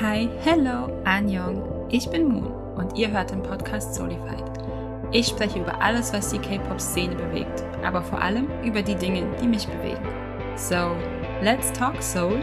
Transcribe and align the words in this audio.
Hi, 0.00 0.30
hello, 0.44 0.88
Anjong. 1.04 1.86
Ich 1.90 2.08
bin 2.08 2.26
Moon 2.26 2.46
und 2.74 2.96
ihr 2.96 3.10
hört 3.10 3.32
den 3.32 3.42
Podcast 3.42 3.94
Solified. 3.94 4.44
Ich 5.12 5.26
spreche 5.26 5.58
über 5.58 5.82
alles, 5.82 6.10
was 6.14 6.30
die 6.30 6.38
K-Pop-Szene 6.38 7.14
bewegt, 7.16 7.62
aber 7.84 8.00
vor 8.00 8.18
allem 8.18 8.48
über 8.64 8.80
die 8.80 8.94
Dinge, 8.94 9.24
die 9.42 9.46
mich 9.46 9.66
bewegen. 9.68 10.08
So, 10.56 10.96
let's 11.42 11.70
talk 11.74 12.02
Soul. 12.02 12.40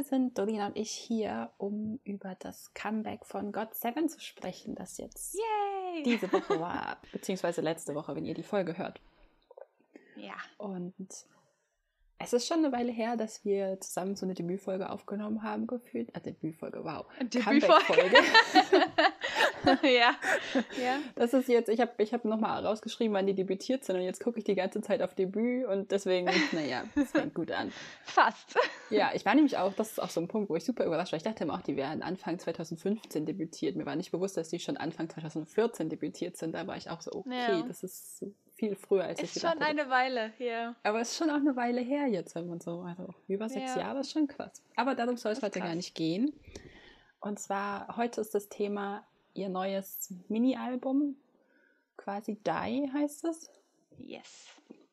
Heute 0.00 0.08
sind 0.08 0.38
Dolina 0.38 0.68
und 0.68 0.78
ich 0.78 0.92
hier, 0.92 1.50
um 1.58 2.00
über 2.04 2.34
das 2.38 2.72
Comeback 2.72 3.26
von 3.26 3.52
God 3.52 3.74
Seven 3.74 4.08
zu 4.08 4.18
sprechen, 4.18 4.74
das 4.74 4.96
jetzt 4.96 5.34
Yay! 5.34 6.02
diese 6.04 6.32
Woche 6.32 6.58
war, 6.58 6.96
beziehungsweise 7.12 7.60
letzte 7.60 7.94
Woche, 7.94 8.16
wenn 8.16 8.24
ihr 8.24 8.32
die 8.32 8.42
Folge 8.42 8.78
hört. 8.78 8.98
Ja. 10.16 10.32
Und 10.56 11.06
es 12.22 12.34
ist 12.34 12.46
schon 12.46 12.58
eine 12.58 12.70
Weile 12.70 12.92
her, 12.92 13.16
dass 13.16 13.46
wir 13.46 13.80
zusammen 13.80 14.14
so 14.14 14.26
eine 14.26 14.34
Debütfolge 14.34 14.90
aufgenommen 14.90 15.42
haben, 15.42 15.66
gefühlt. 15.66 16.10
Ah, 16.14 16.20
Debütfolge, 16.20 16.84
wow. 16.84 17.06
Debütfolge. 17.22 18.18
ja. 19.82 20.14
ja. 20.78 20.98
Das 21.14 21.32
ist 21.32 21.48
jetzt, 21.48 21.70
ich 21.70 21.80
habe 21.80 21.92
ich 21.96 22.12
hab 22.12 22.26
nochmal 22.26 22.64
rausgeschrieben, 22.64 23.14
wann 23.14 23.26
die 23.26 23.34
debütiert 23.34 23.84
sind 23.84 23.96
und 23.96 24.02
jetzt 24.02 24.22
gucke 24.22 24.38
ich 24.38 24.44
die 24.44 24.54
ganze 24.54 24.82
Zeit 24.82 25.00
auf 25.00 25.14
Debüt 25.14 25.66
und 25.66 25.90
deswegen, 25.92 26.28
naja, 26.52 26.84
das 26.94 27.10
fängt 27.12 27.34
gut 27.34 27.50
an. 27.50 27.72
Fast. 28.04 28.58
Ja, 28.90 29.12
ich 29.14 29.24
war 29.24 29.36
nämlich 29.36 29.56
auch, 29.56 29.72
das 29.74 29.92
ist 29.92 30.02
auch 30.02 30.10
so 30.10 30.20
ein 30.20 30.26
Punkt, 30.26 30.50
wo 30.50 30.56
ich 30.56 30.64
super 30.64 30.84
überrascht 30.84 31.12
war. 31.12 31.16
Ich 31.16 31.22
dachte 31.22 31.44
immer 31.44 31.54
auch, 31.54 31.60
die 31.62 31.76
wären 31.76 32.02
Anfang 32.02 32.40
2015 32.40 33.24
debütiert. 33.24 33.76
Mir 33.76 33.86
war 33.86 33.94
nicht 33.94 34.10
bewusst, 34.10 34.36
dass 34.36 34.48
die 34.48 34.58
schon 34.58 34.76
Anfang 34.76 35.08
2014 35.08 35.88
debütiert 35.88 36.36
sind. 36.36 36.56
Da 36.56 36.66
war 36.66 36.76
ich 36.76 36.90
auch 36.90 37.00
so, 37.00 37.12
okay, 37.12 37.60
Ja. 37.60 37.62
das 37.62 37.84
ist 37.84 38.18
so 38.18 38.34
viel 38.60 38.76
früher, 38.76 39.04
als 39.04 39.18
ich 39.20 39.34
Ist 39.34 39.40
schon 39.40 39.50
hätte. 39.52 39.64
eine 39.64 39.88
Weile, 39.88 40.32
ja. 40.38 40.76
Aber 40.82 41.00
es 41.00 41.12
ist 41.12 41.16
schon 41.18 41.30
auch 41.30 41.36
eine 41.36 41.56
Weile 41.56 41.80
her 41.80 42.06
jetzt, 42.06 42.34
wenn 42.34 42.46
man 42.46 42.60
so, 42.60 42.82
also 42.82 43.12
über 43.26 43.48
sechs 43.48 43.74
Ja. 43.74 43.80
Jahre 43.80 44.00
ist 44.00 44.12
schon 44.12 44.28
krass. 44.28 44.62
Aber 44.76 44.94
darum 44.94 45.16
soll 45.16 45.32
es 45.32 45.38
ist 45.38 45.44
heute 45.44 45.58
gar 45.60 45.68
krass. 45.68 45.76
nicht 45.76 45.94
gehen. 45.94 46.32
Und 47.20 47.38
zwar, 47.40 47.96
heute 47.96 48.20
ist 48.20 48.34
das 48.34 48.48
Thema 48.48 49.04
ihr 49.34 49.48
neues 49.48 50.12
Mini-Album, 50.28 51.16
quasi 51.96 52.36
Die 52.36 52.90
heißt 52.92 53.24
es. 53.24 53.50
Yes. 53.98 54.48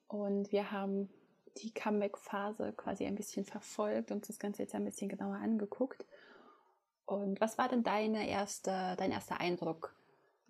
Und 0.07 0.51
wir 0.51 0.71
haben 0.71 1.09
die 1.57 1.71
Comeback-Phase 1.73 2.73
quasi 2.73 3.05
ein 3.05 3.15
bisschen 3.15 3.43
verfolgt 3.45 4.11
und 4.11 4.27
das 4.29 4.39
Ganze 4.39 4.61
jetzt 4.63 4.75
ein 4.75 4.85
bisschen 4.85 5.09
genauer 5.09 5.35
angeguckt. 5.35 6.05
Und 7.05 7.39
was 7.41 7.57
war 7.57 7.67
denn 7.69 7.83
deine 7.83 8.27
erste, 8.29 8.95
dein 8.97 9.11
erster 9.11 9.39
Eindruck, 9.39 9.93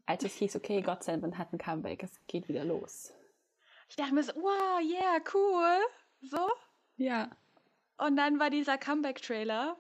als 0.06 0.24
es 0.24 0.34
hieß, 0.36 0.56
okay, 0.56 0.82
God 0.82 1.04
Seven 1.04 1.38
hat 1.38 1.54
ein 1.54 1.60
Comeback, 1.60 2.02
es 2.04 2.12
geht 2.28 2.48
wieder 2.50 2.64
los? 2.66 3.14
Ich 3.90 3.96
dachte 3.96 4.14
mir 4.14 4.24
so, 4.24 4.34
wow, 4.36 4.80
yeah, 4.82 5.20
cool. 5.34 5.80
So. 6.22 6.52
Ja. 6.98 7.30
Und 7.98 8.16
dann 8.18 8.40
war 8.40 8.50
dieser 8.50 8.78
Comeback-Trailer. 8.78 9.78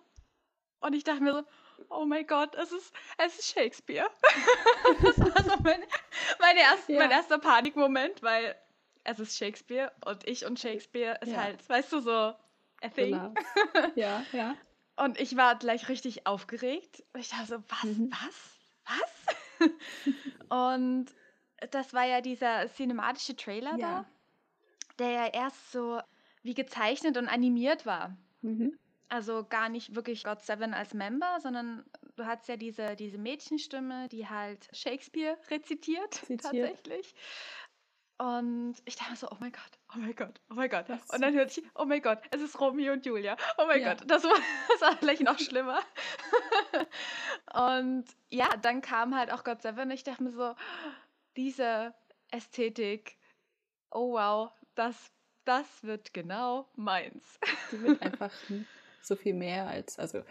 Und 0.80 0.94
ich 0.94 1.04
dachte 1.04 1.22
mir 1.24 1.34
so, 1.34 1.44
oh 1.90 2.06
mein 2.06 2.26
Gott, 2.26 2.56
es 2.56 2.72
ist, 2.72 2.94
es 3.18 3.40
ist 3.40 3.52
Shakespeare. 3.52 4.10
das 5.02 5.20
war 5.20 5.44
so 5.44 5.62
mein, 5.64 5.84
mein, 6.40 6.58
erst, 6.58 6.90
Ja. 6.90 7.00
mein 7.00 7.12
erster 7.12 7.40
Panikmoment, 7.40 8.22
weil 8.24 8.56
es 9.04 9.20
ist 9.20 9.38
Shakespeare 9.38 9.92
und 10.06 10.28
ich 10.28 10.46
und 10.46 10.60
Shakespeare 10.60 11.18
ist 11.22 11.32
Ja. 11.32 11.44
halt, 11.44 11.68
weißt 11.70 11.92
du, 11.94 12.00
so 12.02 12.12
a 12.12 12.90
thing. 12.94 13.12
Genau. 13.12 13.34
ja, 13.96 14.24
ja. 14.32 14.56
Und 14.96 15.20
ich 15.20 15.36
war 15.38 15.56
gleich 15.56 15.90
richtig 15.90 16.26
aufgeregt. 16.28 17.04
Und 17.14 17.20
ich 17.20 17.30
dachte 17.30 17.46
so, 17.48 17.64
was, 17.70 17.84
Mhm. 17.84 18.12
was, 18.12 19.00
was? 19.60 19.70
und 20.50 21.06
das 21.72 21.94
war 21.94 22.06
ja 22.06 22.22
dieser 22.22 22.68
cinematische 22.68 23.36
Trailer 23.36 23.78
Ja. 23.78 24.06
da, 24.06 24.06
der 25.00 25.12
ja 25.12 25.26
erst 25.28 25.72
so 25.72 26.00
wie 26.44 26.54
gezeichnet 26.54 27.18
und 27.18 27.28
animiert 27.28 27.86
war. 27.86 28.16
Mhm. 28.42 28.78
Also 29.10 29.46
gar 29.46 29.70
nicht 29.70 29.96
wirklich 29.96 30.24
God 30.24 30.42
Seven 30.42 30.74
als 30.74 30.94
Member, 30.94 31.40
sondern 31.40 31.86
du 32.16 32.26
hast 32.26 32.48
ja 32.48 32.58
diese, 32.58 32.96
diese 32.96 33.18
Mädchenstimme, 33.18 34.10
die 34.10 34.28
halt 34.28 34.68
Shakespeare 34.74 35.38
rezitiert, 35.50 36.14
Zitiert. 36.16 36.42
tatsächlich. 36.42 37.16
Und 38.20 38.76
ich 38.86 38.96
dachte 38.96 39.16
so, 39.16 39.28
oh 39.30 39.38
mein 39.40 39.52
Gott, 39.52 39.80
oh 39.94 40.00
mein 40.00 40.16
Gott, 40.16 40.42
oh 40.50 40.56
mein 40.56 40.70
Gott. 40.70 40.90
Das 40.90 41.08
Und 41.12 41.22
dann 41.22 41.34
hörte 41.36 41.60
ich, 41.60 41.68
oh 41.76 41.86
mein 41.86 42.02
Gott, 42.02 42.20
es 42.32 42.42
ist 42.42 42.60
Romeo 42.60 42.94
und 42.94 43.06
Julia. 43.06 43.38
Oh 43.60 43.66
mein 43.68 43.80
Ja. 43.82 43.94
Gott, 43.94 44.10
das 44.10 44.24
war, 44.24 44.34
das 44.70 44.82
war 44.82 44.98
vielleicht 44.98 45.22
noch 45.22 45.38
schlimmer. 45.38 45.80
und 47.54 48.06
ja, 48.30 48.48
dann 48.62 48.82
kam 48.82 49.16
halt 49.16 49.32
auch 49.32 49.44
God 49.44 49.62
Seven. 49.62 49.92
Ich 49.92 50.04
dachte 50.04 50.24
mir 50.24 50.32
so, 50.32 50.56
diese 51.38 51.94
Ästhetik, 52.32 53.18
oh 53.92 54.14
wow, 54.14 54.52
das, 54.76 55.12
das 55.46 55.84
wird 55.84 56.14
genau 56.14 56.70
meins. 56.76 57.40
Die 57.72 57.82
wird 57.82 58.02
einfach 58.02 58.32
so 59.02 59.16
viel 59.16 59.34
mehr 59.34 59.68
als, 59.68 59.98
also 59.98 60.24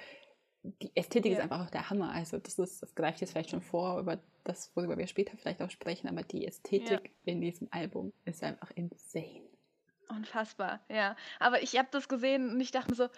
die 0.62 0.94
Ästhetik 0.96 1.32
ist 1.32 1.38
Ja. 1.38 1.44
einfach 1.44 1.66
auch 1.66 1.70
der 1.70 1.88
Hammer. 1.88 2.10
Also 2.10 2.38
das 2.38 2.58
ist, 2.58 2.82
das 2.82 2.94
greift 2.94 3.20
jetzt 3.20 3.30
vielleicht 3.30 3.50
schon 3.50 3.62
vor 3.62 4.00
über 4.00 4.20
das, 4.44 4.74
worüber 4.74 4.98
wir 4.98 5.06
später 5.06 5.36
vielleicht 5.36 5.62
auch 5.62 5.70
sprechen, 5.70 6.08
aber 6.08 6.22
die 6.22 6.46
Ästhetik 6.46 7.12
in 7.24 7.40
diesem 7.40 7.68
Album 7.70 8.12
ist 8.24 8.42
einfach 8.42 8.70
insane. 8.74 9.48
Unfassbar, 10.08 10.84
ja. 10.88 11.16
Aber 11.40 11.62
ich 11.62 11.76
habe 11.78 11.88
das 11.90 12.08
gesehen 12.08 12.50
und 12.50 12.60
ich 12.60 12.70
dachte 12.70 12.90
mir 12.90 12.96
so, 12.96 13.08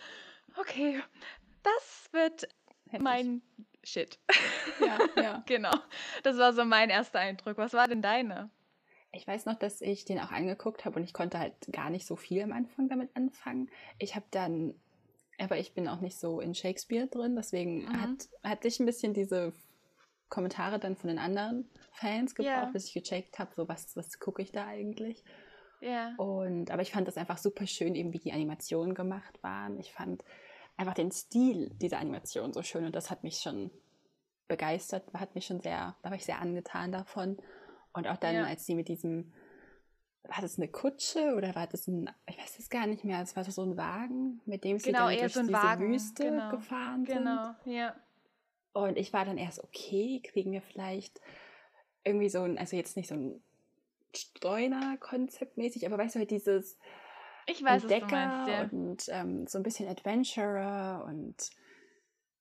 okay, 0.58 1.02
das 1.62 2.08
wird 2.12 2.48
Heftig. 2.84 3.00
mein 3.02 3.42
Shit. 3.88 4.18
Ja, 4.80 4.98
ja. 5.22 5.42
genau. 5.46 5.72
Das 6.22 6.36
war 6.38 6.52
so 6.52 6.64
mein 6.64 6.90
erster 6.90 7.18
Eindruck. 7.20 7.56
Was 7.58 7.72
war 7.72 7.88
denn 7.88 8.02
deine? 8.02 8.50
Ich 9.12 9.26
weiß 9.26 9.46
noch, 9.46 9.54
dass 9.58 9.80
ich 9.80 10.04
den 10.04 10.20
auch 10.20 10.30
angeguckt 10.30 10.84
habe 10.84 10.96
und 10.96 11.04
ich 11.04 11.14
konnte 11.14 11.38
halt 11.38 11.54
gar 11.72 11.88
nicht 11.88 12.06
so 12.06 12.14
viel 12.16 12.42
am 12.42 12.52
Anfang 12.52 12.88
damit 12.88 13.16
anfangen. 13.16 13.70
Ich 13.98 14.14
habe 14.14 14.26
dann, 14.30 14.74
aber 15.38 15.56
ich 15.56 15.72
bin 15.72 15.88
auch 15.88 16.00
nicht 16.00 16.18
so 16.18 16.40
in 16.40 16.54
Shakespeare 16.54 17.06
drin, 17.06 17.34
deswegen 17.34 17.84
Mhm. 17.86 18.02
hat, 18.02 18.28
hatte 18.44 18.68
ich 18.68 18.78
ein 18.78 18.86
bisschen 18.86 19.14
diese 19.14 19.54
Kommentare 20.28 20.78
dann 20.78 20.94
von 20.96 21.08
den 21.08 21.18
anderen 21.18 21.70
Fans 21.92 22.34
gebraucht, 22.34 22.54
Ja. 22.54 22.70
bis 22.70 22.84
ich 22.88 22.92
gecheckt 22.92 23.38
habe, 23.38 23.54
so 23.54 23.66
was, 23.66 23.96
was 23.96 24.18
gucke 24.20 24.42
ich 24.42 24.52
da 24.52 24.66
eigentlich. 24.66 25.24
Ja. 25.80 26.14
Und, 26.18 26.70
aber 26.70 26.82
ich 26.82 26.90
fand 26.92 27.08
das 27.08 27.16
einfach 27.16 27.38
super 27.38 27.66
schön, 27.66 27.94
eben 27.94 28.12
wie 28.12 28.18
die 28.18 28.32
Animationen 28.32 28.94
gemacht 28.94 29.42
waren. 29.42 29.78
Ich 29.78 29.92
fand 29.92 30.22
einfach 30.78 30.94
den 30.94 31.10
Stil 31.10 31.70
dieser 31.74 31.98
Animation 31.98 32.52
so 32.54 32.62
schön 32.62 32.86
und 32.86 32.94
das 32.96 33.10
hat 33.10 33.24
mich 33.24 33.38
schon 33.38 33.70
begeistert, 34.46 35.12
hat 35.12 35.34
mich 35.34 35.44
schon 35.44 35.60
sehr, 35.60 35.96
da 36.02 36.10
war 36.10 36.16
ich 36.16 36.24
sehr 36.24 36.40
angetan 36.40 36.90
davon. 36.92 37.36
Und 37.92 38.06
auch 38.06 38.16
dann, 38.16 38.34
Ja. 38.34 38.44
als 38.46 38.64
sie 38.64 38.74
mit 38.74 38.88
diesem, 38.88 39.32
war 40.22 40.40
das 40.40 40.56
eine 40.56 40.68
Kutsche 40.68 41.34
oder 41.36 41.54
war 41.54 41.66
das 41.66 41.86
ein, 41.88 42.10
ich 42.26 42.38
weiß 42.38 42.58
es 42.58 42.70
gar 42.70 42.86
nicht 42.86 43.04
mehr, 43.04 43.20
es 43.20 43.36
war 43.36 43.44
so 43.44 43.62
ein 43.62 43.76
Wagen, 43.76 44.40
mit 44.46 44.64
dem 44.64 44.78
sie 44.78 44.92
Genau, 44.92 45.08
dann 45.08 45.18
durch 45.18 45.34
so 45.34 45.40
diese 45.40 45.52
Wagen, 45.52 45.92
Wüste 45.92 46.22
genau, 46.24 46.50
gefahren 46.50 47.04
sind. 47.04 47.18
Genau, 47.18 47.54
ja. 47.64 47.94
Und 48.72 48.96
ich 48.96 49.12
war 49.12 49.24
dann 49.24 49.36
erst, 49.38 49.62
okay, 49.62 50.22
kriegen 50.22 50.52
wir 50.52 50.62
vielleicht 50.62 51.20
irgendwie 52.04 52.28
so 52.28 52.42
ein, 52.42 52.56
also 52.56 52.76
jetzt 52.76 52.96
nicht 52.96 53.08
so 53.08 53.16
ein 53.16 53.42
Streuner-Konzept 54.14 55.56
mäßig, 55.56 55.86
aber 55.86 55.98
weißt 55.98 56.14
du, 56.14 56.20
halt 56.20 56.30
dieses 56.30 56.78
Ich 57.50 57.62
weiß, 57.62 57.82
Entdecker 57.82 58.06
meinst, 58.10 58.48
ja. 58.48 58.60
und 58.62 59.08
ähm, 59.08 59.46
so 59.46 59.58
ein 59.58 59.62
bisschen 59.62 59.88
Adventurer 59.88 61.04
und 61.06 61.50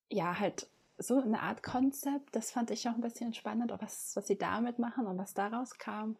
ja, 0.09 0.39
halt 0.39 0.67
so 0.97 1.21
eine 1.21 1.41
Art 1.41 1.63
Konzept, 1.63 2.35
das 2.35 2.51
fand 2.51 2.71
ich 2.71 2.87
auch 2.89 2.93
ein 2.95 3.01
bisschen 3.01 3.33
spannend, 3.33 3.71
auch 3.71 3.81
was, 3.81 4.15
was 4.15 4.27
sie 4.27 4.37
damit 4.37 4.79
machen 4.79 5.05
und 5.07 5.17
was 5.17 5.33
daraus 5.33 5.77
kam. 5.77 6.17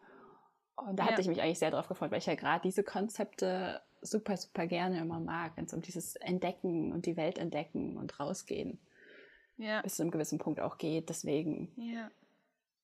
Und 0.76 0.96
da 0.98 1.04
Ja. 1.04 1.10
hatte 1.10 1.22
ich 1.22 1.28
mich 1.28 1.42
eigentlich 1.42 1.58
sehr 1.58 1.70
drauf 1.72 1.88
gefreut, 1.88 2.10
weil 2.10 2.18
ich 2.18 2.26
ja 2.26 2.34
gerade 2.36 2.62
diese 2.62 2.84
Konzepte 2.84 3.82
super, 4.00 4.36
super 4.36 4.66
gerne 4.66 5.00
immer 5.00 5.18
mag, 5.18 5.52
wenn 5.56 5.64
es 5.64 5.74
um 5.74 5.80
dieses 5.82 6.14
Entdecken 6.16 6.92
und 6.92 7.06
die 7.06 7.16
Welt 7.16 7.38
entdecken 7.38 7.96
und 7.96 8.20
rausgehen 8.20 8.78
Ja. 9.56 9.82
bis 9.82 9.96
zu 9.96 10.02
einem 10.02 10.12
gewissen 10.12 10.38
Punkt 10.38 10.60
auch 10.60 10.78
geht. 10.78 11.08
Deswegen, 11.08 11.72
Ja. 11.76 12.10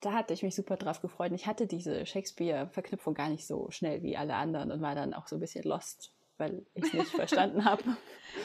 Da 0.05 0.13
hatte 0.13 0.35
ich 0.35 0.43
mich 0.43 0.55
super 0.55 0.77
drauf 0.77 1.01
gefreut. 1.01 1.31
Und 1.31 1.37
ich 1.37 1.47
hatte 1.47 1.67
diese 1.67 2.05
Shakespeare-Verknüpfung 2.07 3.15
gar 3.15 3.29
nicht 3.29 3.47
so 3.47 3.71
schnell 3.71 4.03
wie 4.03 4.17
alle 4.17 4.35
anderen 4.35 4.71
und 4.71 4.81
war 4.81 4.95
dann 4.95 5.15
auch 5.15 5.27
so 5.27 5.37
ein 5.37 5.41
bisschen 5.41 5.65
lost, 5.65 6.13
weil 6.39 6.65
ich 6.75 6.85
es 6.85 6.93
nicht 6.93 7.11
verstanden 7.11 7.65
habe. 7.65 7.83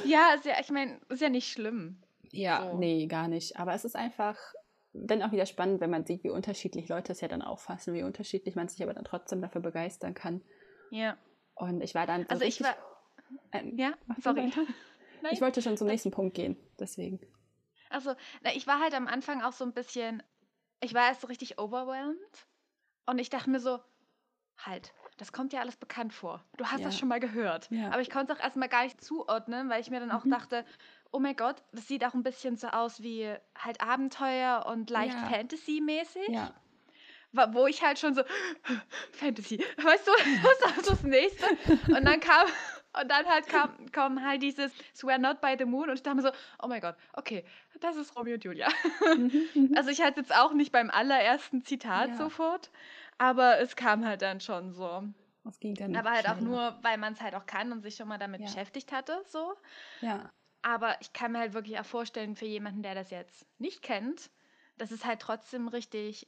Ja, 0.05 0.33
ist 0.35 0.45
ja, 0.45 0.53
ich 0.59 0.69
meine, 0.69 0.99
ist 1.09 1.21
ja 1.21 1.29
nicht 1.29 1.51
schlimm. 1.51 1.97
Ja, 2.31 2.69
So. 2.71 2.77
nee, 2.77 3.07
gar 3.07 3.27
nicht. 3.27 3.57
Aber 3.57 3.73
es 3.73 3.85
ist 3.85 3.95
einfach 3.95 4.37
dann 4.93 5.21
auch 5.21 5.31
wieder 5.31 5.45
spannend, 5.45 5.81
wenn 5.81 5.89
man 5.89 6.05
sieht, 6.05 6.23
wie 6.23 6.29
unterschiedlich 6.29 6.89
Leute 6.89 7.11
es 7.11 7.21
ja 7.21 7.27
dann 7.27 7.41
auffassen, 7.41 7.93
wie 7.93 8.03
unterschiedlich 8.03 8.55
man 8.55 8.67
sich 8.67 8.81
aber 8.81 8.93
dann 8.93 9.05
trotzdem 9.05 9.41
dafür 9.41 9.61
begeistern 9.61 10.13
kann. 10.13 10.41
Ja. 10.91 11.17
Und 11.55 11.81
ich 11.81 11.93
war 11.95 12.07
dann 12.07 12.23
so 12.23 12.29
Also 12.29 12.45
ich 12.45 12.61
war. 12.63 12.75
Ähm, 13.51 13.77
Ja, 13.77 13.93
sorry. 14.21 14.51
Ich 15.31 15.41
wollte 15.41 15.61
schon 15.61 15.75
zum 15.75 15.87
nächsten 15.87 16.11
Punkt 16.11 16.33
gehen, 16.33 16.55
deswegen. 16.79 17.19
Also, 17.89 18.13
ich 18.55 18.67
war 18.67 18.79
halt 18.79 18.93
am 18.93 19.05
Anfang 19.05 19.41
auch 19.41 19.51
so 19.51 19.65
ein 19.65 19.73
bisschen, 19.73 20.23
ich 20.81 20.93
war 20.93 21.07
erst 21.07 21.21
so 21.21 21.27
richtig 21.27 21.59
overwhelmed 21.59 22.17
und 23.05 23.19
ich 23.19 23.29
dachte 23.29 23.49
mir 23.49 23.59
so, 23.59 23.79
halt, 24.57 24.93
das 25.17 25.31
kommt 25.31 25.53
ja 25.53 25.59
alles 25.61 25.77
bekannt 25.77 26.13
vor. 26.13 26.43
Du 26.57 26.65
hast 26.65 26.83
das 26.85 26.93
Ja. 26.95 26.99
schon 26.99 27.09
mal 27.09 27.19
gehört. 27.19 27.69
Ja. 27.71 27.87
Aber 27.91 28.01
ich 28.01 28.09
konnte 28.09 28.31
es 28.33 28.39
auch 28.39 28.43
erstmal 28.43 28.69
gar 28.69 28.83
nicht 28.83 29.01
zuordnen, 29.03 29.69
weil 29.69 29.81
ich 29.81 29.89
mir 29.89 29.99
dann 29.99 30.11
auch 30.11 30.25
Mhm. 30.25 30.31
dachte, 30.31 30.65
oh 31.11 31.19
mein 31.19 31.35
Gott, 31.35 31.63
das 31.71 31.87
sieht 31.87 32.05
auch 32.05 32.13
ein 32.13 32.23
bisschen 32.23 32.55
so 32.55 32.67
aus 32.67 33.01
wie 33.01 33.33
halt 33.57 33.81
Abenteuer 33.81 34.65
und 34.67 34.89
leicht 34.89 35.17
Ja. 35.17 35.27
Fantasy-mäßig. 35.29 36.29
Ja, 36.29 36.53
wo 37.31 37.67
ich 37.67 37.83
halt 37.83 37.99
schon 37.99 38.15
so, 38.15 38.23
Fantasy, 39.11 39.57
weißt 39.77 40.07
du, 40.07 40.11
was 40.71 40.77
ist 40.77 40.89
das 40.89 41.03
nächste? 41.03 41.45
Und 41.87 42.05
dann 42.05 42.19
kam, 42.19 42.47
und 42.93 43.09
dann 43.09 43.25
halt 43.27 43.47
kam, 43.47 43.91
kam 43.91 44.23
halt 44.23 44.41
dieses 44.41 44.71
Swear 44.95 45.19
Not 45.19 45.41
by 45.41 45.55
the 45.57 45.65
Moon 45.65 45.89
und 45.89 45.95
ich 45.95 46.03
dachte 46.03 46.15
mir 46.15 46.21
so, 46.23 46.31
oh 46.61 46.67
mein 46.67 46.81
Gott, 46.81 46.95
okay, 47.13 47.45
das 47.79 47.95
ist 47.95 48.15
Romeo 48.15 48.35
und 48.35 48.43
Julia. 48.43 48.67
Mhm, 49.15 49.73
also 49.75 49.89
ich 49.89 50.01
hatte 50.01 50.19
jetzt 50.19 50.35
auch 50.35 50.53
nicht 50.53 50.71
beim 50.71 50.89
allerersten 50.89 51.63
Zitat 51.63 52.09
ja. 52.09 52.15
sofort, 52.17 52.71
aber 53.17 53.59
es 53.59 53.75
kam 53.75 54.05
halt 54.05 54.21
dann 54.21 54.41
schon 54.41 54.71
so. 54.71 55.03
Was 55.43 55.59
ging 55.59 55.75
dann? 55.75 55.95
Aber 55.95 56.11
halt 56.11 56.25
schneller. 56.25 56.37
auch 56.37 56.41
nur, 56.41 56.79
weil 56.81 56.97
man 56.97 57.13
es 57.13 57.21
halt 57.21 57.35
auch 57.35 57.45
kann 57.45 57.71
und 57.71 57.81
sich 57.81 57.95
schon 57.95 58.07
mal 58.07 58.17
damit 58.17 58.41
ja. 58.41 58.47
beschäftigt 58.47 58.91
hatte, 58.91 59.21
so. 59.27 59.55
Ja. 60.01 60.31
Aber 60.61 60.99
ich 60.99 61.13
kann 61.13 61.31
mir 61.31 61.39
halt 61.39 61.53
wirklich 61.53 61.79
auch 61.79 61.85
vorstellen, 61.85 62.35
für 62.35 62.45
jemanden, 62.45 62.83
der 62.83 62.95
das 62.95 63.11
jetzt 63.11 63.47
nicht 63.59 63.81
kennt, 63.81 64.29
dass 64.77 64.91
es 64.91 65.05
halt 65.05 65.21
trotzdem 65.21 65.67
richtig, 65.67 66.27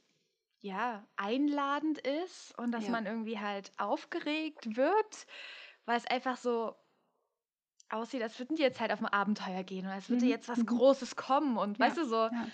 ja, 0.60 1.04
einladend 1.16 1.98
ist 1.98 2.56
und 2.58 2.72
dass 2.72 2.84
ja. 2.84 2.90
man 2.90 3.04
irgendwie 3.04 3.38
halt 3.38 3.72
aufgeregt 3.78 4.76
wird, 4.76 5.26
weil 5.86 5.96
es 5.96 6.06
einfach 6.06 6.36
so 6.36 6.74
aussieht, 7.90 8.22
als 8.22 8.38
würden 8.38 8.56
die 8.56 8.62
jetzt 8.62 8.80
halt 8.80 8.92
auf 8.92 9.00
ein 9.00 9.06
Abenteuer 9.06 9.62
gehen 9.62 9.84
oder 9.84 9.94
als 9.94 10.08
würde 10.08 10.24
mhm. 10.24 10.30
jetzt 10.30 10.48
was 10.48 10.58
mhm. 10.58 10.66
Großes 10.66 11.16
kommen 11.16 11.56
und 11.58 11.78
ja. 11.78 11.86
weißt 11.86 11.98
du 11.98 12.04
so. 12.04 12.16
Ja. 12.16 12.46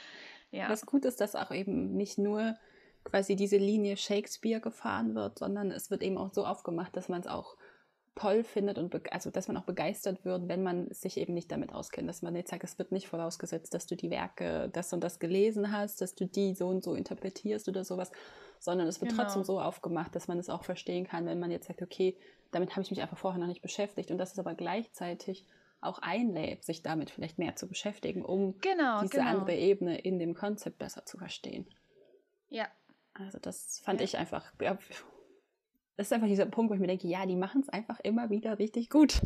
ja. 0.50 0.68
Was 0.68 0.86
gut 0.86 1.04
ist, 1.04 1.20
dass 1.20 1.36
auch 1.36 1.50
eben 1.50 1.94
nicht 1.94 2.18
nur 2.18 2.56
quasi 3.04 3.36
diese 3.36 3.56
Linie 3.56 3.96
Shakespeare 3.96 4.60
gefahren 4.60 5.14
wird, 5.14 5.38
sondern 5.38 5.70
es 5.70 5.90
wird 5.90 6.02
eben 6.02 6.18
auch 6.18 6.32
so 6.32 6.44
aufgemacht, 6.44 6.96
dass 6.96 7.08
man 7.08 7.20
es 7.20 7.26
auch 7.26 7.56
toll 8.18 8.42
findet 8.42 8.78
und 8.78 9.12
also 9.12 9.30
dass 9.30 9.46
man 9.46 9.56
auch 9.56 9.64
begeistert 9.64 10.24
wird, 10.24 10.48
wenn 10.48 10.64
man 10.64 10.92
sich 10.92 11.16
eben 11.18 11.34
nicht 11.34 11.52
damit 11.52 11.72
auskennt, 11.72 12.08
dass 12.08 12.20
man 12.20 12.34
jetzt 12.34 12.50
sagt, 12.50 12.64
es 12.64 12.76
wird 12.76 12.90
nicht 12.90 13.06
vorausgesetzt, 13.06 13.72
dass 13.72 13.86
du 13.86 13.94
die 13.94 14.10
Werke 14.10 14.68
das 14.72 14.92
und 14.92 15.04
das 15.04 15.20
gelesen 15.20 15.70
hast, 15.70 16.00
dass 16.00 16.16
du 16.16 16.26
die 16.26 16.54
so 16.54 16.66
und 16.68 16.82
so 16.82 16.94
interpretierst 16.94 17.68
oder 17.68 17.84
sowas, 17.84 18.10
sondern 18.58 18.88
es 18.88 19.00
wird 19.00 19.12
genau. 19.12 19.22
trotzdem 19.22 19.44
so 19.44 19.60
aufgemacht, 19.60 20.16
dass 20.16 20.26
man 20.26 20.38
es 20.38 20.50
auch 20.50 20.64
verstehen 20.64 21.06
kann, 21.06 21.26
wenn 21.26 21.38
man 21.38 21.52
jetzt 21.52 21.68
sagt, 21.68 21.80
okay, 21.80 22.18
damit 22.50 22.72
habe 22.72 22.82
ich 22.82 22.90
mich 22.90 23.00
einfach 23.02 23.18
vorher 23.18 23.40
noch 23.40 23.46
nicht 23.46 23.62
beschäftigt 23.62 24.10
und 24.10 24.18
das 24.18 24.32
ist 24.32 24.38
aber 24.38 24.54
gleichzeitig 24.54 25.46
auch 25.80 26.00
einlädt, 26.00 26.64
sich 26.64 26.82
damit 26.82 27.10
vielleicht 27.10 27.38
mehr 27.38 27.56
zu 27.56 27.68
beschäftigen, 27.68 28.24
um 28.24 28.58
genau, 28.60 29.00
diese 29.02 29.18
genau. 29.18 29.30
andere 29.30 29.54
Ebene 29.54 29.98
in 29.98 30.18
dem 30.18 30.34
Konzept 30.34 30.78
besser 30.78 31.04
zu 31.06 31.18
verstehen. 31.18 31.66
Ja. 32.48 32.66
Also 33.14 33.38
das 33.38 33.80
fand 33.84 34.00
ja. 34.00 34.04
ich 34.04 34.16
einfach, 34.16 34.52
ja, 34.60 34.78
das 35.96 36.06
ist 36.06 36.12
einfach 36.12 36.28
dieser 36.28 36.46
Punkt, 36.46 36.70
wo 36.70 36.74
ich 36.74 36.80
mir 36.80 36.86
denke, 36.86 37.08
ja, 37.08 37.26
die 37.26 37.36
machen 37.36 37.60
es 37.60 37.68
einfach 37.68 38.00
immer 38.00 38.30
wieder 38.30 38.58
richtig 38.58 38.90
gut. 38.90 39.20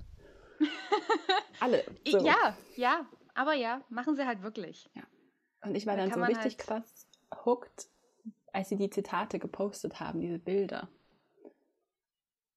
Alle. 1.61 1.85
So. 2.07 2.19
Ja, 2.25 2.57
ja, 2.77 3.07
aber 3.35 3.55
ja, 3.55 3.83
machen 3.89 4.17
sie 4.17 4.27
halt 4.27 4.43
wirklich. 4.43 4.91
Ja. 4.95 5.03
Und 5.63 5.75
ich 5.75 5.87
war 5.87 5.97
da 5.97 6.07
dann 6.07 6.15
so 6.15 6.21
richtig 6.21 6.59
halt 6.59 6.59
krass 6.59 7.07
hooked, 7.45 7.89
als 8.53 8.69
sie 8.69 8.77
die 8.77 8.91
Zitate 8.91 9.39
gepostet 9.39 10.01
haben, 10.01 10.21
diese 10.21 10.39
Bilder. 10.39 10.89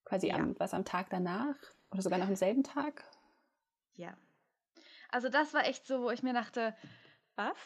Quasi 0.06 0.28
ja. 0.28 0.36
am, 0.36 0.58
was 0.60 0.74
am 0.74 0.86
Tag 0.86 1.10
danach 1.10 1.56
oder 1.92 2.02
sogar 2.02 2.20
noch 2.20 2.28
am 2.28 2.36
selben 2.36 2.64
Tag. 2.64 3.04
Ja. 3.96 4.16
Also 5.10 5.30
das 5.30 5.54
war 5.54 5.66
echt 5.66 5.86
so, 5.88 6.02
wo 6.02 6.10
ich 6.12 6.24
mir 6.24 6.34
dachte, 6.34 6.76
was? 7.36 7.58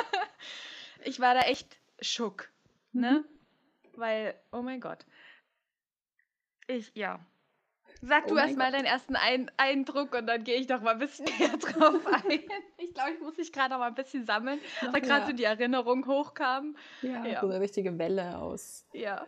ich 1.04 1.20
war 1.20 1.34
da 1.34 1.40
echt 1.42 1.78
schock, 2.00 2.50
ne? 2.92 3.24
Mhm. 3.24 3.98
Weil, 3.98 4.34
oh 4.52 4.62
mein 4.62 4.80
Gott. 4.80 5.04
Ich, 6.66 6.92
ja. 6.94 7.18
Sag 8.00 8.26
oh 8.26 8.28
du 8.28 8.36
erst 8.36 8.56
mal 8.56 8.70
deinen 8.70 8.84
ersten 8.84 9.16
ein 9.16 9.50
Eindruck 9.56 10.14
und 10.14 10.26
dann 10.26 10.44
gehe 10.44 10.56
ich 10.56 10.68
noch 10.68 10.82
mal 10.82 10.92
ein 10.92 10.98
bisschen 10.98 11.24
näher 11.38 11.56
drauf 11.56 12.06
ein. 12.06 12.40
Ich 12.76 12.94
glaube, 12.94 13.12
ich 13.12 13.20
muss 13.20 13.36
mich 13.36 13.52
gerade 13.52 13.70
noch 13.70 13.78
mal 13.78 13.88
ein 13.88 13.94
bisschen 13.94 14.24
sammeln, 14.24 14.60
weil 14.92 15.00
gerade 15.00 15.22
ja. 15.22 15.26
so 15.26 15.32
die 15.32 15.44
Erinnerung 15.44 16.06
hochkam. 16.06 16.76
Ja, 17.02 17.24
ja, 17.24 17.40
so 17.40 17.48
eine 17.48 17.60
richtige 17.60 17.98
Welle 17.98 18.38
aus. 18.38 18.86
Ja. 18.92 19.26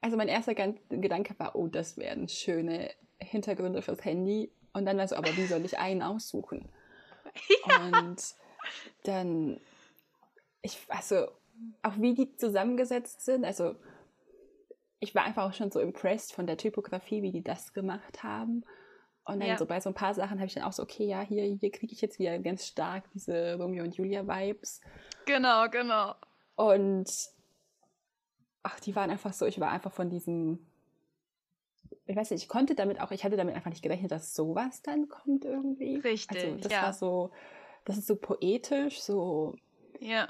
Also 0.00 0.16
mein 0.16 0.28
erster 0.28 0.54
Gedanke 0.54 1.34
war, 1.38 1.54
oh, 1.56 1.68
das 1.68 1.96
wären 1.96 2.28
schöne 2.28 2.90
Hintergründe 3.18 3.82
fürs 3.82 4.04
Handy. 4.04 4.50
Und 4.72 4.86
dann 4.86 4.96
war 4.98 5.08
so, 5.08 5.16
aber 5.16 5.36
wie 5.36 5.46
soll 5.46 5.64
ich 5.64 5.78
einen 5.78 6.02
aussuchen? 6.02 6.68
Ja. 7.68 7.86
Und 7.86 8.34
dann, 9.04 9.60
ich, 10.62 10.78
also 10.88 11.28
auch 11.82 11.92
wie 11.98 12.14
die 12.14 12.34
zusammengesetzt 12.34 13.24
sind, 13.24 13.44
also 13.44 13.76
ich 14.98 15.14
war 15.14 15.24
einfach 15.24 15.48
auch 15.48 15.54
schon 15.54 15.70
so 15.70 15.80
impressed 15.80 16.32
von 16.32 16.46
der 16.46 16.56
Typografie, 16.56 17.22
wie 17.22 17.30
die 17.30 17.44
das 17.44 17.72
gemacht 17.72 18.22
haben. 18.22 18.64
Und 19.24 19.40
dann 19.40 19.48
ja. 19.48 19.58
so 19.58 19.66
bei 19.66 19.80
so 19.80 19.90
ein 19.90 19.94
paar 19.94 20.14
Sachen 20.14 20.38
habe 20.38 20.46
ich 20.46 20.54
dann 20.54 20.64
auch 20.64 20.72
so, 20.72 20.82
okay, 20.82 21.04
ja, 21.04 21.20
hier, 21.20 21.44
hier 21.44 21.70
kriege 21.70 21.92
ich 21.92 22.00
jetzt 22.00 22.18
wieder 22.18 22.38
ganz 22.38 22.66
stark 22.66 23.04
diese 23.12 23.54
Romeo 23.54 23.84
und 23.84 23.96
Julia 23.96 24.26
Vibes. 24.26 24.80
Genau, 25.24 25.68
genau. 25.68 26.14
Und 26.56 27.08
ach, 28.62 28.80
die 28.80 28.94
waren 28.96 29.10
einfach 29.10 29.32
so, 29.32 29.46
ich 29.46 29.60
war 29.60 29.70
einfach 29.70 29.92
von 29.92 30.10
diesem, 30.10 30.66
ich 32.06 32.16
weiß 32.16 32.30
nicht, 32.30 32.42
ich 32.42 32.48
konnte 32.48 32.74
damit 32.74 33.00
auch, 33.00 33.10
ich 33.10 33.24
hatte 33.24 33.36
damit 33.36 33.54
einfach 33.54 33.70
nicht 33.70 33.82
gerechnet, 33.82 34.10
dass 34.10 34.34
sowas 34.34 34.82
dann 34.82 35.08
kommt 35.08 35.44
irgendwie. 35.44 35.96
Richtig. 35.96 36.44
Also 36.44 36.56
das 36.56 36.72
ja. 36.72 36.82
war 36.82 36.92
so, 36.92 37.30
das 37.84 37.98
ist 37.98 38.06
so 38.06 38.16
poetisch, 38.16 39.00
so. 39.00 39.56
Ja 39.98 40.28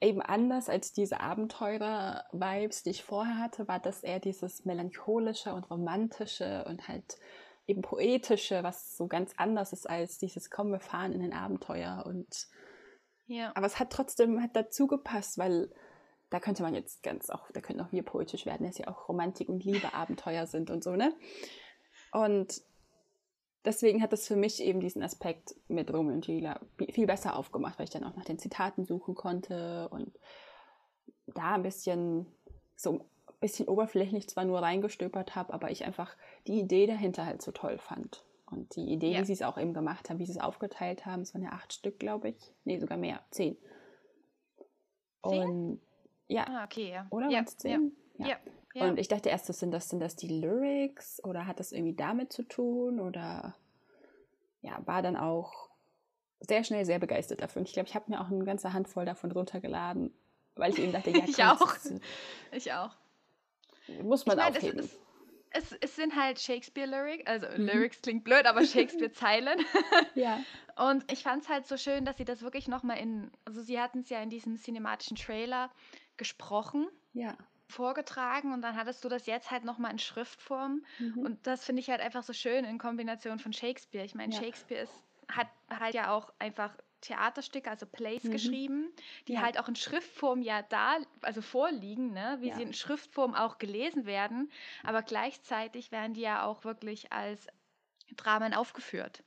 eben 0.00 0.22
anders 0.22 0.68
als 0.68 0.92
diese 0.92 1.20
Abenteurer-Vibes, 1.20 2.82
die 2.82 2.90
ich 2.90 3.02
vorher 3.02 3.38
hatte, 3.38 3.68
war 3.68 3.78
das 3.78 4.02
eher 4.02 4.20
dieses 4.20 4.64
melancholische 4.64 5.52
und 5.52 5.68
romantische 5.70 6.64
und 6.66 6.88
halt 6.88 7.18
eben 7.66 7.82
poetische, 7.82 8.62
was 8.62 8.96
so 8.96 9.08
ganz 9.08 9.32
anders 9.36 9.72
ist 9.72 9.88
als 9.88 10.18
dieses 10.18 10.50
Komm, 10.50 10.72
wir 10.72 10.80
fahren 10.80 11.12
in 11.12 11.20
den 11.20 11.32
Abenteuer 11.32 12.04
und 12.06 12.46
ja. 13.26 13.52
aber 13.54 13.66
es 13.66 13.78
hat 13.78 13.90
trotzdem 13.90 14.42
hat 14.42 14.54
dazu 14.54 14.86
gepasst, 14.86 15.36
weil 15.36 15.70
da 16.30 16.40
könnte 16.40 16.62
man 16.62 16.74
jetzt 16.74 17.02
ganz 17.02 17.30
auch, 17.30 17.50
da 17.52 17.60
könnten 17.60 17.82
auch 17.82 17.92
wir 17.92 18.02
poetisch 18.02 18.46
werden, 18.46 18.66
dass 18.66 18.78
ja 18.78 18.88
auch 18.88 19.08
Romantik 19.08 19.48
und 19.48 19.64
Liebe 19.64 19.92
Abenteuer 19.94 20.46
sind 20.46 20.70
und 20.70 20.84
so, 20.84 20.96
ne? 20.96 21.14
Und 22.12 22.62
deswegen 23.64 24.02
hat 24.02 24.12
das 24.12 24.26
für 24.26 24.36
mich 24.36 24.62
eben 24.62 24.80
diesen 24.80 25.02
Aspekt 25.02 25.54
mit 25.68 25.92
Romeo 25.92 26.14
und 26.14 26.26
Julia 26.26 26.60
viel 26.90 27.06
besser 27.06 27.36
aufgemacht, 27.36 27.78
weil 27.78 27.84
ich 27.84 27.90
dann 27.90 28.04
auch 28.04 28.16
nach 28.16 28.24
den 28.24 28.38
Zitaten 28.38 28.84
suchen 28.84 29.14
konnte 29.14 29.88
und 29.90 30.18
da 31.26 31.54
ein 31.54 31.62
bisschen 31.62 32.26
so 32.76 32.92
ein 32.92 33.04
bisschen 33.40 33.68
oberflächlich 33.68 34.28
zwar 34.28 34.44
nur 34.44 34.60
reingestöbert 34.60 35.34
habe, 35.34 35.52
aber 35.52 35.70
ich 35.70 35.84
einfach 35.84 36.16
die 36.46 36.60
Idee 36.60 36.86
dahinter 36.86 37.26
halt 37.26 37.42
so 37.42 37.52
toll 37.52 37.78
fand. 37.78 38.24
Und 38.50 38.74
die 38.76 38.90
Idee, 38.90 39.12
ja. 39.12 39.20
wie 39.20 39.26
sie 39.26 39.34
es 39.34 39.42
auch 39.42 39.58
eben 39.58 39.74
gemacht 39.74 40.08
haben, 40.08 40.18
wie 40.18 40.24
sie 40.24 40.32
es 40.32 40.40
aufgeteilt 40.40 41.04
haben, 41.04 41.20
es 41.20 41.34
waren 41.34 41.42
ja 41.42 41.50
acht 41.50 41.72
Stück, 41.72 41.98
glaube 41.98 42.30
ich. 42.30 42.54
Nee, 42.64 42.78
sogar 42.78 42.96
mehr, 42.96 43.20
zehn. 43.30 43.58
Zehn? 45.22 45.42
Und 45.42 45.80
ja. 46.28 46.46
Ah, 46.48 46.64
okay, 46.64 46.92
ja. 46.92 47.06
Oder 47.10 47.28
ja, 47.28 47.44
zehn? 47.44 47.92
Ja. 48.18 48.28
ja. 48.28 48.36
Ja. 48.74 48.86
Und 48.86 48.98
ich 48.98 49.08
dachte 49.08 49.28
erst, 49.28 49.46
sind 49.46 49.72
das, 49.72 49.88
sind 49.88 50.00
das 50.00 50.14
die 50.14 50.28
Lyrics 50.28 51.22
oder 51.24 51.46
hat 51.46 51.58
das 51.58 51.72
irgendwie 51.72 51.94
damit 51.94 52.32
zu 52.32 52.42
tun? 52.42 53.00
Oder 53.00 53.56
ja, 54.60 54.78
war 54.86 55.02
dann 55.02 55.16
auch 55.16 55.68
sehr 56.40 56.64
schnell 56.64 56.84
sehr 56.84 56.98
begeistert 56.98 57.42
dafür. 57.42 57.60
Und 57.60 57.68
ich 57.68 57.74
glaube, 57.74 57.88
ich 57.88 57.94
habe 57.94 58.10
mir 58.10 58.20
auch 58.20 58.30
eine 58.30 58.44
ganze 58.44 58.72
Handvoll 58.72 59.04
davon 59.04 59.32
runtergeladen, 59.32 60.14
weil 60.54 60.72
ich 60.72 60.78
eben 60.78 60.92
dachte, 60.92 61.10
ja, 61.10 61.24
komm, 61.24 61.28
ich 61.32 61.42
auch. 61.42 61.76
ich 62.52 62.72
auch. 62.72 62.90
Muss 64.02 64.26
man 64.26 64.38
ich 64.38 64.44
mein, 64.44 64.56
aufheben. 64.56 64.80
Es, 64.80 64.92
es, 65.50 65.72
es, 65.72 65.78
es, 65.80 65.96
sind 65.96 66.14
halt 66.14 66.38
Shakespeare-Lyrics, 66.38 67.26
also 67.26 67.46
mhm. 67.48 67.66
Lyrics 67.66 68.02
klingt 68.02 68.22
blöd, 68.22 68.46
aber 68.46 68.64
Shakespeare-Zeilen. 68.64 69.58
ja. 70.14 70.40
Und 70.76 71.10
ich 71.10 71.24
fand 71.24 71.42
es 71.42 71.48
halt 71.48 71.66
so 71.66 71.76
schön, 71.76 72.04
dass 72.04 72.18
sie 72.18 72.24
das 72.24 72.42
wirklich 72.42 72.68
nochmal 72.68 72.98
in, 72.98 73.32
also 73.44 73.60
sie 73.62 73.80
hatten 73.80 74.00
es 74.00 74.10
ja 74.10 74.22
in 74.22 74.30
diesem 74.30 74.56
cinematischen 74.56 75.16
Trailer 75.16 75.70
gesprochen. 76.18 76.88
Ja 77.12 77.36
vorgetragen 77.68 78.52
und 78.52 78.62
dann 78.62 78.76
hattest 78.76 79.04
du 79.04 79.08
das 79.08 79.26
jetzt 79.26 79.50
halt 79.50 79.64
nochmal 79.64 79.92
in 79.92 79.98
Schriftform. 79.98 80.84
Mhm. 80.98 81.18
Und 81.18 81.46
das 81.46 81.64
finde 81.64 81.80
ich 81.80 81.90
halt 81.90 82.00
einfach 82.00 82.22
so 82.22 82.32
schön 82.32 82.64
in 82.64 82.78
Kombination 82.78 83.38
von 83.38 83.52
Shakespeare. 83.52 84.04
Ich 84.04 84.14
meine, 84.14 84.34
ja. 84.34 84.40
Shakespeare 84.40 84.82
ist, 84.82 84.92
hat 85.28 85.48
halt 85.68 85.94
ja 85.94 86.12
auch 86.12 86.32
einfach 86.38 86.74
Theaterstücke, 87.00 87.70
also 87.70 87.86
Plays 87.86 88.24
mhm. 88.24 88.32
geschrieben, 88.32 88.92
die 89.28 89.34
ja. 89.34 89.42
halt 89.42 89.58
auch 89.60 89.68
in 89.68 89.76
Schriftform 89.76 90.42
ja 90.42 90.62
da, 90.62 90.96
also 91.22 91.42
vorliegen, 91.42 92.12
ne? 92.12 92.38
wie 92.40 92.48
ja. 92.48 92.56
sie 92.56 92.62
in 92.62 92.72
Schriftform 92.72 93.34
auch 93.34 93.58
gelesen 93.58 94.06
werden, 94.06 94.50
aber 94.82 95.02
gleichzeitig 95.02 95.92
werden 95.92 96.14
die 96.14 96.22
ja 96.22 96.44
auch 96.44 96.64
wirklich 96.64 97.12
als 97.12 97.46
Dramen 98.16 98.54
aufgeführt. 98.54 99.22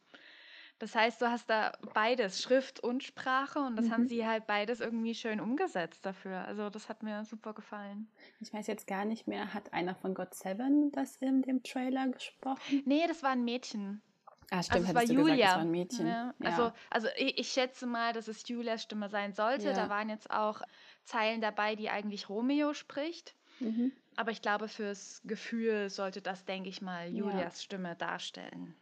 Das 0.82 0.96
heißt, 0.96 1.22
du 1.22 1.30
hast 1.30 1.48
da 1.48 1.74
beides, 1.94 2.42
Schrift 2.42 2.80
und 2.80 3.04
Sprache, 3.04 3.60
und 3.60 3.76
das 3.76 3.86
mhm. 3.86 3.92
haben 3.92 4.08
sie 4.08 4.26
halt 4.26 4.48
beides 4.48 4.80
irgendwie 4.80 5.14
schön 5.14 5.40
umgesetzt 5.40 6.04
dafür. 6.08 6.44
Also 6.46 6.72
das 6.72 6.90
hat 6.90 7.04
mir 7.04 7.24
super 7.24 7.54
gefallen. 7.54 8.10
Ich 8.40 8.52
weiß 8.52 8.66
jetzt 8.66 8.88
gar 8.88 9.06
nicht 9.06 9.28
mehr, 9.28 9.54
hat 9.54 9.74
einer 9.74 9.94
von 9.94 10.16
God 10.16 10.34
Seven 10.34 10.92
das 10.92 11.18
in 11.18 11.44
dem 11.44 11.62
Trailer 11.62 12.08
gesprochen? 12.08 12.82
Nee, 12.86 13.06
das 13.08 13.22
war 13.22 13.30
ein 13.30 13.44
Mädchen. 13.44 14.02
Ah, 14.50 14.64
stimmt, 14.64 14.88
also 14.88 14.90
es 14.90 14.96
war 14.96 15.04
Julia. 15.04 15.36
Gesagt, 15.36 15.44
das 15.44 15.56
war 15.56 15.62
ein 15.62 15.72
Mädchen. 15.72 16.08
Ja. 16.08 16.34
Ja. 16.40 16.50
Also, 16.50 16.72
also 16.90 17.08
ich, 17.16 17.38
ich, 17.38 17.48
schätze 17.50 17.86
mal, 17.86 18.12
dass 18.14 18.28
es 18.28 18.48
Julias 18.48 18.82
Stimme 18.82 19.08
sein 19.08 19.34
sollte. 19.34 19.68
Ja. 19.68 19.74
Da 19.74 19.88
waren 19.88 20.10
jetzt 20.10 20.32
auch 20.32 20.64
Zeilen 21.04 21.42
dabei, 21.42 21.76
die 21.76 21.92
eigentlich 21.92 22.28
Romeo 22.28 22.74
spricht. 22.74 23.36
Mhm. 23.60 23.92
Aber 24.16 24.32
ich 24.32 24.42
glaube, 24.42 24.68
fürs 24.68 25.22
Gefühl 25.26 25.92
sollte 25.92 26.24
das, 26.24 26.44
denke 26.44 26.70
ich 26.70 26.82
mal, 26.82 27.08
Julias 27.08 27.62
Stimme 27.64 27.96
darstellen. 27.96 28.74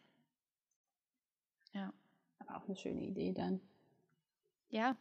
Ja. 1.74 1.94
Aber 2.40 2.58
auch 2.58 2.66
eine 2.66 2.76
schöne 2.76 3.02
Idee 3.02 3.34
dann. 3.34 3.62
Ja, 4.70 4.96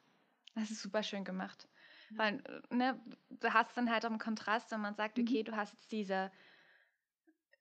das 0.54 0.70
ist 0.70 0.82
super 0.82 1.02
schön 1.02 1.24
gemacht. 1.24 1.68
Weil, 2.10 2.42
ne, 2.70 2.98
du 3.28 3.52
hast 3.52 3.76
dann 3.76 3.90
halt 3.90 4.04
auch 4.04 4.10
einen 4.10 4.18
Kontrast, 4.18 4.70
wenn 4.70 4.80
man 4.80 4.94
sagt, 4.94 5.18
okay, 5.18 5.42
mhm. 5.42 5.44
du 5.46 5.56
hast 5.56 5.72
jetzt 5.72 5.92
diese, 5.92 6.30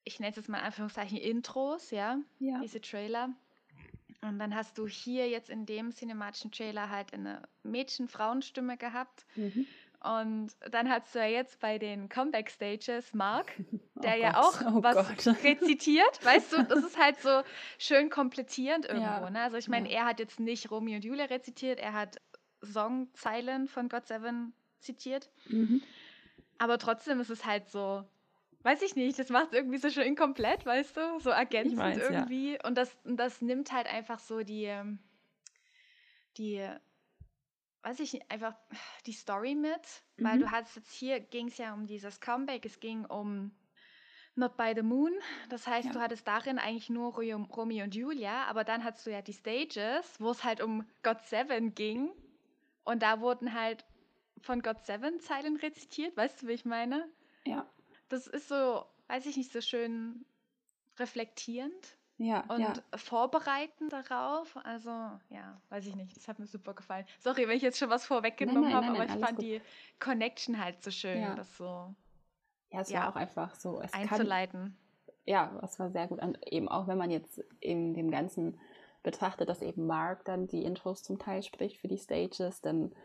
ich 0.03 0.19
nenne 0.19 0.31
es 0.31 0.37
jetzt 0.37 0.49
mal 0.49 0.61
Anführungszeichen 0.61 1.17
Intros, 1.17 1.91
ja, 1.91 2.17
ja. 2.39 2.59
diese 2.61 2.79
Trailer. 2.79 3.33
Und 4.21 4.39
dann 4.39 4.55
hast 4.55 4.77
du 4.77 4.87
hier 4.87 5.29
jetzt 5.29 5.49
in 5.49 5.65
dem 5.65 5.91
cinematischen 5.91 6.51
Trailer 6.51 6.89
halt 6.89 7.13
eine 7.13 7.47
Mädchen-Frauenstimme 7.63 8.77
gehabt. 8.77 9.25
Mhm. 9.35 9.67
Und 10.04 10.51
dann 10.72 10.89
hast 10.89 11.16
du 11.16 11.20
ja 11.20 11.25
jetzt 11.25 11.60
bei 11.60 11.80
den 11.80 12.08
Comeback-Stages 12.08 13.13
Mark, 13.13 13.54
oh 13.96 14.00
der 14.01 14.16
oh 14.16 14.22
ja 14.22 14.39
auch 14.39 14.62
oh 14.62 14.84
was 14.84 14.96
Gott. 14.96 15.36
rezitiert. 15.44 16.24
Weißt 16.24 16.54
du, 16.54 16.63
das 16.63 16.84
ist 16.84 16.98
halt 17.00 17.20
so 17.20 17.42
schön 17.80 18.10
komplettierend 18.10 18.86
irgendwo. 18.86 19.25
Ja. 19.25 19.30
Ne? 19.30 19.42
Also 19.42 19.58
ich 19.58 19.68
meine, 19.68 19.92
ja. 19.92 20.01
er 20.01 20.06
hat 20.06 20.20
jetzt 20.20 20.39
nicht 20.39 20.70
Romeo 20.70 20.98
und 20.98 21.06
Julia 21.06 21.25
rezitiert, 21.25 21.80
er 21.80 21.94
hat 21.94 22.18
Songzeilen 22.63 23.68
von 23.68 23.89
God 23.89 24.06
Seven 24.06 24.54
zitiert. 24.80 25.30
Mhm. 25.48 25.82
Aber 26.60 26.77
trotzdem 26.77 27.20
ist 27.20 27.30
es 27.30 27.46
halt 27.46 27.70
so, 27.70 28.04
weiß 28.63 28.82
ich 28.84 28.96
nicht, 28.96 29.18
das 29.18 29.30
macht 29.30 29.54
irgendwie 29.54 29.77
so 29.77 29.89
schön 29.89 30.04
inkomplett, 30.04 30.66
weißt 30.66 30.98
du, 30.98 31.20
so 31.20 31.30
ergänzend 31.30 31.98
irgendwie. 31.98 32.54
Ja. 32.54 32.66
Und 32.66 32.77
das, 32.77 32.96
das 33.04 33.42
nimmt 33.42 33.72
halt 33.72 33.88
einfach 33.88 34.20
so 34.20 34.42
die, 34.42 34.72
die, 36.38 36.68
weiß 37.84 38.00
ich 38.00 38.13
nicht, 38.13 38.29
einfach 38.31 38.55
die 39.05 39.13
Story 39.13 39.55
mit, 39.55 39.81
mhm. 40.17 40.25
weil 40.25 40.39
du 40.39 40.51
hast 40.51 40.75
jetzt 40.75 40.91
hier, 40.91 41.19
ging 41.19 41.48
es 41.48 41.57
ja 41.57 41.74
um 41.74 41.86
dieses 41.86 42.19
Comeback, 42.19 42.65
es 42.65 42.79
ging 42.79 43.05
um 43.05 43.51
Not 44.36 44.55
by 44.55 44.74
the 44.75 44.84
Moon. 44.84 45.13
Das 45.50 45.65
heißt, 45.65 45.88
ja. 45.88 45.93
du 45.93 46.00
hattest 46.00 46.27
darin 46.27 46.60
eigentlich 46.60 46.89
nur 46.89 47.15
Romeo 47.15 47.84
und 47.84 47.96
Julia, 47.96 48.46
aber 48.46 48.63
dann 48.63 48.84
hattest 48.84 49.07
du 49.07 49.12
ja 49.12 49.22
die 49.22 49.34
Stages, 49.34 50.19
wo 50.19 50.29
es 50.29 50.43
halt 50.43 50.62
um 50.62 50.86
God 51.01 51.22
Seven 51.24 51.74
ging. 51.74 52.12
Und 52.84 53.01
da 53.01 53.19
wurden 53.19 53.53
halt 53.53 53.84
von 54.41 54.62
God 54.62 54.86
Seven 54.86 55.19
Zeilen 55.19 55.57
rezitiert, 55.57 56.15
weißt 56.15 56.43
du, 56.43 56.48
wie 56.48 56.53
ich 56.53 56.65
meine? 56.65 57.10
Ja. 57.46 57.67
Das 58.10 58.27
ist 58.27 58.48
so, 58.48 58.86
weiß 59.07 59.25
ich 59.25 59.38
nicht, 59.38 59.51
so 59.51 59.60
schön 59.60 60.24
reflektierend. 61.00 61.97
Ja, 62.19 62.43
und 62.47 62.62
ja. 62.62 62.74
vorbereiten 62.95 63.89
darauf. 63.89 64.57
Also, 64.63 64.89
ja, 65.29 65.62
weiß 65.69 65.86
ich 65.86 65.95
nicht. 65.95 66.17
Das 66.17 66.27
hat 66.27 66.39
mir 66.39 66.47
super 66.47 66.74
gefallen. 66.74 67.05
Sorry, 67.19 67.47
wenn 67.47 67.57
ich 67.57 67.62
jetzt 67.62 67.77
schon 67.77 67.91
was 67.91 68.05
vorweggenommen 68.05 68.74
habe, 68.74 68.88
aber 68.88 69.05
ich 69.05 69.12
fand 69.12 69.38
gut. 69.38 69.41
die 69.41 69.62
Connection 70.00 70.63
halt 70.63 70.83
so 70.83 70.89
schön, 70.89 71.21
ja. 71.21 71.36
das 71.36 71.55
so. 71.57 71.93
Ja, 72.71 72.81
es 72.81 72.89
ja, 72.89 73.01
war 73.01 73.09
auch 73.09 73.15
einfach 73.15 73.53
so. 73.55 73.79
Es 73.81 73.93
einzuleiten. 73.93 74.62
Kann, 74.62 74.77
ja, 75.25 75.59
es 75.63 75.77
war 75.79 75.91
sehr 75.91 76.07
gut. 76.07 76.21
Und 76.21 76.39
eben 76.51 76.67
auch, 76.67 76.88
wenn 76.88 76.97
man 76.97 77.12
jetzt 77.12 77.43
in 77.59 77.93
dem 77.93 78.09
Ganzen 78.09 78.59
betrachtet, 79.03 79.47
dass 79.47 79.62
eben 79.62 79.86
Mark 79.86 80.25
dann 80.25 80.47
die 80.47 80.63
Intros 80.63 81.03
zum 81.03 81.19
Teil 81.19 81.43
spricht 81.43 81.77
für 81.77 81.88
die 81.88 82.00
Stages, 82.00 82.62
dann 82.62 82.95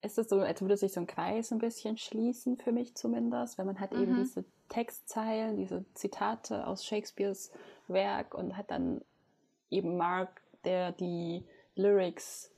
ist 0.00 0.18
es 0.18 0.28
so, 0.28 0.40
als 0.40 0.60
würde 0.60 0.76
sich 0.76 0.92
so 0.92 1.00
ein 1.00 1.06
Kreis 1.06 1.50
ein 1.50 1.58
bisschen 1.58 1.96
schließen, 1.96 2.56
für 2.56 2.72
mich 2.72 2.94
zumindest, 2.94 3.58
wenn 3.58 3.66
man 3.66 3.80
hat 3.80 3.92
mhm. 3.92 4.02
eben 4.02 4.16
diese 4.16 4.44
Textzeilen, 4.68 5.56
diese 5.56 5.84
Zitate 5.94 6.66
aus 6.66 6.84
Shakespeares 6.84 7.52
Werk 7.88 8.34
und 8.34 8.56
hat 8.56 8.70
dann 8.70 9.02
eben 9.70 9.96
Mark, 9.96 10.42
der 10.64 10.92
die 10.92 11.44
Lyrics 11.74 12.50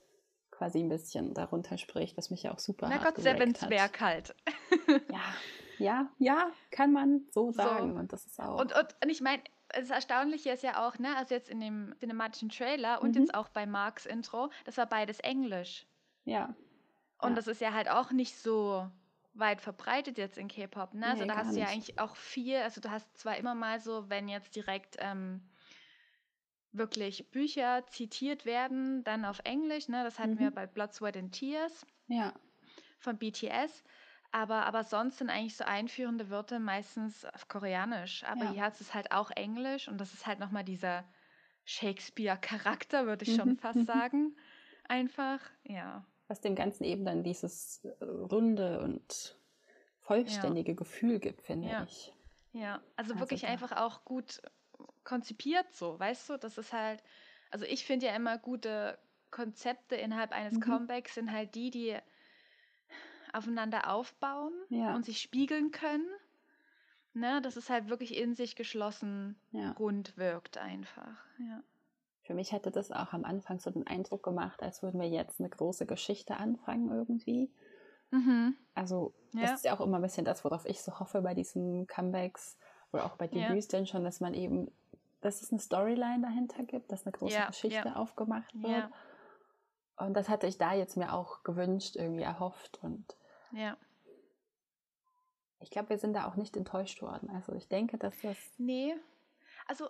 quasi 0.50 0.80
ein 0.80 0.88
bisschen 0.88 1.34
darunter 1.34 1.78
spricht, 1.78 2.16
was 2.16 2.30
mich 2.30 2.44
ja 2.44 2.52
auch 2.52 2.58
super 2.58 2.88
Na 2.88 2.98
Gott, 2.98 3.16
Sevens 3.16 3.68
Werk 3.68 4.00
halt. 4.00 4.34
ja, 5.10 5.20
ja, 5.78 6.08
ja, 6.18 6.50
kann 6.70 6.92
man 6.92 7.26
so 7.30 7.52
sagen. 7.52 7.92
So. 7.92 7.98
Und 7.98 8.12
das 8.12 8.26
ist 8.26 8.40
auch. 8.40 8.60
Und, 8.60 8.74
und, 8.74 8.96
und 9.02 9.10
ich 9.10 9.20
meine, 9.20 9.42
das 9.68 9.90
Erstaunliche 9.90 10.50
ist 10.50 10.62
ja 10.62 10.86
auch, 10.86 10.98
ne, 10.98 11.16
also 11.16 11.34
jetzt 11.34 11.50
in 11.50 11.60
dem 11.60 11.94
cinematischen 11.98 12.48
Trailer 12.48 13.02
und 13.02 13.14
mhm. 13.14 13.22
jetzt 13.22 13.34
auch 13.34 13.48
bei 13.48 13.66
Marks 13.66 14.06
Intro, 14.06 14.50
das 14.64 14.76
war 14.78 14.86
beides 14.86 15.20
Englisch. 15.20 15.86
Ja. 16.24 16.54
Und 17.18 17.30
ja. 17.30 17.36
das 17.36 17.46
ist 17.46 17.60
ja 17.60 17.72
halt 17.72 17.90
auch 17.90 18.10
nicht 18.10 18.36
so 18.38 18.88
weit 19.38 19.60
verbreitet 19.60 20.18
jetzt 20.18 20.38
in 20.38 20.48
K-Pop, 20.48 20.94
ne? 20.94 21.06
Also 21.06 21.22
nee, 21.22 21.28
da 21.28 21.36
hast 21.36 21.54
du 21.54 21.60
ja 21.60 21.66
eigentlich 21.66 21.98
auch 21.98 22.16
viel, 22.16 22.56
also 22.56 22.80
du 22.80 22.90
hast 22.90 23.16
zwar 23.18 23.36
immer 23.36 23.54
mal 23.54 23.80
so, 23.80 24.08
wenn 24.08 24.28
jetzt 24.28 24.56
direkt 24.56 24.96
ähm, 24.98 25.40
wirklich 26.72 27.30
Bücher 27.30 27.84
zitiert 27.88 28.44
werden, 28.44 29.04
dann 29.04 29.24
auf 29.24 29.40
Englisch, 29.44 29.88
ne? 29.88 30.04
Das 30.04 30.18
hatten 30.18 30.34
mhm. 30.34 30.40
wir 30.40 30.50
bei 30.50 30.66
Blood, 30.66 30.92
Sweat 30.94 31.16
and 31.16 31.32
Tears. 31.32 31.86
Ja. 32.08 32.32
Von 32.98 33.18
BTS. 33.18 33.84
Aber, 34.32 34.66
aber 34.66 34.84
sonst 34.84 35.18
sind 35.18 35.30
eigentlich 35.30 35.56
so 35.56 35.64
einführende 35.64 36.30
Wörter 36.30 36.58
meistens 36.58 37.24
auf 37.24 37.48
Koreanisch. 37.48 38.24
Aber 38.24 38.44
ja. 38.44 38.50
hier 38.52 38.62
hat 38.62 38.80
es 38.80 38.92
halt 38.92 39.12
auch 39.12 39.30
Englisch 39.30 39.88
und 39.88 39.98
das 39.98 40.12
ist 40.12 40.26
halt 40.26 40.40
nochmal 40.40 40.64
dieser 40.64 41.04
Shakespeare-Charakter, 41.64 43.06
würde 43.06 43.24
ich 43.24 43.34
schon 43.34 43.56
fast 43.58 43.86
sagen. 43.86 44.36
Einfach, 44.88 45.40
ja. 45.64 46.04
Was 46.28 46.40
dem 46.40 46.54
Ganzen 46.54 46.84
eben 46.84 47.04
dann 47.04 47.22
dieses 47.22 47.84
äh, 47.84 48.04
runde 48.04 48.80
und 48.80 49.36
vollständige 50.00 50.72
ja. 50.72 50.76
Gefühl 50.76 51.18
gibt, 51.18 51.42
finde 51.42 51.68
ja. 51.68 51.84
ich. 51.84 52.12
Ja, 52.52 52.80
also, 52.96 53.12
also 53.12 53.20
wirklich 53.20 53.42
da. 53.42 53.48
einfach 53.48 53.72
auch 53.72 54.04
gut 54.04 54.40
konzipiert 55.04 55.72
so, 55.72 55.98
weißt 55.98 56.30
du? 56.30 56.36
Das 56.38 56.58
ist 56.58 56.72
halt, 56.72 57.02
also 57.50 57.64
ich 57.64 57.84
finde 57.84 58.06
ja 58.06 58.16
immer 58.16 58.38
gute 58.38 58.98
Konzepte 59.30 59.96
innerhalb 59.96 60.32
eines 60.32 60.54
mhm. 60.54 60.60
Comebacks 60.60 61.14
sind 61.14 61.30
halt 61.30 61.54
die, 61.54 61.70
die 61.70 61.96
aufeinander 63.32 63.90
aufbauen 63.90 64.52
ja. 64.70 64.94
und 64.94 65.04
sich 65.04 65.20
spiegeln 65.20 65.70
können. 65.70 66.06
Ne, 67.12 67.40
dass 67.40 67.56
es 67.56 67.70
halt 67.70 67.88
wirklich 67.88 68.14
in 68.14 68.34
sich 68.34 68.56
geschlossen 68.56 69.40
rund 69.78 70.18
wirkt 70.18 70.58
einfach. 70.58 71.16
Ja. 71.38 71.62
Für 72.26 72.34
mich 72.34 72.50
hätte 72.50 72.72
das 72.72 72.90
auch 72.90 73.12
am 73.12 73.24
Anfang 73.24 73.60
so 73.60 73.70
den 73.70 73.86
Eindruck 73.86 74.24
gemacht, 74.24 74.60
als 74.60 74.82
würden 74.82 75.00
wir 75.00 75.08
jetzt 75.08 75.38
eine 75.38 75.48
große 75.48 75.86
Geschichte 75.86 76.36
anfangen 76.36 76.90
irgendwie. 76.90 77.52
Mhm. 78.10 78.56
Also 78.74 79.14
ja. 79.32 79.42
das 79.42 79.52
ist 79.54 79.64
ja 79.64 79.76
auch 79.76 79.80
immer 79.80 79.98
ein 79.98 80.02
bisschen 80.02 80.24
das, 80.24 80.44
worauf 80.44 80.66
ich 80.66 80.82
so 80.82 80.98
hoffe 80.98 81.22
bei 81.22 81.34
diesen 81.34 81.86
Comebacks 81.86 82.58
oder 82.92 83.06
auch 83.06 83.16
bei 83.16 83.28
Debüts 83.28 83.70
ja. 83.70 83.78
denn 83.78 83.86
schon, 83.86 84.02
dass 84.02 84.18
man 84.18 84.34
eben, 84.34 84.72
dass 85.20 85.40
es 85.40 85.52
eine 85.52 85.60
Storyline 85.60 86.22
dahinter 86.22 86.64
gibt, 86.64 86.90
dass 86.90 87.06
eine 87.06 87.12
große 87.12 87.34
ja. 87.34 87.46
Geschichte 87.46 87.94
aufgemacht 87.94 88.52
wird. 88.60 88.88
Und 89.96 90.14
das 90.14 90.28
hatte 90.28 90.48
ich 90.48 90.58
da 90.58 90.74
jetzt 90.74 90.96
mir 90.96 91.12
auch 91.12 91.44
gewünscht, 91.44 91.94
irgendwie 91.94 92.24
erhofft. 92.24 92.80
Und 92.82 93.16
ja. 93.52 93.76
Ich 95.60 95.70
glaube, 95.70 95.90
wir 95.90 95.98
sind 95.98 96.14
da 96.14 96.26
auch 96.26 96.34
nicht 96.34 96.56
enttäuscht 96.56 97.02
worden. 97.02 97.30
Also 97.30 97.52
ich 97.54 97.68
denke, 97.68 97.98
dass 97.98 98.20
das. 98.20 98.36
Nee. 98.58 98.96
Also 99.68 99.88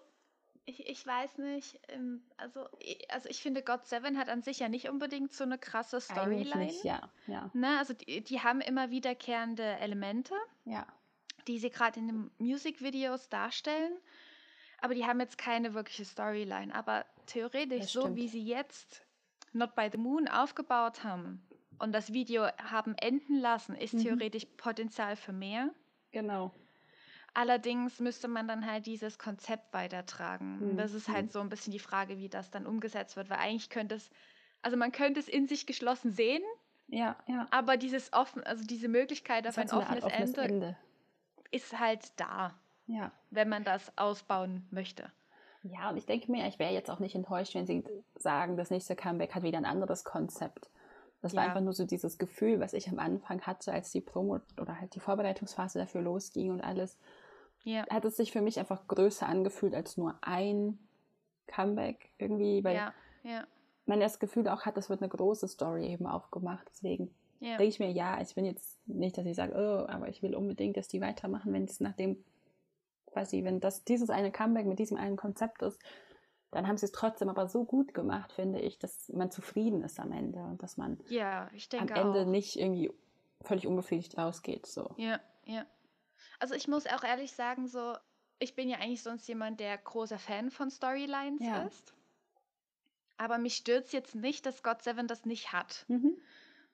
ich, 0.67 0.89
ich 0.89 1.07
weiß 1.07 1.39
nicht, 1.39 1.79
ähm, 1.89 2.23
also, 2.37 2.69
also 3.09 3.29
ich 3.29 3.41
finde, 3.41 3.63
God 3.63 3.87
Seven 3.87 4.19
hat 4.19 4.29
an 4.29 4.43
sich 4.43 4.59
ja 4.59 4.69
nicht 4.69 4.89
unbedingt 4.89 5.33
so 5.33 5.45
eine 5.45 5.59
krasse 5.59 6.01
Storyline. 6.01 6.67
Nicht, 6.67 6.85
ja, 6.85 7.09
ja. 7.29 7.51
Ne? 7.55 7.79
Also 7.79 7.95
die, 7.95 8.21
die 8.21 8.41
haben 8.41 8.61
immer 8.61 8.91
wiederkehrende 8.91 9.63
Elemente, 9.63 10.35
ja. 10.65 10.85
die 11.47 11.61
sie 11.61 11.71
gerade 11.71 12.01
in 12.01 12.09
den 12.09 12.31
Musikvideos 12.39 13.29
darstellen, 13.29 13.93
aber 14.81 14.95
die 14.95 15.07
haben 15.07 15.21
jetzt 15.21 15.39
keine 15.39 15.73
wirkliche 15.73 16.05
Storyline. 16.05 16.75
Aber 16.75 17.07
theoretisch, 17.27 17.93
so 17.93 18.17
wie 18.17 18.29
sie 18.29 18.45
jetzt 18.45 19.07
Not 19.53 19.77
by 19.77 19.89
the 19.91 19.99
Moon 19.99 20.27
aufgebaut 20.27 21.05
haben 21.05 21.47
und 21.79 21.93
das 21.93 22.13
Video 22.13 22.49
haben 22.59 22.97
enden 22.97 23.39
lassen, 23.39 23.77
ist 23.77 23.95
mhm. 23.95 24.01
theoretisch 24.01 24.47
Potenzial 24.57 25.15
für 25.15 25.33
mehr. 25.33 25.71
Genau. 26.11 26.53
Allerdings 27.39 28.01
müsste 28.01 28.29
man 28.29 28.49
dann 28.49 28.65
halt 28.65 28.87
dieses 28.87 29.19
Konzept 29.19 29.75
weitertragen. 29.75 30.73
Mhm. 30.73 30.77
Das 30.79 30.95
ist 30.95 31.11
halt 31.11 31.27
mhm. 31.27 31.31
so 31.33 31.41
ein 31.41 31.51
bisschen 31.51 31.71
die 31.71 31.79
Frage, 31.79 32.17
wie 32.17 32.31
das 32.31 32.51
dann 32.51 32.65
umgesetzt 32.65 33.15
wird, 33.15 33.29
weil 33.29 33.37
eigentlich 33.37 33.69
könnte 33.69 33.97
es, 33.97 34.09
also 34.63 34.79
man 34.79 34.91
könnte 34.91 35.21
es 35.21 35.29
in 35.29 35.47
sich 35.47 35.67
geschlossen 35.67 36.13
sehen. 36.13 36.43
Ja, 36.89 37.15
ja. 37.27 37.47
Aber 37.51 37.77
dieses 37.77 38.11
offen, 38.15 38.43
also 38.45 38.65
diese 38.65 38.89
Möglichkeit 38.89 39.47
auf 39.47 39.59
ein 39.59 39.71
offenes, 39.71 40.03
offenes 40.03 40.31
Ende, 40.31 40.41
Ende, 40.41 40.77
ist 41.51 41.79
halt 41.79 42.11
da. 42.17 42.55
Ja. 42.87 43.13
Wenn 43.29 43.51
man 43.51 43.65
das 43.65 43.93
ausbauen 43.99 44.67
möchte. 44.71 45.13
Ja, 45.63 45.91
und 45.91 45.99
ich 45.99 46.07
denke 46.07 46.31
mir, 46.31 46.49
ich 46.49 46.59
wäre 46.59 46.73
jetzt 46.73 46.91
auch 46.91 47.01
nicht 47.01 47.17
enttäuscht, 47.17 47.55
wenn 47.55 47.67
sie 47.67 47.85
sagen, 48.15 48.57
das 48.57 48.71
nächste 48.71 48.97
Comeback 48.97 49.35
hat 49.35 49.43
wieder 49.43 49.59
ein 49.59 49.67
anderes 49.67 50.05
Konzept. 50.05 50.71
Das 51.21 51.35
war 51.35 51.43
ja. 51.43 51.49
einfach 51.51 51.61
nur 51.61 51.75
so 51.75 51.85
dieses 51.85 52.17
Gefühl, 52.17 52.61
was 52.61 52.73
ich 52.73 52.89
am 52.89 52.99
Anfang 52.99 53.43
hatte, 53.43 53.73
als 53.73 53.91
die 53.91 54.01
Promo 54.01 54.41
oder 54.59 54.81
halt 54.81 54.95
die 54.95 55.01
Vorbereitungsphase 55.01 55.79
dafür 55.79 56.01
losging 56.01 56.51
und 56.51 56.63
alles. 56.63 56.97
Ja. 57.67 57.85
Hat 57.91 58.05
es 58.05 58.17
sich 58.17 58.31
für 58.31 58.41
mich 58.41 58.61
einfach 58.61 58.87
größer 58.87 59.27
angefühlt 59.27 59.75
als 59.75 59.97
nur 59.97 60.15
ein 60.21 60.79
Comeback 61.49 62.11
irgendwie, 62.17 62.63
weil 62.63 62.77
ja. 62.77 62.95
Ja. 63.25 63.45
man 63.87 63.99
das 63.99 64.21
Gefühl 64.21 64.49
auch 64.49 64.63
hat, 64.63 64.79
es 64.79 64.89
wird 64.89 65.03
eine 65.03 65.09
große 65.09 65.49
Story 65.49 65.89
eben 65.89 66.07
aufgemacht. 66.07 66.65
Deswegen 66.71 67.13
denke 67.41 67.65
ich 67.65 67.81
mir, 67.81 67.91
ja, 67.91 68.21
ich 68.21 68.37
bin 68.37 68.45
jetzt 68.45 68.79
nicht, 68.87 69.19
dass 69.19 69.27
ich 69.27 69.35
sage, 69.35 69.55
oh, 69.57 69.91
aber 69.91 70.09
ich 70.09 70.23
will 70.23 70.37
unbedingt, 70.37 70.77
dass 70.77 70.87
die 70.87 71.01
weitermachen, 71.01 71.53
wenn 71.53 71.65
es 71.65 71.81
nach 71.81 71.95
dem 71.95 72.23
quasi, 73.07 73.43
wenn 73.43 73.59
das 73.59 73.83
dieses 73.83 74.11
eine 74.11 74.31
Comeback 74.31 74.67
mit 74.67 74.79
diesem 74.79 74.97
einen 74.97 75.17
Konzept 75.17 75.63
ist, 75.63 75.83
dann 76.53 76.69
haben 76.69 76.77
sie 76.77 76.87
es 76.87 76.93
trotzdem 76.93 77.29
aber 77.29 77.49
so 77.49 77.65
gut 77.65 77.95
gemacht, 77.95 78.33
finde 78.33 78.61
ich, 78.61 78.79
dass 78.79 79.09
man 79.09 79.33
zufrieden 79.33 79.83
ist 79.83 79.99
am 79.99 80.13
Ende 80.13 80.39
und 80.39 80.63
dass 80.63 80.77
man 80.77 81.01
am 81.81 81.89
Ende 81.89 82.23
auch. 82.23 82.27
nicht 82.27 82.57
irgendwie 82.57 82.93
völlig 83.43 83.67
unbefriedigt 83.67 84.17
rausgeht. 84.17 84.67
So. 84.67 84.95
Ja, 84.99 85.19
ja. 85.45 85.67
Also 86.39 86.55
ich 86.55 86.69
muss 86.69 86.87
auch 86.87 87.05
ehrlich 87.05 87.33
sagen, 87.33 87.69
so, 87.69 87.97
ich 88.39 88.55
bin 88.55 88.69
ja 88.69 88.79
eigentlich 88.79 89.03
sonst 89.03 89.27
jemand, 89.29 89.61
der 89.61 89.77
großer 89.79 90.19
Fan 90.19 90.51
von 90.51 90.71
Storylines 90.71 91.41
ja. 91.45 91.63
ist. 91.65 91.95
Aber 93.17 93.39
mich 93.39 93.57
stört 93.57 93.87
es 93.87 93.93
jetzt 93.93 94.15
nicht, 94.15 94.45
dass 94.45 94.63
God 94.63 94.83
Seven 94.83 95.07
das 95.09 95.25
nicht 95.25 95.53
hat. 95.53 95.85
Mhm. 95.89 96.17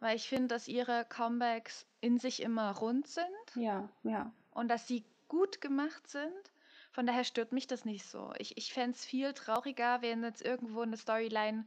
weil 0.01 0.17
ich 0.17 0.29
finde, 0.29 0.49
dass 0.49 0.67
ihre 0.67 1.05
Comebacks 1.05 1.87
in 2.01 2.19
sich 2.19 2.43
immer 2.43 2.73
rund 2.73 3.07
sind. 3.07 3.25
Ja, 3.55 3.89
ja. 4.03 4.33
Und 4.51 4.67
dass 4.69 4.89
sie 4.89 5.05
gut 5.29 5.61
gemacht 5.61 6.09
sind. 6.09 6.51
Von 6.91 7.07
daher 7.07 7.25
stört 7.25 7.53
mich 7.53 7.69
das 7.69 7.85
nicht 7.85 8.05
so. 8.05 8.35
Ich, 8.39 8.57
ich 8.59 8.73
fände 8.73 8.97
es 8.97 9.05
viel 9.05 9.33
trauriger, 9.33 10.03
wenn 10.03 10.23
jetzt 10.25 10.43
irgendwo 10.43 10.83
eine 10.83 10.97
Storyline, 10.97 11.65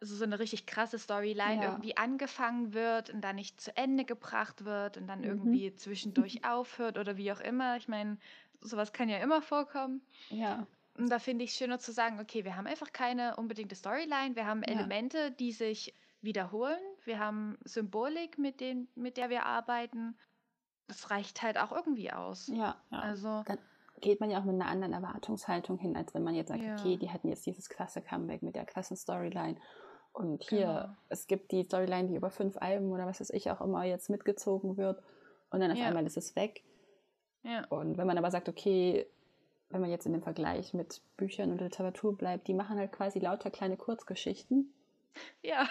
also 0.00 0.14
so 0.16 0.24
eine 0.24 0.38
richtig 0.38 0.66
krasse 0.66 0.98
Storyline, 0.98 1.62
Ja. 1.62 1.62
irgendwie 1.64 1.96
angefangen 1.96 2.74
wird 2.74 3.10
und 3.10 3.20
dann 3.22 3.36
nicht 3.36 3.60
zu 3.60 3.76
Ende 3.76 4.04
gebracht 4.04 4.64
wird 4.64 4.96
und 4.96 5.06
dann 5.06 5.20
Mhm. 5.20 5.26
irgendwie 5.26 5.74
zwischendurch 5.74 6.44
aufhört 6.44 6.98
oder 6.98 7.16
wie 7.16 7.32
auch 7.32 7.40
immer. 7.40 7.76
Ich 7.76 7.88
meine, 7.88 8.18
sowas 8.60 8.92
kann 8.92 9.08
ja 9.08 9.18
immer 9.18 9.42
vorkommen. 9.42 10.02
Ja, 10.28 10.66
Und 10.98 11.10
da 11.10 11.18
finde 11.18 11.44
ich 11.44 11.50
es 11.52 11.56
schöner 11.58 11.78
zu 11.78 11.92
sagen, 11.92 12.20
okay, 12.20 12.44
wir 12.44 12.56
haben 12.56 12.66
einfach 12.66 12.92
keine 12.92 13.36
unbedingte 13.36 13.74
Storyline, 13.74 14.34
wir 14.34 14.46
haben 14.46 14.62
Ja. 14.62 14.72
Elemente, 14.72 15.30
die 15.30 15.52
sich 15.52 15.94
wiederholen, 16.22 16.80
wir 17.04 17.18
haben 17.18 17.58
Symbolik, 17.64 18.38
mit, 18.38 18.60
denen, 18.60 18.88
mit 18.94 19.16
der 19.16 19.28
wir 19.30 19.44
arbeiten. 19.44 20.16
Das 20.88 21.10
reicht 21.10 21.42
halt 21.42 21.58
auch 21.58 21.72
irgendwie 21.72 22.12
aus. 22.12 22.46
ja, 22.48 22.82
ja. 22.90 23.00
Also, 23.00 23.42
Dann 23.44 23.58
geht 24.00 24.20
man 24.20 24.30
ja 24.30 24.40
auch 24.40 24.44
mit 24.44 24.54
einer 24.54 24.66
anderen 24.70 24.92
Erwartungshaltung 24.92 25.78
hin, 25.78 25.96
als 25.96 26.14
wenn 26.14 26.22
man 26.22 26.34
jetzt 26.34 26.48
sagt, 26.48 26.62
Ja. 26.62 26.80
okay, 26.80 26.96
die 26.96 27.10
hatten 27.10 27.28
jetzt 27.28 27.46
dieses 27.46 27.68
klasse 27.68 28.02
Comeback 28.02 28.42
mit 28.42 28.54
der 28.56 28.64
klassen 28.66 28.96
Storyline. 28.96 29.56
Und 30.16 30.42
hier, 30.48 30.66
Genau. 30.66 30.88
es 31.10 31.26
gibt 31.26 31.52
die 31.52 31.62
Storyline, 31.64 32.08
die 32.08 32.16
über 32.16 32.30
fünf 32.30 32.56
Alben 32.56 32.90
oder 32.90 33.06
was 33.06 33.20
weiß 33.20 33.30
ich 33.30 33.50
auch 33.50 33.60
immer 33.60 33.84
jetzt 33.84 34.08
mitgezogen 34.08 34.76
wird. 34.78 35.02
Und 35.50 35.60
dann 35.60 35.70
auf 35.70 35.78
Ja. 35.78 35.86
einmal 35.86 36.06
ist 36.06 36.16
es 36.16 36.34
weg. 36.36 36.62
ja, 37.42 37.64
Und 37.68 37.98
wenn 37.98 38.06
man 38.06 38.16
aber 38.18 38.30
sagt, 38.30 38.48
okay, 38.48 39.06
wenn 39.68 39.80
man 39.82 39.90
jetzt 39.90 40.06
in 40.06 40.12
dem 40.12 40.22
Vergleich 40.22 40.72
mit 40.72 41.02
Büchern 41.16 41.50
und 41.52 41.60
Literatur 41.60 42.16
bleibt, 42.16 42.48
die 42.48 42.54
machen 42.54 42.78
halt 42.78 42.92
quasi 42.92 43.18
lauter 43.18 43.50
kleine 43.50 43.76
Kurzgeschichten. 43.76 44.72
ja, 45.42 45.68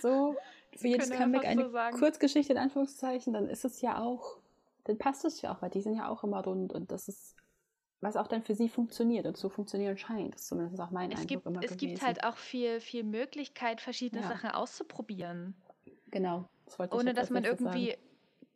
So, 0.00 0.36
für 0.76 0.88
jedes 0.88 1.08
fast 1.08 1.20
eine 1.20 1.64
so. 1.92 1.98
Kurzgeschichte 1.98 2.52
in 2.52 2.58
Anführungszeichen, 2.58 3.32
dann 3.32 3.48
ist 3.48 3.64
es 3.64 3.80
ja 3.80 4.00
auch, 4.00 4.38
dann 4.84 4.98
passt 4.98 5.24
es 5.24 5.42
ja 5.42 5.52
auch, 5.52 5.62
weil 5.62 5.70
die 5.70 5.80
sind 5.82 5.96
ja 5.96 6.08
auch 6.08 6.22
immer 6.22 6.44
rund 6.44 6.72
und 6.72 6.92
das 6.92 7.08
ist, 7.08 7.34
was 8.04 8.16
auch 8.16 8.26
dann 8.28 8.42
für 8.42 8.54
sie 8.54 8.68
funktioniert 8.68 9.26
und 9.26 9.36
zu 9.36 9.48
funktionieren 9.48 9.96
scheint. 9.98 10.34
Das 10.34 10.42
ist 10.42 10.48
zumindest 10.48 10.80
auch 10.80 10.90
mein 10.90 11.10
es, 11.10 11.20
Eindruck 11.20 11.28
gibt, 11.28 11.46
immer 11.46 11.60
es 11.62 11.70
gewesen. 11.70 11.78
gibt 11.78 12.02
halt 12.02 12.24
auch 12.24 12.36
viel, 12.36 12.80
viel 12.80 13.04
Möglichkeit, 13.04 13.80
verschiedene 13.80 14.22
Ja. 14.22 14.28
Sachen 14.28 14.50
auszuprobieren. 14.50 15.54
Genau, 16.10 16.48
das 16.66 16.78
Ohne 16.92 17.12
dass 17.14 17.30
man 17.30 17.44
irgendwie 17.44 17.90
sagen. 17.90 18.02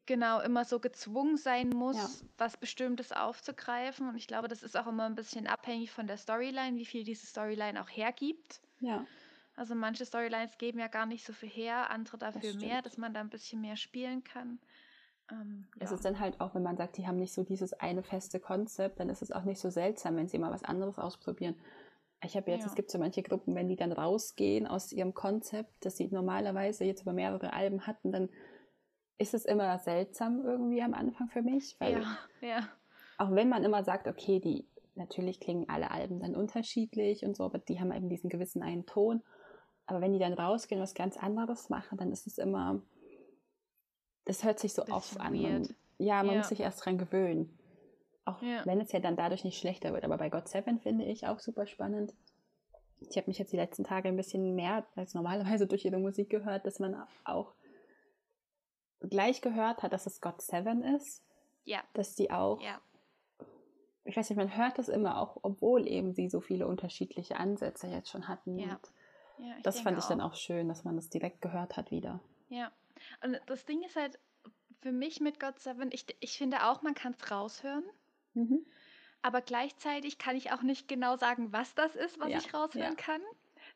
genau 0.07 0.41
immer 0.41 0.65
so 0.65 0.81
gezwungen 0.81 1.37
sein 1.37 1.71
muss, 1.71 1.97
Ja. 1.97 2.29
was 2.39 2.57
Bestimmtes 2.57 3.13
aufzugreifen. 3.13 4.09
Und 4.09 4.17
ich 4.17 4.27
glaube, 4.27 4.49
das 4.49 4.63
ist 4.63 4.77
auch 4.77 4.87
immer 4.87 5.05
ein 5.07 5.15
bisschen 5.15 5.47
abhängig 5.47 5.91
von 5.91 6.07
der 6.07 6.17
Storyline, 6.17 6.77
wie 6.77 6.87
viel 6.87 7.05
diese 7.05 7.27
Storyline 7.27 7.83
auch 7.83 7.89
hergibt. 7.91 8.63
Ja, 8.81 9.07
Also 9.57 9.75
manche 9.75 10.07
Storylines 10.07 10.57
geben 10.59 10.79
ja 10.79 10.89
gar 10.89 11.07
nicht 11.07 11.25
so 11.27 11.33
viel 11.35 11.51
her, 11.51 11.91
andere 11.91 12.19
dafür 12.19 12.55
mehr, 12.55 12.83
dass 12.83 12.97
man 12.97 13.13
da 13.15 13.21
ein 13.21 13.31
bisschen 13.31 13.61
mehr 13.61 13.77
spielen 13.77 14.25
kann. 14.25 14.61
Ähm, 15.31 15.67
es 15.79 15.91
ja. 15.91 15.97
ist 15.97 16.05
dann 16.05 16.21
halt 16.21 16.41
auch, 16.41 16.55
wenn 16.55 16.63
man 16.63 16.77
sagt, 16.77 16.97
die 16.97 17.07
haben 17.07 17.19
nicht 17.19 17.33
so 17.33 17.43
dieses 17.43 17.73
eine 17.75 18.03
feste 18.03 18.41
Konzept, 18.41 19.01
dann 19.01 19.09
ist 19.09 19.23
es 19.23 19.33
auch 19.33 19.45
nicht 19.45 19.61
so 19.61 19.71
seltsam, 19.71 20.17
wenn 20.17 20.29
sie 20.29 20.39
mal 20.39 20.53
was 20.53 20.65
anderes 20.65 20.99
ausprobieren. 20.99 21.55
Ich 22.25 22.37
habe 22.37 22.51
jetzt, 22.51 22.63
Ja. 22.63 22.67
es 22.69 22.75
gibt 22.75 22.91
so 22.91 22.99
manche 22.99 23.23
Gruppen, 23.23 23.55
wenn 23.55 23.69
die 23.69 23.77
dann 23.77 23.93
rausgehen 23.93 24.67
aus 24.67 24.93
ihrem 24.93 25.15
Konzept, 25.15 25.73
das 25.85 25.97
sie 25.97 26.09
normalerweise 26.09 26.85
jetzt 26.85 27.03
über 27.03 27.13
mehrere 27.13 27.53
Alben 27.53 27.87
hatten, 27.87 28.11
dann 28.11 28.29
ist 29.19 29.35
es 29.35 29.45
immer 29.45 29.79
seltsam 29.79 30.45
irgendwie 30.45 30.83
am 30.83 30.95
Anfang 30.95 31.29
für 31.29 31.43
mich, 31.43 31.77
weil 31.81 32.03
ja, 32.03 32.19
ja, 32.41 32.69
auch 33.19 33.33
wenn 33.33 33.49
man 33.49 33.65
immer 33.65 33.85
sagt, 33.85 34.07
okay, 34.07 34.41
die 34.41 34.67
natürlich 34.95 35.41
klingen 35.41 35.69
alle 35.69 35.91
Alben 35.91 36.21
dann 36.21 36.35
unterschiedlich 36.35 37.25
und 37.25 37.37
so, 37.37 37.45
aber 37.45 37.59
die 37.59 37.81
haben 37.81 37.93
eben 37.93 38.09
diesen 38.09 38.31
gewissen 38.31 38.63
einen 38.63 38.87
Ton. 38.87 39.23
Aber 39.87 40.01
wenn 40.01 40.13
die 40.13 40.19
dann 40.19 40.35
rausgehen 40.35 40.81
und 40.81 40.83
was 40.83 40.95
ganz 40.95 41.17
anderes 41.17 41.69
machen, 41.71 41.97
dann 41.99 42.13
ist 42.13 42.27
es 42.27 42.39
immer, 42.39 42.83
das 44.29 44.45
hört 44.45 44.61
sich 44.61 44.73
so 44.75 44.85
off 44.87 45.19
an. 45.19 45.33
Man, 45.41 45.75
ja, 45.99 46.23
man 46.23 46.33
Ja. 46.35 46.39
muss 46.39 46.49
sich 46.49 46.61
erst 46.61 46.85
dran 46.85 46.99
gewöhnen. 46.99 47.59
Auch 48.25 48.41
Ja. 48.43 48.65
wenn 48.67 48.81
es 48.81 48.93
ja 48.93 49.01
dann 49.01 49.17
dadurch 49.17 49.43
nicht 49.43 49.59
schlechter 49.59 49.93
wird. 49.93 50.05
Aber 50.05 50.19
bei 50.19 50.29
God 50.29 50.47
Seven 50.49 50.79
finde 50.79 51.05
ich 51.07 51.27
auch 51.27 51.41
super 51.41 51.67
spannend. 51.67 52.15
Ich 53.01 53.17
habe 53.17 53.29
mich 53.29 53.39
jetzt 53.39 53.53
die 53.53 53.57
letzten 53.57 53.85
Tage 53.85 54.09
ein 54.09 54.17
bisschen 54.17 54.55
mehr 54.55 54.87
als 54.95 55.15
normalerweise 55.15 55.67
durch 55.67 55.85
ihre 55.85 55.99
Musik 55.99 56.31
gehört, 56.31 56.67
dass 56.67 56.79
man 56.79 56.95
auch 57.25 57.55
gleich 59.01 59.41
gehört 59.41 59.83
hat, 59.83 59.93
dass 59.93 60.07
es 60.07 60.21
God 60.21 60.41
Seven 60.43 60.83
ist. 60.83 61.23
ja, 61.65 61.81
Dass 61.95 62.15
die 62.15 62.31
auch 62.31 62.61
ja, 62.61 62.81
ich 64.05 64.17
weiß 64.17 64.31
nicht, 64.31 64.39
man 64.39 64.57
hört 64.57 64.79
das 64.79 64.89
immer 64.89 65.21
auch, 65.21 65.37
obwohl 65.43 65.87
eben 65.87 66.15
sie 66.15 66.31
so 66.31 66.41
viele 66.41 66.67
unterschiedliche 66.67 67.37
Ansätze 67.37 67.89
jetzt 67.89 68.09
schon 68.09 68.27
hatten. 68.27 68.59
Ja. 68.59 68.73
Und 69.39 69.47
ja. 69.47 69.55
das 69.63 69.81
fand 69.81 69.99
ich 69.99 70.05
dann 70.07 70.23
auch 70.23 70.35
schön, 70.35 70.67
dass 70.69 70.83
man 70.85 70.97
das 70.97 71.11
direkt 71.11 71.43
gehört 71.43 71.77
hat 71.77 71.91
wieder. 71.91 72.21
Ja. 72.49 72.73
Und 73.23 73.41
das 73.47 73.65
Ding 73.65 73.83
ist 73.83 73.97
halt, 73.97 74.19
für 74.81 74.93
mich 74.93 75.21
mit 75.21 75.41
God 75.41 75.59
Seven, 75.59 75.91
ich, 75.93 76.07
ich 76.21 76.39
finde 76.39 76.65
auch, 76.65 76.83
man 76.83 76.95
kann 76.95 77.13
es 77.13 77.31
raushören. 77.31 77.85
Mhm. 78.35 78.65
Aber 79.23 79.41
gleichzeitig 79.41 80.19
kann 80.19 80.37
ich 80.37 80.53
auch 80.53 80.63
nicht 80.63 80.87
genau 80.89 81.17
sagen, 81.17 81.53
was 81.53 81.75
das 81.75 81.97
ist, 81.97 82.21
was 82.21 82.31
Ja, 82.31 82.39
ich 82.39 82.55
raushören 82.55 82.91
ja. 82.91 82.95
kann. 82.97 83.21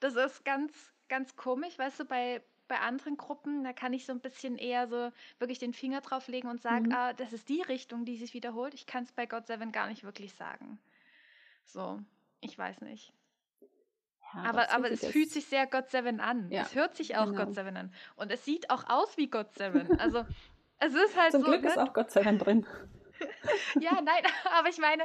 Das 0.01 0.15
ist 0.15 0.45
ganz, 0.45 0.93
ganz 1.09 1.37
komisch, 1.37 1.79
weißt 1.79 2.01
du, 2.01 2.05
bei, 2.05 2.43
bei 2.69 2.79
anderen 2.79 3.17
Gruppen, 3.17 3.65
da 3.65 3.73
kann 3.73 3.93
ich 3.93 4.07
so 4.07 4.13
ein 4.13 4.21
bisschen 4.21 4.57
eher 4.57 4.87
so 4.89 5.11
wirklich 5.39 5.59
den 5.59 5.73
Finger 5.75 6.01
drauf 6.01 6.29
legen 6.29 6.49
und 6.49 6.61
sagen, 6.61 6.87
Mhm. 6.87 6.93
ah, 6.93 7.13
das 7.13 7.33
ist 7.33 7.49
die 7.49 7.63
Richtung, 7.63 8.05
die 8.05 8.17
sich 8.17 8.35
wiederholt. 8.35 8.75
Ich 8.75 8.87
kann 8.87 9.03
es 9.05 9.13
bei 9.13 9.27
God 9.27 9.47
Seven 9.47 9.73
gar 9.73 9.89
nicht 9.89 10.05
wirklich 10.05 10.35
sagen. 10.35 10.79
So, 11.65 12.01
ich 12.41 12.57
weiß 12.57 12.81
nicht. 12.83 13.13
Ja, 14.35 14.45
Aber, 14.45 14.71
aber 14.71 14.91
es 14.91 15.05
fühlt 15.07 15.31
sich 15.31 15.47
sehr 15.47 15.67
God 15.67 15.89
Seven 15.89 16.21
an. 16.21 16.51
Ja, 16.51 16.63
Es 16.63 16.75
hört 16.75 16.97
sich 16.97 17.17
auch 17.17 17.27
genau. 17.27 17.45
God 17.45 17.55
Seven 17.55 17.77
an. 17.77 17.95
Und 18.17 18.31
es 18.31 18.45
sieht 18.45 18.71
auch 18.71 18.89
aus 18.89 19.17
wie 19.17 19.29
God 19.29 19.53
Seven. 19.55 19.89
Also 20.01 20.25
es 20.79 20.95
ist 20.95 21.17
halt 21.17 21.33
Zum 21.33 21.43
so. 21.43 21.49
Glück 21.49 21.63
ne? 21.63 21.69
ist 21.69 21.79
auch 21.79 21.93
sei 22.09 22.23
Dank 22.23 22.41
drin. 22.41 22.67
Ja, 23.81 24.01
nein, 24.01 24.25
aber 24.59 24.69
ich 24.69 24.79
meine, 24.79 25.05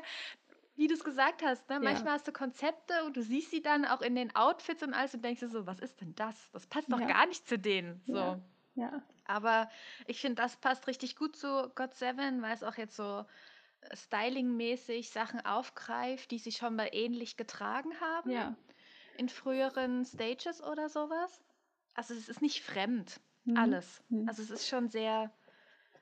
wie 0.75 0.87
du 0.87 0.93
es 0.93 1.03
gesagt 1.03 1.43
hast, 1.43 1.69
ne? 1.69 1.75
Ja. 1.75 1.81
manchmal 1.81 2.13
hast 2.13 2.27
du 2.27 2.31
Konzepte 2.31 3.03
und 3.05 3.15
du 3.15 3.21
siehst 3.21 3.51
sie 3.51 3.61
dann 3.61 3.85
auch 3.85 4.01
in 4.01 4.15
den 4.15 4.35
Outfits 4.35 4.81
und 4.81 4.93
alles 4.93 5.13
und 5.13 5.23
denkst 5.23 5.41
dir 5.41 5.49
so, 5.49 5.67
was 5.67 5.79
ist 5.79 6.01
denn 6.01 6.15
das? 6.15 6.49
Das 6.51 6.65
passt 6.67 6.91
doch 6.91 6.99
gar 6.99 7.25
nicht 7.27 7.47
zu 7.47 7.59
denen. 7.59 8.01
So. 8.07 8.41
Ja. 8.75 9.01
Aber 9.25 9.69
ich 10.05 10.21
finde, 10.21 10.41
das 10.41 10.55
passt 10.57 10.87
richtig 10.87 11.15
gut 11.15 11.35
zu 11.35 11.69
God 11.75 11.93
Seven, 11.93 12.41
weil 12.41 12.53
es 12.53 12.63
auch 12.63 12.75
jetzt 12.75 12.95
so 12.95 13.25
äh, 13.81 13.95
stylingmäßig 13.95 15.09
Sachen 15.09 15.45
aufgreift, 15.45 16.31
die 16.31 16.39
sie 16.39 16.51
schon 16.51 16.75
mal 16.75 16.89
ähnlich 16.91 17.37
getragen 17.37 17.91
haben 17.99 18.29
ja. 18.29 18.55
In 19.17 19.29
früheren 19.29 20.05
Stages 20.05 20.63
oder 20.63 20.89
sowas. 20.89 21.43
Also 21.93 22.13
es 22.13 22.29
ist 22.29 22.41
nicht 22.41 22.63
fremd, 22.63 23.19
Mhm. 23.45 23.57
alles. 23.57 24.03
Mhm. 24.09 24.27
Also 24.29 24.41
es 24.43 24.49
ist 24.51 24.67
schon 24.67 24.89
sehr, 24.89 25.31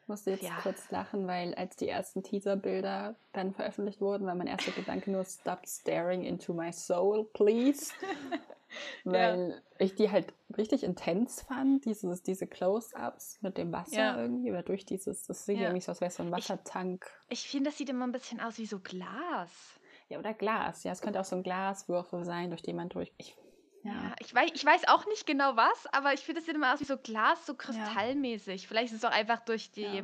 Ich 0.02 0.08
musste 0.08 0.30
jetzt 0.32 0.44
Ja. 0.44 0.60
kurz 0.62 0.92
lachen, 0.92 1.26
weil 1.26 1.56
als 1.56 1.78
die 1.78 1.90
ersten 1.90 2.22
Teaserbilder 2.22 3.16
dann 3.34 3.54
veröffentlicht 3.54 4.02
wurden, 4.02 4.28
war 4.28 4.36
mein 4.36 4.46
erster 4.46 4.72
Gedanke 4.72 5.10
nur 5.10 5.26
Stop 5.26 5.66
staring 5.68 6.22
into 6.24 6.54
my 6.54 6.72
soul, 6.72 7.24
please. 7.34 7.92
Weil 9.04 9.62
ich 9.80 9.96
die 9.96 10.12
halt 10.12 10.34
richtig 10.58 10.84
intens 10.84 11.42
fand, 11.44 11.86
dieses, 11.86 12.24
diese 12.24 12.46
Close-Ups 12.48 13.42
mit 13.42 13.58
dem 13.58 13.72
Wasser 13.72 13.96
Ja. 13.98 14.18
irgendwie, 14.22 14.52
oder 14.52 14.64
durch 14.64 14.86
dieses, 14.86 15.24
das 15.24 15.46
sieht 15.46 15.58
Ja. 15.58 15.64
irgendwie 15.64 15.82
so 15.82 15.92
aus, 15.92 16.02
wäre 16.02 16.12
so 16.12 16.24
ein 16.24 16.32
Wassertank. 16.32 17.06
ich 17.30 17.48
finde, 17.48 17.70
das 17.70 17.78
sieht 17.78 17.90
immer 17.90 18.06
ein 18.06 18.12
bisschen 18.12 18.40
aus 18.42 18.58
wie 18.58 18.66
so 18.66 18.80
Glas. 18.80 19.80
Ja, 20.10 20.20
oder 20.20 20.34
Glas. 20.34 20.84
Ja, 20.84 20.92
es 20.92 21.02
könnte 21.02 21.20
auch 21.20 21.26
so 21.26 21.36
ein 21.36 21.44
Glaswürfel 21.44 22.24
sein, 22.26 22.50
durch 22.50 22.62
den 22.62 22.76
man 22.76 22.90
durch. 22.90 23.12
Ich, 23.18 23.36
Ja, 23.84 23.92
ja. 23.94 24.16
ich, 24.20 24.34
weiß, 24.34 24.52
ich 24.54 24.64
weiß 24.66 24.88
auch 24.88 25.06
nicht 25.08 25.26
genau 25.26 25.56
was, 25.56 25.88
aber 25.94 26.14
ich 26.14 26.20
finde, 26.22 26.40
es 26.40 26.46
sieht 26.46 26.56
immer 26.56 26.74
aus 26.74 26.80
wie 26.80 26.86
so 26.86 26.98
Glas, 26.98 27.46
so 27.46 27.56
kristallmäßig. 27.56 28.68
Vielleicht 28.68 28.94
ist 28.94 29.00
es 29.00 29.06
auch 29.06 29.16
einfach 29.16 29.40
durch 29.42 29.72
die 29.72 29.82
Ja. 29.84 30.04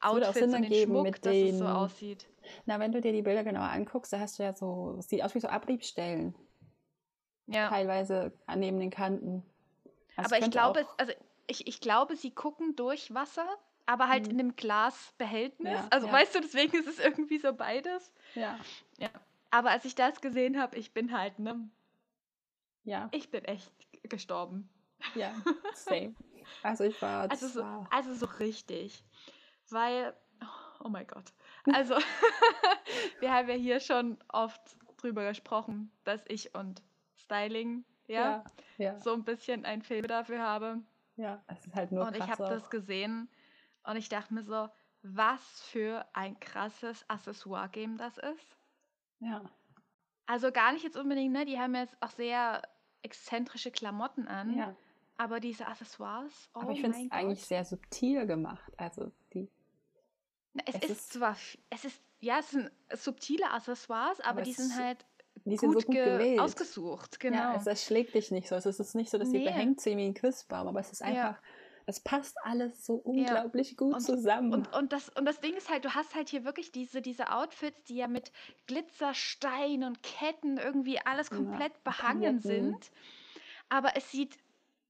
Outfits 0.00 0.42
und 0.42 0.52
den 0.52 0.64
ergeben 0.64 0.92
Schmuck, 0.92 1.02
mit 1.04 1.26
dass 1.26 1.34
es 1.34 1.58
so 1.58 1.64
den- 1.64 1.72
aussieht. 1.72 2.26
Na, 2.66 2.78
wenn 2.80 2.92
du 2.92 3.00
dir 3.00 3.12
die 3.12 3.22
Bilder 3.22 3.44
genauer 3.44 3.68
anguckst, 3.70 4.12
da 4.12 4.18
hast 4.20 4.38
du 4.38 4.42
ja 4.44 4.54
so, 4.54 4.96
es 4.98 5.08
sieht 5.08 5.22
aus 5.22 5.34
wie 5.34 5.40
so 5.40 5.48
Abriebstellen, 5.48 6.34
Ja, 7.46 7.68
teilweise 7.68 8.32
an 8.46 8.60
neben 8.60 8.78
den 8.78 8.90
Kanten. 8.90 9.42
Also 10.16 10.34
aber 10.36 10.44
ich 10.44 10.50
glaube, 10.50 10.84
auch- 10.86 10.98
also 10.98 11.12
ich, 11.48 11.66
ich 11.66 11.80
glaube, 11.80 12.14
sie 12.16 12.30
gucken 12.30 12.76
durch 12.76 13.12
Wasser, 13.14 13.46
aber 13.86 14.08
halt 14.08 14.26
Mhm. 14.26 14.30
in 14.30 14.40
einem 14.40 14.56
Glasbehältnis. 14.56 15.72
Ja, 15.72 15.86
also 15.90 16.06
ja. 16.06 16.12
weißt 16.12 16.36
du, 16.36 16.40
deswegen 16.40 16.76
ist 16.76 16.86
es 16.86 16.98
irgendwie 17.00 17.38
so 17.38 17.52
beides. 17.52 18.12
Ja, 18.34 18.58
Aber 19.50 19.70
als 19.70 19.84
ich 19.84 19.94
das 19.94 20.20
gesehen 20.20 20.60
habe, 20.60 20.76
ich 20.76 20.92
bin 20.92 21.12
halt, 21.16 21.38
ne, 21.38 21.68
ja, 22.84 23.08
ich 23.12 23.30
bin 23.30 23.44
echt 23.44 23.72
gestorben. 24.04 24.68
ja, 25.14 25.32
same. 25.74 26.14
Also 26.62 26.84
ich 26.84 27.00
war, 27.02 27.30
Also 27.30 27.48
so, 27.48 27.60
war 27.60 27.86
also 27.90 28.14
so 28.14 28.26
richtig. 28.38 29.04
Weil, 29.70 30.14
oh 30.82 30.88
mein 30.88 31.06
Gott. 31.06 31.32
Also, 31.74 31.94
wir 33.20 33.32
haben 33.32 33.48
ja 33.48 33.54
hier 33.54 33.80
schon 33.80 34.18
oft 34.28 34.60
drüber 34.96 35.28
gesprochen, 35.28 35.92
dass 36.04 36.24
ich 36.26 36.54
und 36.54 36.82
Styling, 37.16 37.84
ja, 38.06 38.18
ja, 38.18 38.44
ja, 38.78 39.00
so 39.00 39.12
ein 39.12 39.24
bisschen 39.24 39.64
ein 39.64 39.82
Film 39.82 40.06
dafür 40.06 40.40
habe. 40.40 40.80
ja, 41.16 41.42
es 41.48 41.66
ist 41.66 41.74
halt 41.74 41.92
nur 41.92 42.06
und 42.06 42.16
ich 42.16 42.22
habe 42.22 42.44
das 42.44 42.70
gesehen 42.70 43.28
und 43.84 43.96
ich 43.96 44.08
dachte 44.08 44.32
mir 44.34 44.42
so, 44.42 44.68
was 45.02 45.62
für 45.62 46.06
ein 46.14 46.40
krasses 46.40 47.08
Accessoire-Game 47.08 47.98
das 47.98 48.18
ist. 48.18 48.56
Ja, 49.20 49.42
Also 50.26 50.50
gar 50.52 50.72
nicht 50.72 50.84
jetzt 50.84 50.96
unbedingt, 50.96 51.32
ne? 51.32 51.44
Die 51.44 51.58
haben 51.58 51.74
jetzt 51.74 51.96
auch 52.00 52.10
sehr 52.10 52.62
exzentrische 53.02 53.70
Klamotten 53.70 54.28
an. 54.28 54.56
ja, 54.56 54.76
aber 55.16 55.38
diese 55.38 55.66
Accessoires, 55.66 56.48
oh 56.54 56.60
Aber 56.60 56.72
ich 56.72 56.80
finde 56.80 56.98
es 56.98 57.10
eigentlich 57.10 57.44
sehr 57.44 57.64
subtil 57.64 58.26
gemacht. 58.26 58.72
Also 58.78 59.12
die. 59.34 59.50
es, 60.64 60.74
es, 60.74 60.82
ist, 60.82 60.90
ist 60.90 61.12
zwar, 61.12 61.36
es 61.68 61.84
ist, 61.84 62.02
ja, 62.20 62.38
es 62.38 62.50
sind 62.50 62.70
subtile 62.94 63.50
Accessoires, 63.50 64.20
aber, 64.20 64.30
aber 64.30 64.42
die 64.42 64.52
sind 64.52 64.74
halt 64.76 65.04
die 65.44 65.56
sind 65.56 65.72
gut 65.72 65.82
so 65.82 65.86
gut 65.88 65.96
gewählt. 65.96 66.40
ausgesucht, 66.40 67.20
genau. 67.20 67.36
Ja, 67.36 67.56
es 67.56 67.66
erschlägt 67.66 68.14
dich 68.14 68.30
nicht 68.30 68.48
so. 68.48 68.54
Es 68.56 68.66
ist 68.66 68.94
nicht 68.94 69.10
so, 69.10 69.18
dass 69.18 69.28
nee. 69.28 69.38
sie 69.38 69.44
behängt 69.44 69.80
sind 69.80 69.98
wie 69.98 70.06
ein 70.06 70.14
Christbaum, 70.14 70.68
aber 70.68 70.80
es 70.80 70.92
ist 70.92 71.02
einfach, 71.02 71.36
ja. 71.36 71.38
Es 71.90 72.00
passt 72.00 72.36
alles 72.42 72.86
so 72.86 72.94
unglaublich 72.94 73.72
ja. 73.72 73.76
gut 73.76 73.94
und, 73.94 74.00
zusammen. 74.00 74.52
Und, 74.52 74.72
und, 74.74 74.92
das, 74.92 75.08
und 75.10 75.24
das 75.26 75.40
Ding 75.40 75.54
ist 75.54 75.68
halt, 75.68 75.84
du 75.84 75.94
hast 75.94 76.14
halt 76.14 76.28
hier 76.28 76.44
wirklich 76.44 76.72
diese, 76.72 77.02
diese 77.02 77.30
Outfits, 77.32 77.84
die 77.84 77.96
ja 77.96 78.08
mit 78.08 78.32
Glitzerstein 78.66 79.84
und 79.84 80.02
Ketten 80.02 80.56
irgendwie 80.56 80.98
alles 81.00 81.30
komplett 81.30 81.72
ja, 81.72 81.80
behangen 81.84 82.40
sind. 82.40 82.90
Aber 83.68 83.96
es 83.96 84.10
sieht 84.10 84.38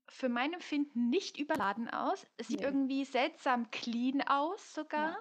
für 0.09 0.29
mein 0.29 0.53
Empfinden 0.53 1.11
nicht 1.11 1.39
überladen 1.39 1.89
aus. 1.89 2.27
Es 2.37 2.49
sieht 2.49 2.61
nee. 2.61 2.67
irgendwie 2.67 3.05
seltsam 3.05 3.71
clean 3.71 4.23
aus 4.23 4.75
sogar. 4.75 5.13
Ja 5.13 5.19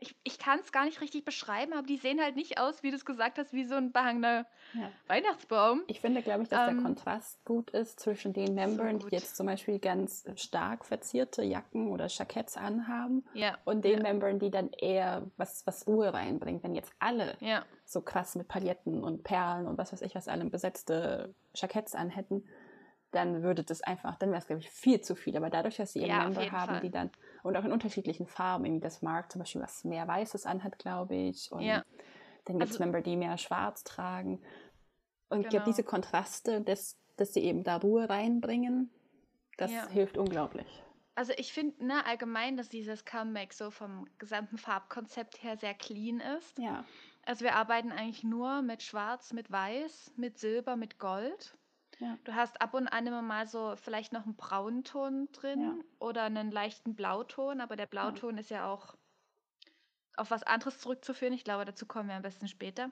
ich, 0.00 0.16
ich 0.24 0.38
kann 0.38 0.60
es 0.60 0.72
gar 0.72 0.86
nicht 0.86 1.00
richtig 1.00 1.24
beschreiben, 1.24 1.74
aber 1.74 1.86
die 1.86 1.98
sehen 1.98 2.20
halt 2.20 2.34
nicht 2.34 2.58
aus, 2.58 2.82
wie 2.82 2.90
du 2.90 2.96
es 2.96 3.04
gesagt 3.04 3.38
hast, 3.38 3.52
wie 3.52 3.64
so 3.64 3.74
ein 3.74 3.92
behangener 3.92 4.46
ja. 4.72 4.90
Weihnachtsbaum. 5.08 5.82
Ich 5.88 6.00
finde, 6.00 6.22
glaube 6.22 6.42
ich, 6.42 6.48
dass 6.48 6.68
ähm, 6.68 6.76
der 6.76 6.84
Kontrast 6.84 7.44
gut 7.44 7.70
ist 7.70 8.00
zwischen 8.00 8.32
den 8.32 8.54
Membern, 8.54 9.00
so 9.00 9.08
die 9.08 9.14
jetzt 9.14 9.36
zum 9.36 9.46
Beispiel 9.46 9.78
ganz 9.78 10.24
stark 10.36 10.86
verzierte 10.86 11.42
Jacken 11.42 11.90
oder 11.90 12.06
Jacketts 12.06 12.56
anhaben 12.56 13.24
ja. 13.34 13.58
und 13.64 13.84
den 13.84 13.98
ja. 13.98 14.02
Membern, 14.02 14.38
die 14.38 14.50
dann 14.50 14.70
eher 14.72 15.26
was, 15.36 15.66
was 15.66 15.86
Ruhe 15.86 16.12
reinbringen. 16.12 16.62
Wenn 16.62 16.74
jetzt 16.74 16.92
alle 16.98 17.36
ja. 17.40 17.64
so 17.84 18.00
krass 18.00 18.34
mit 18.36 18.48
Pailletten 18.48 19.04
und 19.04 19.22
Perlen 19.22 19.66
und 19.66 19.76
was 19.76 19.92
weiß 19.92 20.02
ich 20.02 20.14
was 20.14 20.28
allem 20.28 20.50
besetzte 20.50 21.34
Jacketts 21.54 21.94
anhätten, 21.94 22.44
dann 23.10 23.42
würde 23.42 23.64
das 23.64 23.82
einfach, 23.82 24.16
dann 24.16 24.30
wäre 24.30 24.38
es, 24.38 24.46
glaube 24.46 24.62
ich, 24.62 24.70
viel 24.70 25.00
zu 25.00 25.14
viel. 25.16 25.36
Aber 25.36 25.50
dadurch, 25.50 25.76
dass 25.76 25.92
sie 25.92 26.00
eben 26.00 26.08
ja, 26.08 26.24
Member 26.24 26.50
haben, 26.52 26.72
Fall. 26.72 26.80
die 26.80 26.90
dann, 26.90 27.10
und 27.42 27.56
auch 27.56 27.64
in 27.64 27.72
unterschiedlichen 27.72 28.26
Farben, 28.26 28.64
irgendwie 28.64 28.82
das 28.82 29.02
Mark 29.02 29.32
zum 29.32 29.40
Beispiel 29.40 29.62
was 29.62 29.84
mehr 29.84 30.06
Weißes 30.06 30.46
anhat, 30.46 30.78
glaube 30.78 31.14
ich. 31.14 31.50
Und 31.50 31.62
ja. 31.62 31.84
dann 32.44 32.58
gibt 32.58 32.70
es 32.70 32.76
also, 32.76 32.84
Member, 32.84 33.00
die 33.00 33.16
mehr 33.16 33.36
Schwarz 33.38 33.84
tragen. 33.84 34.40
Und 35.28 35.48
genau. 35.48 35.58
ich 35.58 35.64
diese 35.64 35.84
Kontraste, 35.84 36.60
dass, 36.60 36.98
dass 37.16 37.34
sie 37.34 37.40
eben 37.40 37.64
da 37.64 37.76
Ruhe 37.76 38.08
reinbringen, 38.08 38.90
das 39.56 39.72
ja. 39.72 39.88
hilft 39.88 40.16
unglaublich. 40.16 40.82
Also 41.14 41.32
ich 41.36 41.52
finde 41.52 41.84
ne, 41.84 42.06
allgemein, 42.06 42.56
dass 42.56 42.68
dieses 42.68 43.04
Comeback 43.04 43.52
so 43.52 43.70
vom 43.70 44.06
gesamten 44.18 44.56
Farbkonzept 44.56 45.42
her 45.42 45.56
sehr 45.56 45.74
clean 45.74 46.20
ist. 46.38 46.58
Ja. 46.58 46.84
Also 47.26 47.44
wir 47.44 47.56
arbeiten 47.56 47.92
eigentlich 47.92 48.24
nur 48.24 48.62
mit 48.62 48.82
Schwarz, 48.82 49.32
mit 49.32 49.50
Weiß, 49.50 50.12
mit 50.16 50.38
Silber, 50.38 50.76
mit 50.76 50.98
Gold. 50.98 51.56
Ja. 52.00 52.18
Du 52.24 52.34
hast 52.34 52.60
ab 52.62 52.74
und 52.74 52.88
an 52.88 53.06
immer 53.06 53.22
mal 53.22 53.46
so 53.46 53.76
vielleicht 53.76 54.12
noch 54.12 54.24
einen 54.24 54.34
Braunton 54.34 55.30
drin 55.32 55.60
ja. 55.60 55.74
oder 55.98 56.24
einen 56.24 56.50
leichten 56.50 56.94
Blauton, 56.94 57.60
aber 57.60 57.76
der 57.76 57.86
Blauton 57.86 58.36
ja. 58.36 58.40
ist 58.40 58.50
ja 58.50 58.70
auch 58.70 58.96
auf 60.16 60.30
was 60.30 60.42
anderes 60.42 60.80
zurückzuführen. 60.80 61.34
Ich 61.34 61.44
glaube, 61.44 61.64
dazu 61.66 61.86
kommen 61.86 62.08
wir 62.08 62.16
am 62.16 62.22
besten 62.22 62.48
später. 62.48 62.90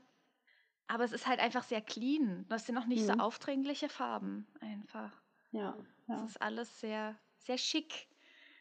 Aber 0.88 1.05
es 1.05 1.12
ist 1.12 1.27
halt 1.27 1.40
einfach 1.40 1.64
sehr 1.64 1.81
clean. 1.81 2.47
Das 2.49 2.66
sind 2.66 2.75
noch 2.75 2.87
nicht 2.87 3.03
mhm. 3.03 3.07
so 3.07 3.12
aufdringliche 3.14 3.88
Farben 3.88 4.47
einfach. 4.61 5.12
Ja. 5.53 5.77
Es 6.09 6.23
ist 6.23 6.42
alles 6.42 6.81
sehr, 6.81 7.16
sehr 7.38 7.59
schick. 7.59 8.09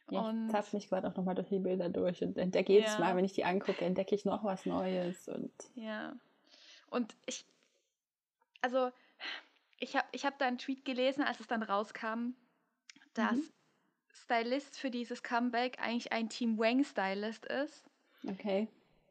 Ja, 0.10 0.22
und 0.22 0.48
ich 0.48 0.52
zapfe 0.52 0.76
mich 0.78 0.88
gerade 0.88 1.08
auch 1.08 1.16
nochmal 1.16 1.36
durch 1.36 1.50
die 1.50 1.60
Bilder 1.60 1.90
durch 1.90 2.24
und 2.24 2.38
entdecke 2.38 2.72
jedes 2.72 2.94
ja. 2.94 3.00
Mal, 3.00 3.16
wenn 3.16 3.26
ich 3.26 3.34
die 3.34 3.44
angucke, 3.44 3.84
entdecke 3.84 4.16
ich 4.16 4.24
noch 4.24 4.44
was 4.44 4.66
Neues. 4.66 5.28
Und 5.28 5.52
ja. 5.76 6.16
Und 6.90 7.16
ich, 7.26 7.46
also 8.62 8.92
ich 9.80 9.96
habe 9.96 10.08
ich 10.12 10.26
hab 10.26 10.38
da 10.40 10.46
einen 10.46 10.58
Tweet 10.58 10.86
gelesen, 10.86 11.24
als 11.24 11.40
es 11.40 11.48
dann 11.48 11.64
rauskam, 11.64 12.34
dass 13.14 13.36
mhm. 13.36 13.50
Stylist 14.14 14.78
für 14.78 14.90
dieses 14.90 15.24
Comeback 15.24 15.80
eigentlich 15.80 16.12
ein 16.12 16.30
Team 16.30 16.58
Wang 16.58 16.84
Stylist 16.84 17.46
ist. 17.46 17.86
Okay. 18.28 18.68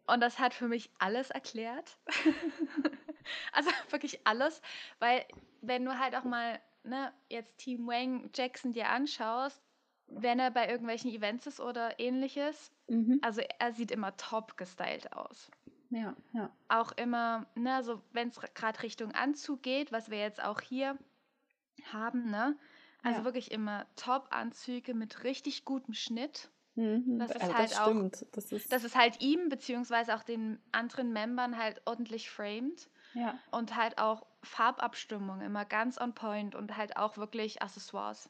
Und 0.07 0.20
das 0.20 0.38
hat 0.38 0.55
für 0.55 0.68
mich 0.68 0.90
alles 0.98 1.31
erklärt. 1.31 1.98
also 3.52 3.70
wirklich 3.90 4.26
alles, 4.26 4.61
weil 4.98 5.24
wenn 5.61 5.85
du 5.85 5.98
halt 5.98 6.14
auch 6.14 6.24
mal 6.24 6.61
ne, 6.85 7.12
jetzt 7.29 7.59
Team 7.59 7.87
Wang 7.87 8.31
Jackson 8.35 8.72
dir 8.72 8.88
anschaust, 8.88 9.61
wenn 10.09 10.38
er 10.38 10.50
bei 10.50 10.68
irgendwelchen 10.68 11.11
Events 11.11 11.46
ist 11.46 11.61
oder 11.61 11.98
ähnliches, 11.98 12.70
mhm. 12.88 13.18
also 13.22 13.42
er 13.59 13.72
sieht 13.72 13.90
immer 13.90 14.16
top 14.16 14.57
gestylt 14.57 15.12
aus. 15.12 15.50
Ja, 15.90 16.16
ja. 16.33 16.51
Auch 16.68 16.92
immer, 16.92 17.46
ne, 17.55 17.75
also 17.75 18.03
wenn 18.12 18.29
es 18.29 18.40
gerade 18.55 18.83
Richtung 18.83 19.12
Anzug 19.12 19.62
geht, 19.62 19.92
was 19.92 20.11
wir 20.11 20.18
jetzt 20.18 20.42
auch 20.42 20.61
hier 20.61 20.99
haben, 21.92 22.31
ne? 22.31 22.57
Also 23.03 23.20
ja. 23.20 23.25
wirklich 23.25 23.53
immer 23.53 23.87
Top-Anzüge 23.94 24.94
mit 24.94 25.22
richtig 25.22 25.64
gutem 25.64 25.94
Schnitt. 25.94 26.51
Mhm, 26.75 27.18
das 27.18 27.31
ist 27.31 27.40
also 27.40 27.55
halt 27.55 27.70
das 27.70 27.79
auch, 27.79 28.27
das 28.33 28.53
ist, 28.53 28.72
das 28.72 28.85
ist 28.85 28.96
halt 28.96 29.22
ihm 29.22 29.49
beziehungsweise 29.49 30.14
auch 30.14 30.22
den 30.22 30.61
anderen 30.72 31.12
Membern 31.12 31.57
halt 31.57 31.81
ordentlich 31.87 32.31
framed. 32.31 32.90
Ja. 33.14 33.38
Und 33.51 33.77
halt 33.77 33.99
auch 33.99 34.27
Farbabstimmung 34.42 35.40
immer 35.40 35.64
ganz 35.64 35.99
on 35.99 36.14
point 36.14 36.55
und 36.55 36.77
halt 36.77 36.96
auch 36.96 37.16
wirklich 37.16 37.62
Accessoires. 37.62 38.29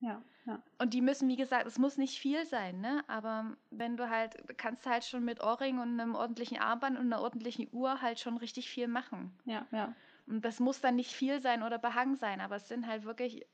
Ja, 0.00 0.22
ja. 0.46 0.62
Und 0.78 0.94
die 0.94 1.02
müssen, 1.02 1.28
wie 1.28 1.36
gesagt, 1.36 1.66
es 1.66 1.78
muss 1.78 1.98
nicht 1.98 2.18
viel 2.18 2.46
sein, 2.46 2.80
ne? 2.80 3.04
Aber 3.06 3.56
wenn 3.70 3.96
du 3.96 4.08
halt, 4.08 4.36
kannst 4.58 4.86
halt 4.86 5.04
schon 5.04 5.24
mit 5.24 5.42
Ohrring 5.42 5.78
und 5.78 6.00
einem 6.00 6.14
ordentlichen 6.14 6.58
Armband 6.58 6.98
und 6.98 7.12
einer 7.12 7.20
ordentlichen 7.22 7.68
Uhr 7.72 8.00
halt 8.00 8.18
schon 8.18 8.38
richtig 8.38 8.70
viel 8.70 8.88
machen. 8.88 9.38
Ja, 9.44 9.66
ja. 9.70 9.94
Und 10.26 10.44
das 10.44 10.60
muss 10.60 10.80
dann 10.80 10.96
nicht 10.96 11.12
viel 11.12 11.40
sein 11.40 11.62
oder 11.62 11.78
Behang 11.78 12.16
sein, 12.16 12.40
aber 12.40 12.56
es 12.56 12.68
sind 12.68 12.86
halt 12.86 13.04
wirklich 13.04 13.46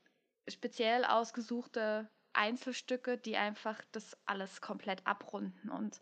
speziell 0.47 1.03
ausgesuchte 1.03 2.09
Einzelstücke, 2.33 3.17
die 3.17 3.35
einfach 3.35 3.81
das 3.91 4.15
alles 4.25 4.61
komplett 4.61 5.05
abrunden. 5.05 5.69
Und 5.69 5.99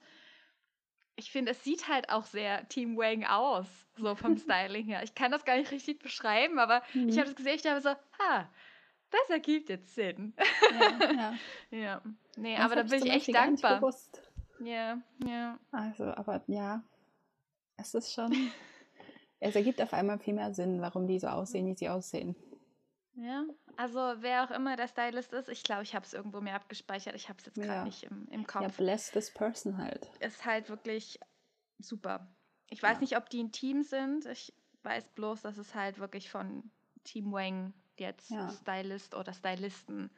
ich 1.15 1.31
finde, 1.31 1.51
es 1.51 1.63
sieht 1.63 1.87
halt 1.87 2.09
auch 2.09 2.25
sehr 2.25 2.67
Team 2.67 2.97
Wang 2.97 3.23
aus, 3.25 3.67
so 3.95 4.15
vom 4.15 4.37
Styling 4.37 4.85
her. 4.85 5.01
Ich 5.03 5.15
kann 5.15 5.31
das 5.31 5.45
gar 5.45 5.57
nicht 5.57 5.71
richtig 5.71 5.99
beschreiben, 5.99 6.59
aber 6.59 6.83
mhm. 6.93 7.09
ich 7.09 7.17
habe 7.17 7.27
das 7.27 7.35
gesehen, 7.35 7.55
ich 7.55 7.65
habe 7.65 7.81
so, 7.81 7.89
ha, 7.89 8.49
das 9.21 9.29
ergibt 9.29 9.69
jetzt 9.69 9.95
Sinn. 9.95 10.33
Ja, 10.71 11.11
ja. 11.11 11.33
ja. 11.71 12.01
Nee, 12.37 12.55
das 12.55 12.65
aber 12.65 12.75
da 12.75 12.83
bin 12.83 13.05
ich 13.05 13.11
echt 13.11 13.33
dankbar. 13.33 13.81
Ja, 14.59 15.01
ja. 15.25 15.59
Also, 15.71 16.05
aber 16.05 16.43
ja, 16.47 16.83
es 17.77 17.93
ist 17.93 18.13
schon. 18.13 18.31
es 19.39 19.55
ergibt 19.55 19.81
auf 19.81 19.93
einmal 19.93 20.19
viel 20.19 20.33
mehr 20.33 20.53
Sinn, 20.53 20.81
warum 20.81 21.07
die 21.07 21.19
so 21.19 21.27
aussehen, 21.27 21.67
wie 21.67 21.75
sie 21.75 21.89
aussehen. 21.89 22.35
Ja, 23.15 23.45
also 23.77 23.99
wer 24.17 24.43
auch 24.43 24.51
immer 24.51 24.75
der 24.75 24.87
Stylist 24.87 25.31
ist, 25.33 25.47
ich 25.47 25.63
glaube, 25.63 25.83
ich 25.83 25.95
habe 25.95 26.05
es 26.05 26.13
irgendwo 26.13 26.41
mehr 26.41 26.55
abgespeichert. 26.55 27.15
Ich 27.15 27.29
habe 27.29 27.39
es 27.39 27.45
jetzt 27.45 27.55
gerade 27.55 27.71
ja. 27.71 27.83
nicht 27.85 28.03
im, 28.03 28.27
im 28.29 28.45
Kopf. 28.45 28.61
Ja, 28.61 28.67
bless 28.69 29.11
this 29.11 29.31
person 29.31 29.77
halt. 29.77 30.09
Ist 30.19 30.45
halt 30.45 30.69
wirklich 30.69 31.19
super. 31.79 32.27
Ich 32.69 32.81
weiß 32.81 32.97
ja. 32.97 33.01
nicht, 33.01 33.17
ob 33.17 33.29
die 33.29 33.43
ein 33.43 33.51
Team 33.51 33.83
sind. 33.83 34.25
Ich 34.25 34.53
weiß 34.83 35.09
bloß, 35.09 35.41
dass 35.41 35.57
es 35.57 35.75
halt 35.75 35.99
wirklich 35.99 36.29
von 36.29 36.71
Team 37.03 37.31
Wang 37.31 37.73
jetzt 37.99 38.29
ja. 38.31 38.49
Stylist 38.49 39.15
oder 39.15 39.33
Stylisten 39.33 40.09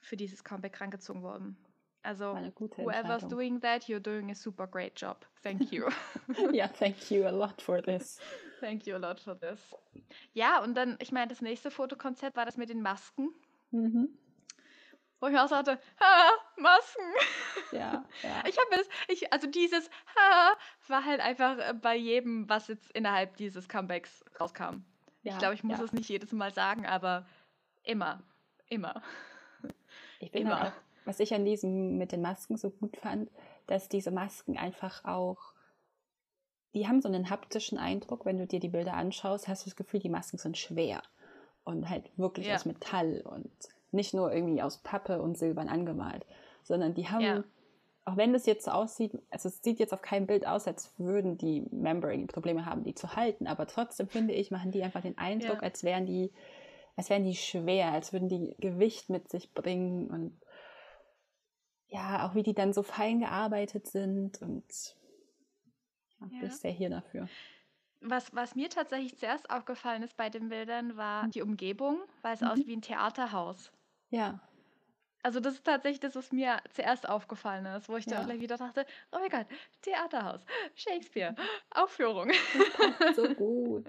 für 0.00 0.16
dieses 0.16 0.44
Comeback 0.44 0.80
rangezogen 0.80 1.22
wurden. 1.22 1.56
Also, 2.04 2.36
whoever's 2.76 3.28
doing 3.28 3.60
that, 3.60 3.84
you're 3.84 4.00
doing 4.00 4.30
a 4.30 4.34
super 4.34 4.66
great 4.66 5.00
job. 5.00 5.24
Thank 5.42 5.72
you. 5.72 5.88
ja, 6.52 6.66
thank 6.66 7.10
you 7.12 7.24
a 7.24 7.30
lot 7.30 7.62
for 7.62 7.80
this. 7.80 8.18
Thank 8.60 8.86
you 8.86 8.96
a 8.96 8.98
lot 8.98 9.20
for 9.20 9.38
this. 9.38 9.60
Ja, 10.32 10.62
und 10.62 10.74
dann, 10.74 10.96
ich 11.00 11.12
meine, 11.12 11.28
das 11.28 11.40
nächste 11.40 11.70
Fotokonzept 11.70 12.36
war 12.36 12.44
das 12.44 12.56
mit 12.56 12.70
den 12.70 12.82
Masken. 12.82 13.32
Mhm. 13.70 14.08
Wo 15.20 15.28
ich 15.28 15.38
auch 15.38 15.46
sagte, 15.46 15.78
ha, 16.00 16.30
Masken. 16.56 17.12
Ja, 17.70 18.04
ja. 18.22 18.42
Ich 18.48 18.58
habe 18.58 18.80
es, 18.80 18.88
ich, 19.06 19.32
also 19.32 19.46
dieses 19.46 19.88
ha 20.16 20.56
war 20.88 21.04
halt 21.04 21.20
einfach 21.20 21.74
bei 21.74 21.94
jedem, 21.94 22.48
was 22.48 22.66
jetzt 22.66 22.90
innerhalb 22.90 23.36
dieses 23.36 23.68
Comebacks 23.68 24.24
rauskam. 24.40 24.82
Ja, 25.22 25.32
ich 25.32 25.38
glaube, 25.38 25.54
ich 25.54 25.62
muss 25.62 25.78
ja. 25.78 25.84
es 25.84 25.92
nicht 25.92 26.08
jedes 26.08 26.32
Mal 26.32 26.52
sagen, 26.52 26.86
aber 26.86 27.26
immer, 27.82 28.22
immer. 28.68 29.02
Ich 30.18 30.30
bin 30.30 30.42
immer. 30.42 30.68
Auch, 30.68 30.72
was 31.04 31.20
ich 31.20 31.34
an 31.34 31.44
diesem 31.44 31.98
mit 31.98 32.12
den 32.12 32.22
Masken 32.22 32.56
so 32.56 32.70
gut 32.70 32.96
fand, 32.96 33.30
dass 33.66 33.88
diese 33.88 34.10
Masken 34.10 34.56
einfach 34.56 35.04
auch, 35.04 35.52
die 36.74 36.86
haben 36.86 37.02
so 37.02 37.08
einen 37.08 37.30
haptischen 37.30 37.78
Eindruck, 37.78 38.24
wenn 38.24 38.38
du 38.38 38.46
dir 38.46 38.60
die 38.60 38.68
Bilder 38.68 38.94
anschaust, 38.94 39.48
hast 39.48 39.64
du 39.64 39.70
das 39.70 39.76
Gefühl, 39.76 40.00
die 40.00 40.08
Masken 40.08 40.38
sind 40.38 40.56
schwer 40.56 41.02
und 41.64 41.88
halt 41.88 42.10
wirklich 42.16 42.46
ja. 42.46 42.54
aus 42.54 42.64
Metall 42.64 43.22
und 43.24 43.50
nicht 43.90 44.14
nur 44.14 44.32
irgendwie 44.32 44.62
aus 44.62 44.78
Pappe 44.78 45.20
und 45.20 45.36
Silbern 45.36 45.68
angemalt, 45.68 46.24
sondern 46.62 46.94
die 46.94 47.08
haben 47.08 47.44
auch 48.04 48.16
wenn 48.16 48.32
das 48.32 48.46
jetzt 48.46 48.64
so 48.64 48.72
aussieht, 48.72 49.12
also 49.30 49.48
es 49.48 49.62
sieht 49.62 49.78
jetzt 49.78 49.92
auf 49.92 50.02
keinem 50.02 50.26
Bild 50.26 50.46
aus, 50.46 50.66
als 50.66 50.92
würden 50.98 51.38
die 51.38 51.62
Membering 51.70 52.26
Probleme 52.26 52.66
haben, 52.66 52.82
die 52.82 52.94
zu 52.94 53.14
halten, 53.14 53.46
aber 53.46 53.66
trotzdem 53.66 54.08
finde 54.08 54.34
ich, 54.34 54.50
machen 54.50 54.72
die 54.72 54.82
einfach 54.82 55.02
den 55.02 55.18
Eindruck, 55.18 55.56
ja. 55.56 55.62
als 55.62 55.84
wären 55.84 56.06
die, 56.06 56.32
als 56.96 57.10
wären 57.10 57.24
die 57.24 57.36
schwer, 57.36 57.92
als 57.92 58.12
würden 58.12 58.28
die 58.28 58.56
Gewicht 58.58 59.08
mit 59.08 59.30
sich 59.30 59.52
bringen 59.54 60.10
und 60.10 60.40
ja, 61.86 62.26
auch 62.26 62.34
wie 62.34 62.42
die 62.42 62.54
dann 62.54 62.72
so 62.72 62.82
fein 62.82 63.20
gearbeitet 63.20 63.86
sind 63.86 64.40
und 64.42 64.64
ja, 66.20 66.26
ja. 66.26 66.40
bin 66.40 66.48
ich 66.48 66.56
sehr 66.56 66.72
hier 66.72 66.90
dafür. 66.90 67.28
Was, 68.00 68.34
was 68.34 68.56
mir 68.56 68.68
tatsächlich 68.68 69.16
zuerst 69.16 69.48
aufgefallen 69.48 70.02
ist 70.02 70.16
bei 70.16 70.28
den 70.28 70.48
Bildern, 70.48 70.96
war 70.96 71.28
die 71.28 71.42
Umgebung, 71.42 72.00
weil 72.22 72.34
es 72.34 72.40
mhm. 72.40 72.48
aussieht 72.48 72.66
wie 72.66 72.76
ein 72.76 72.82
Theaterhaus. 72.82 73.70
Ja. 74.10 74.40
Also 75.22 75.38
das 75.38 75.54
ist 75.54 75.64
tatsächlich 75.64 76.00
das, 76.00 76.16
was 76.16 76.32
mir 76.32 76.58
zuerst 76.72 77.08
aufgefallen 77.08 77.64
ist, 77.66 77.88
wo 77.88 77.96
ich 77.96 78.06
ja. 78.06 78.16
dann 78.16 78.26
gleich 78.26 78.40
wieder 78.40 78.56
dachte, 78.56 78.84
oh 79.12 79.18
mein 79.20 79.30
Gott, 79.30 79.46
Theaterhaus, 79.82 80.44
Shakespeare, 80.74 81.34
Aufführung. 81.70 82.32
so 83.14 83.22
gut. 83.34 83.86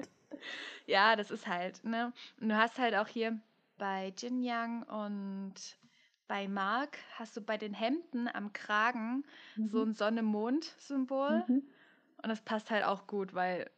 Ja, 0.85 1.15
das 1.15 1.31
ist 1.31 1.47
halt, 1.47 1.83
ne? 1.83 2.13
Und 2.39 2.49
du 2.49 2.57
hast 2.57 2.77
halt 2.77 2.95
auch 2.95 3.07
hier 3.07 3.39
bei 3.77 4.13
Jin 4.17 4.43
Yang 4.43 4.83
und 4.83 5.53
bei 6.27 6.47
Mark 6.47 6.97
hast 7.15 7.35
du 7.35 7.41
bei 7.41 7.57
den 7.57 7.73
Hemden 7.73 8.27
am 8.33 8.53
Kragen 8.53 9.25
mhm. 9.55 9.67
so 9.67 9.83
ein 9.83 9.93
Sonne-Mond-Symbol. 9.93 11.43
Mhm. 11.47 11.63
Und 12.21 12.29
das 12.29 12.41
passt 12.41 12.69
halt 12.71 12.85
auch 12.85 13.07
gut, 13.07 13.33
weil 13.33 13.69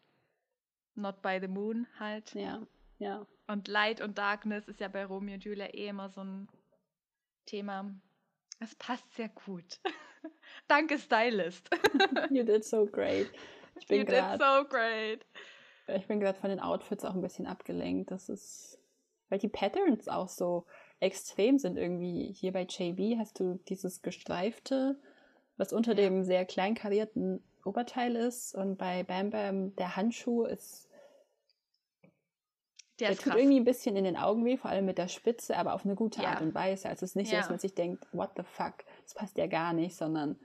Not 0.96 1.22
by 1.22 1.40
the 1.42 1.48
Moon 1.48 1.88
halt. 2.00 2.34
Ja, 2.34 2.62
ja. 3.00 3.26
Und 3.48 3.68
Light 3.68 4.02
und 4.02 4.18
Darkness 4.18 4.68
ist 4.68 4.80
ja 4.80 4.88
bei 4.88 5.06
Romeo 5.06 5.36
und 5.36 5.44
Julia 5.44 5.68
eh 5.68 5.88
immer 5.88 6.10
so 6.10 6.22
ein 6.22 6.48
Thema. 7.46 7.94
Es 8.60 8.76
passt 8.76 9.14
sehr 9.16 9.30
gut. 9.30 9.80
Danke, 10.68 10.98
Stylist. 10.98 11.70
you 12.30 12.44
did 12.44 12.64
so 12.64 12.86
great. 12.86 13.30
Ich 13.80 13.88
bin 13.88 14.00
you 14.00 14.06
grad, 14.06 14.40
did 14.40 14.42
so 14.42 14.64
great. 14.68 15.26
Ich 15.88 16.08
bin 16.08 16.20
gerade 16.20 16.40
von 16.40 16.50
den 16.50 16.60
Outfits 16.60 17.06
auch 17.06 17.14
ein 17.14 17.22
bisschen 17.22 17.46
abgelenkt. 17.46 18.12
Das 18.12 18.30
ist, 18.30 18.80
weil 19.30 19.40
die 19.40 19.50
Patterns 19.50 20.08
auch 20.08 20.30
so 20.30 20.66
extrem 21.00 21.60
sind 21.60 21.78
irgendwie. 21.78 22.34
Hier 22.34 22.54
bei 22.54 22.64
JB 22.64 23.20
hast 23.20 23.40
du 23.40 23.60
dieses 23.68 24.02
gestreifte, 24.02 25.00
was 25.58 25.74
unter 25.74 25.94
dem 25.94 26.24
sehr 26.24 26.46
klein 26.46 26.74
karierten 26.74 27.44
Oberteil 27.64 28.16
ist. 28.16 28.56
Und 28.56 28.78
bei 28.78 29.04
Bam 29.04 29.30
Bam 29.30 29.76
der 29.76 29.96
Handschuh 29.96 30.46
ist. 30.46 30.90
Der, 33.00 33.10
der 33.10 33.18
tut 33.18 33.26
krass. 33.26 33.36
irgendwie 33.38 33.60
ein 33.60 33.66
bisschen 33.66 33.96
in 33.96 34.06
den 34.06 34.16
Augen 34.16 34.46
weh, 34.46 34.58
vor 34.58 34.72
allem 34.72 34.86
mit 34.86 34.98
der 34.98 35.10
Spitze, 35.10 35.58
aber 35.58 35.74
auf 35.74 35.86
eine 35.86 35.96
gute 35.96 36.22
ja. 36.22 36.30
Art 36.30 36.42
und 36.42 36.54
Weise. 36.56 36.88
Also 36.88 37.04
es 37.04 37.12
ist 37.12 37.16
nicht 37.16 37.32
ja. 37.32 37.38
so, 37.38 37.42
dass 37.42 37.50
man 37.50 37.60
sich 37.60 37.74
denkt, 37.74 38.08
what 38.14 38.32
the 38.38 38.44
fuck, 38.44 38.86
das 39.04 39.14
passt 39.14 39.38
ja 39.38 39.48
gar 39.48 39.74
nicht, 39.74 39.96
sondern. 39.96 40.40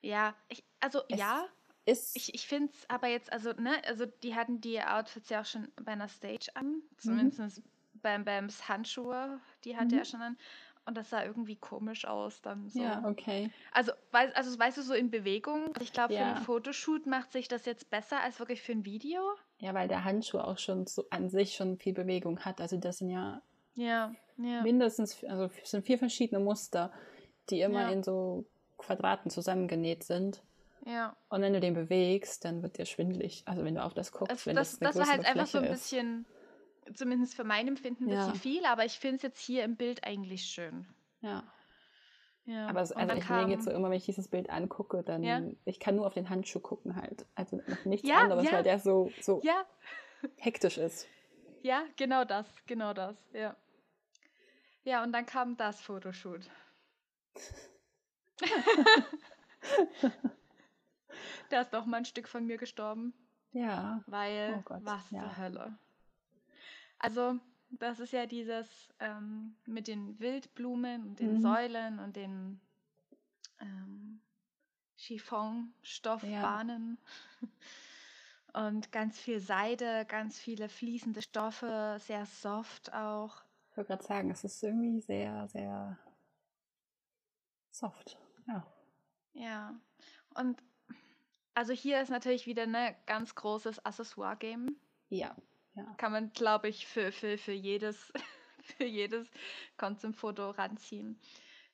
Ja, 0.00 0.34
ich, 0.48 0.64
also 0.80 1.02
ja. 1.08 1.46
Ist 1.86 2.16
ich 2.16 2.34
ich 2.34 2.46
finde 2.46 2.72
es 2.72 2.88
aber 2.88 3.08
jetzt, 3.08 3.30
also, 3.30 3.52
ne, 3.52 3.72
also 3.86 4.06
die 4.06 4.34
hatten 4.34 4.60
die 4.60 4.80
Outfits 4.80 5.28
ja 5.28 5.42
auch 5.42 5.44
schon 5.44 5.68
bei 5.82 5.92
einer 5.92 6.08
Stage 6.08 6.48
an. 6.54 6.80
Zumindest 6.96 7.58
mhm. 7.58 7.62
Bam 8.00 8.24
Bams 8.24 8.68
Handschuhe, 8.68 9.38
die 9.64 9.76
hatte 9.76 9.94
mhm. 9.94 9.98
er 9.98 10.04
schon 10.04 10.22
an. 10.22 10.38
Und 10.86 10.96
das 10.96 11.10
sah 11.10 11.24
irgendwie 11.24 11.56
komisch 11.56 12.04
aus 12.04 12.42
dann 12.42 12.68
so. 12.68 12.82
Ja, 12.82 13.02
okay. 13.06 13.50
Also, 13.72 13.92
weiß, 14.12 14.34
also 14.34 14.58
weißt 14.58 14.78
du, 14.78 14.82
so 14.82 14.92
in 14.92 15.10
Bewegung. 15.10 15.74
Ich 15.80 15.92
glaube, 15.92 16.12
ja. 16.12 16.20
für 16.20 16.26
einen 16.26 16.44
Fotoshoot 16.44 17.06
macht 17.06 17.32
sich 17.32 17.48
das 17.48 17.64
jetzt 17.64 17.88
besser 17.88 18.20
als 18.20 18.38
wirklich 18.38 18.60
für 18.60 18.72
ein 18.72 18.84
Video. 18.84 19.20
Ja, 19.64 19.72
weil 19.72 19.88
der 19.88 20.04
Handschuh 20.04 20.40
auch 20.40 20.58
schon 20.58 20.86
so 20.86 21.06
an 21.08 21.30
sich 21.30 21.54
schon 21.54 21.78
viel 21.78 21.94
Bewegung 21.94 22.40
hat. 22.40 22.60
Also 22.60 22.76
das 22.76 22.98
sind 22.98 23.08
ja, 23.08 23.40
ja, 23.74 24.14
ja. 24.36 24.60
mindestens, 24.60 25.24
also 25.24 25.48
sind 25.62 25.86
vier 25.86 25.96
verschiedene 25.96 26.38
Muster, 26.38 26.92
die 27.48 27.62
immer 27.62 27.80
ja. 27.80 27.88
in 27.88 28.02
so 28.02 28.44
Quadraten 28.76 29.30
zusammengenäht 29.30 30.04
sind. 30.04 30.42
Ja. 30.84 31.16
Und 31.30 31.40
wenn 31.40 31.54
du 31.54 31.60
den 31.60 31.72
bewegst, 31.72 32.44
dann 32.44 32.62
wird 32.62 32.76
dir 32.76 32.84
schwindlig. 32.84 33.42
Also 33.46 33.64
wenn 33.64 33.76
du 33.76 33.82
auf 33.82 33.94
das 33.94 34.12
guckst, 34.12 34.36
es, 34.36 34.46
wenn 34.46 34.54
das, 34.54 34.78
das, 34.78 34.96
das 34.96 35.06
war 35.06 35.10
halt 35.10 35.24
einfach 35.24 35.46
so 35.46 35.56
ein 35.56 35.70
bisschen 35.70 36.26
zumindest 36.92 37.34
für 37.34 37.44
mein 37.44 37.66
Empfinden 37.66 38.04
ein 38.04 38.10
ja. 38.10 38.26
bisschen 38.26 38.40
viel, 38.40 38.66
aber 38.66 38.84
ich 38.84 38.98
finde 38.98 39.16
es 39.16 39.22
jetzt 39.22 39.40
hier 39.40 39.64
im 39.64 39.76
Bild 39.76 40.04
eigentlich 40.04 40.44
schön. 40.44 40.86
Ja. 41.22 41.42
Ja. 42.46 42.66
Aber 42.68 42.80
also 42.80 42.94
ich 42.94 43.20
kam, 43.20 43.50
jetzt 43.50 43.64
so 43.64 43.70
immer, 43.70 43.88
wenn 43.88 43.96
ich 43.96 44.04
dieses 44.04 44.28
Bild 44.28 44.50
angucke, 44.50 45.02
dann 45.02 45.22
ja? 45.22 45.40
ich 45.64 45.80
kann 45.80 45.96
nur 45.96 46.06
auf 46.06 46.12
den 46.14 46.28
Handschuh 46.28 46.60
gucken 46.60 46.96
halt. 46.96 47.24
Also 47.34 47.60
nichts 47.84 48.08
ja, 48.08 48.18
anderes, 48.18 48.52
weil 48.52 48.62
der 48.62 48.78
so, 48.78 49.10
so 49.20 49.40
hektisch 50.36 50.78
ist. 50.78 51.08
Ja, 51.62 51.82
genau 51.96 52.24
das, 52.24 52.46
genau 52.66 52.92
das, 52.92 53.16
ja. 53.32 53.56
Ja, 54.84 55.02
und 55.02 55.12
dann 55.12 55.24
kam 55.24 55.56
das 55.56 55.80
Fotoshoot. 55.80 56.50
da 61.48 61.62
ist 61.62 61.72
doch 61.72 61.86
mal 61.86 61.96
ein 61.98 62.04
Stück 62.04 62.28
von 62.28 62.44
mir 62.46 62.58
gestorben. 62.58 63.14
Ja. 63.52 64.02
Weil, 64.06 64.56
oh 64.58 64.62
Gott, 64.62 64.80
was 64.82 65.08
zur 65.08 65.38
Hölle. 65.38 65.78
Also, 66.98 67.38
das 67.78 68.00
ist 68.00 68.12
ja 68.12 68.26
dieses 68.26 68.88
ähm, 69.00 69.56
mit 69.66 69.88
den 69.88 70.18
Wildblumen 70.20 71.06
und 71.06 71.20
den 71.20 71.34
mhm. 71.34 71.40
Säulen 71.40 71.98
und 71.98 72.16
den 72.16 72.60
ähm, 73.60 74.20
Chiffonstoffbahnen. 74.96 76.98
Ja. 77.40 77.48
Und 78.54 78.92
ganz 78.92 79.18
viel 79.18 79.40
Seide, 79.40 80.06
ganz 80.06 80.38
viele 80.38 80.68
fließende 80.68 81.22
Stoffe, 81.22 81.96
sehr 81.98 82.24
soft 82.24 82.94
auch. 82.94 83.42
Ich 83.72 83.76
wollte 83.76 83.88
gerade 83.88 84.04
sagen, 84.04 84.30
es 84.30 84.44
ist 84.44 84.62
irgendwie 84.62 85.00
sehr, 85.00 85.48
sehr 85.48 85.98
soft. 87.72 88.16
Ja. 88.46 88.64
Ja. 89.32 89.74
Und 90.34 90.62
also 91.54 91.72
hier 91.72 92.00
ist 92.00 92.10
natürlich 92.10 92.46
wieder 92.46 92.62
ein 92.62 92.70
ne, 92.70 92.94
ganz 93.06 93.34
großes 93.34 93.84
Accessoire-Game. 93.84 94.76
Ja. 95.08 95.34
Ja. 95.74 95.84
Kann 95.96 96.12
man, 96.12 96.32
glaube 96.32 96.68
ich, 96.68 96.86
für, 96.86 97.12
für, 97.12 97.38
für 97.38 97.52
jedes, 97.52 98.12
für 98.60 98.84
jedes 98.84 99.30
Konsumfoto 99.76 100.50
ranziehen. 100.50 101.18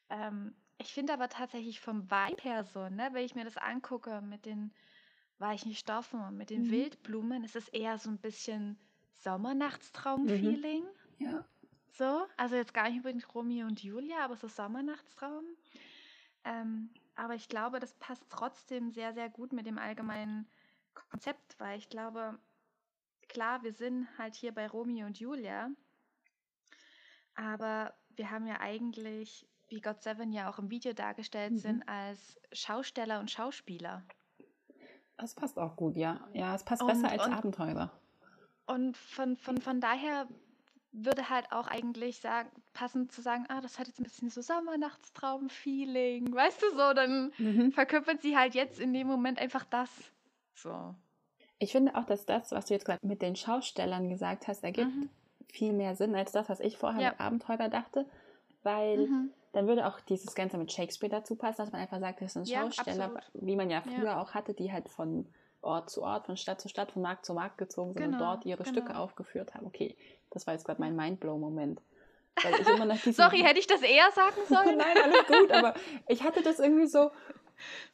Ähm, 0.08 0.54
ich 0.78 0.92
finde 0.92 1.12
aber 1.12 1.28
tatsächlich 1.28 1.80
vom 1.80 2.10
Vibe 2.10 2.42
her 2.42 2.64
so, 2.64 2.88
ne, 2.88 3.10
wenn 3.12 3.24
ich 3.24 3.34
mir 3.34 3.44
das 3.44 3.58
angucke 3.58 4.22
mit 4.22 4.46
den 4.46 4.72
weichen 5.38 5.74
Stoffen 5.74 6.20
und 6.20 6.36
mit 6.36 6.50
den 6.50 6.66
mhm. 6.66 6.70
Wildblumen, 6.70 7.44
ist 7.44 7.56
es 7.56 7.68
eher 7.68 7.98
so 7.98 8.10
ein 8.10 8.18
bisschen 8.18 8.78
Sommernachtstraum-Feeling. 9.16 10.84
Mhm. 10.84 11.26
Ja. 11.26 11.44
So, 11.92 12.26
also 12.36 12.56
jetzt 12.56 12.72
gar 12.72 12.88
nicht 12.88 12.98
unbedingt 12.98 13.34
Romeo 13.34 13.66
und 13.66 13.82
Julia, 13.82 14.24
aber 14.24 14.36
so 14.36 14.48
Sommernachtstraum. 14.48 15.44
Ähm, 16.44 16.90
aber 17.14 17.34
ich 17.34 17.48
glaube, 17.48 17.80
das 17.80 17.94
passt 17.94 18.24
trotzdem 18.30 18.90
sehr, 18.90 19.12
sehr 19.12 19.28
gut 19.28 19.52
mit 19.52 19.66
dem 19.66 19.78
allgemeinen 19.78 20.48
Konzept, 20.94 21.58
weil 21.58 21.78
ich 21.78 21.90
glaube, 21.90 22.38
klar, 23.30 23.62
wir 23.62 23.72
sind 23.72 24.06
halt 24.18 24.34
hier 24.34 24.52
bei 24.52 24.66
Romeo 24.68 25.06
und 25.06 25.18
Julia, 25.18 25.70
aber 27.34 27.94
wir 28.16 28.30
haben 28.30 28.46
ja 28.46 28.60
eigentlich, 28.60 29.48
wie 29.68 29.80
God 29.80 30.02
Seven 30.02 30.32
ja 30.32 30.50
auch 30.50 30.58
im 30.58 30.68
Video 30.68 30.92
dargestellt 30.92 31.52
mhm. 31.52 31.58
sind, 31.58 31.88
als 31.88 32.38
Schausteller 32.52 33.20
und 33.20 33.30
Schauspieler. 33.30 34.02
Das 35.16 35.34
passt 35.34 35.58
auch 35.58 35.76
gut, 35.76 35.96
ja. 35.96 36.28
Ja, 36.34 36.54
es 36.54 36.64
passt 36.64 36.82
und, 36.82 36.88
besser 36.88 37.10
als 37.10 37.26
und, 37.26 37.32
Abenteurer. 37.32 37.92
Und 38.66 38.96
von, 38.96 39.36
von, 39.36 39.58
von 39.58 39.80
daher 39.80 40.28
würde 40.92 41.30
halt 41.30 41.52
auch 41.52 41.68
eigentlich 41.68 42.20
sagen, 42.20 42.50
passend 42.72 43.12
zu 43.12 43.22
sagen, 43.22 43.46
ah, 43.48 43.60
das 43.60 43.78
hat 43.78 43.86
jetzt 43.86 44.00
ein 44.00 44.04
bisschen 44.04 44.28
so 44.28 44.42
Sommernachtstraum-Feeling, 44.42 46.34
weißt 46.34 46.62
du 46.62 46.70
so, 46.70 46.92
dann 46.94 47.32
mhm. 47.38 47.72
verkörpert 47.72 48.22
sie 48.22 48.36
halt 48.36 48.54
jetzt 48.54 48.80
in 48.80 48.92
dem 48.92 49.06
Moment 49.06 49.38
einfach 49.38 49.64
das. 49.64 49.90
So. 50.54 50.94
Ich 51.60 51.72
finde 51.72 51.94
auch, 51.94 52.04
dass 52.04 52.26
das, 52.26 52.50
was 52.50 52.66
du 52.66 52.74
jetzt 52.74 52.84
gerade 52.84 53.06
mit 53.06 53.22
den 53.22 53.36
Schaustellern 53.36 54.08
gesagt 54.08 54.48
hast, 54.48 54.64
ergibt 54.64 54.88
mhm. 54.88 55.10
viel 55.52 55.72
mehr 55.72 55.94
Sinn 55.94 56.14
als 56.16 56.32
das, 56.32 56.48
was 56.48 56.58
ich 56.58 56.76
vorher 56.76 57.02
ja. 57.02 57.10
mit 57.10 57.20
Abenteurer 57.20 57.68
dachte, 57.68 58.06
weil 58.62 59.06
mhm. 59.06 59.30
dann 59.52 59.68
würde 59.68 59.86
auch 59.86 60.00
dieses 60.00 60.34
Ganze 60.34 60.58
mit 60.58 60.72
Shakespeare 60.72 61.10
dazu 61.10 61.36
passen, 61.36 61.58
dass 61.58 61.70
man 61.72 61.80
einfach 61.80 62.00
sagt, 62.00 62.22
das 62.22 62.32
sind 62.32 62.48
Schausteller, 62.48 63.12
ja, 63.14 63.20
wie 63.34 63.56
man 63.56 63.70
ja 63.70 63.82
früher 63.82 64.04
ja. 64.04 64.20
auch 64.20 64.34
hatte, 64.34 64.54
die 64.54 64.72
halt 64.72 64.88
von 64.88 65.26
Ort 65.62 65.90
zu 65.90 66.02
Ort, 66.02 66.26
von 66.26 66.36
Stadt 66.36 66.60
zu 66.60 66.68
Stadt, 66.68 66.92
von 66.92 67.02
Markt 67.02 67.26
zu 67.26 67.34
Markt 67.34 67.58
gezogen 67.58 67.92
sind 67.92 68.02
genau, 68.02 68.16
und 68.16 68.20
dort 68.22 68.46
ihre 68.46 68.62
genau. 68.62 68.72
Stücke 68.72 68.96
aufgeführt 68.96 69.54
haben. 69.54 69.66
Okay, 69.66 69.96
das 70.30 70.46
war 70.46 70.54
jetzt 70.54 70.64
gerade 70.64 70.80
mein 70.80 70.96
Mindblow-Moment. 70.96 71.80
Sorry, 73.12 73.40
hätte 73.40 73.58
ich 73.58 73.66
das 73.66 73.82
eher 73.82 74.10
sagen 74.12 74.40
sollen? 74.48 74.76
Nein, 74.78 74.96
alles 74.96 75.26
gut, 75.26 75.52
aber 75.52 75.74
ich 76.08 76.22
hatte 76.22 76.42
das 76.42 76.58
irgendwie 76.58 76.86
so, 76.86 77.10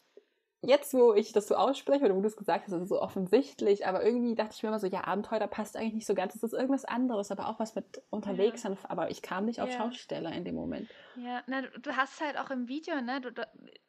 jetzt, 0.67 0.95
wo 0.95 1.15
ich 1.15 1.33
das 1.33 1.49
so 1.49 1.55
ausspreche 1.55 2.05
oder 2.05 2.17
wo 2.17 2.21
du 2.21 2.27
es 2.27 2.37
gesagt 2.37 2.67
hast, 2.67 2.73
ist 2.73 2.83
es 2.83 2.89
so 2.89 3.01
offensichtlich, 3.01 3.87
aber 3.87 4.05
irgendwie 4.05 4.35
dachte 4.35 4.53
ich 4.55 4.63
mir 4.63 4.69
immer 4.69 4.79
so, 4.79 4.87
ja, 4.87 5.05
Abenteuer 5.05 5.47
passt 5.47 5.77
eigentlich 5.77 5.95
nicht 5.95 6.07
so 6.07 6.15
ganz. 6.15 6.35
Es 6.35 6.43
ist 6.43 6.53
irgendwas 6.53 6.85
anderes, 6.85 7.31
aber 7.31 7.49
auch 7.49 7.59
was 7.59 7.75
mit 7.75 8.03
unterwegs 8.11 8.65
ja. 8.65 8.77
aber 8.85 9.11
ich 9.11 9.23
kam 9.23 9.47
nicht 9.47 9.61
auf 9.61 9.71
ja. 9.71 9.79
Schausteller 9.79 10.33
in 10.33 10.45
dem 10.45 10.55
Moment. 10.55 10.89
Ja, 11.17 11.43
na, 11.47 11.63
du 11.63 11.97
hast 11.97 12.21
halt 12.21 12.39
auch 12.39 12.51
im 12.51 12.69
Video, 12.69 13.01
ne, 13.01 13.21
du, 13.21 13.31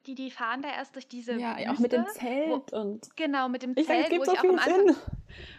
die, 0.06 0.16
die 0.16 0.32
fahren 0.32 0.62
da 0.62 0.70
erst 0.70 0.96
durch 0.96 1.08
diese 1.08 1.34
Ja, 1.34 1.58
Wüste, 1.58 1.72
auch 1.72 1.80
mit 1.80 1.92
dem 1.92 2.06
Zelt 2.08 2.72
wo, 2.72 2.78
und 2.78 3.16
Genau, 3.16 3.50
mit 3.50 3.63
dem 3.63 3.76
Zelt, 3.76 4.12
ich 4.12 4.20
wo, 4.20 4.24
so 4.24 4.34
ich 4.34 4.40
auch 4.40 4.44
am 4.44 4.58
Anfang, 4.58 4.96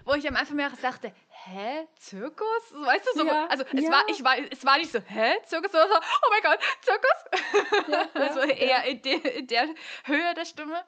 wo 0.04 0.14
ich 0.14 0.28
am 0.28 0.36
Anfang 0.36 0.56
mir 0.56 0.68
auch 0.68 0.80
dachte, 0.80 1.12
hä, 1.44 1.86
Zirkus? 1.96 2.72
Weißt 2.72 3.06
du 3.06 3.20
so? 3.20 3.26
Ja, 3.26 3.46
also 3.46 3.64
es 3.72 3.84
ja. 3.84 3.90
war, 3.90 4.08
ich 4.08 4.24
war, 4.24 4.36
es 4.50 4.64
war 4.64 4.78
nicht 4.78 4.90
so, 4.90 5.00
hä, 5.00 5.34
Zirkus, 5.44 5.72
so, 5.72 5.78
oh 5.78 6.30
mein 6.30 6.42
Gott, 6.42 6.58
Zirkus. 6.82 7.88
Ja, 7.88 8.08
also 8.14 8.40
eher 8.40 8.84
in, 8.84 9.02
de, 9.02 9.38
in 9.38 9.46
der 9.46 9.68
Höhe 10.04 10.34
der 10.34 10.44
Stimme. 10.44 10.84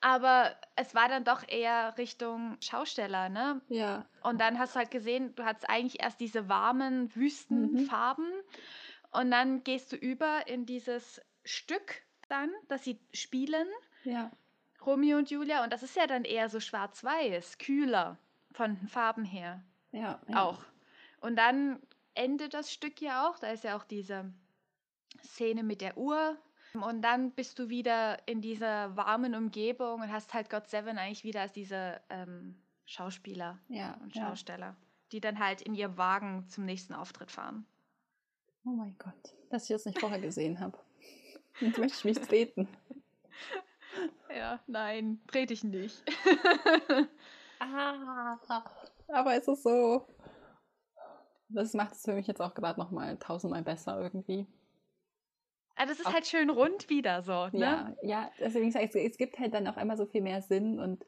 Aber 0.00 0.56
es 0.76 0.94
war 0.94 1.08
dann 1.08 1.24
doch 1.24 1.46
eher 1.46 1.94
Richtung 1.98 2.56
Schausteller, 2.60 3.28
ne? 3.28 3.60
Ja. 3.68 4.06
Und 4.22 4.40
dann 4.40 4.58
hast 4.58 4.74
du 4.74 4.78
halt 4.78 4.90
gesehen, 4.90 5.34
du 5.34 5.44
hattest 5.44 5.68
eigentlich 5.68 6.02
erst 6.02 6.20
diese 6.20 6.48
warmen 6.48 7.14
Wüstenfarben 7.14 8.24
mhm. 8.26 9.20
und 9.20 9.30
dann 9.30 9.62
gehst 9.62 9.92
du 9.92 9.96
über 9.96 10.46
in 10.46 10.64
dieses 10.64 11.20
Stück 11.44 12.02
dann, 12.28 12.50
das 12.68 12.84
sie 12.84 12.98
spielen. 13.12 13.68
Ja. 14.04 14.30
Romeo 14.86 15.18
und 15.18 15.30
Julia 15.30 15.62
und 15.62 15.70
das 15.70 15.82
ist 15.82 15.96
ja 15.96 16.06
dann 16.06 16.24
eher 16.24 16.48
so 16.48 16.60
schwarz-weiß, 16.60 17.58
kühler 17.58 18.16
von 18.52 18.76
den 18.76 18.88
Farben 18.88 19.24
her. 19.24 19.62
Ja, 19.92 20.20
ja. 20.28 20.44
Auch. 20.44 20.58
Und 21.20 21.36
dann 21.36 21.80
endet 22.14 22.54
das 22.54 22.72
Stück 22.72 23.00
ja 23.00 23.28
auch, 23.28 23.38
da 23.38 23.48
ist 23.48 23.64
ja 23.64 23.76
auch 23.76 23.84
diese 23.84 24.32
Szene 25.22 25.62
mit 25.62 25.80
der 25.80 25.96
Uhr. 25.96 26.36
Und 26.74 27.02
dann 27.02 27.32
bist 27.32 27.58
du 27.58 27.68
wieder 27.68 28.16
in 28.28 28.40
dieser 28.40 28.96
warmen 28.96 29.34
Umgebung 29.34 30.02
und 30.02 30.12
hast 30.12 30.32
halt 30.34 30.48
God 30.50 30.68
Seven 30.68 30.98
eigentlich 30.98 31.24
wieder 31.24 31.40
als 31.40 31.52
diese 31.52 32.00
ähm, 32.10 32.54
Schauspieler 32.86 33.58
ja, 33.68 33.94
und 34.02 34.14
Schausteller, 34.14 34.66
ja. 34.66 34.76
die 35.10 35.20
dann 35.20 35.40
halt 35.40 35.62
in 35.62 35.74
ihr 35.74 35.96
Wagen 35.96 36.48
zum 36.48 36.64
nächsten 36.64 36.94
Auftritt 36.94 37.32
fahren. 37.32 37.66
Oh 38.64 38.70
mein 38.70 38.96
Gott, 38.98 39.34
dass 39.48 39.64
ich 39.64 39.70
das 39.70 39.84
nicht 39.84 39.98
vorher 39.98 40.20
gesehen 40.20 40.60
habe. 40.60 40.78
Jetzt 41.60 41.78
möchte 41.78 41.98
ich 41.98 42.04
mich 42.04 42.26
treten. 42.26 42.68
Ja, 44.32 44.60
nein, 44.68 45.20
trete 45.26 45.52
ich 45.52 45.64
nicht. 45.64 46.04
ah, 47.58 48.38
aber 49.12 49.34
es 49.34 49.48
ist 49.48 49.62
so. 49.62 50.06
Das 51.48 51.74
macht 51.74 51.94
es 51.94 52.04
für 52.04 52.12
mich 52.12 52.26
jetzt 52.26 52.40
auch 52.40 52.54
gerade 52.54 52.78
nochmal 52.78 53.16
tausendmal 53.18 53.62
besser 53.62 54.00
irgendwie. 54.00 54.46
Aber 55.76 55.86
das 55.88 55.98
ist 55.98 56.06
auch, 56.06 56.12
halt 56.12 56.26
schön 56.26 56.50
rund 56.50 56.88
wieder 56.88 57.22
so, 57.22 57.46
ne? 57.48 57.58
Ja, 57.58 57.96
ja, 58.02 58.30
deswegen 58.38 58.70
sage 58.70 58.84
ich, 58.84 58.94
es 58.94 59.18
gibt 59.18 59.38
halt 59.38 59.54
dann 59.54 59.66
auch 59.66 59.76
einmal 59.76 59.96
so 59.96 60.06
viel 60.06 60.20
mehr 60.20 60.42
Sinn 60.42 60.78
und 60.78 61.04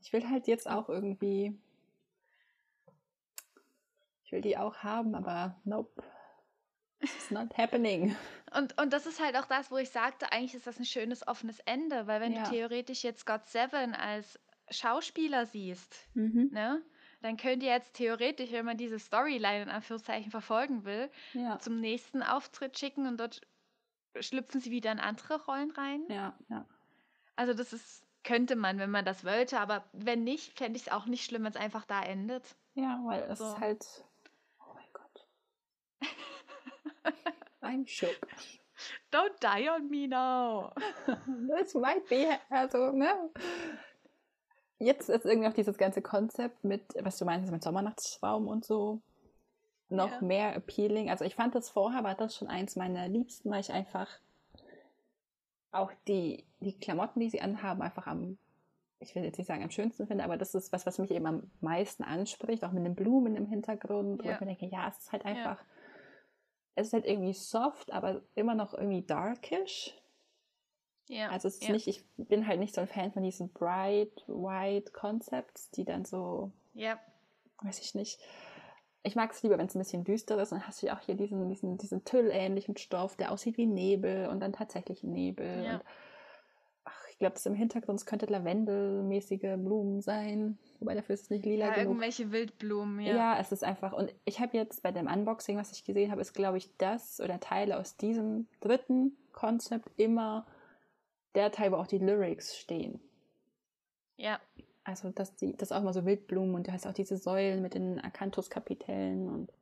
ich 0.00 0.12
will 0.12 0.28
halt 0.28 0.46
jetzt 0.46 0.68
auch 0.68 0.88
irgendwie. 0.88 1.58
Ich 4.24 4.32
will 4.32 4.40
die 4.40 4.58
auch 4.58 4.76
haben, 4.78 5.14
aber 5.14 5.56
nope. 5.64 6.02
It's 7.00 7.30
not 7.30 7.56
happening. 7.56 8.16
Und, 8.56 8.80
und 8.80 8.92
das 8.92 9.04
ist 9.06 9.22
halt 9.22 9.36
auch 9.36 9.44
das, 9.44 9.70
wo 9.70 9.76
ich 9.76 9.90
sagte, 9.90 10.32
eigentlich 10.32 10.54
ist 10.54 10.66
das 10.66 10.78
ein 10.78 10.86
schönes 10.86 11.26
offenes 11.26 11.58
Ende, 11.66 12.06
weil 12.06 12.20
wenn 12.22 12.32
ja. 12.32 12.44
du 12.44 12.50
theoretisch 12.50 13.02
jetzt 13.02 13.26
God 13.26 13.44
Seven 13.44 13.92
als 13.92 14.38
Schauspieler 14.70 15.46
siehst, 15.46 16.08
mhm. 16.14 16.50
ne, 16.52 16.82
dann 17.22 17.36
könnt 17.36 17.62
ihr 17.62 17.70
jetzt 17.70 17.94
theoretisch, 17.94 18.52
wenn 18.52 18.64
man 18.64 18.76
diese 18.76 18.98
Storyline 18.98 19.62
in 19.62 19.68
Anführungszeichen 19.68 20.30
verfolgen 20.30 20.84
will, 20.84 21.10
ja. 21.32 21.58
zum 21.58 21.80
nächsten 21.80 22.22
Auftritt 22.22 22.78
schicken 22.78 23.06
und 23.06 23.18
dort 23.18 23.40
schlüpfen 24.20 24.60
sie 24.60 24.70
wieder 24.70 24.92
in 24.92 25.00
andere 25.00 25.42
Rollen 25.44 25.70
rein. 25.72 26.04
Ja, 26.08 26.36
ja. 26.48 26.66
Also 27.34 27.52
das 27.52 27.72
ist, 27.72 28.04
könnte 28.24 28.56
man, 28.56 28.78
wenn 28.78 28.90
man 28.90 29.04
das 29.04 29.24
wollte, 29.24 29.60
aber 29.60 29.84
wenn 29.92 30.24
nicht, 30.24 30.58
fände 30.58 30.76
ich 30.76 30.86
es 30.86 30.92
auch 30.92 31.06
nicht 31.06 31.24
schlimm, 31.24 31.44
wenn 31.44 31.52
es 31.52 31.56
einfach 31.56 31.84
da 31.84 32.02
endet. 32.02 32.56
Ja, 32.74 33.00
weil 33.04 33.22
es 33.22 33.38
so. 33.38 33.46
ist 33.46 33.60
halt. 33.60 34.04
Oh 34.60 34.74
mein 34.74 34.88
Gott. 34.92 35.26
I'm 37.62 37.86
shook. 37.86 38.10
Don't 39.10 39.40
die 39.40 39.70
on 39.70 39.88
me 39.88 40.06
now. 40.06 40.72
This 41.56 41.74
might 41.74 42.06
be, 42.08 42.38
also, 42.50 42.92
ne? 42.92 43.30
Jetzt 44.78 45.08
ist 45.08 45.24
irgendwie 45.24 45.48
auch 45.48 45.54
dieses 45.54 45.78
ganze 45.78 46.02
Konzept 46.02 46.62
mit, 46.64 46.82
was 47.00 47.18
du 47.18 47.24
meinst, 47.24 47.50
mit 47.50 47.62
Sommernachtsraum 47.62 48.46
und 48.46 48.64
so, 48.64 49.00
noch 49.88 50.10
ja. 50.10 50.20
mehr 50.20 50.56
appealing. 50.56 51.10
Also 51.10 51.24
ich 51.24 51.34
fand 51.34 51.54
das 51.54 51.70
vorher, 51.70 52.04
war 52.04 52.14
das 52.14 52.36
schon 52.36 52.48
eins 52.48 52.76
meiner 52.76 53.08
Liebsten, 53.08 53.50
weil 53.50 53.60
ich 53.60 53.72
einfach 53.72 54.08
auch 55.72 55.92
die, 56.08 56.44
die 56.60 56.78
Klamotten, 56.78 57.20
die 57.20 57.30
sie 57.30 57.40
anhaben, 57.40 57.82
einfach 57.82 58.06
am, 58.06 58.38
ich 58.98 59.14
will 59.14 59.24
jetzt 59.24 59.38
nicht 59.38 59.46
sagen 59.46 59.62
am 59.62 59.70
schönsten 59.70 60.06
finde, 60.06 60.24
aber 60.24 60.36
das 60.36 60.54
ist 60.54 60.72
was, 60.72 60.86
was 60.86 60.98
mich 60.98 61.10
eben 61.10 61.26
am 61.26 61.50
meisten 61.60 62.02
anspricht, 62.02 62.64
auch 62.64 62.72
mit 62.72 62.84
den 62.84 62.94
Blumen 62.94 63.36
im 63.36 63.46
Hintergrund, 63.46 64.22
ja. 64.22 64.30
wo 64.30 64.34
ich 64.34 64.40
mir 64.40 64.46
denke, 64.46 64.66
ja, 64.66 64.88
es 64.88 64.98
ist 64.98 65.12
halt 65.12 65.24
einfach, 65.24 65.58
ja. 65.58 65.66
es 66.74 66.88
ist 66.88 66.92
halt 66.92 67.06
irgendwie 67.06 67.34
soft, 67.34 67.92
aber 67.92 68.22
immer 68.34 68.54
noch 68.54 68.74
irgendwie 68.74 69.02
darkish. 69.02 69.94
Ja. 71.08 71.30
Also 71.30 71.48
es 71.48 71.54
ist 71.56 71.64
ja. 71.64 71.72
nicht, 71.72 71.86
ich 71.86 72.04
bin 72.16 72.46
halt 72.46 72.58
nicht 72.58 72.74
so 72.74 72.80
ein 72.80 72.88
Fan 72.88 73.12
von 73.12 73.22
diesen 73.22 73.50
bright 73.50 74.24
white 74.26 74.92
Concepts, 74.92 75.70
die 75.70 75.84
dann 75.84 76.04
so, 76.04 76.50
ja. 76.74 76.98
weiß 77.62 77.80
ich 77.80 77.94
nicht. 77.94 78.20
Ich 79.02 79.14
mag 79.14 79.30
es 79.30 79.42
lieber, 79.42 79.56
wenn 79.56 79.66
es 79.66 79.76
ein 79.76 79.78
bisschen 79.78 80.02
düster 80.02 80.40
ist. 80.40 80.50
Dann 80.50 80.66
hast 80.66 80.82
du 80.82 80.86
ja 80.86 80.96
auch 80.96 81.00
hier 81.00 81.14
diesen, 81.14 81.48
diesen, 81.48 81.78
diesen 81.78 82.04
Tüllähnlichen 82.04 82.76
Stoff, 82.76 83.14
der 83.16 83.30
aussieht 83.30 83.56
wie 83.56 83.66
Nebel 83.66 84.26
und 84.28 84.40
dann 84.40 84.52
tatsächlich 84.52 85.04
Nebel. 85.04 85.64
Ja. 85.64 85.74
Und, 85.74 85.82
ach, 86.84 87.08
ich 87.08 87.18
glaube, 87.18 87.34
das 87.34 87.46
im 87.46 87.54
Hintergrund 87.54 88.04
könnte 88.04 88.26
lavendelmäßige 88.26 89.58
Blumen 89.58 90.00
sein. 90.00 90.58
Wobei 90.80 90.96
dafür 90.96 91.14
ist 91.14 91.22
es 91.22 91.30
nicht 91.30 91.46
lila 91.46 91.66
ja, 91.66 91.74
genug. 91.74 91.86
irgendwelche 91.90 92.32
Wildblumen, 92.32 92.98
ja. 92.98 93.14
Ja, 93.14 93.38
es 93.38 93.52
ist 93.52 93.62
einfach. 93.62 93.92
Und 93.92 94.12
ich 94.24 94.40
habe 94.40 94.56
jetzt 94.56 94.82
bei 94.82 94.90
dem 94.90 95.06
Unboxing, 95.06 95.56
was 95.56 95.70
ich 95.70 95.84
gesehen 95.84 96.10
habe, 96.10 96.20
ist, 96.20 96.32
glaube 96.32 96.58
ich, 96.58 96.76
das 96.76 97.20
oder 97.20 97.38
Teile 97.38 97.78
aus 97.78 97.96
diesem 97.96 98.48
dritten 98.60 99.16
Konzept 99.30 99.88
immer 99.98 100.46
der 101.36 101.52
Teil, 101.52 101.70
wo 101.72 101.76
auch 101.76 101.86
die 101.86 101.98
Lyrics 101.98 102.56
stehen. 102.56 103.00
Ja. 104.16 104.40
Also, 104.84 105.10
dass 105.10 105.36
die, 105.36 105.56
das 105.56 105.72
auch 105.72 105.82
mal 105.82 105.92
so 105.92 106.04
Wildblumen 106.04 106.54
und 106.54 106.68
da 106.68 106.72
hast 106.72 106.86
auch 106.86 106.92
diese 106.92 107.16
Säulen 107.16 107.62
mit 107.62 107.74
den 107.74 108.00
Akanthus-Kapitellen 108.00 109.28
und 109.28 109.52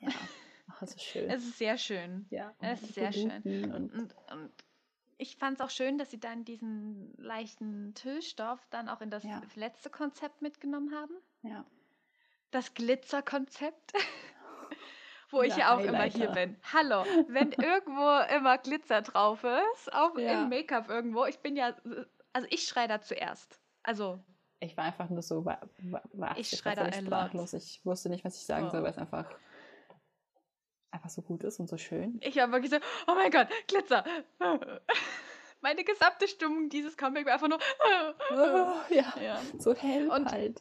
ja, 0.00 0.08
ach, 0.68 0.82
es 0.82 0.90
ist 0.94 1.02
schön. 1.02 1.30
Es 1.30 1.44
ist 1.44 1.58
sehr 1.58 1.78
schön. 1.78 2.26
Ja. 2.30 2.54
Es 2.60 2.82
ist 2.82 2.94
sehr 2.94 3.12
schön. 3.12 3.72
Und, 3.72 3.92
und, 3.92 4.14
und 4.32 4.50
ich 5.18 5.36
fand 5.36 5.58
es 5.58 5.64
auch 5.64 5.70
schön, 5.70 5.98
dass 5.98 6.10
sie 6.10 6.20
dann 6.20 6.44
diesen 6.44 7.14
leichten 7.16 7.94
Tüllstoff 7.94 8.60
dann 8.70 8.88
auch 8.88 9.00
in 9.00 9.10
das 9.10 9.24
ja. 9.24 9.40
letzte 9.54 9.90
Konzept 9.90 10.42
mitgenommen 10.42 10.94
haben. 10.94 11.14
Ja. 11.42 11.64
Das 12.50 12.74
Glitzerkonzept. 12.74 13.92
wo 15.36 15.42
ich 15.42 15.56
ja 15.56 15.74
auch 15.74 15.80
immer 15.80 16.04
hier 16.04 16.28
bin. 16.28 16.56
Hallo, 16.72 17.04
wenn 17.28 17.52
irgendwo 17.52 18.34
immer 18.34 18.58
Glitzer 18.58 19.02
drauf 19.02 19.44
ist, 19.44 19.92
auch 19.92 20.16
ja. 20.18 20.42
im 20.42 20.48
Make-up 20.48 20.88
irgendwo, 20.88 21.26
ich 21.26 21.38
bin 21.40 21.56
ja, 21.56 21.74
also 22.32 22.48
ich 22.50 22.64
schreie 22.64 22.88
da 22.88 23.00
zuerst. 23.00 23.60
Also. 23.82 24.18
Ich 24.60 24.76
war 24.76 24.84
einfach 24.84 25.10
nur 25.10 25.22
so, 25.22 25.44
war, 25.44 25.60
war 26.12 26.38
ich 26.38 26.48
schreie 26.48 26.74
da 26.74 26.90
sprachlos. 26.90 27.52
Ich 27.52 27.84
wusste 27.84 28.08
nicht, 28.08 28.24
was 28.24 28.36
ich 28.36 28.46
sagen 28.46 28.68
oh. 28.68 28.70
soll, 28.70 28.82
weil 28.82 28.90
es 28.90 28.98
einfach 28.98 29.30
einfach 30.90 31.10
so 31.10 31.20
gut 31.20 31.44
ist 31.44 31.60
und 31.60 31.68
so 31.68 31.76
schön. 31.76 32.18
Ich 32.22 32.38
habe 32.38 32.52
wirklich 32.52 32.70
so, 32.70 32.78
oh 33.06 33.14
mein 33.14 33.30
Gott, 33.30 33.48
Glitzer. 33.68 34.02
Meine 35.60 35.84
gesamte 35.84 36.26
Stimmung 36.28 36.68
dieses 36.70 36.96
Comeback 36.96 37.26
war 37.26 37.34
einfach 37.34 37.48
nur. 37.48 37.58
oh, 38.30 38.94
ja. 38.94 39.12
ja, 39.20 39.40
so 39.58 39.74
hell 39.74 40.08
und, 40.08 40.30
halt. 40.30 40.60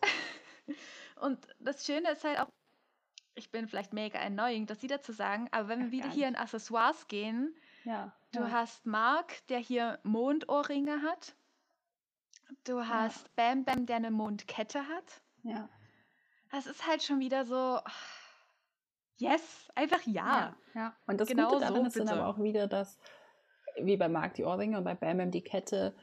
Und 1.22 1.48
das 1.60 1.86
Schöne 1.86 2.12
ist 2.12 2.24
halt 2.24 2.40
auch, 2.40 2.48
ich 3.36 3.52
bin 3.52 3.68
vielleicht 3.68 3.94
mega 3.94 4.20
annoying, 4.20 4.66
das 4.66 4.82
wieder 4.82 5.02
zu 5.02 5.12
sagen, 5.12 5.48
aber 5.52 5.68
wenn 5.68 5.80
wir 5.80 5.88
Ach, 5.88 5.92
wieder 5.92 6.10
hier 6.10 6.28
in 6.28 6.36
Accessoires 6.36 7.08
gehen, 7.08 7.54
ja, 7.84 8.12
du 8.32 8.40
ja. 8.40 8.52
hast 8.52 8.86
Mark, 8.86 9.46
der 9.48 9.60
hier 9.60 10.00
Mondohrringe 10.04 11.02
hat. 11.02 11.36
Du 12.64 12.88
hast 12.88 13.26
ja. 13.26 13.32
Bam 13.36 13.66
Bam, 13.66 13.86
der 13.86 13.98
eine 13.98 14.12
Mondkette 14.12 14.88
hat. 14.88 15.22
Ja. 15.44 15.70
Das 16.52 16.66
ist 16.66 16.88
halt 16.88 17.04
schon 17.04 17.20
wieder 17.20 17.46
so. 17.46 17.80
Yes, 19.18 19.70
einfach 19.76 20.02
ja. 20.06 20.56
Ja, 20.74 20.82
ja. 20.82 20.96
und 21.08 21.20
das 21.20 21.28
genau 21.28 21.50
Gute 21.50 21.62
daran 21.62 21.82
so, 21.82 21.88
ist 21.88 22.00
dann 22.00 22.10
aber 22.10 22.28
auch 22.28 22.42
wieder, 22.42 22.68
dass, 22.68 23.00
wie 23.82 23.98
bei 23.98 24.10
Mark 24.10 24.36
die 24.36 24.44
Ohrringe 24.44 24.78
und 24.78 24.84
bei 24.84 24.96
Bam 24.96 25.18
Bam 25.18 25.32
die 25.32 25.44
Kette, 25.44 25.96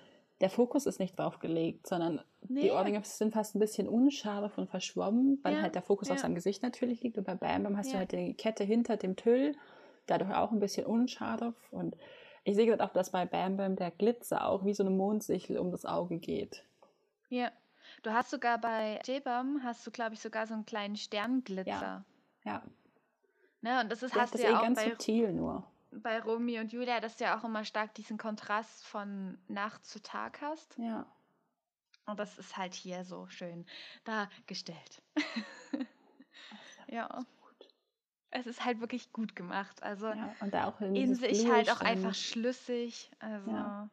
der 0.43 0.51
Fokus 0.51 0.87
ist 0.87 0.99
nicht 0.99 1.19
drauf 1.19 1.39
gelegt, 1.39 1.87
sondern 1.87 2.21
nee. 2.49 2.63
die 2.63 2.71
Ohrringe 2.73 3.01
sind 3.05 3.33
fast 3.33 3.55
ein 3.55 3.61
bisschen 3.61 3.89
unscharf 3.89 4.59
und 4.59 4.69
verschwommen, 4.69 5.39
weil 5.43 5.55
ja. 5.55 5.63
halt 5.63 5.77
der 5.77 5.83
Fokus 5.83 6.09
ja. 6.09 6.15
auf 6.15 6.21
seinem 6.21 6.35
Gesicht 6.35 6.65
natürlich 6.65 7.01
liegt. 7.03 7.17
Und 7.17 7.25
bei 7.25 7.37
Bam 7.37 7.63
Bam 7.63 7.77
hast 7.77 7.87
ja. 7.87 7.93
du 7.93 7.99
halt 8.01 8.13
die 8.13 8.35
Kette 8.35 8.65
hinter 8.65 8.97
dem 8.97 9.15
Tüll, 9.15 9.55
dadurch 10.07 10.35
auch 10.35 10.51
ein 10.51 10.59
bisschen 10.59 10.85
unscharf. 10.85 11.55
Und 11.71 11.97
ich 12.43 12.57
sehe 12.57 12.67
gerade 12.67 12.85
auch, 12.85 12.93
dass 12.93 13.13
bei 13.13 13.25
Bam 13.25 13.57
Bam 13.57 13.77
der 13.77 13.93
Glitzer 13.93 14.49
auch 14.49 14.65
wie 14.65 14.75
so 14.75 14.83
eine 14.83 14.91
Mondsichel 14.91 15.59
um 15.59 15.71
das 15.71 15.87
Auge 15.87 16.19
geht. 16.19 16.65
Ja. 17.29 17.53
Du 18.03 18.11
hast 18.11 18.31
sogar 18.31 18.59
bei 18.59 19.01
J-Bam, 19.05 19.61
hast 19.63 19.87
du, 19.87 19.93
glaube 19.93 20.15
ich, 20.15 20.21
sogar 20.21 20.47
so 20.47 20.55
einen 20.55 20.67
kleinen 20.67 20.97
Sternglitzer. 20.97 22.05
Ja. 22.45 22.53
ja. 22.53 22.63
Ne, 23.61 23.81
und 23.81 23.93
das 23.93 24.03
ist, 24.03 24.17
hast 24.17 24.35
das 24.35 24.41
du 24.41 24.47
ja 24.47 24.55
eh 24.55 24.57
auch 24.57 24.63
ganz 24.63 24.83
bei, 24.83 24.91
subtil 24.91 25.33
nur 25.33 25.65
bei 25.93 26.21
Romy 26.21 26.59
und 26.59 26.73
Julia, 26.73 27.01
dass 27.01 27.17
du 27.17 27.25
ja 27.25 27.39
auch 27.39 27.45
immer 27.45 27.65
stark 27.65 27.95
diesen 27.95 28.19
Kontrast 28.19 28.85
von 28.85 29.39
Nacht 29.49 29.85
zu 29.85 30.03
Tag 30.03 30.41
hast. 30.41 30.77
Ja. 30.79 31.07
Und 32.07 32.19
das 32.19 32.39
ist 32.39 32.57
halt 32.57 32.75
hier 32.75 33.05
so 33.05 33.29
schön 33.29 33.67
dargestellt. 34.05 35.03
ja. 36.89 37.25
Es 38.31 38.47
ist 38.47 38.65
halt 38.65 38.81
wirklich 38.81 39.13
gut 39.13 39.37
gemacht. 39.37 39.83
Also 39.83 40.09
ja, 40.09 40.35
und 40.41 40.55
auch 40.57 40.81
in, 40.81 40.97
in 40.97 41.15
sich 41.15 41.49
halt 41.51 41.71
auch 41.71 41.81
einfach 41.81 42.15
schlüssig. 42.15 43.11
Also. 43.19 43.51
Ja. 43.51 43.91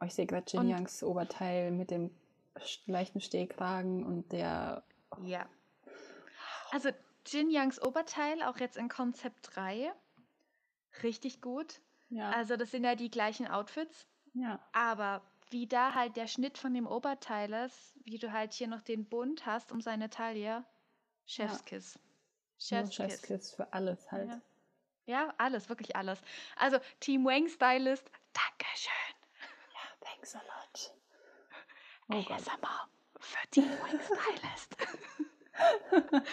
Oh, 0.00 0.04
ich 0.04 0.14
sehe 0.14 0.26
gerade 0.26 0.46
Jin 0.48 0.70
Youngs 0.70 1.02
Oberteil 1.02 1.70
mit 1.72 1.90
dem 1.90 2.10
leichten 2.86 3.20
Stehkragen 3.20 4.04
und 4.04 4.30
der. 4.32 4.84
Oh. 5.10 5.22
Ja. 5.24 5.48
Also 6.70 6.90
Jin 7.26 7.48
Youngs 7.50 7.82
Oberteil, 7.82 8.42
auch 8.42 8.58
jetzt 8.58 8.76
in 8.76 8.88
Konzept 8.88 9.54
3, 9.56 9.92
richtig 11.02 11.40
gut. 11.40 11.80
Ja. 12.08 12.30
Also 12.30 12.56
das 12.56 12.70
sind 12.70 12.84
ja 12.84 12.94
die 12.94 13.10
gleichen 13.10 13.46
Outfits. 13.46 14.06
Ja. 14.34 14.60
Aber 14.72 15.22
wie 15.50 15.66
da 15.66 15.94
halt 15.94 16.16
der 16.16 16.26
Schnitt 16.26 16.58
von 16.58 16.74
dem 16.74 16.86
Oberteil 16.86 17.52
ist, 17.52 17.94
wie 18.04 18.18
du 18.18 18.32
halt 18.32 18.52
hier 18.52 18.68
noch 18.68 18.82
den 18.82 19.08
Bund 19.08 19.46
hast 19.46 19.72
um 19.72 19.80
seine 19.80 20.10
Taille, 20.10 20.64
Chefskiss. 21.26 21.94
Ja. 21.94 22.00
Chefskiss. 22.58 22.96
Chefskiss 22.96 23.54
für 23.54 23.72
alles 23.72 24.10
halt. 24.10 24.28
Ja. 24.28 24.40
ja. 25.06 25.34
alles, 25.38 25.68
wirklich 25.68 25.96
alles. 25.96 26.20
Also 26.56 26.78
Team 27.00 27.24
Wang 27.24 27.48
Stylist, 27.48 28.10
Dankeschön. 28.32 28.92
Ja, 29.72 29.80
thanks 30.00 30.34
a 30.36 30.38
lot. 30.38 30.94
Oh 32.08 32.32
ASMR 32.32 32.58
Gott. 32.60 32.88
für 33.20 33.48
Team 33.50 33.70
Wang 33.80 34.00
Stylist. 34.00 34.76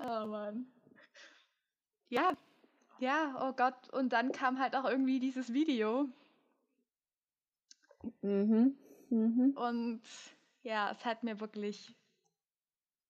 oh 0.00 0.26
Mann. 0.26 0.66
Ja, 2.10 2.36
ja, 2.98 3.34
oh 3.40 3.52
Gott. 3.54 3.88
Und 3.90 4.12
dann 4.12 4.32
kam 4.32 4.58
halt 4.58 4.76
auch 4.76 4.84
irgendwie 4.84 5.20
dieses 5.20 5.52
Video. 5.52 6.06
Mhm. 8.20 8.76
Mhm. 9.08 9.56
Und 9.56 10.02
ja, 10.62 10.90
es 10.90 11.04
hat 11.04 11.22
mir 11.22 11.40
wirklich 11.40 11.96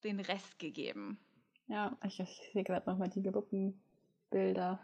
den 0.05 0.21
Rest 0.21 0.59
gegeben. 0.59 1.19
Ja, 1.67 1.97
ich, 2.05 2.21
ich 2.21 2.51
sehe 2.53 2.65
gerade 2.65 2.89
nochmal 2.89 3.09
die 3.09 3.23
Gruppenbilder. 3.23 4.79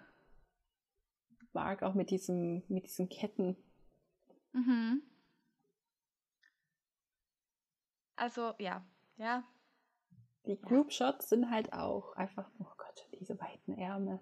Mark 1.52 1.82
auch 1.82 1.94
mit 1.94 2.10
diesem, 2.10 2.62
mit 2.68 2.84
diesen 2.84 3.08
Ketten. 3.08 3.56
Mhm. 4.52 5.02
Also, 8.16 8.54
ja, 8.58 8.84
ja. 9.16 9.42
Die 10.46 10.60
Group 10.60 10.92
Shots 10.92 11.28
sind 11.28 11.50
halt 11.50 11.72
auch 11.72 12.12
einfach, 12.14 12.48
oh 12.58 12.72
Gott, 12.76 13.05
diese 13.20 13.40
weiten 13.40 13.78
Ärmel. 13.78 14.18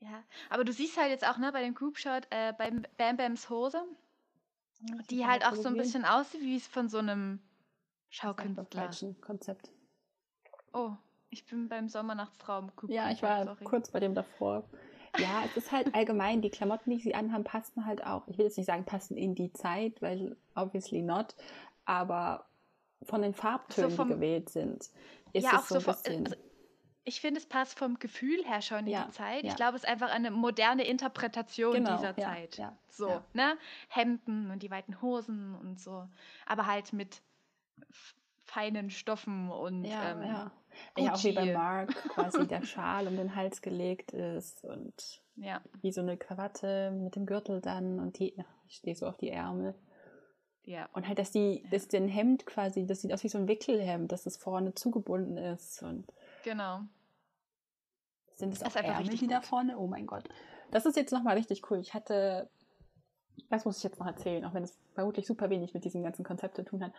Ja, 0.00 0.22
aber 0.50 0.64
du 0.64 0.72
siehst 0.72 0.96
halt 0.96 1.10
jetzt 1.10 1.26
auch, 1.26 1.38
ne, 1.38 1.52
bei 1.52 1.62
dem 1.62 1.74
Group 1.74 1.98
Shot, 1.98 2.26
äh, 2.30 2.52
bei 2.56 2.70
Bam 2.96 3.16
Bams 3.16 3.48
Hose, 3.50 3.84
die 5.10 5.26
halt 5.26 5.46
auch 5.46 5.54
so 5.54 5.68
ein 5.68 5.76
bisschen 5.76 6.04
aussieht 6.04 6.40
wie 6.40 6.56
es 6.56 6.66
von 6.66 6.88
so 6.88 6.98
einem 6.98 7.40
Schaukünstler. 8.10 8.90
Konzept. 9.20 9.70
Oh, 10.72 10.92
ich 11.30 11.46
bin 11.46 11.68
beim 11.68 11.88
Sommernachtstraum. 11.88 12.72
Ja, 12.88 13.10
ich 13.10 13.22
war 13.22 13.44
sorry. 13.44 13.64
kurz 13.64 13.90
bei 13.90 14.00
dem 14.00 14.14
davor. 14.14 14.64
Ja, 15.18 15.44
es 15.44 15.56
ist 15.56 15.72
halt 15.72 15.94
allgemein, 15.94 16.40
die 16.40 16.50
Klamotten, 16.50 16.90
die 16.90 16.98
sie 16.98 17.14
anhaben, 17.14 17.44
passen 17.44 17.84
halt 17.84 18.04
auch. 18.04 18.26
Ich 18.28 18.38
will 18.38 18.46
jetzt 18.46 18.56
nicht 18.56 18.66
sagen, 18.66 18.84
passen 18.84 19.16
in 19.16 19.34
die 19.34 19.52
Zeit, 19.52 20.00
weil 20.00 20.36
obviously 20.54 21.02
not, 21.02 21.34
aber 21.84 22.46
von 23.02 23.22
den 23.22 23.34
Farbtönen, 23.34 23.90
so 23.90 23.96
vom, 23.96 24.08
die 24.08 24.14
gewählt 24.14 24.48
sind, 24.48 24.90
ist 25.32 25.44
ja, 25.44 25.58
es 25.58 25.68
so 25.68 25.76
ein 25.76 25.84
bisschen. 25.84 26.26
Also 26.26 26.36
ich 27.04 27.20
finde, 27.20 27.40
es 27.40 27.46
passt 27.46 27.78
vom 27.78 27.98
Gefühl 27.98 28.44
her 28.44 28.62
schon 28.62 28.80
in 28.80 28.88
ja, 28.88 29.04
die 29.04 29.12
Zeit. 29.12 29.44
Ja. 29.44 29.50
Ich 29.50 29.56
glaube, 29.56 29.76
es 29.76 29.82
ist 29.82 29.88
einfach 29.88 30.10
eine 30.10 30.30
moderne 30.30 30.84
Interpretation 30.84 31.74
genau, 31.74 31.96
dieser 31.96 32.18
ja, 32.18 32.26
Zeit. 32.26 32.72
so, 32.88 33.22
ne? 33.32 33.56
Hemden 33.88 34.50
und 34.50 34.62
die 34.62 34.70
weiten 34.70 35.00
Hosen 35.02 35.54
und 35.54 35.80
so. 35.80 36.08
Aber 36.46 36.66
halt 36.66 36.92
mit 36.92 37.20
feinen 38.44 38.90
Stoffen 38.90 39.50
und 39.50 39.84
ja, 39.84 40.12
ähm, 40.12 40.22
ja. 40.22 40.50
ja, 40.98 41.14
auch 41.14 41.24
wie 41.24 41.32
bei 41.32 41.52
Mark 41.52 41.90
quasi 42.08 42.46
der 42.46 42.62
Schal 42.66 43.08
um 43.08 43.16
den 43.16 43.34
Hals 43.34 43.62
gelegt 43.62 44.12
ist 44.12 44.64
und 44.64 45.22
wie 45.80 45.92
so 45.92 46.02
eine 46.02 46.16
Krawatte 46.16 46.90
mit 46.90 47.16
dem 47.16 47.24
Gürtel 47.24 47.60
dann 47.60 47.98
und 47.98 48.18
die, 48.18 48.34
ich 48.68 48.76
stehe 48.76 48.94
so 48.94 49.06
auf 49.06 49.16
die 49.16 49.30
Ärmel. 49.30 49.74
Ja. 50.64 50.88
Und 50.92 51.08
halt, 51.08 51.18
dass 51.18 51.32
die, 51.32 51.64
dass 51.70 51.88
den 51.88 52.06
Hemd 52.08 52.46
quasi, 52.46 52.86
das 52.86 53.00
sieht 53.00 53.12
aus 53.12 53.24
wie 53.24 53.28
so 53.28 53.38
ein 53.38 53.48
Wickelhemd, 53.48 54.12
dass 54.12 54.26
es 54.26 54.36
vorne 54.36 54.74
zugebunden 54.74 55.36
ist 55.36 55.82
und 55.82 56.06
Genau. 56.42 56.80
Sind 58.36 58.54
es 58.54 58.62
auch 58.62 58.74
Ärmel, 58.74 59.16
die 59.16 59.26
da 59.26 59.40
vorne? 59.40 59.78
Oh 59.78 59.86
mein 59.86 60.06
Gott. 60.06 60.24
Das 60.70 60.86
ist 60.86 60.96
jetzt 60.96 61.12
nochmal 61.12 61.36
richtig 61.36 61.70
cool. 61.70 61.78
Ich 61.78 61.94
hatte, 61.94 62.48
das 63.50 63.64
muss 63.64 63.76
ich 63.78 63.84
jetzt 63.84 64.00
noch 64.00 64.06
erzählen, 64.06 64.44
auch 64.44 64.54
wenn 64.54 64.64
es 64.64 64.78
vermutlich 64.94 65.26
super 65.26 65.50
wenig 65.50 65.74
mit 65.74 65.84
diesem 65.84 66.02
ganzen 66.02 66.24
Konzept 66.24 66.56
zu 66.56 66.64
tun 66.64 66.82
hat. 66.82 66.92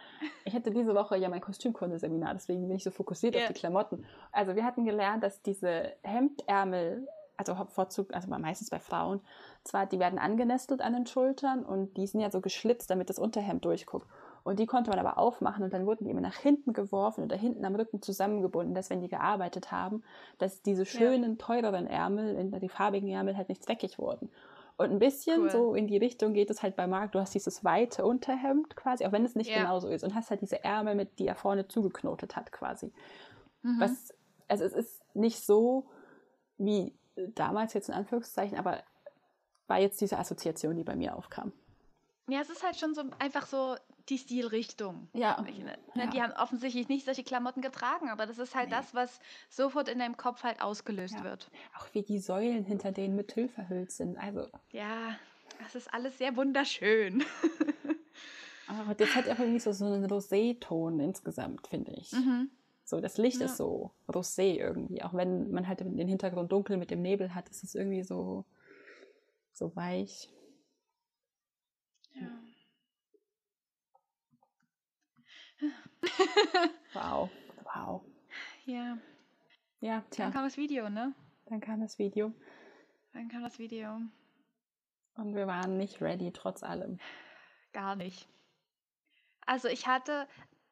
Ich 0.45 0.53
hatte 0.53 0.71
diese 0.71 0.95
Woche 0.95 1.17
ja 1.17 1.29
mein 1.29 1.41
Kostümkundeseminar, 1.41 2.33
deswegen 2.33 2.67
bin 2.67 2.77
ich 2.77 2.83
so 2.83 2.91
fokussiert 2.91 3.35
yeah. 3.35 3.43
auf 3.43 3.53
die 3.53 3.59
Klamotten. 3.59 4.05
Also 4.31 4.55
wir 4.55 4.63
hatten 4.63 4.85
gelernt, 4.85 5.23
dass 5.23 5.41
diese 5.41 5.93
Hemdärmel, 6.03 7.07
also 7.35 7.55
Vorzug, 7.65 8.13
also 8.13 8.29
meistens 8.29 8.69
bei 8.69 8.79
Frauen, 8.79 9.21
zwar, 9.63 9.85
die 9.85 9.99
werden 9.99 10.19
angenestelt 10.19 10.81
an 10.81 10.93
den 10.93 11.07
Schultern 11.07 11.65
und 11.65 11.97
die 11.97 12.07
sind 12.07 12.21
ja 12.21 12.29
so 12.29 12.41
geschlitzt, 12.41 12.89
damit 12.89 13.09
das 13.09 13.19
Unterhemd 13.19 13.65
durchguckt. 13.65 14.07
Und 14.43 14.59
die 14.59 14.65
konnte 14.65 14.89
man 14.89 14.99
aber 14.99 15.17
aufmachen 15.17 15.63
und 15.63 15.73
dann 15.73 15.85
wurden 15.85 16.03
die 16.03 16.11
immer 16.11 16.21
nach 16.21 16.35
hinten 16.35 16.73
geworfen 16.73 17.23
oder 17.23 17.37
hinten 17.37 17.63
am 17.63 17.75
Rücken 17.75 18.01
zusammengebunden, 18.01 18.75
dass 18.75 18.89
wenn 18.89 18.99
die 18.99 19.07
gearbeitet 19.07 19.71
haben, 19.71 20.03
dass 20.37 20.61
diese 20.61 20.85
schönen, 20.85 21.37
teureren 21.37 21.87
Ärmel, 21.87 22.51
die 22.59 22.69
farbigen 22.69 23.09
Ärmel 23.09 23.37
halt 23.37 23.47
nicht 23.47 23.63
zweckig 23.63 23.97
wurden. 23.97 24.29
Und 24.75 24.91
ein 24.91 24.99
bisschen 24.99 25.43
cool. 25.43 25.49
so 25.49 25.75
in 25.75 25.87
die 25.87 25.97
Richtung 25.97 26.33
geht 26.33 26.49
es 26.49 26.63
halt 26.63 26.75
bei 26.75 26.87
Marc. 26.87 27.11
Du 27.11 27.19
hast 27.19 27.33
dieses 27.33 27.63
weite 27.63 28.05
Unterhemd 28.05 28.75
quasi, 28.75 29.05
auch 29.05 29.11
wenn 29.11 29.23
es 29.23 29.35
nicht 29.35 29.49
ja. 29.49 29.59
genauso 29.59 29.87
ist. 29.87 30.03
Und 30.03 30.15
hast 30.15 30.29
halt 30.29 30.41
diese 30.41 30.63
Ärmel, 30.63 30.95
mit 30.95 31.19
die 31.19 31.27
er 31.27 31.35
vorne 31.35 31.67
zugeknotet 31.67 32.35
hat 32.35 32.51
quasi. 32.51 32.91
Mhm. 33.61 33.79
Was, 33.79 34.13
also 34.47 34.65
es 34.65 34.73
ist 34.73 35.15
nicht 35.15 35.39
so 35.45 35.85
wie 36.57 36.93
damals 37.15 37.73
jetzt 37.73 37.89
in 37.89 37.95
Anführungszeichen, 37.95 38.57
aber 38.57 38.83
war 39.67 39.79
jetzt 39.79 40.01
diese 40.01 40.17
Assoziation, 40.17 40.75
die 40.75 40.83
bei 40.83 40.95
mir 40.95 41.15
aufkam. 41.15 41.53
Ja, 42.27 42.41
es 42.41 42.49
ist 42.49 42.63
halt 42.63 42.75
schon 42.75 42.93
so 42.93 43.03
einfach 43.19 43.45
so 43.45 43.75
die 44.10 44.18
Stilrichtung. 44.18 45.08
Ja. 45.14 45.41
Ne, 45.41 45.78
ja. 45.95 46.08
Die 46.08 46.22
haben 46.22 46.34
offensichtlich 46.34 46.89
nicht 46.89 47.06
solche 47.06 47.24
Klamotten 47.24 47.62
getragen, 47.62 48.10
aber 48.10 48.26
das 48.26 48.38
ist 48.38 48.56
halt 48.56 48.70
nee. 48.70 48.76
das, 48.76 48.93
was 48.93 49.20
sofort 49.49 49.88
in 49.88 49.99
deinem 49.99 50.18
Kopf 50.18 50.43
halt 50.43 50.62
ausgelöst 50.62 51.16
ja. 51.20 51.24
wird. 51.24 51.49
Auch 51.78 51.88
wie 51.93 52.04
die 52.04 52.20
Säulen 52.20 52.66
hinter 52.66 52.91
denen 52.91 53.16
mit 53.16 53.30
Tüll 53.30 53.47
verhüllt 53.47 53.91
sind. 53.91 54.18
Also. 54.18 54.47
Ja, 54.72 55.18
das 55.62 55.76
ist 55.76 55.93
alles 55.93 56.18
sehr 56.18 56.36
wunderschön. 56.36 57.24
aber 58.68 58.93
das 58.95 59.16
hat 59.16 59.28
irgendwie 59.28 59.60
so, 59.60 59.72
so 59.72 59.86
einen 59.86 60.06
Rosé-Ton 60.06 60.99
insgesamt, 60.99 61.68
finde 61.68 61.91
ich. 61.93 62.12
Mhm. 62.12 62.49
So, 62.86 62.99
das 62.99 63.18
Licht 63.18 63.39
ja. 63.39 63.45
ist 63.45 63.58
so 63.58 63.91
rosé 64.08 64.58
irgendwie. 64.60 65.01
Auch 65.04 65.14
wenn 65.14 65.51
man 65.51 65.68
halt 65.68 65.80
den 65.80 66.08
Hintergrund 66.08 66.51
dunkel 66.51 66.78
mit 66.78 66.91
dem 66.91 67.01
Nebel 67.01 67.34
hat, 67.34 67.49
ist 67.49 67.64
es 67.64 67.76
irgendwie 67.76 68.04
so, 68.04 68.43
so 69.54 69.74
weich. 69.76 70.30
Wow, 76.93 77.30
wow. 77.64 78.01
Ja. 78.66 78.97
Ja, 79.80 80.03
tja. 80.09 80.26
Dann 80.26 80.34
kam 80.34 80.43
das 80.43 80.57
Video, 80.57 80.89
ne? 80.89 81.14
Dann 81.47 81.59
kam 81.59 81.82
das 81.82 81.99
Video. 81.99 82.34
Dann 83.14 83.28
kam 83.30 83.43
das 83.43 83.59
Video. 83.59 83.99
Und 85.16 85.36
wir 85.36 85.45
waren 85.45 85.78
nicht 85.78 86.01
ready, 86.01 86.32
trotz 86.32 86.64
allem. 86.64 86.99
Gar 87.74 87.95
nicht. 87.95 88.28
Also 89.45 89.68
ich 89.68 89.88
hatte, 89.88 90.28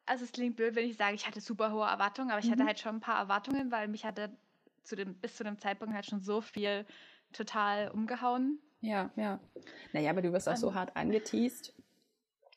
also 0.05 0.23
es 0.23 0.31
klingt 0.31 0.55
blöd, 0.55 0.75
wenn 0.75 0.89
ich 0.89 0.97
sage, 0.97 1.15
ich 1.15 1.27
hatte 1.27 1.41
super 1.41 1.71
hohe 1.71 1.85
Erwartungen, 1.85 2.31
aber 2.31 2.39
ich 2.39 2.47
mhm. 2.47 2.53
hatte 2.53 2.65
halt 2.65 2.79
schon 2.79 2.95
ein 2.95 3.01
paar 3.01 3.19
Erwartungen, 3.19 3.71
weil 3.71 3.87
mich 3.87 4.05
hatte 4.05 4.35
zu 4.83 4.95
dem, 4.95 5.13
bis 5.15 5.35
zu 5.35 5.43
dem 5.43 5.59
Zeitpunkt 5.59 5.93
halt 5.93 6.05
schon 6.05 6.21
so 6.21 6.41
viel 6.41 6.85
total 7.33 7.89
umgehauen. 7.89 8.59
Ja, 8.79 9.11
ja. 9.15 9.39
Naja, 9.93 10.09
aber 10.09 10.21
du 10.21 10.33
wirst 10.33 10.49
auch 10.49 10.57
so 10.57 10.73
hart 10.73 10.95
angeteased. 10.95 11.73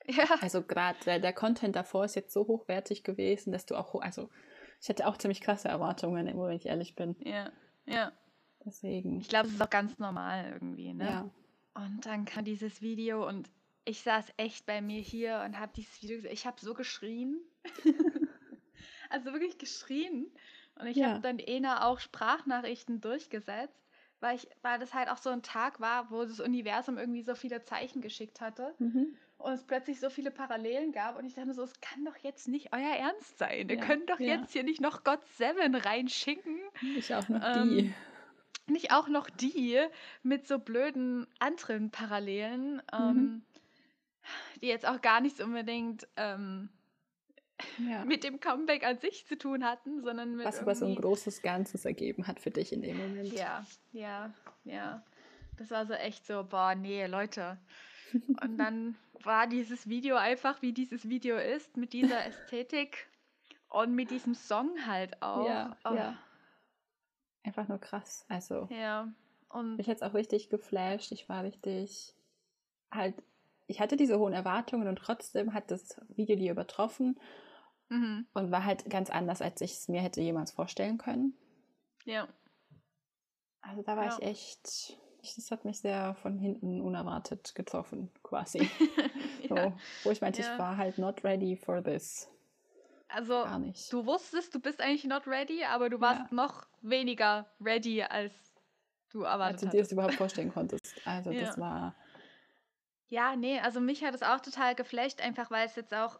Ja. 0.06 0.24
Also 0.40 0.62
gerade 0.62 0.98
der, 1.06 1.18
der 1.18 1.32
Content 1.32 1.76
davor 1.76 2.04
ist 2.04 2.14
jetzt 2.14 2.32
so 2.32 2.46
hochwertig 2.46 3.04
gewesen, 3.04 3.52
dass 3.52 3.66
du 3.66 3.74
auch, 3.74 4.00
also 4.00 4.28
ich 4.80 4.88
hatte 4.88 5.06
auch 5.06 5.16
ziemlich 5.16 5.40
krasse 5.40 5.68
Erwartungen, 5.68 6.26
wenn 6.26 6.56
ich 6.56 6.66
ehrlich 6.66 6.94
bin. 6.94 7.16
Ja, 7.20 7.50
ja. 7.86 8.12
Deswegen. 8.64 9.20
Ich 9.20 9.28
glaube, 9.28 9.48
es 9.48 9.54
ist 9.54 9.62
auch 9.62 9.70
ganz 9.70 9.98
normal 9.98 10.50
irgendwie, 10.52 10.92
ne? 10.92 11.04
Ja. 11.04 11.30
Und 11.74 12.06
dann 12.06 12.24
kam 12.24 12.44
dieses 12.44 12.80
Video 12.82 13.26
und 13.26 13.50
ich 13.84 14.02
saß 14.02 14.32
echt 14.36 14.64
bei 14.64 14.80
mir 14.80 15.00
hier 15.00 15.42
und 15.44 15.58
habe 15.58 15.72
dieses 15.74 16.02
Video 16.02 16.16
gesehen. 16.16 16.32
Ich 16.32 16.46
habe 16.46 16.60
so 16.60 16.72
geschrien. 16.74 17.40
also 19.10 19.32
wirklich 19.32 19.58
geschrien. 19.58 20.30
Und 20.78 20.86
ich 20.86 20.96
ja. 20.96 21.10
habe 21.10 21.20
dann 21.20 21.38
Ena 21.38 21.86
auch 21.86 22.00
Sprachnachrichten 22.00 23.00
durchgesetzt, 23.00 23.82
weil, 24.20 24.36
ich, 24.36 24.48
weil 24.62 24.78
das 24.78 24.94
halt 24.94 25.10
auch 25.10 25.18
so 25.18 25.30
ein 25.30 25.42
Tag 25.42 25.80
war, 25.80 26.10
wo 26.10 26.24
das 26.24 26.40
Universum 26.40 26.96
irgendwie 26.96 27.22
so 27.22 27.34
viele 27.34 27.62
Zeichen 27.62 28.00
geschickt 28.00 28.40
hatte. 28.40 28.74
Mhm 28.78 29.16
und 29.38 29.52
es 29.52 29.64
plötzlich 29.64 30.00
so 30.00 30.10
viele 30.10 30.30
Parallelen 30.30 30.92
gab 30.92 31.18
und 31.18 31.24
ich 31.26 31.34
dachte 31.34 31.52
so, 31.52 31.62
es 31.62 31.80
kann 31.80 32.04
doch 32.04 32.16
jetzt 32.18 32.48
nicht 32.48 32.72
euer 32.72 32.96
Ernst 32.96 33.38
sein. 33.38 33.68
Ihr 33.68 33.76
ja, 33.76 33.84
könnt 33.84 34.08
doch 34.08 34.20
ja. 34.20 34.36
jetzt 34.36 34.52
hier 34.52 34.62
nicht 34.62 34.80
noch 34.80 35.04
God 35.04 35.20
Seven 35.36 35.74
reinschicken. 35.74 36.58
Nicht 36.94 37.12
auch 37.12 37.28
noch 37.28 37.42
ähm, 37.42 37.68
die. 37.68 37.94
Nicht 38.66 38.92
auch 38.92 39.08
noch 39.08 39.28
die 39.28 39.78
mit 40.22 40.46
so 40.46 40.58
blöden 40.58 41.26
anderen 41.38 41.90
Parallelen, 41.90 42.80
ähm, 42.92 43.14
mhm. 43.14 43.42
die 44.62 44.68
jetzt 44.68 44.86
auch 44.86 45.02
gar 45.02 45.20
nichts 45.20 45.42
unbedingt 45.42 46.08
ähm, 46.16 46.70
ja. 47.86 48.04
mit 48.06 48.24
dem 48.24 48.40
Comeback 48.40 48.86
an 48.86 48.98
sich 48.98 49.26
zu 49.26 49.36
tun 49.36 49.64
hatten, 49.64 50.02
sondern 50.02 50.36
mit. 50.36 50.46
Was 50.46 50.60
aber 50.60 50.74
so 50.74 50.86
ein 50.86 50.94
großes 50.94 51.42
Ganzes 51.42 51.84
ergeben 51.84 52.26
hat 52.26 52.40
für 52.40 52.50
dich 52.50 52.72
in 52.72 52.80
dem 52.80 52.96
Moment. 52.96 53.32
Ja, 53.34 53.66
ja, 53.92 54.32
ja. 54.64 55.02
Das 55.58 55.70
war 55.70 55.86
so 55.86 55.92
echt 55.92 56.26
so, 56.26 56.44
boah, 56.44 56.74
nee, 56.74 57.06
Leute. 57.06 57.58
Und 58.12 58.56
dann 58.58 58.96
war 59.26 59.46
dieses 59.46 59.88
Video 59.88 60.16
einfach, 60.16 60.62
wie 60.62 60.72
dieses 60.72 61.08
Video 61.08 61.36
ist, 61.36 61.76
mit 61.76 61.92
dieser 61.92 62.24
Ästhetik 62.26 63.08
und 63.68 63.94
mit 63.94 64.10
diesem 64.10 64.34
Song 64.34 64.86
halt 64.86 65.20
auch. 65.22 65.46
Ja, 65.46 65.76
oh. 65.84 65.94
ja. 65.94 66.16
Einfach 67.42 67.68
nur 67.68 67.78
krass. 67.78 68.24
Also. 68.28 68.68
Ja. 68.70 69.12
Und 69.48 69.76
mich 69.76 69.88
hat 69.88 69.96
es 69.96 70.02
auch 70.02 70.14
richtig 70.14 70.48
geflasht. 70.48 71.12
Ich 71.12 71.28
war 71.28 71.44
richtig 71.44 72.14
halt, 72.90 73.14
ich 73.66 73.80
hatte 73.80 73.96
diese 73.96 74.18
hohen 74.18 74.32
Erwartungen 74.32 74.88
und 74.88 74.96
trotzdem 74.96 75.54
hat 75.54 75.70
das 75.70 76.00
Video 76.08 76.36
die 76.36 76.48
übertroffen 76.48 77.18
mhm. 77.88 78.26
und 78.34 78.50
war 78.50 78.64
halt 78.64 78.88
ganz 78.88 79.10
anders, 79.10 79.42
als 79.42 79.60
ich 79.60 79.72
es 79.72 79.88
mir 79.88 80.00
hätte 80.00 80.20
jemals 80.20 80.52
vorstellen 80.52 80.98
können. 80.98 81.36
Ja. 82.04 82.28
Also 83.60 83.82
da 83.82 83.96
war 83.96 84.06
ja. 84.06 84.16
ich 84.18 84.22
echt 84.22 84.98
das 85.34 85.50
hat 85.50 85.64
mich 85.64 85.78
sehr 85.78 86.14
von 86.14 86.38
hinten 86.38 86.80
unerwartet 86.80 87.54
getroffen, 87.54 88.10
quasi. 88.22 88.58
ja. 89.48 89.48
so, 89.48 89.72
wo 90.04 90.10
ich 90.10 90.20
meinte, 90.20 90.42
ja. 90.42 90.52
ich 90.52 90.58
war 90.58 90.76
halt 90.76 90.98
not 90.98 91.24
ready 91.24 91.56
for 91.56 91.82
this. 91.82 92.28
Also, 93.08 93.44
du 93.90 94.06
wusstest, 94.06 94.54
du 94.54 94.60
bist 94.60 94.80
eigentlich 94.80 95.04
not 95.04 95.26
ready, 95.26 95.64
aber 95.64 95.88
du 95.88 96.00
warst 96.00 96.30
ja. 96.30 96.34
noch 96.34 96.66
weniger 96.82 97.46
ready, 97.60 98.02
als 98.02 98.32
du 99.10 99.22
erwartet 99.22 99.56
hast. 99.56 99.62
Als 99.64 99.70
du 99.70 99.76
dir 99.76 99.82
das 99.82 99.92
überhaupt 99.92 100.14
vorstellen 100.14 100.52
konntest. 100.52 100.94
Also, 101.04 101.30
ja. 101.30 101.42
das 101.42 101.58
war. 101.58 101.94
Ja, 103.08 103.36
nee, 103.36 103.60
also 103.60 103.80
mich 103.80 104.02
hat 104.02 104.14
es 104.14 104.22
auch 104.22 104.40
total 104.40 104.74
geflasht, 104.74 105.20
einfach 105.20 105.50
weil 105.50 105.66
es 105.66 105.76
jetzt 105.76 105.94
auch 105.94 106.18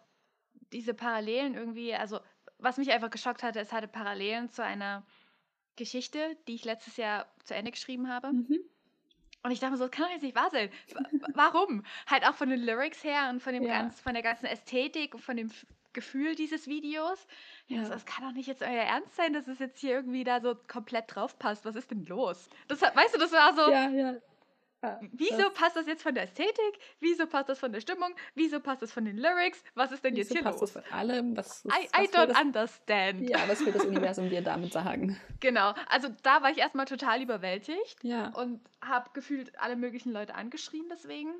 diese 0.73 0.95
Parallelen 0.95 1.55
irgendwie, 1.55 1.95
also 1.95 2.21
was 2.59 2.77
mich 2.77 2.93
einfach 2.93 3.11
geschockt 3.11 3.43
hatte, 3.43 3.59
es 3.61 3.73
hatte 3.73 3.89
Parallelen 3.89 4.51
zu 4.51 4.63
einer 4.63 5.05
Geschichte, 5.77 6.37
die 6.47 6.55
ich 6.55 6.65
letztes 6.65 6.97
Jahr 6.97 7.27
zu 7.45 7.55
Ende 7.55 7.73
geschrieben 7.73 8.09
habe. 8.09 8.33
Mhm. 8.33 8.61
Und 9.45 9.51
ich 9.51 9.61
dachte 9.61 9.73
mir 9.73 9.77
so, 9.77 9.85
das 9.85 9.91
kann 9.91 10.07
doch 10.07 10.13
jetzt 10.13 10.23
nicht 10.23 10.35
wahr 10.35 10.51
sein. 10.51 10.71
Warum? 11.35 11.85
halt 12.07 12.27
auch 12.27 12.35
von 12.35 12.49
den 12.49 12.61
Lyrics 12.61 13.05
her 13.05 13.29
und 13.29 13.43
von, 13.43 13.53
dem 13.53 13.63
ja. 13.63 13.79
ganz, 13.79 14.01
von 14.01 14.15
der 14.15 14.23
ganzen 14.23 14.47
Ästhetik 14.47 15.15
und 15.15 15.21
von 15.21 15.37
dem 15.37 15.51
Gefühl 15.93 16.35
dieses 16.35 16.67
Videos. 16.67 17.27
Ja. 17.69 17.81
Also, 17.81 17.93
das 17.93 18.07
kann 18.07 18.25
doch 18.25 18.33
nicht 18.33 18.47
jetzt 18.47 18.63
euer 18.63 18.71
Ernst 18.71 19.15
sein, 19.17 19.35
dass 19.35 19.47
es 19.47 19.59
jetzt 19.59 19.79
hier 19.79 19.97
irgendwie 19.97 20.25
da 20.25 20.41
so 20.41 20.57
komplett 20.67 21.15
drauf 21.15 21.39
passt. 21.39 21.67
Was 21.67 21.77
ist 21.77 21.91
denn 21.91 22.07
los? 22.07 22.49
Das, 22.69 22.81
weißt 22.81 23.15
du, 23.15 23.19
das 23.19 23.33
war 23.33 23.55
so. 23.55 23.71
Ja, 23.71 23.91
ja. 23.91 24.15
Wieso 25.13 25.37
das 25.37 25.55
passt 25.55 25.77
das 25.77 25.87
jetzt 25.87 26.03
von 26.03 26.15
der 26.15 26.25
Ästhetik? 26.25 26.79
Wieso 27.01 27.27
passt 27.27 27.49
das 27.49 27.59
von 27.59 27.73
der 27.73 27.81
Stimmung? 27.81 28.15
Wieso 28.35 28.61
passt 28.61 28.83
das 28.83 28.93
von 28.93 29.05
den 29.05 29.17
Lyrics? 29.17 29.63
Was 29.75 29.93
ist 29.93 30.05
denn 30.05 30.17
jetzt 30.17 30.33
hier 30.33 30.43
passt 30.43 30.61
los? 30.61 30.73
Das 30.73 30.85
von 30.85 30.93
allem? 30.93 31.37
Was, 31.37 31.65
was, 31.65 31.75
I, 31.77 32.05
I 32.05 32.07
don't 32.07 32.27
das, 32.27 32.41
understand. 32.41 33.29
Ja, 33.29 33.49
was 33.49 33.65
will 33.65 33.73
das 33.73 33.85
Universum 33.87 34.29
dir 34.29 34.43
damit 34.43 34.73
sagen? 34.73 35.19
Genau. 35.41 35.75
Also 35.89 36.09
da 36.23 36.43
war 36.43 36.51
ich 36.51 36.59
erstmal 36.59 36.87
total 36.87 37.23
überwältigt 37.23 38.03
ja. 38.03 38.29
und 38.35 38.61
habe 38.81 39.11
gefühlt 39.13 39.59
alle 39.61 39.77
möglichen 39.77 40.13
Leute 40.13 40.35
angeschrien 40.35 40.87
deswegen. 40.91 41.33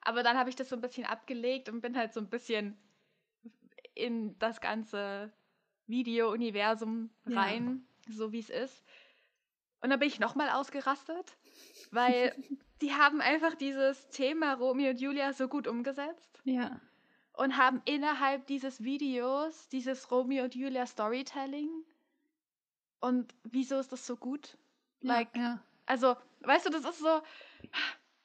Aber 0.00 0.22
dann 0.22 0.38
habe 0.38 0.50
ich 0.50 0.56
das 0.56 0.68
so 0.68 0.76
ein 0.76 0.80
bisschen 0.80 1.06
abgelegt 1.06 1.68
und 1.68 1.80
bin 1.80 1.96
halt 1.96 2.14
so 2.14 2.20
ein 2.20 2.28
bisschen 2.28 2.76
in 3.94 4.38
das 4.38 4.60
ganze 4.60 5.32
Video-Universum 5.86 7.10
rein, 7.26 7.86
ja. 8.06 8.14
so 8.14 8.32
wie 8.32 8.38
es 8.38 8.50
ist. 8.50 8.84
Und 9.80 9.90
dann 9.90 9.98
bin 9.98 10.08
ich 10.08 10.18
nochmal 10.18 10.50
ausgerastet, 10.50 11.36
weil 11.90 12.34
die 12.80 12.92
haben 12.92 13.20
einfach 13.20 13.54
dieses 13.54 14.08
Thema 14.08 14.54
Romeo 14.54 14.90
und 14.90 15.00
Julia 15.00 15.32
so 15.32 15.48
gut 15.48 15.66
umgesetzt. 15.66 16.40
Ja. 16.44 16.80
Und 17.32 17.56
haben 17.56 17.82
innerhalb 17.84 18.46
dieses 18.46 18.82
Videos 18.82 19.68
dieses 19.68 20.10
Romeo 20.10 20.44
und 20.44 20.54
Julia 20.54 20.86
Storytelling. 20.86 21.70
Und 23.00 23.32
wieso 23.44 23.78
ist 23.78 23.92
das 23.92 24.06
so 24.06 24.16
gut? 24.16 24.58
Like, 25.00 25.28
ja, 25.36 25.42
ja. 25.42 25.62
Also, 25.86 26.16
weißt 26.40 26.66
du, 26.66 26.70
das 26.70 26.84
ist 26.84 26.98
so, 26.98 27.22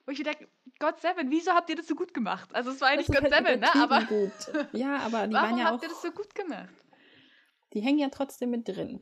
wo 0.05 0.11
ich 0.11 0.21
denke, 0.21 0.47
God 0.79 0.99
Seven, 0.99 1.29
wieso 1.29 1.51
habt 1.51 1.69
ihr 1.69 1.75
das 1.75 1.87
so 1.87 1.95
gut 1.95 2.13
gemacht? 2.13 2.53
Also 2.53 2.71
es 2.71 2.81
war 2.81 2.89
eigentlich 2.89 3.07
God 3.07 3.21
halt 3.21 3.33
Seven, 3.33 3.59
ne? 3.59 3.75
Aber 3.75 4.01
gut. 4.01 4.31
Ja, 4.73 4.97
aber 4.97 5.27
die 5.27 5.33
warum 5.33 5.51
waren 5.51 5.57
ja 5.57 5.65
habt 5.65 5.83
ihr 5.83 5.89
das 5.89 6.01
so 6.01 6.11
gut 6.11 6.33
gemacht? 6.35 6.73
Die 7.73 7.81
hängen 7.81 7.99
ja 7.99 8.09
trotzdem 8.09 8.49
mit 8.49 8.67
drin. 8.67 8.99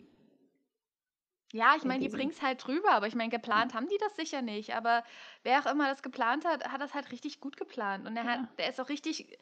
Ja, 1.54 1.76
ich 1.76 1.84
meine, 1.84 2.04
die 2.04 2.10
bringen 2.10 2.32
es 2.32 2.41
halt 2.41 2.66
drüber, 2.66 2.91
aber 2.91 3.08
ich 3.08 3.16
meine, 3.16 3.30
geplant 3.30 3.74
haben 3.74 3.88
die 3.88 3.97
das 3.97 4.16
sicher 4.16 4.41
nicht. 4.41 4.74
Aber 4.74 5.04
wer 5.43 5.60
auch 5.60 5.72
immer 5.72 5.88
das 5.88 6.02
geplant 6.02 6.45
hat, 6.45 6.72
hat 6.72 6.82
das 6.82 6.93
halt 6.93 7.12
richtig 7.12 7.39
gut 7.39 7.58
geplant. 7.58 8.08
Und 8.08 8.16
er 8.16 8.24
ja. 8.24 8.30
hat, 8.32 8.39
der 8.58 8.70
ist 8.70 8.80
auch 8.80 8.89
richtig 8.89 9.38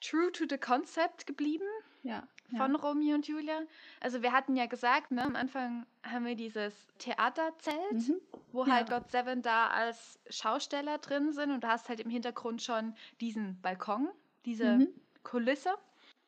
true 0.00 0.32
to 0.32 0.44
the 0.48 0.58
concept 0.58 1.26
geblieben. 1.26 1.66
Ja. 2.02 2.26
Von 2.56 2.72
ja. 2.72 2.80
Romeo 2.80 3.14
und 3.14 3.28
Julia. 3.28 3.60
Also 4.00 4.22
wir 4.22 4.32
hatten 4.32 4.56
ja 4.56 4.66
gesagt, 4.66 5.12
ne, 5.12 5.22
am 5.22 5.36
Anfang 5.36 5.86
haben 6.02 6.24
wir 6.24 6.34
dieses 6.34 6.74
Theaterzelt, 6.98 7.92
mhm. 7.92 8.20
wo 8.50 8.64
ja. 8.64 8.72
halt 8.72 8.88
God 8.88 9.08
Seven 9.10 9.42
da 9.42 9.68
als 9.68 10.18
Schausteller 10.28 10.98
drin 10.98 11.32
sind 11.32 11.52
und 11.52 11.62
du 11.62 11.68
hast 11.68 11.88
halt 11.88 12.00
im 12.00 12.10
Hintergrund 12.10 12.62
schon 12.62 12.94
diesen 13.20 13.60
Balkon, 13.60 14.08
diese 14.46 14.78
mhm. 14.78 14.88
Kulisse. 15.22 15.72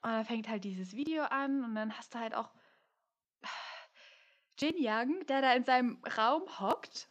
Und 0.03 0.11
dann 0.11 0.24
fängt 0.24 0.48
halt 0.48 0.64
dieses 0.64 0.94
Video 0.94 1.24
an 1.24 1.64
und 1.64 1.74
dann 1.74 1.96
hast 1.96 2.14
du 2.14 2.18
halt 2.18 2.34
auch 2.34 2.50
Jin 4.62 4.78
Yang, 4.78 5.26
der 5.26 5.42
da 5.42 5.54
in 5.54 5.64
seinem 5.64 5.98
Raum 6.16 6.42
hockt, 6.60 7.08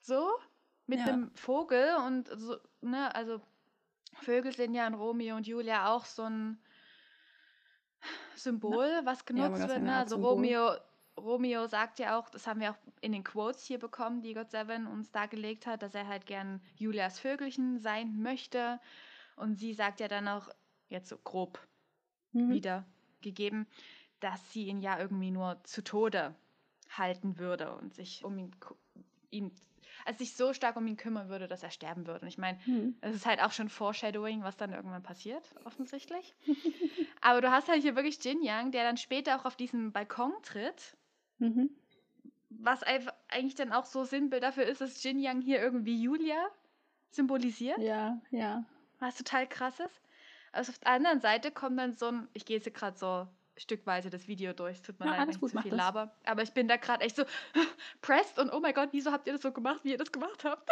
so, 0.00 0.30
mit 0.86 1.00
ja. 1.00 1.06
einem 1.06 1.30
Vogel 1.34 1.94
und 2.06 2.28
so, 2.28 2.56
ne, 2.80 3.14
also 3.14 3.40
Vögel 4.14 4.54
sind 4.54 4.74
ja 4.74 4.86
in 4.86 4.94
Romeo 4.94 5.36
und 5.36 5.46
Julia 5.46 5.92
auch 5.92 6.04
so 6.04 6.22
ein 6.22 6.58
Symbol, 8.36 8.88
Na, 9.02 9.06
was 9.06 9.24
genutzt 9.24 9.62
ja, 9.62 9.68
wird. 9.68 9.82
Ne? 9.82 9.96
Also 9.96 10.16
Romeo, 10.16 10.72
Romeo 11.16 11.66
sagt 11.66 11.98
ja 11.98 12.18
auch, 12.18 12.28
das 12.30 12.46
haben 12.46 12.60
wir 12.60 12.72
auch 12.72 12.78
in 13.00 13.12
den 13.12 13.24
Quotes 13.24 13.64
hier 13.64 13.78
bekommen, 13.78 14.22
die 14.22 14.34
God 14.34 14.50
Seven 14.50 14.86
uns 14.86 15.10
dargelegt 15.10 15.66
hat, 15.66 15.82
dass 15.82 15.94
er 15.94 16.06
halt 16.06 16.26
gern 16.26 16.60
Julias 16.76 17.18
Vögelchen 17.18 17.78
sein 17.78 18.20
möchte. 18.20 18.80
Und 19.36 19.56
sie 19.56 19.74
sagt 19.74 20.00
ja 20.00 20.08
dann 20.08 20.28
auch, 20.28 20.48
jetzt 20.88 21.08
so 21.08 21.16
grob 21.18 21.58
mhm. 22.32 22.50
wiedergegeben, 22.50 23.66
dass 24.20 24.52
sie 24.52 24.66
ihn 24.66 24.80
ja 24.80 24.98
irgendwie 24.98 25.30
nur 25.30 25.62
zu 25.64 25.82
Tode 25.82 26.34
halten 26.98 27.38
würde 27.38 27.74
und 27.74 27.94
sich 27.94 28.24
um 28.24 28.38
ihn, 28.38 28.50
ihn 29.30 29.52
also 30.04 30.18
sich 30.18 30.36
so 30.36 30.52
stark 30.52 30.76
um 30.76 30.86
ihn 30.86 30.96
kümmern 30.96 31.28
würde, 31.28 31.48
dass 31.48 31.62
er 31.62 31.70
sterben 31.70 32.06
würde. 32.06 32.20
Und 32.22 32.28
ich 32.28 32.38
meine, 32.38 32.58
hm. 32.64 32.96
es 33.00 33.14
ist 33.14 33.26
halt 33.26 33.40
auch 33.40 33.52
schon 33.52 33.68
Foreshadowing, 33.68 34.42
was 34.42 34.56
dann 34.56 34.72
irgendwann 34.72 35.02
passiert, 35.02 35.54
offensichtlich. 35.64 36.34
Aber 37.20 37.40
du 37.40 37.50
hast 37.50 37.68
halt 37.68 37.82
hier 37.82 37.96
wirklich 37.96 38.22
Jin 38.22 38.42
Yang, 38.42 38.72
der 38.72 38.84
dann 38.84 38.96
später 38.96 39.36
auch 39.36 39.44
auf 39.44 39.56
diesen 39.56 39.92
Balkon 39.92 40.32
tritt. 40.42 40.96
Mhm. 41.38 41.70
Was 42.50 42.82
eigentlich 42.82 43.54
dann 43.54 43.72
auch 43.72 43.84
so 43.84 44.04
Sinnbild 44.04 44.42
dafür 44.42 44.64
ist, 44.64 44.80
dass 44.80 45.02
Jin 45.02 45.18
Yang 45.18 45.40
hier 45.42 45.60
irgendwie 45.60 46.00
Julia 46.00 46.48
symbolisiert. 47.10 47.78
Ja, 47.78 48.20
ja. 48.30 48.64
Was 49.00 49.16
total 49.16 49.46
krass 49.48 49.80
ist. 49.80 50.00
Also 50.52 50.70
auf 50.70 50.78
der 50.78 50.92
anderen 50.92 51.20
Seite 51.20 51.50
kommt 51.50 51.78
dann 51.78 51.94
so 51.94 52.06
ein, 52.06 52.28
ich 52.32 52.44
gehe 52.44 52.56
jetzt 52.56 52.72
gerade 52.74 52.96
so 52.96 53.26
stückweise 53.56 54.10
das 54.10 54.26
Video 54.26 54.52
durch. 54.52 54.82
Tut 54.82 54.98
mir 54.98 55.06
ja, 55.06 55.12
leid, 55.12 55.20
alles 55.20 55.40
gut, 55.40 55.50
zu 55.50 55.62
viel 55.62 55.74
laber. 55.74 56.14
Aber 56.24 56.42
ich 56.42 56.52
bin 56.52 56.68
da 56.68 56.76
gerade 56.76 57.04
echt 57.04 57.16
so 57.16 57.24
pressed 58.00 58.38
und 58.38 58.52
oh 58.52 58.60
mein 58.60 58.74
Gott, 58.74 58.88
wieso 58.92 59.12
habt 59.12 59.26
ihr 59.26 59.32
das 59.32 59.42
so 59.42 59.52
gemacht, 59.52 59.80
wie 59.84 59.90
ihr 59.92 59.98
das 59.98 60.12
gemacht 60.12 60.44
habt? 60.44 60.68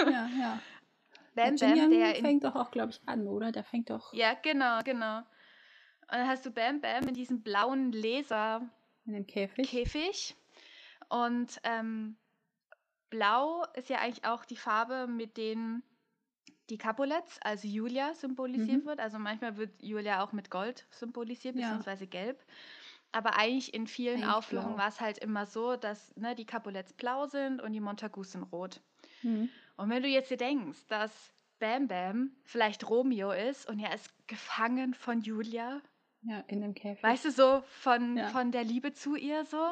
ja, 0.00 0.28
ja. 0.38 0.60
Bam 1.34 1.56
Bam, 1.56 1.90
der 1.90 2.14
fängt 2.14 2.44
doch 2.44 2.54
auch, 2.54 2.70
glaube 2.70 2.90
ich, 2.90 3.00
an, 3.06 3.26
oder? 3.26 3.50
Der 3.50 3.64
fängt 3.64 3.90
doch. 3.90 4.12
Ja, 4.12 4.34
genau, 4.34 4.80
genau. 4.84 5.18
Und 5.18 5.26
dann 6.12 6.28
hast 6.28 6.46
du 6.46 6.50
Bam 6.50 6.80
Bam 6.80 7.08
in 7.08 7.14
diesem 7.14 7.42
blauen 7.42 7.90
Laser. 7.90 8.62
In 9.04 9.14
dem 9.14 9.26
Käfig. 9.26 9.68
Käfig. 9.68 10.36
Und 11.08 11.60
ähm, 11.64 12.16
blau 13.10 13.64
ist 13.74 13.88
ja 13.88 13.98
eigentlich 13.98 14.24
auch 14.24 14.44
die 14.44 14.56
Farbe, 14.56 15.06
mit 15.06 15.36
denen 15.36 15.82
die 16.70 16.78
Capulets, 16.78 17.38
also 17.42 17.68
Julia, 17.68 18.14
symbolisiert 18.14 18.84
mhm. 18.84 18.86
wird. 18.86 19.00
Also 19.00 19.18
manchmal 19.18 19.56
wird 19.56 19.82
Julia 19.82 20.22
auch 20.22 20.32
mit 20.32 20.50
Gold 20.50 20.86
symbolisiert, 20.90 21.56
beziehungsweise 21.56 22.04
ja. 22.04 22.10
gelb. 22.10 22.42
Aber 23.12 23.38
eigentlich 23.38 23.72
in 23.74 23.86
vielen 23.86 24.22
eigentlich 24.22 24.34
Aufführungen 24.34 24.76
war 24.76 24.88
es 24.88 25.00
halt 25.00 25.18
immer 25.18 25.46
so, 25.46 25.76
dass 25.76 26.16
ne, 26.16 26.34
die 26.34 26.46
Capulets 26.46 26.92
blau 26.94 27.26
sind 27.26 27.62
und 27.62 27.72
die 27.72 27.80
Montagus 27.80 28.32
sind 28.32 28.42
rot. 28.44 28.80
Mhm. 29.22 29.50
Und 29.76 29.90
wenn 29.90 30.02
du 30.02 30.08
jetzt 30.08 30.30
dir 30.30 30.36
denkst, 30.36 30.86
dass 30.88 31.32
Bam 31.58 31.86
Bam 31.86 32.30
vielleicht 32.44 32.88
Romeo 32.88 33.30
ist 33.30 33.68
und 33.68 33.78
er 33.78 33.94
ist 33.94 34.10
gefangen 34.26 34.94
von 34.94 35.20
Julia. 35.20 35.80
Ja, 36.22 36.40
in 36.48 36.62
dem 36.62 36.74
Käfig. 36.74 37.02
Weißt 37.02 37.26
du, 37.26 37.30
so 37.30 37.62
von, 37.68 38.16
ja. 38.16 38.28
von 38.28 38.50
der 38.50 38.64
Liebe 38.64 38.92
zu 38.92 39.14
ihr 39.14 39.44
so. 39.44 39.62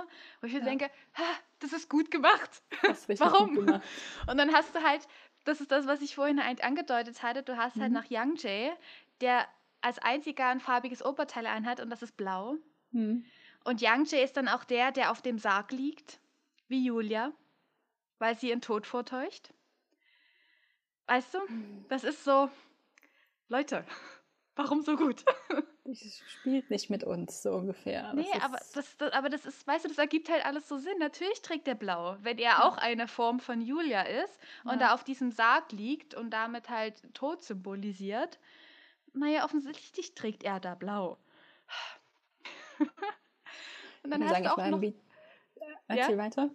Wo 0.40 0.46
ich 0.46 0.52
mir 0.52 0.60
ja. 0.60 0.64
denke, 0.64 0.90
ha, 1.14 1.24
das 1.58 1.72
ist 1.72 1.88
gut 1.88 2.10
gemacht. 2.10 2.62
Warum? 3.18 3.54
Gut 3.54 3.66
gemacht. 3.66 3.82
Und 4.28 4.36
dann 4.36 4.52
hast 4.52 4.74
du 4.74 4.82
halt 4.82 5.06
das 5.44 5.60
ist 5.60 5.72
das, 5.72 5.86
was 5.86 6.02
ich 6.02 6.14
vorhin 6.14 6.38
angedeutet 6.38 7.22
hatte. 7.22 7.42
Du 7.42 7.56
hast 7.56 7.76
halt 7.76 7.90
mhm. 7.90 7.96
halt 7.96 8.10
noch 8.10 8.10
Young 8.10 8.36
Jay, 8.36 8.72
der 9.20 9.46
als 9.80 9.98
einziger 9.98 10.48
ein 10.48 10.60
farbiges 10.60 11.04
Oberteil 11.04 11.46
anhat 11.46 11.80
und 11.80 11.90
das 11.90 12.02
ist 12.02 12.16
blau. 12.16 12.56
Mhm. 12.90 13.24
Und 13.64 13.82
Young 13.82 14.04
Jay 14.04 14.22
ist 14.22 14.36
dann 14.36 14.48
auch 14.48 14.64
der, 14.64 14.92
der 14.92 15.10
auf 15.10 15.22
dem 15.22 15.38
Sarg 15.38 15.72
liegt, 15.72 16.20
wie 16.68 16.84
Julia, 16.84 17.32
weil 18.18 18.36
sie 18.36 18.50
ihren 18.50 18.60
Tod 18.60 18.86
vortäuscht. 18.86 19.52
Weißt 21.06 21.34
du? 21.34 21.38
Mhm. 21.48 21.84
Das 21.88 22.04
ist 22.04 22.24
so, 22.24 22.50
Leute, 23.48 23.84
warum 24.56 24.82
so 24.82 24.96
gut? 24.96 25.24
Ich 25.84 26.22
spielt 26.28 26.70
nicht 26.70 26.90
mit 26.90 27.02
uns, 27.02 27.42
so 27.42 27.54
ungefähr. 27.54 28.14
Nee, 28.14 28.30
aber 28.40 28.58
das, 28.72 28.96
das, 28.96 29.12
aber 29.12 29.28
das 29.28 29.44
ist, 29.44 29.66
weißt 29.66 29.84
du, 29.84 29.88
das 29.88 29.98
ergibt 29.98 30.30
halt 30.30 30.46
alles 30.46 30.68
so 30.68 30.78
Sinn. 30.78 30.96
Natürlich 31.00 31.42
trägt 31.42 31.66
der 31.66 31.74
blau, 31.74 32.16
wenn 32.20 32.38
er 32.38 32.64
auch 32.64 32.76
eine 32.76 33.08
Form 33.08 33.40
von 33.40 33.60
Julia 33.60 34.02
ist 34.02 34.38
und 34.62 34.74
ja. 34.74 34.76
da 34.76 34.94
auf 34.94 35.02
diesem 35.02 35.32
Sarg 35.32 35.72
liegt 35.72 36.14
und 36.14 36.30
damit 36.30 36.70
halt 36.70 37.02
Tod 37.14 37.42
symbolisiert. 37.42 38.38
Naja, 39.12 39.44
offensichtlich 39.44 40.14
trägt 40.14 40.44
er 40.44 40.60
da 40.60 40.76
blau. 40.76 41.18
und 44.04 44.10
dann 44.10 44.22
hast 44.22 44.30
sagen, 44.30 44.44
du 44.44 44.50
auch 44.52 44.66
noch... 44.68 44.82
Erzähl 45.88 46.14
ja? 46.14 46.16
weiter. 46.16 46.50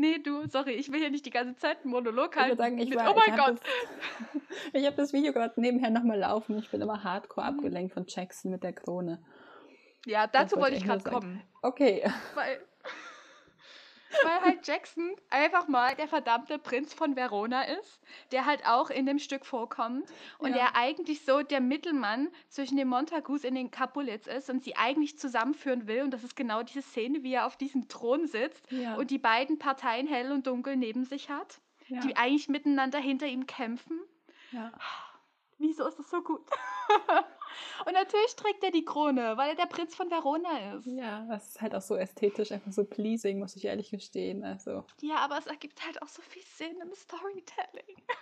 Nee, 0.00 0.18
du, 0.22 0.46
sorry, 0.48 0.70
ich 0.74 0.92
will 0.92 1.00
hier 1.00 1.10
nicht 1.10 1.26
die 1.26 1.30
ganze 1.30 1.56
Zeit 1.56 1.82
einen 1.82 1.90
Monolog 1.90 2.36
halten. 2.36 2.52
Ich 2.52 2.58
sagen, 2.58 2.78
ich 2.78 2.94
war, 2.94 3.10
oh 3.10 3.18
mein 3.18 3.36
Gott! 3.36 3.60
Das, 3.60 4.42
ich 4.72 4.86
habe 4.86 4.94
das 4.94 5.12
Video 5.12 5.32
gerade 5.32 5.60
nebenher 5.60 5.90
nochmal 5.90 6.20
laufen. 6.20 6.56
Ich 6.56 6.70
bin 6.70 6.80
immer 6.80 7.02
hardcore 7.02 7.48
abgelenkt 7.48 7.94
von 7.94 8.04
Jackson 8.06 8.52
mit 8.52 8.62
der 8.62 8.72
Krone. 8.72 9.20
Ja, 10.06 10.28
dazu 10.28 10.56
wollte 10.56 10.76
ich 10.76 10.84
gerade 10.84 11.02
kommen. 11.02 11.42
Okay. 11.62 12.08
Weil 12.36 12.60
Weil 14.22 14.40
halt 14.40 14.66
Jackson 14.66 15.14
einfach 15.30 15.68
mal 15.68 15.94
der 15.94 16.08
verdammte 16.08 16.58
Prinz 16.58 16.94
von 16.94 17.16
Verona 17.16 17.62
ist, 17.64 18.00
der 18.32 18.46
halt 18.46 18.66
auch 18.66 18.90
in 18.90 19.06
dem 19.06 19.18
Stück 19.18 19.44
vorkommt 19.44 20.08
und 20.38 20.50
ja. 20.50 20.56
der 20.56 20.76
eigentlich 20.76 21.24
so 21.24 21.42
der 21.42 21.60
Mittelmann 21.60 22.28
zwischen 22.48 22.76
den 22.76 22.88
Montagus 22.88 23.44
in 23.44 23.54
den 23.54 23.70
Capulets 23.70 24.26
ist 24.26 24.50
und 24.50 24.64
sie 24.64 24.76
eigentlich 24.76 25.18
zusammenführen 25.18 25.86
will. 25.86 26.02
Und 26.02 26.12
das 26.12 26.24
ist 26.24 26.36
genau 26.36 26.62
diese 26.62 26.82
Szene, 26.82 27.22
wie 27.22 27.34
er 27.34 27.46
auf 27.46 27.56
diesem 27.56 27.88
Thron 27.88 28.26
sitzt 28.26 28.70
ja. 28.70 28.94
und 28.94 29.10
die 29.10 29.18
beiden 29.18 29.58
Parteien 29.58 30.06
hell 30.06 30.32
und 30.32 30.46
dunkel 30.46 30.76
neben 30.76 31.04
sich 31.04 31.28
hat, 31.28 31.60
ja. 31.88 32.00
die 32.00 32.16
eigentlich 32.16 32.48
miteinander 32.48 32.98
hinter 32.98 33.26
ihm 33.26 33.46
kämpfen. 33.46 34.00
Ja. 34.52 34.72
Wieso 35.58 35.86
ist 35.86 35.98
das 35.98 36.08
so 36.08 36.22
gut? 36.22 36.46
Und 37.86 37.92
natürlich 37.92 38.36
trägt 38.36 38.62
er 38.62 38.70
die 38.70 38.84
Krone, 38.84 39.36
weil 39.36 39.50
er 39.50 39.56
der 39.56 39.66
Prinz 39.66 39.94
von 39.94 40.10
Verona 40.10 40.74
ist. 40.74 40.86
Ja, 40.86 41.26
das 41.28 41.48
ist 41.48 41.60
halt 41.60 41.74
auch 41.74 41.82
so 41.82 41.96
ästhetisch, 41.96 42.52
einfach 42.52 42.72
so 42.72 42.84
pleasing, 42.84 43.40
muss 43.40 43.56
ich 43.56 43.64
ehrlich 43.64 43.90
gestehen. 43.90 44.44
Also. 44.44 44.84
Ja, 45.00 45.16
aber 45.16 45.38
es 45.38 45.46
ergibt 45.46 45.84
halt 45.84 46.00
auch 46.02 46.08
so 46.08 46.22
viel 46.22 46.42
Sinn 46.42 46.80
im 46.80 46.94
Storytelling. 46.94 48.02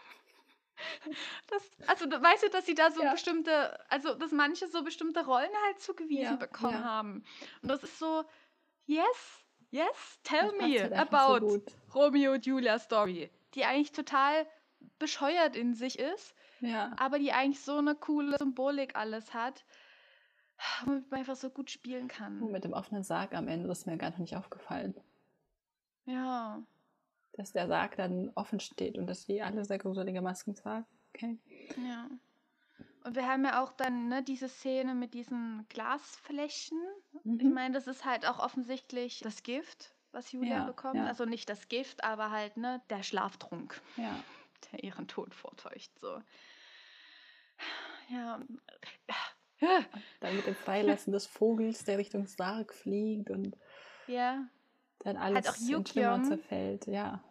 Das, 1.48 1.62
also 1.86 2.04
weißt 2.04 2.42
du, 2.42 2.50
dass 2.50 2.66
sie 2.66 2.74
da 2.74 2.90
so 2.90 3.02
ja. 3.02 3.12
bestimmte, 3.12 3.80
also 3.90 4.14
dass 4.14 4.30
manche 4.30 4.68
so 4.68 4.84
bestimmte 4.84 5.24
Rollen 5.24 5.48
halt 5.64 5.80
zugewiesen 5.80 6.22
ja, 6.22 6.36
bekommen 6.36 6.74
ja. 6.74 6.84
haben. 6.84 7.24
Und 7.62 7.70
das 7.70 7.82
ist 7.82 7.98
so, 7.98 8.24
yes, 8.84 9.46
yes, 9.70 10.20
tell 10.22 10.50
das 10.50 10.68
me 10.68 10.78
halt 10.78 10.92
about 10.92 11.48
so 11.48 11.62
Romeo 11.94 12.34
und 12.34 12.44
Julia 12.44 12.78
Story, 12.78 13.30
die 13.54 13.64
eigentlich 13.64 13.92
total 13.92 14.46
bescheuert 14.98 15.56
in 15.56 15.72
sich 15.72 15.98
ist, 15.98 16.34
ja. 16.60 16.92
aber 16.96 17.18
die 17.18 17.32
eigentlich 17.32 17.60
so 17.60 17.76
eine 17.76 17.94
coole 17.94 18.36
Symbolik 18.38 18.96
alles 18.96 19.34
hat, 19.34 19.64
womit 20.84 21.10
man 21.10 21.20
einfach 21.20 21.36
so 21.36 21.50
gut 21.50 21.70
spielen 21.70 22.08
kann. 22.08 22.40
Und 22.40 22.52
mit 22.52 22.64
dem 22.64 22.72
offenen 22.72 23.02
Sarg 23.02 23.34
am 23.34 23.48
Ende, 23.48 23.68
das 23.68 23.80
ist 23.80 23.86
mir 23.86 23.96
gar 23.96 24.18
nicht 24.18 24.36
aufgefallen. 24.36 24.94
Ja. 26.06 26.62
Dass 27.32 27.52
der 27.52 27.66
Sarg 27.66 27.96
dann 27.96 28.30
offen 28.34 28.60
steht 28.60 28.96
und 28.96 29.06
dass 29.06 29.26
die 29.26 29.42
alle 29.42 29.64
sehr 29.64 29.78
gruselige 29.78 30.22
Masken 30.22 30.54
tragen. 30.54 30.86
Okay. 31.14 31.38
Ja. 31.86 32.08
Und 33.04 33.14
wir 33.14 33.28
haben 33.28 33.44
ja 33.44 33.62
auch 33.62 33.72
dann 33.72 34.08
ne, 34.08 34.22
diese 34.22 34.48
Szene 34.48 34.94
mit 34.94 35.14
diesen 35.14 35.66
Glasflächen. 35.68 36.78
Mhm. 37.24 37.40
Ich 37.40 37.52
meine, 37.52 37.74
das 37.74 37.86
ist 37.86 38.04
halt 38.04 38.26
auch 38.26 38.38
offensichtlich 38.38 39.20
das 39.20 39.42
Gift, 39.42 39.94
was 40.12 40.32
Julia 40.32 40.58
ja, 40.58 40.64
bekommt. 40.64 40.96
Ja. 40.96 41.06
Also 41.06 41.24
nicht 41.24 41.48
das 41.48 41.68
Gift, 41.68 42.02
aber 42.02 42.30
halt 42.30 42.56
ne, 42.56 42.82
der 42.90 43.02
Schlaftrunk. 43.02 43.80
Ja 43.96 44.16
der 44.72 44.84
ihren 44.84 45.08
Tod 45.08 45.34
vortäuscht. 45.34 45.92
So. 46.00 46.20
Ja. 48.08 48.40
Dann 50.20 50.36
mit 50.36 50.46
dem 50.46 50.54
Freilassen 50.54 51.12
des 51.12 51.26
Vogels, 51.26 51.84
der 51.84 51.98
Richtung 51.98 52.26
Sarg 52.26 52.74
fliegt 52.74 53.30
und 53.30 53.56
ja. 54.06 54.46
dann 55.00 55.16
alles 55.16 55.46
halt 55.46 55.48
auch 55.48 55.56
Yukiom, 55.60 56.24
zerfällt. 56.24 56.86
Ja. 56.86 57.22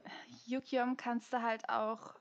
Yukiom 0.46 0.98
kannst 0.98 1.32
du 1.34 1.42
halt 1.42 1.70
auch, 1.70 2.16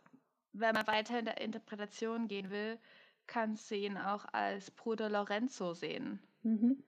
wenn 0.53 0.75
man 0.75 0.87
weiter 0.87 1.19
in 1.19 1.25
der 1.25 1.41
Interpretation 1.41 2.29
gehen 2.29 2.51
will, 2.51 2.79
kannst 3.27 3.71
du 3.71 3.77
ihn 3.77 3.97
auch 3.97 4.27
als 4.33 4.71
Bruder 4.71 5.09
Lorenzo 5.09 5.73
sehen. 5.73 6.21
Mhm. 6.43 6.83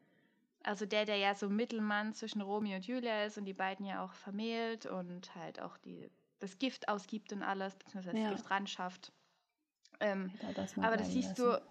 Also 0.62 0.85
der, 0.85 1.05
der 1.05 1.16
ja 1.16 1.35
so 1.35 1.49
Mittelmann 1.49 2.12
zwischen 2.12 2.43
Romeo 2.43 2.77
und 2.77 2.87
Julia 2.87 3.24
ist 3.24 3.39
und 3.39 3.45
die 3.45 3.55
beiden 3.55 3.87
ja 3.87 4.05
auch 4.05 4.12
vermählt 4.12 4.85
und 4.85 5.35
halt 5.35 5.62
auch 5.62 5.79
die 5.79 6.11
das 6.39 6.59
Gift 6.59 6.89
ausgibt 6.89 7.32
und 7.32 7.43
alles, 7.43 7.74
beziehungsweise 7.76 8.16
ja. 8.16 8.30
das 8.30 8.39
Gift 8.39 8.51
ran 8.51 8.66
schafft. 8.66 9.12
Ähm, 10.01 10.32
das 10.55 10.76
aber 10.78 10.97
das 10.97 11.11
siehst 11.11 11.39
lassen. 11.39 11.62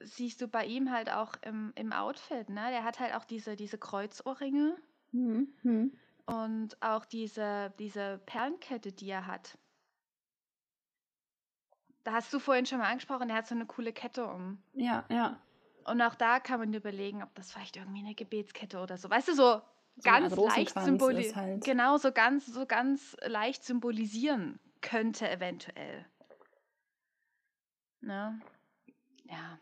du, 0.00 0.06
siehst 0.06 0.40
du 0.40 0.48
bei 0.48 0.64
ihm 0.64 0.90
halt 0.90 1.10
auch 1.10 1.34
im, 1.42 1.72
im 1.74 1.92
Outfit, 1.92 2.48
ne? 2.48 2.70
Der 2.70 2.84
hat 2.84 3.00
halt 3.00 3.14
auch 3.14 3.24
diese, 3.24 3.56
diese 3.56 3.78
Kreuzohrringe 3.78 4.76
mhm. 5.12 5.92
und 6.26 6.82
auch 6.82 7.04
diese, 7.04 7.72
diese 7.78 8.20
Perlenkette, 8.24 8.92
die 8.92 9.10
er 9.10 9.26
hat. 9.26 9.58
Da 12.04 12.12
hast 12.12 12.32
du 12.32 12.38
vorhin 12.38 12.66
schon 12.66 12.78
mal 12.78 12.90
angesprochen, 12.90 13.28
der 13.28 13.36
hat 13.36 13.46
so 13.46 13.54
eine 13.54 13.66
coole 13.66 13.92
Kette 13.92 14.26
um. 14.26 14.62
Ja, 14.74 15.04
ja. 15.10 15.40
Und 15.84 16.00
auch 16.00 16.14
da 16.14 16.40
kann 16.40 16.60
man 16.60 16.72
überlegen, 16.72 17.22
ob 17.22 17.34
das 17.34 17.52
vielleicht 17.52 17.76
irgendwie 17.76 18.00
eine 18.00 18.14
Gebetskette 18.14 18.78
oder 18.80 18.96
so. 18.96 19.10
Weißt 19.10 19.28
du, 19.28 19.34
so 19.34 19.60
so 19.96 20.02
ganz 20.02 20.36
leicht 20.36 20.78
symbolisieren. 20.80 21.36
Halt. 21.36 21.64
Genau, 21.64 21.96
so 21.96 22.12
ganz, 22.12 22.46
so 22.46 22.66
ganz 22.66 23.16
leicht 23.22 23.64
symbolisieren 23.64 24.58
könnte 24.80 25.28
eventuell. 25.30 26.04
Ne? 28.00 28.40
Ja. 29.24 29.58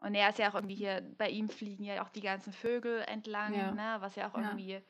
Und 0.00 0.14
er 0.14 0.30
ist 0.30 0.38
ja 0.38 0.50
auch 0.50 0.54
irgendwie 0.54 0.76
hier, 0.76 1.02
bei 1.18 1.28
ihm 1.30 1.48
fliegen 1.48 1.84
ja 1.84 2.04
auch 2.04 2.10
die 2.10 2.20
ganzen 2.20 2.52
Vögel 2.52 3.02
entlang, 3.02 3.54
ja. 3.54 3.72
ne? 3.72 3.96
was 4.00 4.14
ja 4.14 4.30
auch 4.30 4.34
irgendwie 4.34 4.74
ja. 4.74 4.80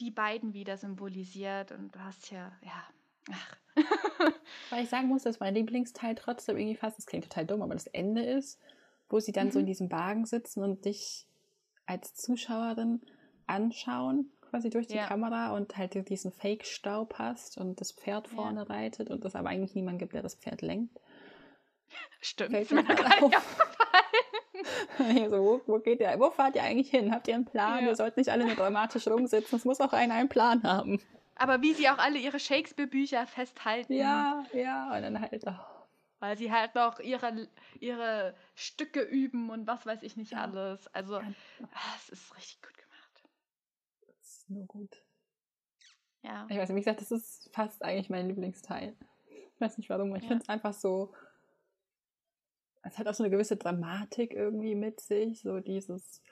die 0.00 0.10
beiden 0.10 0.52
wieder 0.52 0.76
symbolisiert. 0.76 1.72
Und 1.72 1.94
du 1.94 2.00
hast 2.00 2.30
ja, 2.30 2.52
ja, 2.62 2.84
ach. 3.32 3.56
Weil 4.70 4.82
ich 4.82 4.90
sagen 4.90 5.08
muss, 5.08 5.22
dass 5.22 5.40
mein 5.40 5.54
Lieblingsteil 5.54 6.14
trotzdem 6.14 6.56
irgendwie 6.56 6.76
fast, 6.76 6.98
das 6.98 7.06
klingt 7.06 7.24
total 7.24 7.46
dumm, 7.46 7.62
aber 7.62 7.74
das 7.74 7.86
Ende 7.86 8.22
ist, 8.22 8.60
wo 9.08 9.20
sie 9.20 9.32
dann 9.32 9.46
mhm. 9.46 9.52
so 9.52 9.58
in 9.60 9.66
diesem 9.66 9.90
Wagen 9.90 10.26
sitzen 10.26 10.62
und 10.62 10.84
dich 10.84 11.26
als 11.86 12.14
Zuschauerin 12.14 13.00
anschauen, 13.48 14.30
quasi 14.50 14.70
durch 14.70 14.86
die 14.86 14.96
ja. 14.96 15.06
Kamera 15.06 15.54
und 15.54 15.76
halt 15.76 16.08
diesen 16.08 16.32
Fake-Staub 16.32 17.14
hast 17.18 17.58
und 17.58 17.80
das 17.80 17.92
Pferd 17.92 18.28
vorne 18.28 18.60
ja. 18.60 18.74
reitet 18.74 19.10
und 19.10 19.24
es 19.24 19.34
aber 19.34 19.48
eigentlich 19.48 19.74
niemand 19.74 19.98
gibt, 19.98 20.14
der 20.14 20.22
das 20.22 20.34
Pferd 20.34 20.62
lenkt. 20.62 20.98
Stimmt. 22.20 22.52
Fällt 22.52 22.70
mir 22.72 22.84
gerade 22.84 23.22
auf. 23.22 23.32
so, 25.30 25.38
wo, 25.44 25.60
wo, 25.66 25.78
geht 25.78 26.00
ihr, 26.00 26.14
wo 26.18 26.30
fahrt 26.30 26.56
ihr 26.56 26.62
eigentlich 26.62 26.90
hin? 26.90 27.12
Habt 27.12 27.28
ihr 27.28 27.34
einen 27.34 27.44
Plan? 27.44 27.84
Ja. 27.84 27.90
Ihr 27.90 27.96
sollt 27.96 28.16
nicht 28.16 28.30
alle 28.30 28.44
nur 28.44 28.54
dramatisch 28.54 29.06
rumsitzen. 29.06 29.58
Es 29.58 29.64
muss 29.64 29.80
auch 29.80 29.92
einer 29.92 30.14
einen 30.14 30.28
Plan 30.28 30.62
haben. 30.62 31.00
Aber 31.36 31.62
wie 31.62 31.72
sie 31.72 31.88
auch 31.88 31.98
alle 31.98 32.18
ihre 32.18 32.40
Shakespeare-Bücher 32.40 33.26
festhalten. 33.26 33.92
Ja, 33.92 34.44
ja, 34.52 34.94
und 34.94 35.02
dann 35.02 35.20
halt. 35.20 35.44
Oh. 35.46 35.52
Weil 36.20 36.36
sie 36.36 36.50
halt 36.50 36.74
noch 36.74 36.98
ihre, 36.98 37.48
ihre 37.78 38.34
Stücke 38.56 39.02
üben 39.02 39.50
und 39.50 39.68
was 39.68 39.86
weiß 39.86 40.02
ich 40.02 40.16
nicht 40.16 40.34
alles. 40.36 40.88
Also, 40.92 41.18
ah, 41.18 41.94
es 41.96 42.08
ist 42.08 42.36
richtig 42.36 42.60
gut 42.60 42.77
nur 44.48 44.66
gut. 44.66 45.02
Ja. 46.22 46.46
Ich 46.50 46.56
weiß 46.56 46.68
nicht, 46.68 46.76
wie 46.76 46.80
gesagt, 46.80 47.00
das 47.00 47.10
ist 47.10 47.50
fast 47.52 47.82
eigentlich 47.82 48.10
mein 48.10 48.28
Lieblingsteil. 48.28 48.96
Ich 49.54 49.60
weiß 49.60 49.78
nicht 49.78 49.90
warum, 49.90 50.14
ich 50.14 50.22
ja. 50.22 50.28
finde 50.28 50.42
es 50.42 50.48
einfach 50.48 50.74
so. 50.74 51.12
Es 52.82 52.98
hat 52.98 53.06
auch 53.06 53.14
so 53.14 53.24
eine 53.24 53.30
gewisse 53.30 53.56
Dramatik 53.56 54.32
irgendwie 54.32 54.74
mit 54.74 55.00
sich, 55.00 55.40
so 55.40 55.60
dieses. 55.60 56.22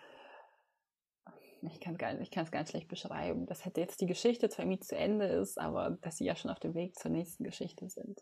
Ich 1.62 1.80
kann 1.80 1.94
es 1.94 1.98
gar, 1.98 2.12
nicht, 2.12 2.36
nicht 2.36 2.68
schlecht 2.68 2.88
beschreiben. 2.88 3.46
Dass 3.46 3.64
halt 3.64 3.76
jetzt 3.76 4.00
die 4.00 4.06
Geschichte 4.06 4.48
zwar 4.48 4.64
irgendwie 4.64 4.80
zu 4.80 4.96
Ende 4.96 5.26
ist, 5.26 5.58
aber 5.58 5.98
dass 6.02 6.18
sie 6.18 6.24
ja 6.24 6.36
schon 6.36 6.50
auf 6.50 6.60
dem 6.60 6.74
Weg 6.74 6.96
zur 6.96 7.10
nächsten 7.10 7.42
Geschichte 7.42 7.88
sind. 7.88 8.20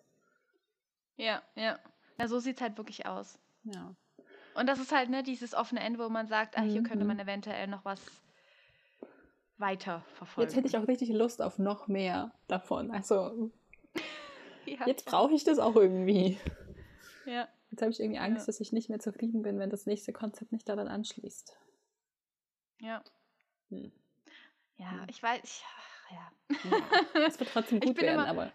Ja, 1.17 1.43
ja. 1.55 1.79
Ja, 2.19 2.29
so 2.29 2.39
sieht 2.39 2.57
es 2.57 2.63
halt 2.63 2.79
wirklich 2.79 3.07
aus. 3.07 3.39
Ja. 3.65 3.95
Und 4.55 4.69
das 4.69 4.79
ist 4.79 4.93
halt, 4.93 5.11
ne, 5.11 5.23
dieses 5.23 5.53
offene 5.53 5.81
Ende, 5.81 5.99
wo 5.99 6.09
man 6.09 6.27
sagt, 6.29 6.57
ach, 6.57 6.63
hier 6.63 6.81
mhm. 6.81 6.87
könnte 6.87 7.05
man 7.05 7.19
eventuell 7.19 7.67
noch 7.67 7.85
was 7.85 8.01
weiter 9.65 10.05
verfolgen. 10.13 10.49
Jetzt 10.49 10.57
hätte 10.57 10.69
ich 10.69 10.77
auch 10.77 10.87
richtig 10.87 11.09
Lust 11.09 11.41
auf 11.41 11.59
noch 11.59 11.89
mehr 11.89 12.33
davon. 12.49 12.91
Also 12.91 13.51
ja. 14.67 14.87
jetzt 14.87 15.07
brauche 15.07 15.33
ich 15.33 15.45
das 15.45 15.59
auch 15.59 15.75
irgendwie. 15.75 16.39
Ja. 17.25 17.49
Jetzt 17.71 17.81
habe 17.81 17.91
ich 17.91 17.99
irgendwie 17.99 18.19
Angst, 18.19 18.43
ja. 18.43 18.47
dass 18.47 18.61
ich 18.61 18.73
nicht 18.73 18.91
mehr 18.91 19.01
zufrieden 19.01 19.43
bin, 19.43 19.59
wenn 19.59 19.71
das 19.71 19.87
nächste 19.87 20.13
Konzept 20.13 20.53
nicht 20.53 20.69
daran 20.69 20.87
anschließt. 20.87 21.57
Ja. 22.81 23.03
Hm. 23.71 23.91
Ja, 24.77 24.91
hm. 24.91 25.07
ich 25.09 25.23
weiß, 25.23 25.41
ich, 25.43 25.65
ja. 26.11 27.27
Es 27.27 27.41
wird 27.41 27.51
trotzdem 27.51 27.81
gut 27.81 28.01
werden, 28.01 28.21
immer, 28.21 28.29
aber. 28.29 28.53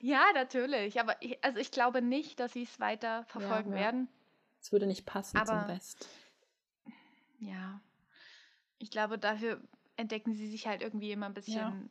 Ja, 0.00 0.24
natürlich. 0.34 1.00
Aber 1.00 1.14
ich, 1.20 1.42
also 1.44 1.60
ich 1.60 1.70
glaube 1.70 2.02
nicht, 2.02 2.40
dass 2.40 2.54
sie 2.54 2.64
es 2.64 2.80
weiter 2.80 3.24
verfolgen 3.28 3.72
werden. 3.72 4.08
Es 4.60 4.72
würde 4.72 4.86
nicht 4.86 5.06
passen 5.06 5.36
aber, 5.36 5.46
zum 5.46 5.58
Rest. 5.70 6.08
Ja. 7.38 7.80
Ich 8.78 8.90
glaube, 8.90 9.16
dafür 9.16 9.60
entdecken 10.02 10.34
sie 10.34 10.48
sich 10.48 10.66
halt 10.66 10.82
irgendwie 10.82 11.12
immer 11.12 11.26
ein 11.26 11.34
bisschen 11.34 11.90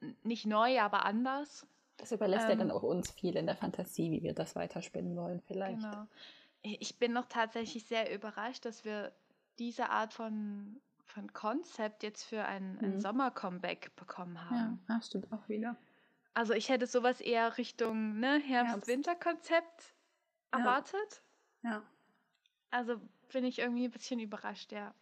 ja. 0.00 0.08
nicht 0.24 0.46
neu, 0.46 0.80
aber 0.80 1.04
anders. 1.04 1.66
Das 1.98 2.10
überlässt 2.10 2.44
ähm, 2.44 2.50
ja 2.50 2.56
dann 2.56 2.70
auch 2.70 2.82
uns 2.82 3.10
viel 3.12 3.36
in 3.36 3.46
der 3.46 3.56
Fantasie, 3.56 4.10
wie 4.10 4.22
wir 4.22 4.34
das 4.34 4.56
weiterspinnen 4.56 5.14
wollen, 5.16 5.40
vielleicht. 5.46 5.82
Genau. 5.82 6.06
Ich 6.62 6.98
bin 6.98 7.12
noch 7.12 7.26
tatsächlich 7.26 7.84
sehr 7.84 8.12
überrascht, 8.14 8.64
dass 8.64 8.84
wir 8.84 9.12
diese 9.58 9.90
Art 9.90 10.12
von, 10.12 10.80
von 11.04 11.32
Konzept 11.32 12.02
jetzt 12.02 12.24
für 12.24 12.44
ein, 12.44 12.78
ein 12.80 12.94
mhm. 12.94 13.00
Sommer-Comeback 13.00 13.94
bekommen 13.96 14.40
haben. 14.48 14.80
Ja, 14.88 14.96
das 14.96 15.08
stimmt 15.08 15.30
auch 15.32 15.48
wieder. 15.48 15.76
Also 16.34 16.54
ich 16.54 16.70
hätte 16.70 16.86
sowas 16.86 17.20
eher 17.20 17.58
Richtung 17.58 18.18
ne, 18.18 18.40
Herbst-Winter-Konzept 18.40 19.94
ja. 20.52 20.58
erwartet. 20.58 21.22
Ja. 21.62 21.82
Also 22.70 23.00
bin 23.30 23.44
ich 23.44 23.58
irgendwie 23.58 23.84
ein 23.84 23.90
bisschen 23.90 24.18
überrascht, 24.18 24.72
ja. 24.72 24.94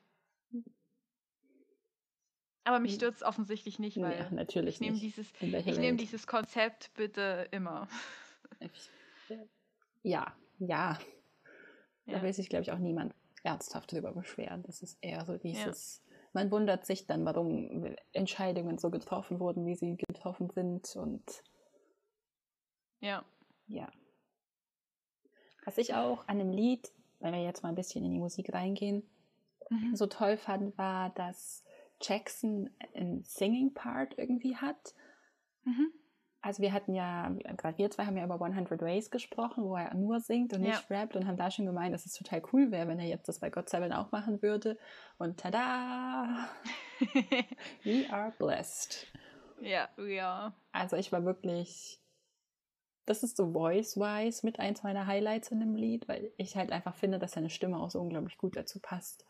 Aber 2.71 2.79
mich 2.79 2.93
hm. 2.93 2.99
stört 2.99 3.16
es 3.16 3.25
offensichtlich 3.25 3.81
nicht, 3.81 4.01
weil 4.01 4.16
ja, 4.16 4.31
natürlich 4.31 4.77
ich 4.77 4.81
nehme 4.81 4.97
dieses, 4.97 5.27
ich 5.41 5.77
nehme 5.77 5.97
dieses 5.97 6.29
Konzept 6.29 6.95
bitte 6.95 7.49
immer. 7.51 7.89
Ja, 10.05 10.33
ja. 10.61 10.97
Da 12.07 12.23
will 12.23 12.33
sich, 12.33 12.49
glaube 12.49 12.62
ich, 12.62 12.71
auch 12.71 12.79
niemand 12.79 13.12
ernsthaft 13.43 13.91
drüber 13.91 14.12
beschweren. 14.12 14.62
Das 14.62 14.83
ist 14.83 14.97
eher 15.01 15.25
so 15.25 15.37
dieses, 15.37 16.01
ja. 16.07 16.14
man 16.33 16.53
wundert 16.53 16.87
sich 16.87 17.09
dann, 17.09 17.25
warum 17.25 17.97
Entscheidungen 18.12 18.79
so 18.79 18.89
getroffen 18.89 19.41
wurden, 19.41 19.66
wie 19.66 19.75
sie 19.75 19.97
getroffen 19.97 20.49
sind 20.51 20.95
und 20.95 21.25
ja. 23.01 23.25
Ja. 23.66 23.91
Was 25.64 25.77
ich 25.77 25.93
auch 25.95 26.29
an 26.29 26.39
dem 26.39 26.53
Lied, 26.53 26.93
wenn 27.18 27.35
wir 27.35 27.43
jetzt 27.43 27.64
mal 27.64 27.71
ein 27.71 27.75
bisschen 27.75 28.05
in 28.05 28.12
die 28.12 28.21
Musik 28.21 28.53
reingehen, 28.53 29.03
mhm. 29.71 29.97
so 29.97 30.07
toll 30.07 30.37
fand, 30.37 30.79
war, 30.79 31.11
dass 31.11 31.64
Jackson 32.01 32.70
einen 32.94 33.22
Singing-Part 33.24 34.18
irgendwie 34.18 34.57
hat. 34.57 34.94
Mhm. 35.64 35.92
Also 36.42 36.62
wir 36.62 36.72
hatten 36.72 36.94
ja, 36.94 37.28
gerade 37.59 37.76
wir 37.76 37.90
zwei 37.90 38.07
haben 38.07 38.16
ja 38.16 38.24
über 38.24 38.40
100 38.40 38.80
Ways 38.80 39.11
gesprochen, 39.11 39.64
wo 39.64 39.76
er 39.76 39.92
nur 39.94 40.20
singt 40.20 40.55
und 40.55 40.62
nicht 40.62 40.88
ja. 40.88 40.96
rappt 40.96 41.14
und 41.14 41.26
haben 41.26 41.36
da 41.36 41.51
schon 41.51 41.66
gemeint, 41.66 41.92
dass 41.92 42.07
es 42.07 42.14
total 42.14 42.42
cool 42.53 42.70
wäre, 42.70 42.88
wenn 42.88 42.98
er 42.98 43.07
jetzt 43.07 43.28
das 43.28 43.40
bei 43.40 43.51
God 43.51 43.68
Seven 43.68 43.92
auch 43.92 44.11
machen 44.11 44.40
würde. 44.40 44.78
Und 45.18 45.38
tada! 45.38 46.48
we 47.84 48.07
are 48.11 48.32
blessed. 48.38 49.07
Ja, 49.61 49.90
we 49.96 50.22
are. 50.22 50.55
Also 50.72 50.96
ich 50.96 51.12
war 51.12 51.26
wirklich, 51.26 52.01
das 53.05 53.22
ist 53.22 53.36
so 53.36 53.53
voice-wise 53.53 54.46
mit 54.46 54.59
eins 54.59 54.82
meiner 54.82 55.07
Highlights 55.07 55.51
in 55.51 55.61
dem 55.61 55.74
Lied, 55.74 56.09
weil 56.09 56.32
ich 56.38 56.57
halt 56.57 56.72
einfach 56.72 56.94
finde, 56.94 57.18
dass 57.18 57.32
seine 57.32 57.51
Stimme 57.51 57.78
auch 57.78 57.90
so 57.90 58.01
unglaublich 58.01 58.38
gut 58.38 58.57
dazu 58.57 58.80
passt. 58.80 59.26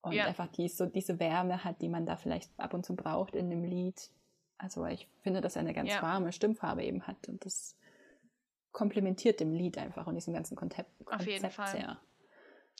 Und 0.00 0.12
ja. 0.12 0.26
einfach 0.26 0.46
die, 0.48 0.68
so 0.68 0.86
diese 0.86 1.18
Wärme 1.18 1.64
hat, 1.64 1.82
die 1.82 1.88
man 1.88 2.06
da 2.06 2.16
vielleicht 2.16 2.50
ab 2.58 2.72
und 2.72 2.86
zu 2.86 2.94
braucht 2.94 3.34
in 3.34 3.50
dem 3.50 3.64
Lied. 3.64 4.10
Also 4.56 4.84
ich 4.86 5.08
finde, 5.22 5.40
dass 5.40 5.56
er 5.56 5.60
eine 5.60 5.74
ganz 5.74 5.90
ja. 5.90 6.02
warme 6.02 6.32
Stimmfarbe 6.32 6.84
eben 6.84 7.06
hat 7.06 7.28
und 7.28 7.44
das 7.44 7.76
komplementiert 8.72 9.40
dem 9.40 9.52
Lied 9.52 9.78
einfach 9.78 10.06
und 10.06 10.14
diesem 10.14 10.34
ganzen 10.34 10.56
Konzept, 10.56 10.90
Auf 11.06 11.26
jeden 11.26 11.50
Fall. 11.50 11.68
sehr. 11.68 12.00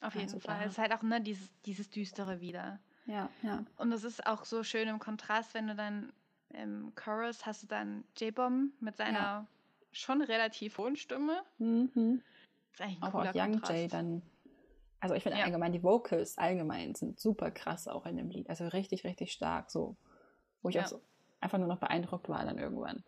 Auf 0.01 0.15
jeden 0.15 0.27
also 0.27 0.39
Fall. 0.39 0.61
Es 0.65 0.73
ist 0.73 0.79
halt 0.79 0.93
auch 0.93 1.03
ne, 1.03 1.21
dieses, 1.21 1.51
dieses 1.63 1.91
Düstere 1.91 2.41
wieder. 2.41 2.79
Ja, 3.07 3.31
ja. 3.43 3.65
Und 3.77 3.91
es 3.93 4.05
ist 4.05 4.27
auch 4.27 4.45
so 4.45 4.63
schön 4.63 4.87
im 4.87 4.99
Kontrast, 4.99 5.55
wenn 5.55 5.67
du 5.67 5.75
dann 5.75 6.13
im 6.51 6.95
Chorus 6.95 7.47
hast 7.47 7.63
du 7.63 7.67
dann 7.67 8.05
J-Bomb 8.17 8.81
mit 8.81 8.97
seiner 8.97 9.19
ja. 9.19 9.47
schon 9.93 10.23
relativ 10.23 10.79
hohen 10.79 10.97
Stimme. 10.97 11.43
Mhm. 11.59 12.23
Das 12.71 12.81
ist 12.81 12.81
eigentlich 12.81 13.03
ein 13.03 13.09
auch 13.09 13.15
auch 13.15 13.35
Young 13.35 13.53
Kontrast. 13.53 13.73
Jay 13.73 13.89
dann. 13.89 14.23
Also 15.01 15.15
ich 15.15 15.23
finde 15.23 15.39
ja. 15.39 15.45
allgemein 15.45 15.73
die 15.73 15.83
Vocals 15.83 16.39
allgemein 16.39 16.95
sind 16.95 17.21
super 17.21 17.51
krass 17.51 17.87
auch 17.89 18.07
in 18.07 18.17
dem 18.17 18.31
Lied. 18.31 18.49
Also 18.49 18.67
richtig, 18.69 19.05
richtig 19.05 19.33
stark 19.33 19.71
so. 19.71 19.97
Wo 20.63 20.69
ich 20.69 20.75
ja. 20.75 20.83
auch 20.83 20.89
so 20.89 21.01
einfach 21.41 21.59
nur 21.59 21.69
noch 21.69 21.79
beeindruckt 21.79 22.29
war 22.29 22.45
dann 22.45 22.59
irgendwann. 22.59 23.05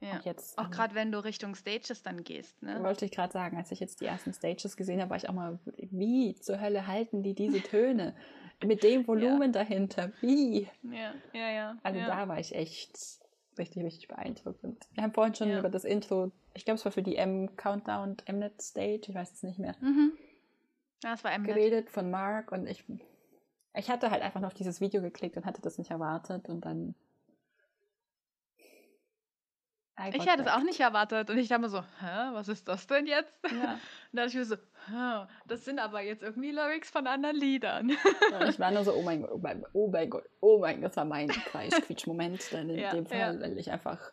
Ja. 0.00 0.18
Auch, 0.18 0.24
jetzt, 0.24 0.58
auch 0.58 0.64
ähm, 0.64 0.70
gerade 0.70 0.94
wenn 0.94 1.12
du 1.12 1.24
Richtung 1.24 1.54
Stages 1.54 2.02
dann 2.02 2.22
gehst. 2.22 2.62
Ne? 2.62 2.82
Wollte 2.82 3.04
ich 3.06 3.10
gerade 3.10 3.32
sagen, 3.32 3.56
als 3.56 3.72
ich 3.72 3.80
jetzt 3.80 4.00
die 4.00 4.06
ersten 4.06 4.32
Stages 4.32 4.76
gesehen 4.76 5.00
habe, 5.00 5.10
war 5.10 5.16
ich 5.16 5.28
auch 5.28 5.34
mal, 5.34 5.58
wie 5.76 6.34
zur 6.34 6.60
Hölle 6.60 6.86
halten 6.86 7.22
die 7.22 7.34
diese 7.34 7.60
Töne? 7.62 8.14
Mit 8.64 8.82
dem 8.82 9.06
Volumen 9.08 9.52
ja. 9.52 9.62
dahinter, 9.62 10.12
wie? 10.20 10.68
Ja, 10.82 11.14
ja, 11.32 11.50
ja. 11.50 11.76
Also 11.82 11.98
ja. 11.98 12.06
da 12.06 12.28
war 12.28 12.38
ich 12.38 12.54
echt 12.54 12.98
richtig, 13.58 13.84
richtig 13.84 14.08
beeindruckt. 14.08 14.62
Und 14.64 14.86
wir 14.92 15.02
haben 15.02 15.12
vorhin 15.12 15.34
schon 15.34 15.50
über 15.50 15.70
das 15.70 15.84
Intro, 15.84 16.30
ich 16.54 16.64
glaube, 16.64 16.76
es 16.76 16.84
war 16.84 16.92
für 16.92 17.02
die 17.02 17.16
M-Countdown, 17.16 18.16
Mnet 18.30 18.60
Stage, 18.60 19.02
ich 19.08 19.14
weiß 19.14 19.32
es 19.32 19.42
nicht 19.42 19.58
mehr. 19.58 19.76
Mhm. 19.80 20.12
Ja, 21.06 21.14
es 21.14 21.22
war. 21.22 21.38
Geredet 21.38 21.88
von 21.88 22.10
Mark 22.10 22.50
und 22.50 22.66
ich, 22.66 22.84
ich 23.74 23.88
hatte 23.88 24.10
halt 24.10 24.22
einfach 24.22 24.40
noch 24.40 24.48
auf 24.48 24.54
dieses 24.54 24.80
Video 24.80 25.00
geklickt 25.00 25.36
und 25.36 25.46
hatte 25.46 25.62
das 25.62 25.78
nicht 25.78 25.92
erwartet 25.92 26.48
und 26.48 26.64
dann 26.64 26.96
ich 30.12 30.26
hätte 30.26 30.42
es 30.42 30.48
auch 30.48 30.62
nicht 30.62 30.78
erwartet. 30.80 31.30
Und 31.30 31.38
ich 31.38 31.48
dachte 31.48 31.62
mir 31.62 31.68
so, 31.70 31.80
hä, 31.80 32.32
was 32.32 32.48
ist 32.48 32.68
das 32.68 32.86
denn 32.86 33.06
jetzt? 33.06 33.32
Ja. 33.44 33.50
Und 34.12 34.18
dann 34.18 34.26
dachte 34.26 34.28
ich 34.28 34.34
mir 34.34 34.44
so, 34.44 34.56
hä, 34.56 35.26
das 35.46 35.64
sind 35.64 35.78
aber 35.78 36.02
jetzt 36.02 36.22
irgendwie 36.22 36.50
Lyrics 36.50 36.90
von 36.90 37.06
anderen 37.06 37.36
Liedern. 37.36 37.90
Ja, 38.30 38.46
ich 38.46 38.58
war 38.58 38.70
nur 38.70 38.84
so, 38.84 38.92
oh 38.92 39.02
mein 39.02 39.22
Gott, 39.22 39.30
oh 39.32 39.38
mein, 39.38 39.64
oh 39.72 39.88
mein 39.88 40.10
Gott, 40.10 40.24
oh 40.40 40.58
mein 40.58 40.80
Gott, 40.82 40.90
das 40.90 40.96
war 40.98 41.06
mein 41.06 41.28
Kreisquietsch-Moment 41.50 42.52
dann 42.52 42.68
in 42.68 42.78
ja, 42.78 42.90
dem 42.90 43.06
Fall, 43.06 43.18
ja. 43.18 43.40
weil 43.40 43.56
ich 43.56 43.70
einfach. 43.70 44.12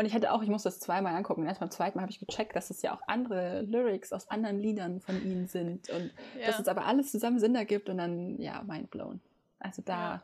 Und 0.00 0.06
ich 0.06 0.14
hatte 0.14 0.32
auch, 0.32 0.42
ich 0.42 0.48
musste 0.48 0.68
das 0.68 0.80
zweimal 0.80 1.14
angucken. 1.14 1.44
Erst 1.44 1.60
beim 1.60 1.70
zweiten 1.70 1.98
Mal 1.98 2.02
habe 2.02 2.10
ich 2.10 2.18
gecheckt, 2.18 2.56
dass 2.56 2.70
es 2.70 2.80
ja 2.80 2.94
auch 2.94 3.02
andere 3.06 3.60
Lyrics 3.62 4.14
aus 4.14 4.28
anderen 4.28 4.58
Liedern 4.58 5.00
von 5.00 5.22
ihnen 5.22 5.46
sind. 5.46 5.90
Und 5.90 6.10
dass 6.46 6.58
es 6.58 6.68
aber 6.68 6.86
alles 6.86 7.12
zusammen 7.12 7.38
Sinn 7.38 7.54
ergibt 7.54 7.90
und 7.90 7.98
dann, 7.98 8.40
ja, 8.40 8.62
mind 8.62 8.90
blown. 8.90 9.20
Also 9.58 9.82
da 9.82 10.22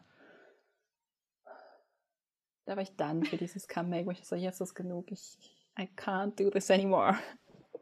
da 2.67 2.75
war 2.75 2.83
ich 2.83 2.97
dann 2.97 3.23
für 3.25 3.37
dieses 3.37 3.69
Comeback, 3.69 4.07
wo 4.07 4.11
ich 4.11 4.25
so, 4.25 4.35
jetzt 4.35 4.61
ist 4.61 4.75
genug, 4.75 5.11
ich 5.11 5.39
I 5.79 5.89
can't 5.97 6.35
do 6.37 6.51
this 6.51 6.71
anymore. 6.71 7.17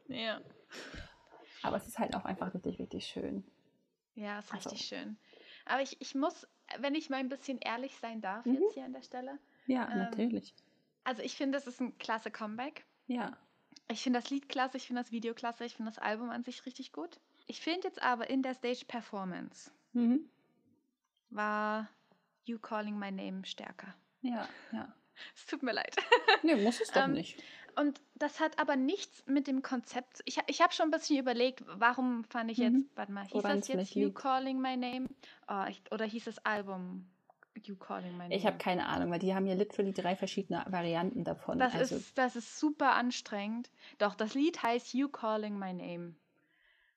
Ja. 0.09 0.41
Aber 1.63 1.77
es 1.77 1.87
ist 1.87 1.99
halt 1.99 2.15
auch 2.15 2.25
einfach 2.25 2.53
richtig, 2.53 2.79
richtig 2.79 3.07
schön. 3.07 3.45
Ja, 4.15 4.39
es 4.39 4.47
ist 4.47 4.53
also. 4.53 4.71
richtig 4.71 4.89
schön. 4.89 5.17
Aber 5.65 5.81
ich, 5.81 5.99
ich 6.01 6.15
muss, 6.15 6.47
wenn 6.79 6.95
ich 6.95 7.09
mal 7.09 7.17
ein 7.17 7.31
bisschen 7.31 7.59
ehrlich 7.59 7.97
sein 7.97 8.21
darf, 8.21 8.45
mhm. 8.45 8.55
jetzt 8.55 8.75
hier 8.75 8.85
an 8.85 8.93
der 8.93 9.03
Stelle. 9.03 9.39
Ja, 9.67 9.89
ähm, 9.91 9.99
natürlich. 9.99 10.55
Also 11.05 11.23
ich 11.23 11.37
finde, 11.37 11.59
das 11.59 11.67
ist 11.67 11.81
ein 11.81 11.97
klasse 11.99 12.31
Comeback. 12.31 12.85
Ja. 13.07 13.37
Ich 13.89 14.03
finde 14.03 14.21
das 14.21 14.31
Lied 14.31 14.49
klasse, 14.49 14.79
ich 14.79 14.87
finde 14.87 15.03
das 15.03 15.13
Video 15.13 15.35
klasse, 15.35 15.65
ich 15.65 15.75
finde 15.75 15.91
das 15.91 15.99
Album 15.99 16.31
an 16.31 16.43
sich 16.43 16.65
richtig 16.65 16.93
gut. 16.93 17.21
Ich 17.47 17.61
finde 17.61 17.87
jetzt 17.87 18.03
aber 18.03 18.31
in 18.31 18.43
der 18.43 18.55
Stage 18.55 18.87
Performance 18.87 19.71
mhm. 19.93 20.29
war 21.29 21.89
You 22.45 22.59
Calling 22.59 22.99
My 22.99 23.13
Name 23.13 23.45
stärker. 23.45 23.95
Ja, 24.23 24.49
ja. 24.73 24.93
Es 25.37 25.47
tut 25.47 25.63
mir 25.63 25.73
leid. 25.73 25.95
Nee, 26.43 26.57
muss 26.57 26.81
es 26.81 26.91
doch 26.91 27.05
ähm, 27.05 27.13
nicht. 27.13 27.41
Und 27.77 28.01
das 28.17 28.41
hat 28.41 28.59
aber 28.59 28.75
nichts 28.75 29.25
mit 29.27 29.47
dem 29.47 29.63
Konzept. 29.63 30.23
Ich, 30.25 30.39
ich 30.49 30.61
habe 30.61 30.73
schon 30.73 30.89
ein 30.89 30.91
bisschen 30.91 31.19
überlegt, 31.19 31.63
warum 31.67 32.25
fand 32.25 32.51
ich 32.51 32.59
jetzt, 32.59 32.73
mhm. 32.73 32.91
warte 32.97 33.13
mal, 33.13 33.25
hieß 33.25 33.35
Woran's 33.35 33.67
das 33.69 33.77
jetzt 33.77 33.95
You. 33.95 34.13
Calling 34.13 34.61
My 34.61 34.77
Name? 34.77 35.09
Oh, 35.49 35.65
ich, 35.69 35.81
oder 35.93 36.05
hieß 36.05 36.25
das 36.25 36.45
Album 36.45 37.07
You 37.63 37.77
Calling 37.77 38.13
My 38.13 38.25
Name? 38.25 38.35
Ich 38.35 38.47
habe 38.47 38.59
keine 38.59 38.87
Ahnung, 38.87 39.11
weil 39.11 39.19
die 39.19 39.35
haben 39.35 39.47
ja 39.47 39.55
literally 39.55 39.93
drei 39.93 40.17
verschiedene 40.17 40.65
Varianten 40.69 41.25
davon. 41.25 41.59
Das, 41.59 41.75
also. 41.75 41.97
ist, 41.97 42.19
das 42.19 42.37
ist 42.37 42.59
super 42.59 42.93
anstrengend. 42.93 43.71
Doch, 43.99 44.15
das 44.15 44.35
Lied 44.35 44.63
heißt 44.63 44.93
You 44.95 45.09
Calling 45.09 45.59
My 45.59 45.73
Name. 45.73 46.15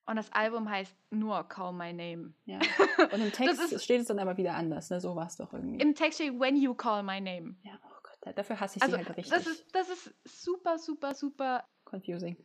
Und 0.07 0.15
das 0.15 0.31
Album 0.31 0.69
heißt 0.69 0.95
nur 1.11 1.43
Call 1.49 1.73
My 1.73 1.91
Name. 1.91 2.33
Ja. 2.45 2.59
Und 3.11 3.21
im 3.21 3.31
Text 3.31 3.73
ist, 3.73 3.83
steht 3.83 4.01
es 4.01 4.07
dann 4.07 4.19
aber 4.19 4.37
wieder 4.37 4.53
anders, 4.53 4.89
ne? 4.89 5.01
So 5.01 5.15
war 5.15 5.27
es 5.27 5.35
doch 5.35 5.51
irgendwie. 5.53 5.81
Im 5.81 5.95
Text 5.95 6.19
steht 6.19 6.39
When 6.39 6.55
You 6.55 6.73
Call 6.73 7.03
My 7.03 7.19
Name. 7.19 7.55
Ja, 7.63 7.77
oh 7.83 7.99
Gott, 8.03 8.37
dafür 8.37 8.59
hasse 8.59 8.77
ich 8.77 8.83
also, 8.83 8.95
sie 8.95 9.05
halt 9.05 9.17
richtig. 9.17 9.29
Das 9.29 9.45
ist, 9.45 9.65
das 9.75 9.89
ist 9.89 10.13
super, 10.23 10.77
super, 10.79 11.13
super. 11.13 11.65
Confusing. 11.83 12.37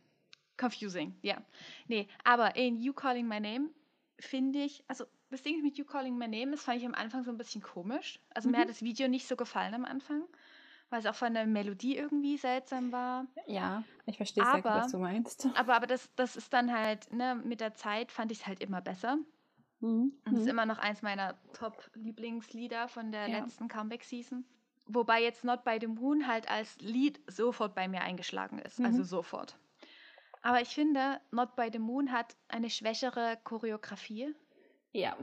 Confusing, 0.57 1.17
ja. 1.21 1.41
Nee, 1.87 2.09
aber 2.25 2.55
in 2.57 2.75
You 2.75 2.91
Calling 2.91 3.27
My 3.27 3.39
Name 3.39 3.69
finde 4.19 4.59
ich, 4.59 4.83
also 4.89 5.05
das 5.33 5.43
Ding 5.43 5.61
mit 5.61 5.77
You 5.77 5.85
Calling 5.85 6.17
My 6.17 6.27
Name, 6.27 6.51
das 6.51 6.63
fand 6.63 6.79
ich 6.79 6.85
am 6.85 6.95
Anfang 6.95 7.23
so 7.23 7.31
ein 7.31 7.37
bisschen 7.37 7.61
komisch. 7.61 8.19
Also 8.33 8.47
mhm. 8.47 8.53
mir 8.55 8.61
hat 8.61 8.69
das 8.69 8.81
Video 8.81 9.07
nicht 9.07 9.27
so 9.27 9.35
gefallen 9.35 9.73
am 9.73 9.85
Anfang 9.85 10.23
weil 10.93 10.99
es 10.99 11.07
auch 11.07 11.15
von 11.15 11.33
der 11.33 11.47
Melodie 11.47 11.97
irgendwie 11.97 12.37
seltsam 12.37 12.91
war. 12.91 13.25
Ja, 13.47 13.83
ich 14.05 14.15
verstehe 14.15 14.45
sehr 14.45 14.61
gut, 14.61 14.65
was 14.65 14.91
du 14.91 14.99
meinst. 14.99 15.47
Aber, 15.55 15.73
aber 15.73 15.87
das, 15.87 16.07
das 16.15 16.35
ist 16.35 16.53
dann 16.53 16.71
halt, 16.71 17.11
ne, 17.11 17.33
mit 17.33 17.61
der 17.61 17.73
Zeit 17.73 18.11
fand 18.11 18.31
ich 18.31 18.41
es 18.41 18.47
halt 18.47 18.61
immer 18.61 18.79
besser. 18.79 19.17
Mhm. 19.79 20.13
Und 20.23 20.33
es 20.33 20.41
ist 20.41 20.45
mhm. 20.45 20.51
immer 20.51 20.67
noch 20.67 20.77
eins 20.77 21.01
meiner 21.01 21.33
Top-Lieblingslieder 21.53 22.87
von 22.87 23.11
der 23.11 23.27
ja. 23.27 23.39
letzten 23.39 23.67
Comeback-Season. 23.69 24.45
Wobei 24.85 25.23
jetzt 25.23 25.43
Not 25.43 25.63
by 25.63 25.79
the 25.81 25.87
Moon 25.87 26.27
halt 26.27 26.47
als 26.47 26.77
Lied 26.79 27.19
sofort 27.25 27.73
bei 27.73 27.87
mir 27.87 28.01
eingeschlagen 28.01 28.59
ist. 28.59 28.79
Also 28.79 28.81
mhm. 28.81 28.85
Also 28.85 29.03
sofort. 29.03 29.57
Aber 30.43 30.61
ich 30.61 30.69
finde, 30.69 31.19
Not 31.31 31.55
by 31.55 31.69
the 31.73 31.79
Moon 31.79 32.11
hat 32.11 32.35
eine 32.49 32.69
schwächere 32.69 33.39
Choreografie. 33.43 34.35
Ja. 34.93 35.17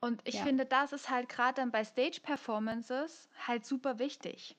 Und 0.00 0.20
ich 0.24 0.36
ja. 0.36 0.42
finde, 0.42 0.66
das 0.66 0.92
ist 0.92 1.10
halt 1.10 1.28
gerade 1.28 1.54
dann 1.54 1.72
bei 1.72 1.84
Stage-Performances 1.84 3.30
halt 3.46 3.64
super 3.64 3.98
wichtig 3.98 4.56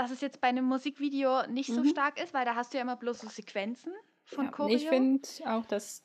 was 0.00 0.10
es 0.10 0.20
jetzt 0.20 0.40
bei 0.40 0.48
einem 0.48 0.64
Musikvideo 0.64 1.46
nicht 1.48 1.70
mhm. 1.70 1.74
so 1.74 1.84
stark 1.84 2.22
ist, 2.22 2.34
weil 2.34 2.44
da 2.44 2.54
hast 2.54 2.72
du 2.72 2.78
ja 2.78 2.82
immer 2.82 2.96
bloß 2.96 3.20
so 3.20 3.28
Sequenzen 3.28 3.92
von 4.24 4.46
ja, 4.46 4.50
Choreo. 4.50 4.76
Ich 4.76 4.88
finde 4.88 5.28
auch, 5.46 5.66
dass 5.66 6.04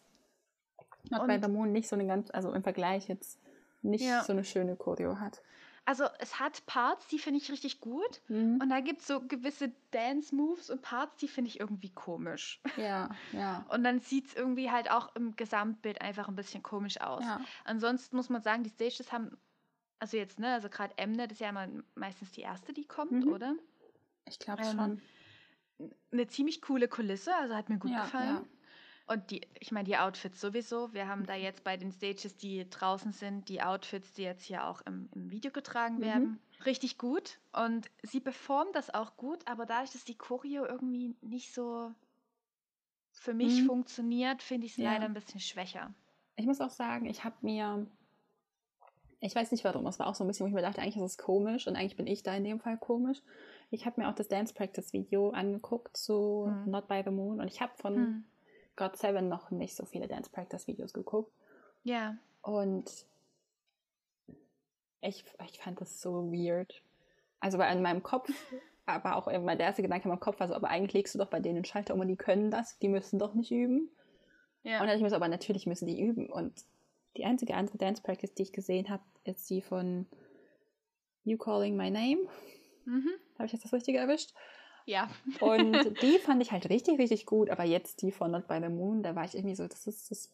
Not 1.10 1.30
the 1.42 1.50
Moon 1.50 1.72
nicht 1.72 1.88
so 1.88 1.96
eine 1.96 2.08
ganz, 2.08 2.30
also 2.32 2.52
im 2.52 2.64
Vergleich 2.64 3.08
jetzt 3.08 3.40
nicht 3.82 4.04
ja. 4.04 4.24
so 4.24 4.34
eine 4.34 4.44
schöne 4.44 4.76
Choreo 4.76 5.20
hat. 5.20 5.42
Also 5.86 6.06
es 6.18 6.40
hat 6.40 6.66
Parts, 6.66 7.08
die 7.08 7.20
finde 7.20 7.40
ich 7.40 7.52
richtig 7.52 7.80
gut. 7.80 8.22
Mhm. 8.28 8.60
Und 8.62 8.70
da 8.70 8.80
gibt 8.80 9.02
es 9.02 9.08
so 9.08 9.22
gewisse 9.22 9.72
Dance-Moves 9.92 10.72
und 10.72 10.82
Parts, 10.82 11.18
die 11.18 11.28
finde 11.28 11.50
ich 11.50 11.60
irgendwie 11.60 11.92
komisch. 11.92 12.60
Ja, 12.76 13.10
ja. 13.32 13.66
Und 13.70 13.84
dann 13.84 14.00
sieht 14.00 14.28
es 14.28 14.36
irgendwie 14.36 14.72
halt 14.72 14.90
auch 14.90 15.16
im 15.16 15.36
Gesamtbild 15.36 16.02
einfach 16.02 16.28
ein 16.28 16.36
bisschen 16.36 16.64
komisch 16.64 17.00
aus. 17.02 17.24
Ja. 17.24 17.40
Ansonsten 17.66 18.16
muss 18.16 18.30
man 18.30 18.42
sagen, 18.42 18.64
die 18.64 18.72
Stages 18.72 19.12
haben, 19.12 19.38
also 20.00 20.18
jetzt, 20.18 20.40
ne, 20.40 20.54
also 20.54 20.70
gerade 20.70 20.96
Mnet 21.06 21.32
ist 21.32 21.42
ja 21.42 21.50
immer 21.50 21.68
meistens 21.94 22.32
die 22.32 22.42
erste, 22.42 22.74
die 22.74 22.86
kommt, 22.86 23.12
mhm. 23.12 23.32
oder? 23.32 23.56
Ich 24.28 24.40
glaube 24.40 24.64
ähm, 24.64 24.72
schon. 25.80 25.92
Eine 26.12 26.28
ziemlich 26.28 26.62
coole 26.62 26.88
Kulisse, 26.88 27.36
also 27.36 27.54
hat 27.54 27.70
mir 27.70 27.78
gut 27.78 27.92
ja, 27.92 28.06
gefallen. 28.06 28.36
Ja. 28.36 28.44
Und 29.08 29.30
die, 29.30 29.42
ich 29.60 29.72
meine, 29.72 29.86
die 29.86 29.98
Outfits 29.98 30.42
sowieso. 30.42 30.92
Wir 30.94 31.08
haben 31.08 31.26
da 31.26 31.36
jetzt 31.36 31.64
bei 31.64 31.78
den 31.78 31.92
Stages, 31.92 32.38
die 32.38 32.68
draußen 32.70 33.12
sind, 33.12 33.50
die 33.50 33.62
Outfits, 33.62 34.14
die 34.14 34.24
jetzt 34.24 34.44
hier 34.44 34.66
auch 34.66 34.82
im, 34.82 35.10
im 35.14 35.30
Video 35.30 35.52
getragen 35.52 35.98
mhm. 35.98 36.02
werden. 36.02 36.40
Richtig 36.66 36.98
gut. 36.98 37.40
Und 37.54 37.88
sie 38.02 38.20
performt 38.20 38.76
das 38.76 38.92
auch 38.94 39.16
gut, 39.16 39.48
aber 39.48 39.66
dadurch, 39.66 39.92
dass 39.92 40.06
die 40.06 40.18
Choreo 40.18 40.66
irgendwie 40.66 41.16
nicht 41.22 41.54
so 41.54 41.92
für 43.12 43.34
mich 43.34 43.62
mhm. 43.62 43.68
funktioniert, 43.68 44.42
finde 44.42 44.66
ich 44.66 44.74
es 44.74 44.78
ja. 44.78 44.94
leider 44.94 45.06
ein 45.06 45.14
bisschen 45.14 45.40
schwächer. 45.40 45.94
Ich 46.36 46.46
muss 46.46 46.60
auch 46.60 46.72
sagen, 46.72 47.06
ich 47.06 47.24
habe 47.24 47.36
mir 47.42 47.88
Ich 49.20 49.36
weiß 49.36 49.52
nicht 49.52 49.64
warum, 49.64 49.86
es 49.88 50.00
war 50.00 50.08
auch 50.08 50.16
so 50.16 50.24
ein 50.24 50.28
bisschen, 50.28 50.46
wo 50.46 50.48
ich 50.48 50.54
mir 50.54 50.62
dachte, 50.62 50.82
eigentlich 50.82 50.98
ist 50.98 51.12
es 51.12 51.18
komisch 51.18 51.68
und 51.68 51.76
eigentlich 51.76 51.96
bin 51.96 52.08
ich 52.08 52.24
da 52.24 52.36
in 52.36 52.44
dem 52.44 52.60
Fall 52.60 52.78
komisch. 52.78 53.22
Ich 53.70 53.86
habe 53.86 54.02
mir 54.02 54.10
auch 54.10 54.16
das 54.16 54.28
Dance 54.28 54.54
Practice 54.54 54.94
Video 54.94 55.30
angeguckt 55.30 55.96
zu 55.96 56.48
mhm. 56.50 56.72
Not 56.72 56.88
by 56.88 57.04
the 57.06 57.12
Moon 57.12 57.40
und 57.40 57.48
ich 57.48 57.62
habe 57.62 57.74
von 57.78 57.96
mhm. 57.96 58.26
God 58.76 58.98
Seven 58.98 59.30
noch 59.30 59.52
nicht 59.52 59.76
so 59.76 59.86
viele 59.86 60.08
Dance 60.08 60.30
Practice 60.30 60.68
Videos 60.68 60.94
geguckt. 60.94 61.32
Ja. 61.84 62.18
Und 62.42 63.06
ich, 65.02 65.24
ich 65.46 65.60
fand 65.60 65.82
das 65.82 66.02
so 66.02 66.32
weird. 66.32 66.82
Also 67.40 67.58
weil 67.58 67.76
in 67.76 67.82
meinem 67.82 68.04
Kopf, 68.04 68.30
aber 68.86 69.16
auch 69.16 69.28
immer 69.28 69.56
der 69.56 69.68
erste 69.68 69.82
Gedanke 69.82 70.06
in 70.06 70.10
meinem 70.10 70.20
Kopf 70.20 70.40
war 70.40 70.48
so, 70.48 70.54
aber 70.54 70.70
eigentlich 70.70 70.94
legst 70.94 71.16
du 71.16 71.20
doch 71.20 71.30
bei 71.30 71.40
denen 71.40 71.56
den 71.56 71.66
Schalter 71.66 71.94
um 71.94 72.00
und 72.00 72.08
die 72.08 72.16
können 72.16 72.52
das, 72.52 72.80
die 72.80 72.88
müssen 72.88 73.20
doch 73.20 73.34
nicht 73.34 73.52
üben. 73.52 73.90
Ja. 74.64 74.82
Und 74.82 74.88
dann 74.88 74.98
ich 74.98 75.04
mir 75.04 75.10
so, 75.10 75.16
aber 75.16 75.28
natürlich 75.28 75.68
müssen 75.68 75.86
die 75.86 76.02
üben. 76.02 76.30
Und 76.30 76.66
die 77.18 77.26
einzige 77.26 77.56
andere 77.56 77.78
Dance 77.78 78.02
Practice, 78.02 78.34
die 78.34 78.44
ich 78.44 78.52
gesehen 78.52 78.90
habe, 78.90 79.04
ist 79.24 79.50
die 79.50 79.62
von 79.62 80.08
You 81.24 81.38
Calling 81.38 81.78
My 81.78 81.90
Name. 81.90 82.28
Mhm. 82.86 83.12
Habe 83.36 83.46
ich 83.46 83.54
jetzt 83.54 83.64
das 83.64 83.74
Richtige 83.74 84.00
erwischt? 84.00 84.34
Ja. 84.86 85.10
Und 85.40 85.74
die 86.02 86.20
fand 86.20 86.42
ich 86.42 86.52
halt 86.52 86.70
richtig, 86.70 87.00
richtig 87.00 87.26
gut, 87.26 87.50
aber 87.50 87.64
jetzt 87.64 88.02
die 88.02 88.12
von 88.12 88.32
Not 88.32 88.48
by 88.48 88.60
the 88.62 88.70
Moon, 88.70 89.04
da 89.04 89.16
war 89.16 89.26
ich 89.26 89.36
irgendwie 89.36 89.56
so, 89.56 89.68
das 89.68 89.88
ist 89.88 90.12
das. 90.12 90.32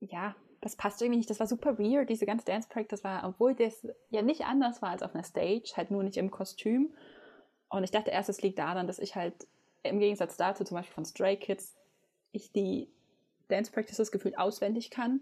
Ja, 0.00 0.34
das 0.60 0.76
passt 0.76 1.00
irgendwie 1.00 1.18
nicht. 1.18 1.30
Das 1.30 1.40
war 1.40 1.46
super 1.46 1.78
weird, 1.78 2.08
diese 2.08 2.26
ganze 2.26 2.44
Dance 2.44 2.68
Practice 2.68 3.04
war, 3.04 3.28
obwohl 3.28 3.54
das 3.54 3.86
ja 4.10 4.22
nicht 4.22 4.44
anders 4.44 4.82
war 4.82 4.90
als 4.90 5.02
auf 5.02 5.14
einer 5.14 5.24
Stage, 5.24 5.72
halt 5.76 5.90
nur 5.90 6.02
nicht 6.02 6.16
im 6.16 6.30
Kostüm. 6.30 6.92
Und 7.68 7.84
ich 7.84 7.90
dachte 7.90 8.10
erst, 8.10 8.28
es 8.28 8.42
liegt 8.42 8.58
daran, 8.58 8.86
dass 8.86 8.98
ich 8.98 9.16
halt 9.16 9.34
im 9.82 9.98
Gegensatz 9.98 10.36
dazu, 10.36 10.64
zum 10.64 10.76
Beispiel 10.76 10.94
von 10.94 11.04
Stray 11.04 11.36
Kids, 11.36 11.76
ich 12.32 12.52
die 12.52 12.88
Dance 13.48 13.72
Practices 13.72 14.12
gefühlt 14.12 14.38
auswendig 14.38 14.90
kann, 14.90 15.20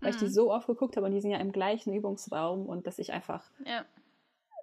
weil 0.00 0.10
mhm. 0.10 0.14
ich 0.14 0.20
die 0.20 0.26
mhm. 0.26 0.32
so 0.32 0.52
oft 0.52 0.66
geguckt 0.66 0.96
habe 0.96 1.06
und 1.06 1.12
die 1.12 1.20
sind 1.20 1.30
ja 1.30 1.38
im 1.38 1.52
gleichen 1.52 1.92
Übungsraum 1.92 2.66
und 2.66 2.86
dass 2.86 2.98
ich 2.98 3.12
einfach 3.12 3.50
ja 3.64 3.84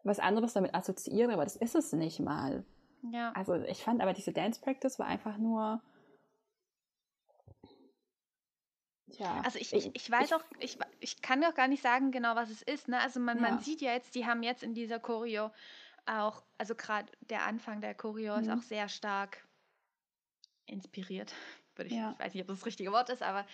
was 0.05 0.19
anderes 0.19 0.53
damit 0.53 0.75
assoziiere, 0.75 1.33
aber 1.33 1.43
das 1.43 1.55
ist 1.55 1.75
es 1.75 1.91
nicht 1.93 2.19
mal. 2.19 2.63
Ja. 3.11 3.31
Also 3.33 3.55
ich 3.55 3.83
fand 3.83 4.01
aber 4.01 4.13
diese 4.13 4.31
Dance 4.31 4.59
Practice 4.61 4.99
war 4.99 5.07
einfach 5.07 5.37
nur. 5.37 5.81
Ja, 9.07 9.41
also 9.45 9.59
ich, 9.59 9.71
ich, 9.73 9.91
ich 9.93 10.11
weiß 10.11 10.27
ich, 10.27 10.33
auch, 10.33 10.43
ich, 10.59 10.77
ich 10.99 11.21
kann 11.21 11.43
auch 11.43 11.53
gar 11.53 11.67
nicht 11.67 11.81
sagen 11.81 12.11
genau, 12.11 12.35
was 12.35 12.49
es 12.49 12.61
ist. 12.61 12.87
Ne? 12.87 12.99
Also 12.99 13.19
man, 13.19 13.37
ja. 13.37 13.43
man 13.43 13.59
sieht 13.59 13.81
ja 13.81 13.93
jetzt, 13.93 14.15
die 14.15 14.25
haben 14.25 14.43
jetzt 14.43 14.63
in 14.63 14.73
dieser 14.73 14.99
Choreo 14.99 15.51
auch, 16.05 16.43
also 16.57 16.75
gerade 16.75 17.11
der 17.21 17.45
Anfang 17.45 17.81
der 17.81 17.95
Choreo 17.95 18.35
mhm. 18.35 18.41
ist 18.41 18.49
auch 18.49 18.61
sehr 18.61 18.89
stark 18.89 19.45
inspiriert. 20.65 21.33
Würde 21.75 21.89
ich, 21.89 21.97
ja. 21.97 22.11
ich 22.11 22.19
weiß 22.19 22.33
nicht, 22.33 22.41
ob 22.41 22.47
das 22.47 22.59
das 22.59 22.65
richtige 22.65 22.91
Wort 22.91 23.09
ist, 23.09 23.21
aber 23.21 23.45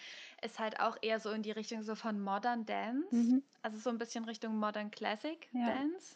ist 0.41 0.59
halt 0.59 0.79
auch 0.79 0.97
eher 1.01 1.19
so 1.19 1.31
in 1.31 1.43
die 1.43 1.51
Richtung 1.51 1.83
so 1.83 1.95
von 1.95 2.19
Modern 2.19 2.65
Dance. 2.65 3.15
Mhm. 3.15 3.43
Also 3.61 3.77
so 3.77 3.89
ein 3.89 3.97
bisschen 3.97 4.25
Richtung 4.25 4.57
Modern 4.57 4.91
Classic 4.91 5.47
ja. 5.53 5.65
Dance. 5.65 6.15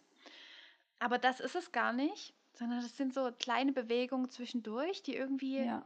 Aber 0.99 1.17
das 1.17 1.39
ist 1.39 1.55
es 1.55 1.71
gar 1.71 1.93
nicht, 1.93 2.33
sondern 2.53 2.81
das 2.81 2.95
sind 2.97 3.13
so 3.13 3.29
kleine 3.39 3.73
Bewegungen 3.73 4.29
zwischendurch, 4.29 5.03
die 5.03 5.15
irgendwie 5.15 5.59
ja. 5.59 5.85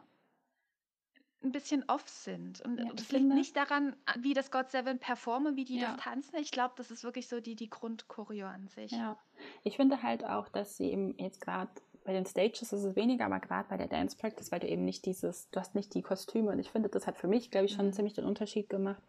ein 1.44 1.52
bisschen 1.52 1.84
off 1.88 2.08
sind. 2.08 2.62
Und 2.62 2.80
ja, 2.80 2.92
das 2.94 3.12
liegt 3.12 3.26
nicht 3.26 3.56
daran, 3.56 3.96
wie 4.20 4.34
das 4.34 4.52
God 4.52 4.70
Seven 4.70 5.00
performen, 5.00 5.56
wie 5.56 5.66
die 5.66 5.80
ja. 5.80 5.94
das 5.94 6.04
tanzen. 6.04 6.36
Ich 6.38 6.52
glaube, 6.52 6.76
das 6.78 6.92
ist 6.92 7.04
wirklich 7.04 7.28
so 7.28 7.40
die, 7.40 7.56
die 7.56 7.70
Grundchoreo 7.70 8.48
an 8.48 8.68
sich. 8.68 8.92
Ja, 8.92 9.18
ich 9.64 9.78
finde 9.78 10.04
halt 10.04 10.24
auch, 10.24 10.48
dass 10.50 10.78
sie 10.78 10.92
eben 10.92 11.18
jetzt 11.18 11.42
gerade 11.42 11.72
bei 12.04 12.14
den 12.14 12.26
Stages 12.26 12.62
ist 12.62 12.72
es 12.72 12.96
weniger, 12.96 13.26
aber 13.26 13.40
gerade 13.40 13.70
bei 13.70 13.78
der 13.78 13.88
Dance 13.88 14.18
Practice, 14.18 14.52
weil 14.52 14.60
du 14.60 14.68
eben 14.68 14.84
nicht 14.84 15.06
dieses, 15.06 15.50
du 15.52 15.60
hast 15.60 15.76
nicht 15.76 15.94
die 15.94 16.02
Kostüme 16.02 16.52
und 16.52 16.60
ich 16.60 16.72
finde, 16.72 16.90
das 16.90 17.06
hat 17.06 17.18
für 17.18 17.28
mich, 17.28 17.52
glaube 17.52 17.66
ich, 17.66 17.74
schon 17.74 17.88
mhm. 17.88 17.94
ziemlich 17.94 18.14
den 18.14 18.26
Unterschied 18.26 18.70
gemacht. 18.70 19.04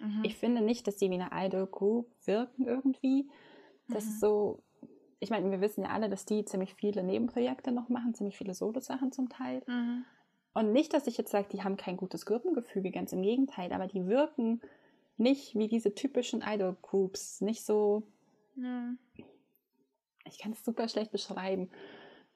Mhm. 0.00 0.24
Ich 0.24 0.36
finde 0.36 0.60
nicht, 0.60 0.86
dass 0.86 0.96
die 0.96 1.10
wie 1.10 1.20
eine 1.20 1.30
Idol 1.32 1.66
Group 1.66 2.10
wirken 2.24 2.66
irgendwie. 2.66 3.30
Das 3.88 4.04
mhm. 4.04 4.10
ist 4.10 4.20
so, 4.20 4.62
ich 5.20 5.30
meine, 5.30 5.50
wir 5.50 5.60
wissen 5.60 5.84
ja 5.84 5.90
alle, 5.90 6.08
dass 6.08 6.24
die 6.24 6.44
ziemlich 6.44 6.74
viele 6.74 7.02
Nebenprojekte 7.02 7.72
noch 7.72 7.88
machen, 7.90 8.14
ziemlich 8.14 8.38
viele 8.38 8.54
Solo-Sachen 8.54 9.12
zum 9.12 9.28
Teil. 9.28 9.62
Mhm. 9.66 10.04
Und 10.54 10.72
nicht, 10.72 10.92
dass 10.94 11.06
ich 11.06 11.16
jetzt 11.16 11.30
sage, 11.30 11.48
die 11.52 11.62
haben 11.62 11.76
kein 11.76 11.96
gutes 11.96 12.26
Gruppengefüge, 12.26 12.90
ganz 12.90 13.12
im 13.12 13.22
Gegenteil, 13.22 13.72
aber 13.72 13.86
die 13.86 14.06
wirken 14.06 14.60
nicht 15.18 15.54
wie 15.54 15.68
diese 15.68 15.94
typischen 15.94 16.42
Idol-Groups, 16.42 17.42
nicht 17.42 17.64
so. 17.64 18.02
Mhm. 18.56 18.98
Ich 20.24 20.38
kann 20.38 20.52
es 20.52 20.64
super 20.64 20.88
schlecht 20.88 21.12
beschreiben. 21.12 21.70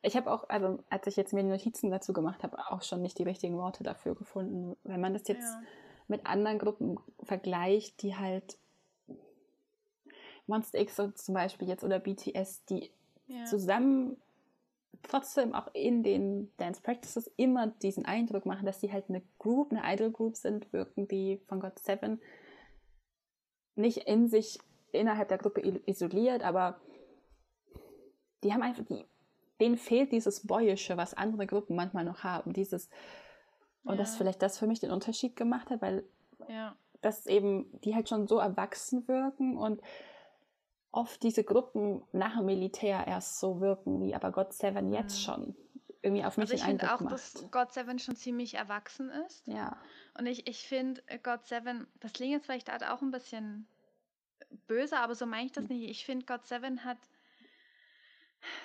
Ich 0.02 0.16
habe 0.16 0.30
auch, 0.30 0.48
also 0.50 0.78
als 0.90 1.06
ich 1.06 1.16
jetzt 1.16 1.32
mir 1.32 1.42
Notizen 1.42 1.90
dazu 1.90 2.12
gemacht 2.12 2.42
habe, 2.42 2.58
auch 2.70 2.82
schon 2.82 3.00
nicht 3.00 3.18
die 3.18 3.22
richtigen 3.22 3.56
Worte 3.56 3.82
dafür 3.82 4.14
gefunden. 4.14 4.76
Wenn 4.84 5.00
man 5.00 5.14
das 5.14 5.26
jetzt 5.26 5.44
ja. 5.44 5.62
mit 6.08 6.26
anderen 6.26 6.58
Gruppen 6.58 6.98
vergleicht, 7.22 8.02
die 8.02 8.14
halt 8.14 8.58
Monster 10.46 10.80
X 10.80 10.96
zum 11.14 11.34
Beispiel 11.34 11.68
jetzt 11.68 11.84
oder 11.84 11.98
BTS, 11.98 12.64
die 12.66 12.90
ja. 13.26 13.44
zusammen 13.44 14.16
trotzdem 15.02 15.54
auch 15.54 15.68
in 15.74 16.02
den 16.02 16.50
Dance 16.56 16.80
Practices 16.82 17.30
immer 17.36 17.68
diesen 17.68 18.04
Eindruck 18.04 18.46
machen, 18.46 18.66
dass 18.66 18.80
sie 18.80 18.92
halt 18.92 19.08
eine 19.08 19.22
Group, 19.38 19.72
eine 19.72 19.82
Idol 19.94 20.10
Group 20.10 20.36
sind, 20.36 20.72
wirken 20.72 21.08
die 21.08 21.40
von 21.46 21.60
God 21.60 21.78
Seven 21.78 22.20
nicht 23.76 23.98
in 23.98 24.28
sich 24.28 24.58
innerhalb 24.92 25.28
der 25.28 25.38
Gruppe 25.38 25.60
isoliert, 25.86 26.42
aber 26.42 26.80
die 28.44 28.52
haben 28.52 28.62
einfach 28.62 28.84
die, 28.84 29.04
denen 29.60 29.76
fehlt 29.76 30.12
dieses 30.12 30.46
Boyische, 30.46 30.96
was 30.96 31.14
andere 31.14 31.46
Gruppen 31.46 31.74
manchmal 31.74 32.04
noch 32.04 32.22
haben, 32.22 32.52
dieses 32.52 32.88
und 33.84 33.94
ja. 33.94 33.98
das 33.98 34.16
vielleicht 34.16 34.42
das 34.42 34.58
für 34.58 34.66
mich 34.66 34.80
den 34.80 34.90
Unterschied 34.90 35.36
gemacht 35.36 35.70
hat, 35.70 35.82
weil 35.82 36.04
ja. 36.48 36.76
das 37.02 37.26
eben 37.26 37.66
die 37.80 37.94
halt 37.94 38.08
schon 38.08 38.26
so 38.26 38.38
erwachsen 38.38 39.06
wirken 39.08 39.58
und 39.58 39.82
oft 40.94 41.22
diese 41.22 41.44
Gruppen 41.44 42.02
nach 42.12 42.36
dem 42.36 42.46
Militär 42.46 43.06
erst 43.06 43.40
so 43.40 43.60
wirken, 43.60 44.00
wie 44.00 44.14
aber 44.14 44.30
God 44.30 44.52
Seven 44.52 44.92
jetzt 44.92 45.18
mhm. 45.18 45.22
schon 45.22 45.56
irgendwie 46.02 46.24
auf 46.24 46.36
mich 46.36 46.50
also 46.50 46.54
ich 46.54 46.62
finde 46.62 46.94
auch, 46.94 47.00
macht. 47.00 47.14
dass 47.14 47.50
God 47.50 47.72
Seven 47.72 47.98
schon 47.98 48.14
ziemlich 48.14 48.54
erwachsen 48.54 49.08
ist. 49.26 49.46
Ja. 49.46 49.76
Und 50.18 50.26
ich, 50.26 50.46
ich 50.46 50.68
finde 50.68 51.02
äh, 51.06 51.18
God 51.18 51.46
Seven, 51.46 51.86
das 52.00 52.12
klingt 52.12 52.32
jetzt 52.32 52.44
vielleicht 52.46 52.70
auch 52.70 53.00
ein 53.00 53.10
bisschen 53.10 53.66
böse, 54.66 54.98
aber 54.98 55.14
so 55.14 55.26
meine 55.26 55.46
ich 55.46 55.52
das 55.52 55.64
mhm. 55.64 55.76
nicht. 55.76 55.90
Ich 55.90 56.04
finde, 56.04 56.26
God 56.26 56.46
Seven 56.46 56.84
hat 56.84 56.98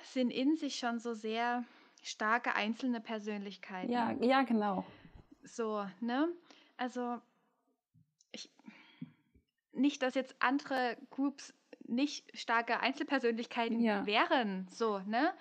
sind 0.03 0.29
in 0.29 0.57
sich 0.57 0.77
schon 0.77 0.99
so 0.99 1.13
sehr 1.13 1.63
starke 2.01 2.53
einzelne 2.55 2.99
Persönlichkeiten. 2.99 3.91
Ja, 3.91 4.11
ja, 4.19 4.43
genau. 4.43 4.85
So, 5.43 5.85
ne? 6.01 6.27
Also 6.75 7.21
ich 8.33 8.51
nicht, 9.71 10.01
dass 10.01 10.15
jetzt 10.15 10.35
andere 10.39 10.97
Groups 11.09 11.53
nicht 11.89 12.37
starke 12.37 12.79
Einzelpersönlichkeiten 12.79 13.81
ja. 13.81 14.05
wären, 14.05 14.67
so, 14.71 14.99
ne? 14.99 15.31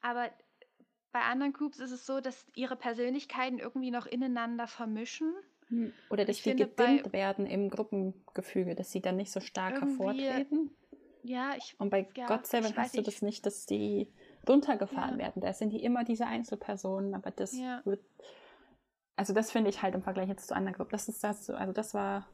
Aber 0.00 0.30
bei 1.12 1.20
anderen 1.20 1.52
Groups 1.52 1.78
ist 1.78 1.90
es 1.92 2.06
so, 2.06 2.20
dass 2.20 2.46
ihre 2.54 2.76
Persönlichkeiten 2.76 3.58
irgendwie 3.58 3.90
noch 3.90 4.06
ineinander 4.06 4.66
vermischen. 4.66 5.32
Hm. 5.68 5.92
Oder 6.10 6.24
dass 6.24 6.36
ich 6.38 6.42
die 6.42 6.56
gedimmt 6.56 7.12
werden 7.12 7.46
im 7.46 7.70
Gruppengefüge, 7.70 8.74
dass 8.74 8.90
sie 8.90 9.00
dann 9.00 9.16
nicht 9.16 9.30
so 9.30 9.40
stark 9.40 9.80
hervortreten. 9.80 10.70
Ja, 11.22 11.54
ich. 11.56 11.76
Und 11.78 11.90
bei 11.90 12.08
ja, 12.16 12.26
God 12.26 12.46
Seven 12.46 12.76
hast 12.76 12.96
du 12.96 13.02
das 13.02 13.22
nicht, 13.22 13.46
dass 13.46 13.66
die 13.66 14.12
runtergefahren 14.48 15.18
ja. 15.18 15.26
werden. 15.26 15.42
Da 15.42 15.52
sind 15.52 15.70
die 15.70 15.84
immer 15.84 16.04
diese 16.04 16.26
Einzelpersonen, 16.26 17.14
aber 17.14 17.30
das 17.30 17.56
ja. 17.56 17.80
wird. 17.84 18.00
Also 19.14 19.34
das 19.34 19.52
finde 19.52 19.70
ich 19.70 19.82
halt 19.82 19.94
im 19.94 20.02
Vergleich 20.02 20.28
jetzt 20.28 20.48
zu 20.48 20.56
anderen 20.56 20.74
Gruppen. 20.74 20.92
Das 20.92 21.08
ist 21.08 21.22
das, 21.22 21.48
also 21.50 21.72
das 21.72 21.94
war 21.94 22.26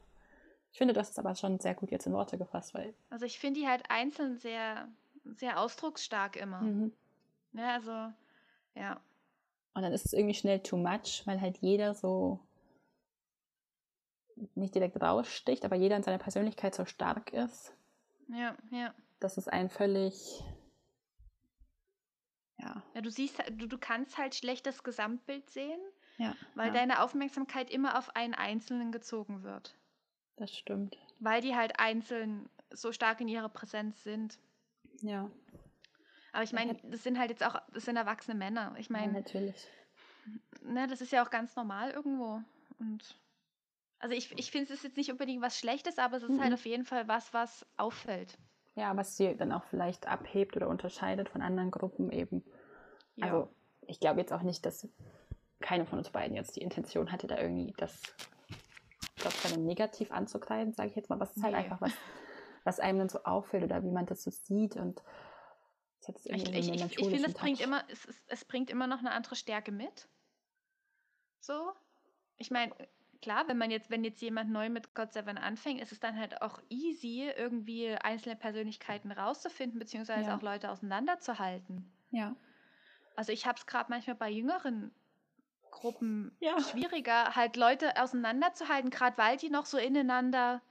ich 0.71 0.77
finde, 0.77 0.93
das 0.93 1.09
ist 1.09 1.19
aber 1.19 1.35
schon 1.35 1.59
sehr 1.59 1.75
gut 1.75 1.91
jetzt 1.91 2.05
in 2.05 2.13
Worte 2.13 2.37
gefasst, 2.37 2.73
weil. 2.73 2.93
Also 3.09 3.25
ich 3.25 3.39
finde 3.39 3.59
die 3.59 3.67
halt 3.67 3.89
einzeln 3.89 4.37
sehr, 4.37 4.87
sehr 5.23 5.59
ausdrucksstark 5.59 6.35
immer. 6.35 6.61
Mhm. 6.61 6.93
Ja, 7.53 7.73
also, 7.73 8.13
ja. 8.75 8.99
Und 9.73 9.83
dann 9.83 9.93
ist 9.93 10.05
es 10.05 10.13
irgendwie 10.13 10.35
schnell 10.35 10.61
too 10.61 10.77
much, 10.77 11.23
weil 11.25 11.41
halt 11.41 11.57
jeder 11.59 11.93
so 11.93 12.39
nicht 14.55 14.75
direkt 14.75 15.01
raussticht, 15.01 15.65
aber 15.65 15.75
jeder 15.75 15.97
in 15.97 16.03
seiner 16.03 16.17
Persönlichkeit 16.17 16.75
so 16.75 16.85
stark 16.85 17.33
ist. 17.33 17.73
Ja, 18.27 18.55
ja. 18.71 18.93
Das 19.19 19.37
ist 19.37 19.51
ein 19.51 19.69
völlig. 19.69 20.43
Ja. 22.57 22.83
ja 22.93 23.01
du 23.01 23.09
siehst, 23.09 23.41
du, 23.51 23.67
du 23.67 23.77
kannst 23.77 24.17
halt 24.17 24.35
schlecht 24.35 24.65
das 24.65 24.83
Gesamtbild 24.83 25.49
sehen, 25.49 25.79
ja, 26.17 26.35
weil 26.55 26.67
ja. 26.67 26.73
deine 26.73 27.01
Aufmerksamkeit 27.01 27.69
immer 27.69 27.97
auf 27.97 28.15
einen 28.15 28.33
Einzelnen 28.33 28.91
gezogen 28.91 29.43
wird. 29.43 29.75
Das 30.39 30.55
stimmt. 30.55 30.97
Weil 31.19 31.41
die 31.41 31.55
halt 31.55 31.79
einzeln 31.79 32.49
so 32.71 32.91
stark 32.91 33.19
in 33.21 33.27
ihrer 33.27 33.49
Präsenz 33.49 34.03
sind. 34.03 34.39
Ja. 35.01 35.29
Aber 36.31 36.43
ich 36.43 36.53
meine, 36.53 36.75
das 36.83 37.03
sind 37.03 37.19
halt 37.19 37.29
jetzt 37.29 37.43
auch, 37.43 37.61
das 37.73 37.85
sind 37.85 37.97
erwachsene 37.97 38.37
Männer. 38.37 38.73
Ich 38.77 38.89
meine. 38.89 39.13
Ja, 39.13 39.19
natürlich. 39.19 39.67
Ne, 40.61 40.87
das 40.87 41.01
ist 41.01 41.11
ja 41.11 41.25
auch 41.25 41.29
ganz 41.29 41.55
normal 41.55 41.91
irgendwo. 41.91 42.41
Und 42.79 43.19
also 43.99 44.15
ich, 44.15 44.31
ich 44.37 44.51
finde 44.51 44.73
es 44.73 44.83
jetzt 44.83 44.95
nicht 44.95 45.11
unbedingt 45.11 45.41
was 45.41 45.59
Schlechtes, 45.59 45.97
aber 45.97 46.17
es 46.17 46.23
ist 46.23 46.29
halt 46.29 46.37
mhm. 46.37 46.43
halt 46.43 46.53
auf 46.53 46.65
jeden 46.65 46.85
Fall 46.85 47.07
was, 47.07 47.33
was 47.33 47.65
auffällt. 47.77 48.37
Ja, 48.75 48.95
was 48.95 49.17
sie 49.17 49.35
dann 49.35 49.51
auch 49.51 49.65
vielleicht 49.65 50.07
abhebt 50.07 50.55
oder 50.55 50.69
unterscheidet 50.69 51.27
von 51.27 51.41
anderen 51.41 51.71
Gruppen 51.71 52.11
eben. 52.11 52.45
Ja. 53.15 53.25
Also 53.25 53.49
ich 53.87 53.99
glaube 53.99 54.21
jetzt 54.21 54.31
auch 54.31 54.43
nicht, 54.43 54.65
dass 54.65 54.87
keine 55.59 55.85
von 55.85 55.97
uns 55.97 56.09
beiden 56.11 56.35
jetzt 56.37 56.55
die 56.55 56.61
Intention 56.61 57.11
hatte, 57.11 57.27
da 57.27 57.37
irgendwie 57.37 57.73
das 57.77 58.01
trotzdem 59.19 59.65
negativ 59.65 60.11
anzukreiden, 60.11 60.73
sage 60.73 60.89
ich 60.89 60.95
jetzt 60.95 61.09
mal. 61.09 61.19
Was 61.19 61.35
ist 61.35 61.43
halt 61.43 61.53
nee. 61.53 61.59
einfach 61.59 61.81
was. 61.81 61.91
was 62.63 62.79
einem 62.79 62.99
dann 62.99 63.09
so 63.09 63.23
auffällt 63.23 63.63
oder 63.63 63.83
wie 63.83 63.91
man 63.91 64.05
das 64.05 64.23
so 64.23 64.31
sieht 64.31 64.75
und 64.75 65.01
ich, 66.07 66.25
ich, 66.25 66.53
ich, 66.53 66.99
ich 66.99 67.07
finde, 67.07 67.27
es 67.27 67.33
bringt 67.33 67.61
immer, 67.61 67.83
es, 67.89 68.05
es, 68.05 68.23
es 68.27 68.45
bringt 68.45 68.69
immer 68.69 68.87
noch 68.87 68.99
eine 68.99 69.11
andere 69.11 69.35
Stärke 69.35 69.71
mit. 69.71 70.07
So. 71.39 71.71
Ich 72.37 72.51
meine, 72.51 72.73
klar, 73.21 73.47
wenn 73.47 73.57
man 73.57 73.69
jetzt, 73.69 73.89
wenn 73.89 74.03
jetzt 74.03 74.21
jemand 74.21 74.49
neu 74.49 74.69
mit 74.69 74.95
God 74.95 75.13
Seven 75.13 75.37
anfängt, 75.37 75.81
ist 75.81 75.91
es 75.91 75.99
dann 75.99 76.17
halt 76.17 76.41
auch 76.41 76.61
easy, 76.69 77.29
irgendwie 77.35 77.89
einzelne 77.95 78.35
Persönlichkeiten 78.37 79.11
rauszufinden, 79.11 79.77
beziehungsweise 79.77 80.29
ja. 80.29 80.37
auch 80.37 80.41
Leute 80.41 80.71
auseinanderzuhalten. 80.71 81.91
Ja. 82.11 82.35
Also 83.15 83.33
ich 83.33 83.45
habe 83.45 83.57
es 83.57 83.65
gerade 83.65 83.89
manchmal 83.89 84.15
bei 84.15 84.29
jüngeren 84.29 84.91
Gruppen 85.71 86.35
ja. 86.39 86.59
schwieriger, 86.59 87.35
halt 87.35 87.55
Leute 87.55 88.01
auseinanderzuhalten, 88.01 88.89
gerade 88.89 89.17
weil 89.17 89.37
die 89.37 89.49
noch 89.49 89.65
so 89.65 89.77
ineinander 89.77 90.61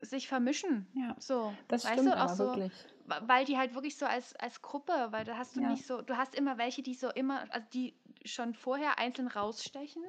sich 0.00 0.28
vermischen. 0.28 0.86
Ja. 0.94 1.16
So. 1.18 1.54
Das 1.68 1.84
weißt 1.84 1.94
stimmt 1.94 2.14
du, 2.14 2.22
auch 2.22 2.28
so, 2.28 2.44
wirklich. 2.46 2.72
Weil 3.06 3.44
die 3.44 3.56
halt 3.56 3.74
wirklich 3.74 3.96
so 3.96 4.06
als, 4.06 4.36
als 4.36 4.62
Gruppe, 4.62 5.08
weil 5.10 5.24
da 5.24 5.36
hast 5.36 5.56
du 5.56 5.60
ja. 5.60 5.70
nicht 5.70 5.86
so, 5.86 6.02
du 6.02 6.16
hast 6.16 6.34
immer 6.34 6.58
welche, 6.58 6.82
die 6.82 6.94
so 6.94 7.10
immer, 7.10 7.46
also 7.52 7.66
die 7.72 7.96
schon 8.24 8.54
vorher 8.54 8.98
einzeln 8.98 9.28
rausstechen, 9.28 10.04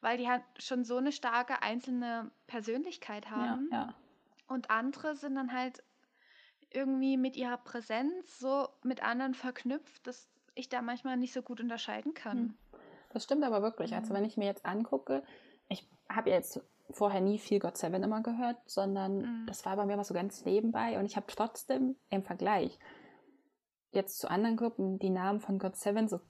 weil 0.00 0.18
die 0.18 0.28
halt 0.28 0.42
schon 0.58 0.84
so 0.84 0.98
eine 0.98 1.12
starke 1.12 1.62
einzelne 1.62 2.30
Persönlichkeit 2.46 3.30
haben. 3.30 3.68
Ja, 3.72 3.78
ja. 3.78 3.94
Und 4.46 4.70
andere 4.70 5.16
sind 5.16 5.34
dann 5.34 5.52
halt 5.52 5.82
irgendwie 6.70 7.16
mit 7.16 7.36
ihrer 7.36 7.56
Präsenz 7.56 8.38
so 8.38 8.68
mit 8.82 9.02
anderen 9.02 9.34
verknüpft, 9.34 10.06
dass 10.06 10.28
ich 10.54 10.68
da 10.68 10.82
manchmal 10.82 11.16
nicht 11.16 11.32
so 11.32 11.42
gut 11.42 11.60
unterscheiden 11.60 12.14
kann. 12.14 12.38
Hm. 12.38 12.58
Das 13.18 13.24
stimmt 13.24 13.42
aber 13.42 13.62
wirklich. 13.62 13.96
Also 13.96 14.14
wenn 14.14 14.24
ich 14.24 14.36
mir 14.36 14.44
jetzt 14.44 14.64
angucke, 14.64 15.24
ich 15.68 15.84
habe 16.08 16.30
jetzt 16.30 16.60
vorher 16.88 17.20
nie 17.20 17.40
viel 17.40 17.58
God 17.58 17.76
Seven 17.76 18.00
immer 18.04 18.22
gehört, 18.22 18.58
sondern 18.64 19.22
mhm. 19.22 19.46
das 19.48 19.66
war 19.66 19.74
bei 19.74 19.84
mir 19.84 19.94
immer 19.94 20.04
so 20.04 20.14
ganz 20.14 20.44
nebenbei 20.44 21.00
und 21.00 21.04
ich 21.04 21.16
habe 21.16 21.26
trotzdem 21.26 21.96
im 22.10 22.22
Vergleich 22.22 22.78
jetzt 23.90 24.20
zu 24.20 24.30
anderen 24.30 24.56
Gruppen 24.56 25.00
die 25.00 25.10
Namen 25.10 25.40
von 25.40 25.58
God 25.58 25.74
Seven 25.74 26.06
so 26.06 26.20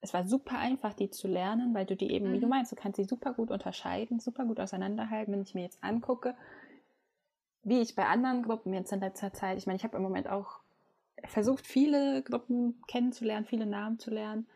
es 0.00 0.12
war 0.12 0.26
super 0.26 0.58
einfach, 0.58 0.92
die 0.92 1.08
zu 1.08 1.28
lernen, 1.28 1.72
weil 1.72 1.86
du 1.86 1.94
die 1.94 2.10
eben, 2.10 2.30
mhm. 2.30 2.32
wie 2.32 2.40
du 2.40 2.46
mhm. 2.46 2.50
meinst, 2.50 2.72
du 2.72 2.76
kannst 2.76 2.96
sie 2.96 3.04
super 3.04 3.32
gut 3.32 3.52
unterscheiden, 3.52 4.18
super 4.18 4.44
gut 4.44 4.58
auseinanderhalten. 4.58 5.32
Wenn 5.32 5.42
ich 5.42 5.54
mir 5.54 5.62
jetzt 5.62 5.84
angucke, 5.84 6.34
wie 7.62 7.80
ich 7.80 7.94
bei 7.94 8.06
anderen 8.06 8.42
Gruppen 8.42 8.74
jetzt 8.74 8.92
in 8.92 8.98
letzter 8.98 9.32
Zeit, 9.32 9.56
ich 9.56 9.68
meine, 9.68 9.76
ich 9.76 9.84
habe 9.84 9.96
im 9.96 10.02
Moment 10.02 10.28
auch 10.28 10.58
versucht, 11.22 11.64
viele 11.64 12.22
Gruppen 12.22 12.82
kennenzulernen, 12.88 13.46
viele 13.46 13.66
Namen 13.66 14.00
zu 14.00 14.10
lernen. 14.10 14.48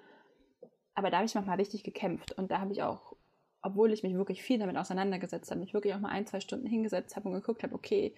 Aber 1.01 1.09
da 1.09 1.16
habe 1.16 1.24
ich 1.24 1.34
manchmal 1.34 1.57
richtig 1.57 1.82
gekämpft. 1.82 2.32
Und 2.32 2.51
da 2.51 2.61
habe 2.61 2.72
ich 2.72 2.82
auch, 2.82 3.16
obwohl 3.62 3.90
ich 3.90 4.03
mich 4.03 4.12
wirklich 4.12 4.42
viel 4.42 4.59
damit 4.59 4.76
auseinandergesetzt 4.76 5.51
habe, 5.51 5.61
mich 5.61 5.72
wirklich 5.72 5.94
auch 5.94 5.98
mal 5.98 6.11
ein, 6.11 6.26
zwei 6.26 6.40
Stunden 6.40 6.66
hingesetzt 6.66 7.16
habe 7.16 7.26
und 7.26 7.34
geguckt 7.34 7.62
habe, 7.62 7.74
okay, 7.74 8.14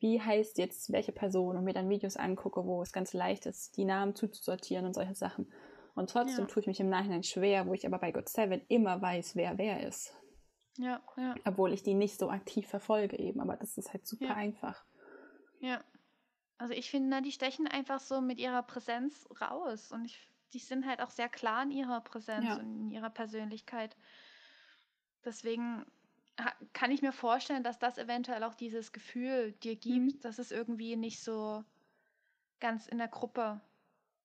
wie 0.00 0.18
heißt 0.18 0.56
jetzt 0.56 0.90
welche 0.90 1.12
Person 1.12 1.58
und 1.58 1.64
mir 1.64 1.74
dann 1.74 1.90
Videos 1.90 2.16
angucke, 2.16 2.64
wo 2.64 2.80
es 2.80 2.94
ganz 2.94 3.12
leicht 3.12 3.44
ist, 3.44 3.76
die 3.76 3.84
Namen 3.84 4.14
zuzusortieren 4.14 4.86
und 4.86 4.94
solche 4.94 5.14
Sachen. 5.14 5.46
Und 5.94 6.08
trotzdem 6.08 6.46
ja. 6.46 6.46
tue 6.46 6.62
ich 6.62 6.66
mich 6.66 6.80
im 6.80 6.88
Nachhinein 6.88 7.22
schwer, 7.22 7.66
wo 7.66 7.74
ich 7.74 7.84
aber 7.86 7.98
bei 7.98 8.12
God 8.12 8.30
Seven 8.30 8.62
immer 8.68 9.02
weiß, 9.02 9.36
wer 9.36 9.58
wer 9.58 9.86
ist. 9.86 10.16
Ja, 10.78 11.02
ja. 11.18 11.34
Obwohl 11.44 11.74
ich 11.74 11.82
die 11.82 11.92
nicht 11.92 12.18
so 12.18 12.30
aktiv 12.30 12.66
verfolge 12.66 13.18
eben, 13.18 13.42
aber 13.42 13.56
das 13.56 13.76
ist 13.76 13.92
halt 13.92 14.06
super 14.06 14.28
ja. 14.28 14.34
einfach. 14.36 14.82
Ja. 15.60 15.84
Also 16.56 16.72
ich 16.72 16.90
finde, 16.90 17.20
die 17.20 17.32
stechen 17.32 17.66
einfach 17.66 18.00
so 18.00 18.22
mit 18.22 18.40
ihrer 18.40 18.62
Präsenz 18.62 19.28
raus 19.38 19.92
und 19.92 20.06
ich, 20.06 20.31
die 20.52 20.58
sind 20.58 20.86
halt 20.86 21.00
auch 21.00 21.10
sehr 21.10 21.28
klar 21.28 21.62
in 21.62 21.70
ihrer 21.70 22.00
Präsenz 22.00 22.46
ja. 22.46 22.56
und 22.56 22.76
in 22.76 22.90
ihrer 22.90 23.10
Persönlichkeit. 23.10 23.96
Deswegen 25.24 25.84
kann 26.72 26.90
ich 26.90 27.02
mir 27.02 27.12
vorstellen, 27.12 27.62
dass 27.62 27.78
das 27.78 27.98
eventuell 27.98 28.42
auch 28.42 28.54
dieses 28.54 28.92
Gefühl 28.92 29.52
dir 29.62 29.76
gibt, 29.76 30.16
mhm. 30.16 30.20
dass 30.20 30.38
es 30.38 30.50
irgendwie 30.50 30.96
nicht 30.96 31.22
so 31.22 31.64
ganz 32.58 32.86
in 32.86 32.98
der 32.98 33.08
Gruppe 33.08 33.60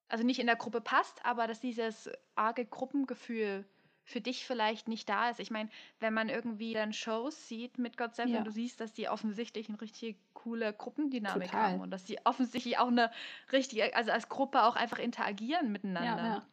also 0.09 0.23
nicht 0.23 0.39
in 0.39 0.47
der 0.47 0.55
Gruppe 0.55 0.81
passt, 0.81 1.23
aber 1.25 1.47
dass 1.47 1.59
dieses 1.59 2.09
arge 2.35 2.65
Gruppengefühl 2.65 3.65
für 4.07 4.21
dich 4.21 4.45
vielleicht 4.45 4.87
nicht 4.87 5.09
da 5.09 5.29
ist. 5.29 5.41
Ich 5.41 5.51
meine, 5.51 5.69
wenn 5.99 6.13
man 6.13 6.29
irgendwie 6.29 6.73
dann 6.73 6.93
Shows 6.93 7.49
sieht 7.49 7.77
mit 7.77 7.97
God 7.97 8.15
Seven, 8.15 8.33
ja. 8.33 8.41
du 8.41 8.51
siehst, 8.51 8.79
dass 8.79 8.93
die 8.93 9.09
offensichtlich 9.09 9.67
eine 9.67 9.81
richtig 9.81 10.17
coole 10.33 10.71
Gruppendynamik 10.71 11.49
Total. 11.49 11.73
haben 11.73 11.81
und 11.81 11.91
dass 11.91 12.05
die 12.05 12.17
offensichtlich 12.25 12.77
auch 12.79 12.87
eine 12.87 13.11
richtige, 13.51 13.93
also 13.97 14.11
als 14.11 14.29
Gruppe 14.29 14.63
auch 14.63 14.77
einfach 14.77 14.99
interagieren 14.99 15.73
miteinander. 15.73 16.23
Ja, 16.23 16.35
ja. 16.35 16.45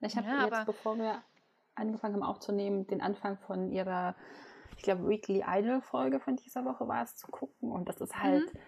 Ich 0.00 0.16
habe 0.16 0.26
ja, 0.26 0.46
jetzt, 0.46 0.66
bevor 0.66 0.98
wir 0.98 1.22
angefangen 1.76 2.14
haben 2.14 2.24
aufzunehmen, 2.24 2.88
den 2.88 3.00
Anfang 3.00 3.38
von 3.38 3.70
ihrer, 3.70 4.16
ich 4.76 4.82
glaube, 4.82 5.08
Weekly 5.08 5.44
Idol-Folge 5.46 6.18
von 6.18 6.34
dieser 6.34 6.64
Woche 6.64 6.88
war 6.88 7.04
es 7.04 7.14
zu 7.14 7.28
gucken 7.28 7.70
und 7.70 7.88
das 7.88 8.00
ist 8.00 8.16
halt. 8.16 8.52
Mhm 8.52 8.60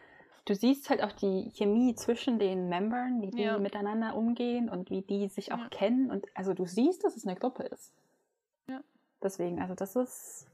du 0.45 0.55
siehst 0.55 0.89
halt 0.89 1.03
auch 1.03 1.12
die 1.12 1.51
Chemie 1.55 1.95
zwischen 1.95 2.39
den 2.39 2.70
Membern, 2.70 3.20
wie 3.20 3.30
die 3.30 3.43
ja. 3.43 3.59
miteinander 3.59 4.16
umgehen 4.16 4.70
und 4.70 4.89
wie 4.89 5.03
die 5.03 5.28
sich 5.28 5.53
auch 5.53 5.59
ja. 5.59 5.68
kennen. 5.68 6.11
Und 6.11 6.24
also 6.34 6.55
du 6.55 6.64
siehst, 6.64 7.05
dass 7.05 7.16
es 7.16 7.26
eine 7.26 7.36
Gruppe 7.39 7.64
ist. 7.64 7.93
Ja. 8.69 8.81
Deswegen, 9.23 9.61
also 9.61 9.75
das 9.75 9.97
ist, 9.97 10.47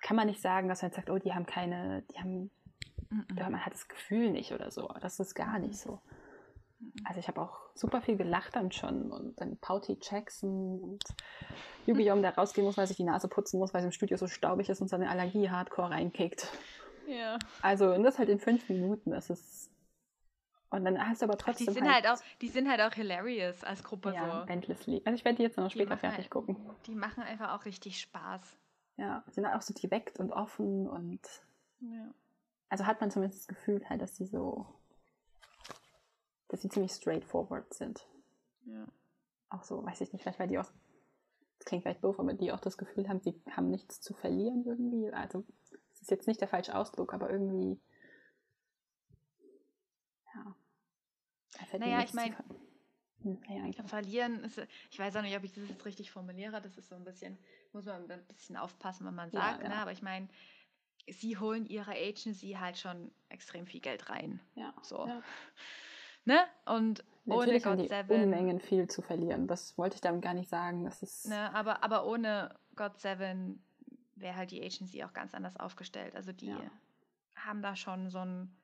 kann 0.00 0.16
man 0.16 0.26
nicht 0.26 0.40
sagen, 0.40 0.68
dass 0.68 0.82
man 0.82 0.90
jetzt 0.90 0.96
sagt, 0.96 1.10
oh, 1.10 1.18
die 1.18 1.34
haben 1.34 1.46
keine, 1.46 2.02
die 2.10 2.18
haben, 2.18 2.50
mhm. 3.10 3.26
man 3.36 3.64
hat 3.64 3.74
das 3.74 3.88
Gefühl 3.88 4.30
nicht 4.30 4.52
oder 4.52 4.70
so. 4.70 4.88
Das 5.00 5.20
ist 5.20 5.34
gar 5.34 5.58
nicht 5.58 5.78
so. 5.78 6.00
Also 7.04 7.20
ich 7.20 7.28
habe 7.28 7.40
auch 7.40 7.58
super 7.74 8.00
viel 8.02 8.16
gelacht 8.16 8.56
dann 8.56 8.72
schon 8.72 9.12
und 9.12 9.40
dann 9.40 9.56
Pauti 9.58 9.98
Jackson 10.00 10.80
und 10.80 11.04
Yu-Gi-Oh! 11.86 12.20
der 12.20 12.34
rausgehen 12.34 12.66
muss, 12.66 12.76
weil 12.76 12.86
sich 12.86 12.96
die 12.96 13.04
Nase 13.04 13.28
putzen 13.28 13.60
muss, 13.60 13.72
weil 13.72 13.80
es 13.80 13.86
im 13.86 13.92
Studio 13.92 14.16
so 14.16 14.26
staubig 14.26 14.68
ist 14.68 14.80
und 14.80 14.88
seine 14.88 15.08
Allergie 15.08 15.48
hardcore 15.48 15.90
reinkickt. 15.90 16.48
Ja. 17.06 17.38
Also, 17.60 17.92
und 17.92 18.02
das 18.02 18.18
halt 18.18 18.28
in 18.28 18.38
fünf 18.38 18.68
Minuten. 18.68 19.10
Das 19.10 19.30
ist. 19.30 19.70
Und 20.72 20.84
dann 20.86 20.98
hast 21.06 21.20
du 21.20 21.26
aber 21.26 21.36
trotzdem. 21.36 21.66
Die 21.66 21.72
sind 21.72 21.84
halt, 21.84 22.06
halt, 22.06 22.18
auch, 22.18 22.24
die 22.40 22.48
sind 22.48 22.68
halt 22.68 22.80
auch 22.80 22.94
hilarious 22.94 23.62
als 23.62 23.84
Gruppe 23.84 24.14
ja, 24.14 24.44
so. 24.46 24.50
Endlessly. 24.50 25.02
Also 25.04 25.14
ich 25.14 25.24
werde 25.24 25.36
die 25.36 25.42
jetzt 25.42 25.58
noch 25.58 25.70
später 25.70 25.98
fertig 25.98 26.18
halt, 26.18 26.30
gucken. 26.30 26.56
Die 26.86 26.94
machen 26.94 27.22
einfach 27.22 27.52
auch 27.52 27.66
richtig 27.66 28.00
Spaß. 28.00 28.58
Ja, 28.96 29.22
sind 29.28 29.46
auch 29.46 29.62
so 29.62 29.74
direkt 29.74 30.18
und 30.18 30.32
offen 30.32 30.88
und. 30.88 31.20
Ja. 31.80 32.14
Also 32.70 32.86
hat 32.86 33.00
man 33.00 33.10
zumindest 33.10 33.40
das 33.40 33.48
Gefühl 33.48 33.86
halt, 33.88 34.00
dass 34.00 34.16
sie 34.16 34.24
so. 34.24 34.66
dass 36.48 36.62
sie 36.62 36.70
ziemlich 36.70 36.92
straightforward 36.92 37.72
sind. 37.74 38.06
Ja. 38.64 38.86
Auch 39.50 39.64
so, 39.64 39.84
weiß 39.84 40.00
ich 40.00 40.12
nicht, 40.12 40.22
vielleicht 40.22 40.38
weil 40.38 40.48
die 40.48 40.58
auch. 40.58 40.70
Das 41.58 41.66
klingt 41.66 41.82
vielleicht 41.84 42.02
doof, 42.02 42.18
aber 42.18 42.32
die 42.32 42.50
auch 42.50 42.60
das 42.60 42.76
Gefühl 42.76 43.08
haben, 43.08 43.20
sie 43.20 43.40
haben 43.50 43.70
nichts 43.70 44.00
zu 44.00 44.14
verlieren 44.14 44.64
irgendwie. 44.66 45.12
Also 45.12 45.44
ist 46.00 46.10
jetzt 46.10 46.26
nicht 46.26 46.40
der 46.40 46.48
falsche 46.48 46.74
Ausdruck, 46.74 47.14
aber 47.14 47.30
irgendwie. 47.30 47.78
Ja. 50.34 50.56
Naja, 51.78 52.02
ich 52.02 52.14
meine. 52.14 52.36
Hm, 53.22 53.40
naja, 53.48 53.82
verlieren 53.84 54.42
ist, 54.42 54.60
ich 54.90 54.98
weiß 54.98 55.14
auch 55.16 55.22
nicht, 55.22 55.36
ob 55.36 55.44
ich 55.44 55.52
das 55.52 55.68
jetzt 55.68 55.84
richtig 55.84 56.10
formuliere, 56.10 56.60
das 56.60 56.76
ist 56.76 56.88
so 56.88 56.96
ein 56.96 57.04
bisschen, 57.04 57.38
muss 57.72 57.84
man 57.84 58.10
ein 58.10 58.26
bisschen 58.26 58.56
aufpassen, 58.56 59.06
wenn 59.06 59.14
man 59.14 59.30
sagt, 59.30 59.60
ja, 59.60 59.62
ja. 59.62 59.68
Ne? 59.68 59.76
aber 59.76 59.92
ich 59.92 60.02
meine, 60.02 60.28
sie 61.08 61.38
holen 61.38 61.66
ihre 61.66 61.92
Agency 61.92 62.56
halt 62.58 62.78
schon 62.78 63.12
extrem 63.28 63.66
viel 63.66 63.80
Geld 63.80 64.08
rein. 64.10 64.40
Ja. 64.54 64.74
So. 64.82 65.06
Ja. 65.06 65.22
Ne? 66.24 66.38
Und 66.66 67.02
Natürlich 67.24 67.66
ohne 67.66 67.78
God 67.78 67.88
Seven. 67.88 68.22
Unmengen 68.22 68.60
viel 68.60 68.88
zu 68.88 69.02
verlieren. 69.02 69.48
Das 69.48 69.76
wollte 69.76 69.96
ich 69.96 70.00
damit 70.00 70.22
gar 70.22 70.34
nicht 70.34 70.48
sagen. 70.48 70.84
Das 70.84 71.02
ist. 71.02 71.28
Ne, 71.28 71.52
aber, 71.54 71.82
aber 71.82 72.06
ohne 72.06 72.54
God 72.76 72.98
Seven 72.98 73.60
wäre 74.14 74.36
halt 74.36 74.50
die 74.50 74.62
Agency 74.62 75.02
auch 75.04 75.12
ganz 75.12 75.34
anders 75.34 75.56
aufgestellt. 75.56 76.14
Also 76.14 76.32
die 76.32 76.48
ja. 76.48 76.60
haben 77.34 77.62
da 77.62 77.76
schon 77.76 78.08
so 78.08 78.18
einen, 78.18 78.56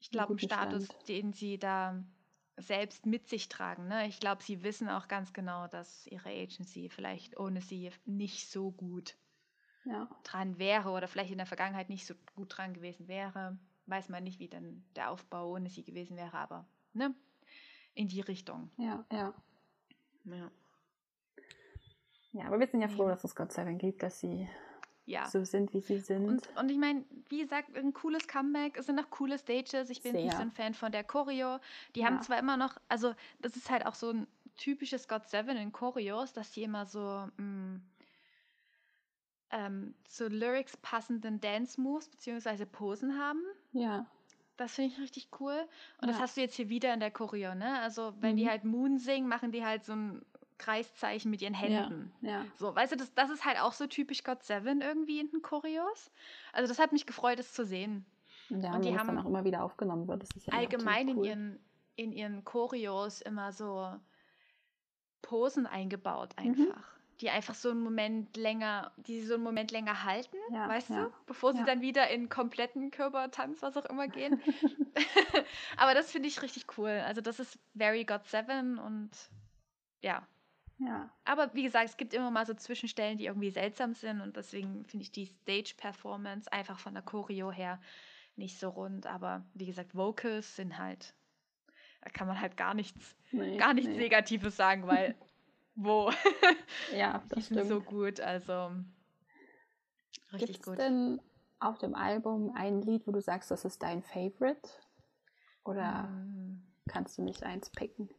ich 0.00 0.10
glaube, 0.10 0.30
einen 0.30 0.38
Status, 0.38 0.84
Stand. 0.84 1.08
den 1.08 1.32
sie 1.32 1.58
da 1.58 2.02
selbst 2.56 3.06
mit 3.06 3.28
sich 3.28 3.48
tragen. 3.48 3.88
Ne? 3.88 4.06
Ich 4.06 4.20
glaube, 4.20 4.42
sie 4.42 4.62
wissen 4.62 4.88
auch 4.88 5.08
ganz 5.08 5.32
genau, 5.32 5.66
dass 5.68 6.06
ihre 6.06 6.28
Agency 6.28 6.88
vielleicht 6.88 7.38
ohne 7.38 7.60
sie 7.60 7.90
nicht 8.04 8.50
so 8.50 8.70
gut 8.70 9.16
ja. 9.84 10.08
dran 10.22 10.58
wäre 10.58 10.90
oder 10.90 11.08
vielleicht 11.08 11.32
in 11.32 11.38
der 11.38 11.46
Vergangenheit 11.46 11.88
nicht 11.88 12.06
so 12.06 12.14
gut 12.34 12.56
dran 12.56 12.74
gewesen 12.74 13.08
wäre. 13.08 13.58
Weiß 13.86 14.08
man 14.08 14.24
nicht, 14.24 14.38
wie 14.38 14.48
dann 14.48 14.84
der 14.96 15.10
Aufbau 15.10 15.52
ohne 15.52 15.68
sie 15.68 15.84
gewesen 15.84 16.16
wäre, 16.16 16.36
aber 16.38 16.66
ne? 16.92 17.14
in 17.94 18.08
die 18.08 18.20
Richtung. 18.20 18.70
Ja, 18.76 19.04
ja. 19.10 19.34
Ja. 20.24 20.50
Ja, 22.32 22.46
aber 22.46 22.58
wir 22.58 22.66
sind 22.66 22.80
ja 22.80 22.88
froh, 22.88 23.06
dass 23.06 23.22
es 23.22 23.36
Gott 23.36 23.52
sei 23.52 23.64
Dank 23.64 23.80
gibt, 23.80 24.02
dass 24.02 24.18
sie 24.18 24.48
ja. 25.06 25.26
so 25.26 25.44
sind, 25.44 25.72
wie 25.74 25.80
sie 25.80 25.98
sind. 25.98 26.26
Und, 26.26 26.56
und 26.56 26.70
ich 26.70 26.78
meine, 26.78 27.04
wie 27.28 27.40
gesagt, 27.40 27.76
ein 27.76 27.92
cooles 27.92 28.26
Comeback. 28.26 28.78
Es 28.78 28.86
sind 28.86 28.98
auch 28.98 29.10
coole 29.10 29.38
Stages. 29.38 29.90
Ich 29.90 30.02
bin 30.02 30.12
Sehr. 30.12 30.38
ein 30.38 30.50
Fan 30.50 30.74
von 30.74 30.92
der 30.92 31.04
Choreo. 31.04 31.58
Die 31.94 32.00
ja. 32.00 32.06
haben 32.06 32.22
zwar 32.22 32.38
immer 32.38 32.56
noch, 32.56 32.76
also 32.88 33.14
das 33.40 33.56
ist 33.56 33.70
halt 33.70 33.86
auch 33.86 33.94
so 33.94 34.10
ein 34.10 34.26
typisches 34.56 35.08
God 35.08 35.28
Seven 35.28 35.56
in 35.56 35.72
Choreos, 35.72 36.32
dass 36.32 36.52
die 36.52 36.62
immer 36.62 36.86
so 36.86 37.28
mh, 37.36 37.42
mm, 37.42 37.82
ähm, 39.50 39.94
zu 40.04 40.28
Lyrics 40.28 40.76
passenden 40.78 41.40
Dance 41.40 41.80
Moves 41.80 42.08
bzw. 42.08 42.64
Posen 42.66 43.18
haben. 43.18 43.42
Ja. 43.72 44.06
Das 44.56 44.74
finde 44.74 44.92
ich 44.92 45.00
richtig 45.00 45.28
cool. 45.40 45.56
Und 46.00 46.08
ja. 46.08 46.12
das 46.12 46.20
hast 46.20 46.36
du 46.36 46.40
jetzt 46.40 46.54
hier 46.54 46.68
wieder 46.68 46.94
in 46.94 47.00
der 47.00 47.10
Choreo, 47.10 47.54
ne? 47.54 47.80
Also, 47.80 48.14
wenn 48.20 48.32
mhm. 48.32 48.36
die 48.36 48.48
halt 48.48 48.64
Moon 48.64 48.98
singen, 48.98 49.28
machen 49.28 49.50
die 49.50 49.64
halt 49.64 49.84
so 49.84 49.92
ein 49.92 50.24
Kreiszeichen 50.58 51.30
mit 51.30 51.42
ihren 51.42 51.54
Händen. 51.54 52.12
Ja, 52.20 52.30
ja. 52.30 52.46
So, 52.56 52.74
weißt 52.74 52.92
du, 52.92 52.96
das, 52.96 53.12
das 53.14 53.30
ist 53.30 53.44
halt 53.44 53.60
auch 53.60 53.72
so 53.72 53.86
typisch 53.86 54.22
God 54.22 54.42
Seven 54.42 54.80
irgendwie 54.80 55.20
in 55.20 55.30
den 55.30 55.42
Choreos. 55.42 56.10
Also 56.52 56.68
das 56.68 56.78
hat 56.78 56.92
mich 56.92 57.06
gefreut, 57.06 57.38
es 57.38 57.52
zu 57.52 57.64
sehen. 57.64 58.06
Ja, 58.50 58.74
und 58.74 58.84
die 58.84 58.96
haben 58.96 59.06
dann 59.06 59.18
auch 59.18 59.26
immer 59.26 59.44
wieder 59.44 59.64
aufgenommen 59.64 60.06
wird. 60.06 60.24
Ja 60.46 60.52
allgemein 60.52 61.08
cool. 61.08 61.16
in 61.16 61.24
ihren 61.24 61.60
in 61.96 62.12
ihren 62.12 62.44
Choreos 62.44 63.20
immer 63.20 63.52
so 63.52 63.88
Posen 65.22 65.66
eingebaut 65.66 66.30
mhm. 66.38 66.48
einfach. 66.48 66.76
Mhm 66.76 66.94
die 67.20 67.30
einfach 67.30 67.54
so 67.54 67.70
einen 67.70 67.82
Moment 67.82 68.36
länger, 68.36 68.92
die 68.96 69.22
so 69.22 69.34
einen 69.34 69.42
Moment 69.42 69.70
länger 69.70 70.04
halten, 70.04 70.36
ja, 70.52 70.68
weißt 70.68 70.90
du, 70.90 71.12
bevor 71.26 71.52
sie 71.52 71.64
dann 71.64 71.80
wieder 71.80 72.08
in 72.10 72.28
kompletten 72.28 72.90
Körpertanz, 72.90 73.62
was 73.62 73.76
auch 73.76 73.84
immer 73.86 74.08
gehen. 74.08 74.40
Aber 75.76 75.94
das 75.94 76.10
finde 76.10 76.28
ich 76.28 76.42
richtig 76.42 76.66
cool. 76.76 77.02
Also 77.06 77.20
das 77.20 77.38
ist 77.38 77.58
Very 77.74 78.04
God 78.04 78.26
Seven 78.26 78.78
und 78.78 79.10
ja. 80.00 80.26
Ja. 80.78 81.10
Aber 81.24 81.54
wie 81.54 81.62
gesagt, 81.62 81.88
es 81.88 81.96
gibt 81.96 82.14
immer 82.14 82.30
mal 82.30 82.46
so 82.46 82.54
Zwischenstellen, 82.54 83.18
die 83.18 83.26
irgendwie 83.26 83.50
seltsam 83.50 83.94
sind 83.94 84.20
und 84.20 84.36
deswegen 84.36 84.84
finde 84.84 85.04
ich 85.04 85.12
die 85.12 85.26
Stage-Performance 85.26 86.52
einfach 86.52 86.78
von 86.78 86.94
der 86.94 87.02
Choreo 87.02 87.52
her 87.52 87.80
nicht 88.36 88.58
so 88.58 88.70
rund. 88.70 89.06
Aber 89.06 89.44
wie 89.54 89.66
gesagt, 89.66 89.94
Vocals 89.94 90.56
sind 90.56 90.78
halt, 90.78 91.14
da 92.02 92.10
kann 92.10 92.26
man 92.26 92.40
halt 92.40 92.56
gar 92.56 92.74
nichts, 92.74 93.16
nee, 93.30 93.56
gar 93.56 93.74
nichts 93.74 93.90
nee. 93.90 93.98
Negatives 93.98 94.56
sagen, 94.56 94.86
weil 94.86 95.14
wo. 95.74 96.12
Ja, 96.94 97.22
das 97.28 97.38
die 97.38 97.42
stimmt. 97.44 97.60
sind 97.60 97.68
so 97.68 97.80
gut, 97.80 98.20
also 98.20 98.72
richtig 100.32 100.56
Gibt's 100.56 100.66
gut. 100.66 100.78
denn 100.78 101.20
auf 101.60 101.78
dem 101.78 101.94
Album 101.94 102.52
ein 102.54 102.82
Lied, 102.82 103.06
wo 103.06 103.12
du 103.12 103.20
sagst, 103.20 103.50
das 103.50 103.64
ist 103.64 103.82
dein 103.82 104.02
Favorite? 104.02 104.68
Oder 105.64 106.02
mm. 106.02 106.62
kannst 106.86 107.16
du 107.16 107.22
nicht 107.22 107.42
eins 107.42 107.70
picken? 107.70 108.10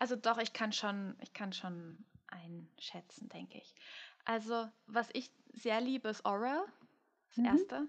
Also 0.00 0.16
doch, 0.16 0.38
ich 0.38 0.54
kann 0.54 0.72
schon, 0.72 1.14
ich 1.20 1.34
kann 1.34 1.52
schon 1.52 2.04
einschätzen, 2.26 3.28
denke 3.28 3.58
ich. 3.58 3.74
Also, 4.24 4.66
was 4.86 5.10
ich 5.12 5.30
sehr 5.52 5.80
liebe, 5.82 6.08
ist 6.08 6.24
Aura, 6.24 6.64
das 7.28 7.36
mhm. 7.36 7.44
erste. 7.44 7.88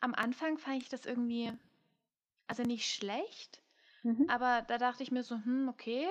Am 0.00 0.14
Anfang 0.14 0.58
fand 0.58 0.80
ich 0.80 0.88
das 0.88 1.06
irgendwie, 1.06 1.52
also 2.46 2.62
nicht 2.62 2.88
schlecht, 2.88 3.60
mhm. 4.04 4.30
aber 4.30 4.62
da 4.62 4.78
dachte 4.78 5.02
ich 5.02 5.10
mir 5.10 5.24
so, 5.24 5.34
hm, 5.34 5.68
okay, 5.68 6.06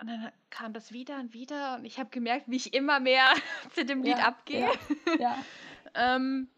und 0.00 0.06
dann 0.08 0.32
kam 0.48 0.72
das 0.72 0.92
wieder 0.92 1.16
und 1.16 1.34
wieder 1.34 1.76
und 1.76 1.84
ich 1.84 1.98
habe 1.98 2.08
gemerkt, 2.08 2.48
wie 2.48 2.56
ich 2.56 2.72
immer 2.72 2.98
mehr 2.98 3.28
zu 3.74 3.84
dem 3.84 4.02
Lied 4.02 4.16
ja, 4.16 4.28
abgehe. 4.28 4.70
Ja. 5.06 5.14
ja. 5.18 5.44
ähm, 5.94 6.48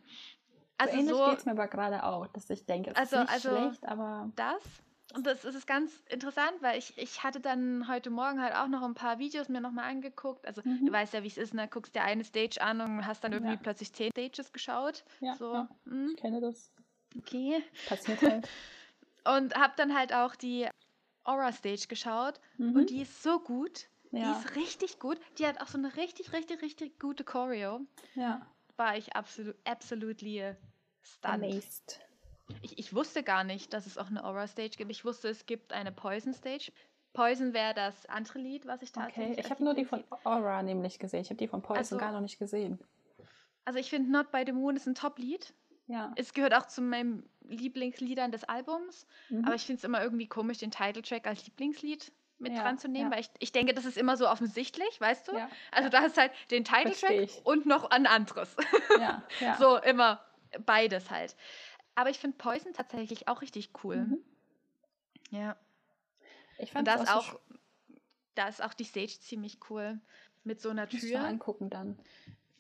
also 0.77 1.03
so, 1.03 1.17
so 1.17 1.31
geht 1.31 1.39
es 1.39 1.47
mir 1.47 1.53
aber 1.53 1.67
gerade 1.67 2.05
auch, 2.05 2.29
dass 2.29 2.49
ich 2.49 2.65
denke, 2.65 2.91
es 2.91 2.97
also, 2.97 3.17
ist 3.17 3.23
nicht 3.23 3.31
also 3.33 3.57
schlecht, 3.57 3.87
aber 3.87 4.31
das 4.37 4.63
und 5.15 5.27
das, 5.27 5.45
ist 5.45 5.67
ganz 5.67 5.93
interessant, 6.11 6.53
weil 6.61 6.79
ich, 6.79 6.93
ich 6.99 7.23
hatte 7.23 7.41
dann 7.41 7.89
heute 7.89 8.11
Morgen 8.11 8.43
halt 8.43 8.55
auch 8.55 8.69
noch 8.69 8.83
ein 8.83 8.95
paar 8.95 9.19
Videos 9.19 9.49
mir 9.49 9.61
nochmal 9.61 9.91
angeguckt. 9.91 10.47
Also 10.47 10.61
mhm. 10.65 10.85
du 10.85 10.93
weißt 10.93 11.15
ja, 11.15 11.23
wie 11.23 11.29
es 11.29 11.39
ist, 11.39 11.55
ne? 11.55 11.67
Guckst 11.67 11.95
dir 11.95 12.03
eine 12.03 12.25
Stage 12.25 12.61
an 12.61 12.81
und 12.81 13.07
hast 13.07 13.25
dann 13.25 13.33
irgendwie 13.33 13.55
ja. 13.55 13.61
plötzlich 13.61 13.93
zehn 13.93 14.11
Stages 14.11 14.53
geschaut. 14.53 15.05
Ja, 15.21 15.35
so, 15.37 15.55
ja. 15.55 15.69
Hm. 15.85 16.11
ich 16.11 16.21
kenne 16.21 16.41
das. 16.41 16.71
Okay. 17.17 17.63
Passiert 17.89 18.21
halt. 18.21 18.49
und 19.25 19.55
habe 19.55 19.73
dann 19.77 19.97
halt 19.97 20.13
auch 20.13 20.37
die 20.37 20.69
Aura 21.25 21.53
Stage 21.53 21.87
geschaut 21.89 22.39
mhm. 22.59 22.77
und 22.77 22.91
die 22.91 23.01
ist 23.03 23.23
so 23.23 23.41
gut. 23.41 23.89
Ja. 24.11 24.33
Die 24.33 24.39
ist 24.39 24.57
richtig 24.57 24.99
gut. 24.99 25.19
Die 25.39 25.47
hat 25.47 25.61
auch 25.61 25.69
so 25.69 25.79
eine 25.79 25.97
richtig, 25.97 26.33
richtig, 26.35 26.61
richtig 26.61 26.99
gute 26.99 27.25
Choreo. 27.25 27.81
Ja. 28.15 28.47
War 28.77 28.97
ich 28.97 29.17
absolut, 29.17 29.57
absolutely 29.65 30.55
stunned. 31.03 31.45
Amazed. 31.45 32.01
Ich, 32.63 32.79
ich 32.79 32.95
wusste 32.95 33.23
gar 33.23 33.45
nicht, 33.45 33.73
dass 33.73 33.87
es 33.87 33.99
auch 33.99 34.09
eine 34.09 34.25
Aura 34.25 34.47
Stage 34.47 34.77
gibt. 34.77 34.91
Ich 34.91 35.05
wusste, 35.05 35.29
es 35.29 35.47
gibt 35.47 35.73
eine 35.73 35.93
Poison 35.93 36.33
Stage. 36.33 36.73
Poison 37.13 37.53
wäre 37.53 37.75
das 37.75 38.07
andere 38.07 38.39
Lied, 38.39 38.67
was 38.67 38.83
ich 38.83 38.93
tatsächlich. 38.93 39.39
Okay, 39.39 39.41
ich 39.41 39.51
habe 39.51 39.65
nur 39.65 39.75
die 39.75 39.85
von 39.85 40.05
Aura 40.25 40.63
nämlich 40.63 40.99
gesehen. 40.99 41.21
Ich 41.21 41.31
habe 41.31 41.39
die 41.39 41.49
von 41.49 41.63
Poison 41.63 41.79
also, 41.79 41.97
gar 41.97 42.13
noch 42.13 42.21
nicht 42.21 42.39
gesehen. 42.39 42.79
Also 43.65 43.79
ich 43.79 43.91
finde 43.91 44.11
Not 44.11 44.31
by 44.31 44.45
the 44.47 44.53
Moon 44.53 44.77
ist 44.77 44.87
ein 44.87 44.95
Top-Lied. 44.95 45.53
Ja. 45.89 46.13
Es 46.17 46.35
gehört 46.35 46.55
auch 46.55 46.67
zu 46.67 46.83
meinen 46.83 47.29
Lieblingsliedern 47.49 48.31
des 48.31 48.45
Albums, 48.45 49.07
mhm. 49.31 49.45
aber 49.45 49.55
ich 49.55 49.65
finde 49.65 49.79
es 49.79 49.85
immer 49.85 50.03
irgendwie 50.03 50.27
komisch, 50.27 50.59
den 50.59 50.71
Titeltrack 50.71 51.27
als 51.27 51.47
Lieblingslied 51.47 52.13
mit 52.39 52.53
ja, 52.53 52.63
dran 52.63 52.79
zu 52.79 52.89
nehmen, 52.89 53.11
ja. 53.11 53.17
weil 53.17 53.21
ich, 53.21 53.31
ich 53.39 53.53
denke, 53.53 53.75
das 53.75 53.85
ist 53.85 53.97
immer 53.97 54.17
so 54.17 54.29
offensichtlich, 54.29 55.01
weißt 55.01 55.29
du? 55.29 55.37
Ja, 55.37 55.49
also 55.73 55.89
da 55.89 56.05
ist 56.05 56.17
halt 56.17 56.31
den 56.51 56.65
Titeltrack 56.65 57.29
und 57.45 57.67
noch 57.67 57.91
ein 57.91 58.07
anderes. 58.07 58.55
So 59.59 59.77
immer 59.79 60.21
beides 60.65 61.11
halt. 61.11 61.37
Aber 61.99 62.11
ich 62.11 62.19
finde 62.19 62.37
Poison 62.37 62.73
tatsächlich 62.73 63.27
auch 63.27 63.43
richtig 63.43 63.71
cool. 63.83 63.97
Mhm. 63.97 64.25
Ja. 65.31 65.57
Ich 66.59 66.73
fand 66.73 66.87
das 66.87 67.09
auch, 67.09 67.35
auch 67.35 67.41
da 68.35 68.49
ist 68.49 68.63
auch 68.63 68.75
die 68.75 68.85
Stage 68.85 69.19
ziemlich 69.21 69.59
cool 69.69 70.01
mit 70.45 70.61
so 70.61 70.71
einer 70.71 70.89
Tür. 70.89 71.01
Muss 71.01 71.13
mal 71.13 71.27
angucken 71.27 71.71
dann 71.71 71.99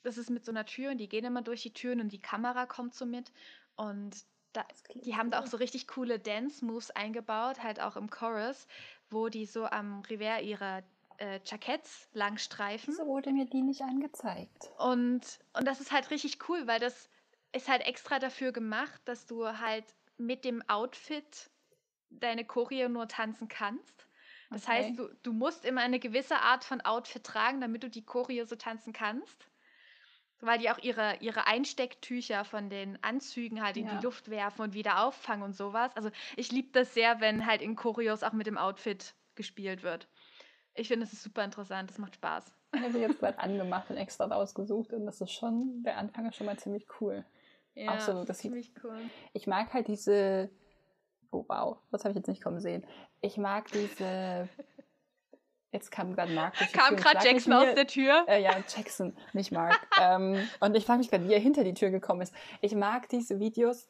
das 0.02 0.18
ist 0.18 0.30
mit 0.30 0.44
so 0.44 0.52
einer 0.52 0.64
Tür 0.64 0.90
und 0.90 0.98
die 0.98 1.08
gehen 1.08 1.24
immer 1.24 1.42
durch 1.42 1.62
die 1.62 1.72
Türen 1.72 2.00
und 2.00 2.12
die 2.12 2.20
Kamera 2.20 2.66
kommt 2.66 2.94
so 2.94 3.06
mit. 3.06 3.32
Und 3.76 4.16
da, 4.52 4.64
die 4.94 5.16
haben 5.16 5.30
da 5.30 5.40
auch 5.40 5.46
so 5.46 5.56
richtig 5.56 5.86
coole 5.86 6.18
Dance-Moves 6.18 6.90
eingebaut, 6.92 7.62
halt 7.62 7.80
auch 7.80 7.96
im 7.96 8.10
Chorus, 8.10 8.66
wo 9.10 9.28
die 9.28 9.46
so 9.46 9.66
am 9.66 10.00
Revers 10.02 10.42
ihrer 10.42 10.82
äh, 11.18 11.40
Jacketts 11.44 12.08
langstreifen. 12.12 12.94
So 12.94 13.06
wurde 13.06 13.32
mir 13.32 13.46
die 13.46 13.62
nicht 13.62 13.82
angezeigt. 13.82 14.70
Und, 14.78 15.40
und 15.52 15.66
das 15.66 15.80
ist 15.80 15.92
halt 15.92 16.10
richtig 16.10 16.48
cool, 16.48 16.66
weil 16.66 16.80
das 16.80 17.08
ist 17.52 17.68
halt 17.68 17.86
extra 17.86 18.18
dafür 18.18 18.52
gemacht, 18.52 19.00
dass 19.04 19.26
du 19.26 19.46
halt 19.46 19.84
mit 20.16 20.44
dem 20.44 20.62
Outfit 20.68 21.50
deine 22.10 22.44
Choreo 22.44 22.88
nur 22.88 23.08
tanzen 23.08 23.48
kannst. 23.48 24.06
Das 24.50 24.64
okay. 24.64 24.72
heißt, 24.72 24.98
du, 24.98 25.08
du 25.22 25.32
musst 25.32 25.64
immer 25.64 25.82
eine 25.82 25.98
gewisse 25.98 26.36
Art 26.36 26.64
von 26.64 26.80
Outfit 26.80 27.24
tragen, 27.24 27.60
damit 27.60 27.82
du 27.82 27.90
die 27.90 28.04
Choreo 28.04 28.44
so 28.44 28.56
tanzen 28.56 28.92
kannst 28.92 29.48
weil 30.40 30.58
die 30.58 30.70
auch 30.70 30.78
ihre, 30.78 31.16
ihre 31.20 31.46
Einstecktücher 31.46 32.44
von 32.44 32.70
den 32.70 33.02
Anzügen 33.02 33.62
halt 33.62 33.76
in 33.76 33.86
ja. 33.86 33.96
die 33.96 34.04
Luft 34.04 34.30
werfen 34.30 34.62
und 34.62 34.74
wieder 34.74 35.04
auffangen 35.04 35.42
und 35.42 35.56
sowas. 35.56 35.96
Also 35.96 36.10
ich 36.36 36.52
liebe 36.52 36.68
das 36.72 36.94
sehr, 36.94 37.20
wenn 37.20 37.46
halt 37.46 37.62
in 37.62 37.76
Choreos 37.76 38.22
auch 38.22 38.32
mit 38.32 38.46
dem 38.46 38.58
Outfit 38.58 39.14
gespielt 39.34 39.82
wird. 39.82 40.08
Ich 40.74 40.88
finde, 40.88 41.06
das 41.06 41.12
ist 41.12 41.24
super 41.24 41.44
interessant, 41.44 41.90
das 41.90 41.98
macht 41.98 42.14
Spaß. 42.14 42.54
Ich 42.74 42.82
habe 42.82 42.98
jetzt 42.98 43.18
gerade 43.20 43.38
angemacht 43.38 43.90
und 43.90 43.96
extra 43.96 44.26
rausgesucht 44.26 44.92
und 44.92 45.06
das 45.06 45.20
ist 45.20 45.32
schon, 45.32 45.82
der 45.82 45.98
Anfang 45.98 46.28
ist 46.28 46.36
schon 46.36 46.46
mal 46.46 46.58
ziemlich 46.58 46.86
cool. 47.00 47.24
Ja, 47.78 47.92
Absolut, 47.92 48.28
das 48.28 48.38
ziemlich 48.38 48.72
cool. 48.82 48.98
Ich 49.32 49.46
mag 49.46 49.72
halt 49.72 49.86
diese, 49.86 50.50
oh 51.30 51.44
wow, 51.48 51.76
das 51.92 52.04
habe 52.04 52.10
ich 52.10 52.16
jetzt 52.16 52.26
nicht 52.26 52.42
kommen 52.42 52.58
sehen. 52.58 52.84
Ich 53.20 53.36
mag 53.36 53.70
diese 53.70 54.48
Jetzt 55.70 55.90
kam 55.90 56.14
gerade 56.14 56.32
Mark. 56.32 56.54
Kam 56.72 56.96
gerade 56.96 57.24
Jackson 57.24 57.52
aus 57.52 57.74
der 57.74 57.86
Tür? 57.86 58.24
Äh, 58.26 58.42
ja, 58.42 58.52
Jackson, 58.66 59.14
nicht 59.34 59.52
Mark. 59.52 59.78
ähm, 60.00 60.48
und 60.60 60.74
ich 60.74 60.86
frage 60.86 60.98
mich 60.98 61.10
gerade, 61.10 61.28
wie 61.28 61.34
er 61.34 61.40
hinter 61.40 61.62
die 61.62 61.74
Tür 61.74 61.90
gekommen 61.90 62.22
ist. 62.22 62.34
Ich 62.62 62.74
mag 62.74 63.08
diese 63.10 63.38
Videos, 63.38 63.86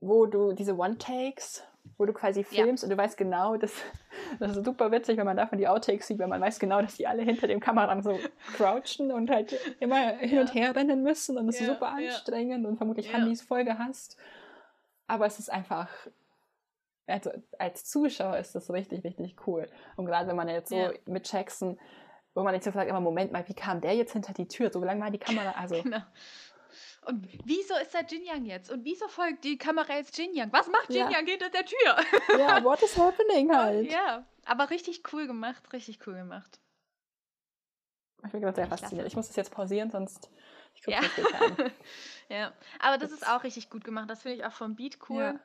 wo 0.00 0.26
du 0.26 0.52
diese 0.52 0.76
One-Takes, 0.76 1.64
wo 1.98 2.06
du 2.06 2.12
quasi 2.12 2.44
filmst 2.44 2.82
ja. 2.82 2.86
und 2.86 2.90
du 2.90 2.96
weißt 2.96 3.16
genau, 3.16 3.56
dass, 3.56 3.72
das 4.38 4.56
ist 4.56 4.64
super 4.64 4.90
witzig, 4.90 5.18
wenn 5.18 5.26
man 5.26 5.36
davon 5.36 5.58
die 5.58 5.68
Outtakes 5.68 6.06
sieht, 6.06 6.18
weil 6.18 6.28
man 6.28 6.40
weiß 6.40 6.58
genau, 6.58 6.80
dass 6.80 6.96
die 6.96 7.06
alle 7.06 7.22
hinter 7.22 7.46
dem 7.46 7.60
Kameramann 7.60 8.02
so 8.02 8.18
crouchen 8.56 9.12
und 9.12 9.30
halt 9.30 9.58
immer 9.80 10.16
hin 10.18 10.36
ja. 10.36 10.40
und 10.40 10.54
her 10.54 10.74
rennen 10.74 11.02
müssen 11.02 11.38
und 11.38 11.48
es 11.48 11.60
ja, 11.60 11.66
ist 11.66 11.72
super 11.72 11.88
anstrengend 11.88 12.66
und 12.66 12.76
vermutlich 12.76 13.12
haben 13.12 13.26
die 13.26 13.32
es 13.32 13.42
voll 13.42 13.64
gehasst. 13.64 14.16
Aber 15.06 15.26
es 15.26 15.38
ist 15.38 15.50
einfach 15.50 15.88
also 17.10 17.30
als 17.58 17.84
Zuschauer 17.84 18.38
ist 18.38 18.54
das 18.54 18.70
richtig, 18.70 19.04
richtig 19.04 19.36
cool. 19.46 19.68
Und 19.96 20.06
gerade 20.06 20.28
wenn 20.28 20.36
man 20.36 20.48
jetzt 20.48 20.70
so 20.70 20.90
mit 21.06 21.30
Jackson, 21.30 21.78
wo 22.34 22.42
man 22.42 22.54
jetzt 22.54 22.64
so 22.64 22.70
sagt, 22.70 22.88
immer 22.88 23.00
Moment 23.00 23.32
mal, 23.32 23.46
wie 23.48 23.54
kam 23.54 23.80
der 23.80 23.94
jetzt 23.94 24.12
hinter 24.12 24.32
die 24.32 24.48
Tür? 24.48 24.70
So 24.72 24.82
lange 24.82 25.00
war 25.02 25.10
die 25.10 25.18
Kamera, 25.18 25.52
also. 25.52 25.82
Genau. 25.82 25.98
Und 27.10 27.28
wieso 27.44 27.74
ist 27.74 27.92
da 27.92 28.02
Jin 28.02 28.24
Yang 28.24 28.44
jetzt? 28.46 28.70
Und 28.70 28.84
wieso 28.84 29.08
folgt 29.08 29.42
die 29.42 29.58
Kamera 29.58 29.96
jetzt 29.96 30.16
Jin 30.16 30.32
Yang? 30.32 30.52
Was 30.52 30.68
macht 30.68 30.90
Jin 30.90 31.10
ja. 31.10 31.10
Yang 31.10 31.26
hinter 31.26 31.50
der 31.50 31.64
Tür? 31.66 31.96
Ja, 32.38 32.62
what 32.62 32.80
is 32.82 32.96
happening 32.96 33.52
halt? 33.52 33.90
Ja, 33.90 34.24
aber 34.44 34.70
richtig 34.70 35.02
cool 35.12 35.26
gemacht, 35.26 35.72
richtig 35.72 36.06
cool 36.06 36.14
gemacht. 36.14 36.60
Ich 38.24 38.30
bin 38.30 38.40
gerade 38.40 38.54
sehr 38.54 38.68
fasziniert. 38.68 39.08
Ich 39.08 39.16
muss 39.16 39.26
das 39.26 39.34
jetzt 39.34 39.50
pausieren, 39.50 39.90
sonst 39.90 40.30
ich 40.76 40.82
gucke 40.82 40.96
ja. 40.96 41.02
das 41.16 41.58
an. 41.58 41.72
ja, 42.28 42.52
aber 42.78 42.96
das, 42.96 43.10
ist 43.10 43.26
auch 43.26 43.42
richtig 43.42 43.70
gut 43.70 43.82
gemacht. 43.82 44.08
Das 44.08 44.22
finde 44.22 44.36
ich 44.36 44.44
auch 44.44 44.52
vom 44.52 44.76
Beat 44.76 44.98
cool. 45.08 45.22
Ja. 45.22 45.40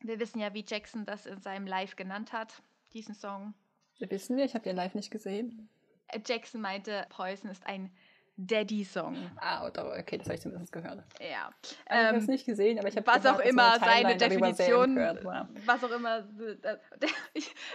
Wir 0.00 0.18
wissen 0.18 0.40
ja, 0.40 0.54
wie 0.54 0.64
Jackson 0.66 1.04
das 1.04 1.26
in 1.26 1.42
seinem 1.42 1.66
Live 1.66 1.96
genannt 1.96 2.32
hat, 2.32 2.62
diesen 2.94 3.14
Song. 3.14 3.52
Wir 3.98 4.10
wissen 4.10 4.38
wir, 4.38 4.46
ich 4.46 4.54
habe 4.54 4.64
den 4.64 4.76
Live 4.76 4.94
nicht 4.94 5.10
gesehen. 5.10 5.68
Äh, 6.08 6.20
Jackson 6.24 6.62
meinte, 6.62 7.04
Poison 7.10 7.50
ist 7.50 7.66
ein 7.66 7.92
Daddy-Song. 8.46 9.16
Ah, 9.36 9.66
okay, 9.66 10.18
das 10.18 10.26
habe 10.26 10.34
ich 10.34 10.40
zumindest 10.40 10.72
gehört. 10.72 11.04
Ja. 11.20 11.50
Also 11.86 12.02
ich 12.02 12.08
habe 12.08 12.16
es 12.18 12.24
ähm, 12.24 12.30
nicht 12.30 12.46
gesehen, 12.46 12.78
aber 12.78 12.88
ich 12.88 12.96
habe 12.96 13.06
Was 13.06 13.26
auch 13.26 13.40
immer 13.40 13.78
seine 13.78 14.16
Definition, 14.16 14.96
was 14.96 15.84
auch 15.84 15.90
immer, 15.90 16.24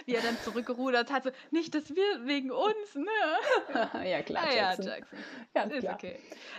wie 0.04 0.14
er 0.14 0.22
dann 0.22 0.36
zurückgerudert 0.38 1.12
hat, 1.12 1.24
so, 1.24 1.30
nicht, 1.50 1.74
dass 1.74 1.94
wir 1.94 2.26
wegen 2.26 2.50
uns, 2.50 2.94
ne? 2.94 4.04
ja, 4.04 4.22
klar, 4.22 4.44
ah, 4.46 4.54
Jackson. 4.54 4.86
Ja, 4.86 4.94
Jackson. 4.94 5.18
Ganz 5.54 5.74
ist 5.74 5.80
klar. 5.80 5.94
okay. 5.94 6.18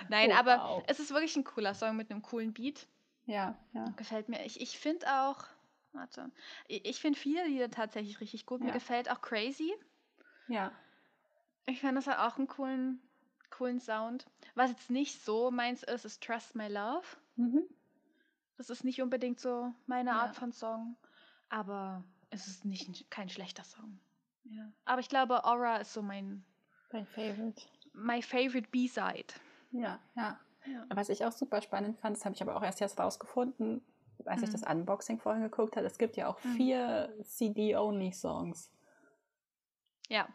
Nein, 0.10 0.32
oh, 0.32 0.36
aber 0.36 0.58
wow. 0.58 0.84
es 0.88 1.00
ist 1.00 1.12
wirklich 1.12 1.36
ein 1.36 1.44
cooler 1.44 1.74
Song 1.74 1.96
mit 1.98 2.12
einem 2.12 2.22
coolen 2.22 2.54
Beat. 2.54 2.88
Ja, 3.26 3.58
ja. 3.74 3.94
Gefällt 3.98 4.30
mir. 4.30 4.46
Ich, 4.46 4.62
ich 4.62 4.80
finde 4.80 5.06
auch, 5.08 5.44
warte, 5.92 6.32
ich, 6.68 7.00
finde 7.00 7.20
viele 7.20 7.46
Lieder 7.46 7.70
tatsächlich 7.70 8.22
richtig 8.22 8.46
gut. 8.46 8.62
Mir 8.62 8.72
gefällt 8.72 9.12
auch 9.12 9.22
Crazy. 9.22 9.74
Ja. 10.48 10.72
Ich 11.66 11.82
finde, 11.82 11.96
das 11.96 12.08
hat 12.08 12.20
auch 12.20 12.38
einen 12.38 12.48
coolen, 12.48 13.02
coolen 13.58 13.80
Sound. 13.80 14.26
Was 14.56 14.70
jetzt 14.72 14.90
nicht 14.90 15.24
so 15.24 15.52
meins 15.52 15.84
ist, 15.84 16.06
ist 16.06 16.24
Trust 16.24 16.56
My 16.56 16.68
Love. 16.68 17.06
Mhm. 17.36 17.64
Das 18.58 18.70
ist 18.70 18.84
nicht 18.84 19.02
unbedingt 19.02 19.40
so 19.40 19.74
meine 19.86 20.12
ja. 20.12 20.22
Art 20.22 20.36
von 20.36 20.52
Song, 20.52 20.96
aber 21.50 22.04
es 22.30 22.48
ist 22.48 22.66
nicht 22.66 23.10
kein 23.12 23.30
schlechter 23.30 23.64
Song. 23.64 24.00
Ja. 24.46 24.72
Aber 24.86 25.00
ich 25.00 25.10
glaube, 25.10 25.46
Aura 25.46 25.78
ist 25.78 25.94
so 25.94 26.02
mein 26.02 26.44
mein 26.92 27.06
Favorite. 27.06 27.62
My 27.94 28.22
favorite 28.22 28.70
B-Side. 28.70 29.34
Ja, 29.72 30.00
ja, 30.16 30.40
ja. 30.66 30.86
Was 30.94 31.10
ich 31.10 31.26
auch 31.26 31.32
super 31.32 31.62
spannend 31.62 32.00
fand, 32.00 32.16
das 32.16 32.26
habe 32.26 32.36
ich 32.36 32.42
aber 32.42 32.56
auch 32.56 32.64
erst 32.64 32.80
jetzt 32.80 33.00
rausgefunden, 33.00 33.82
als 34.26 34.40
mhm. 34.40 34.44
ich 34.46 34.52
das 34.52 34.64
Unboxing 34.64 35.20
vorhin 35.20 35.44
geguckt 35.44 35.76
habe. 35.76 35.86
Es 35.86 35.98
gibt 35.98 36.16
ja 36.16 36.28
auch 36.28 36.42
mhm. 36.44 36.56
vier 36.56 37.14
CD-Only-Songs. 37.24 38.72
Ja. 40.10 40.28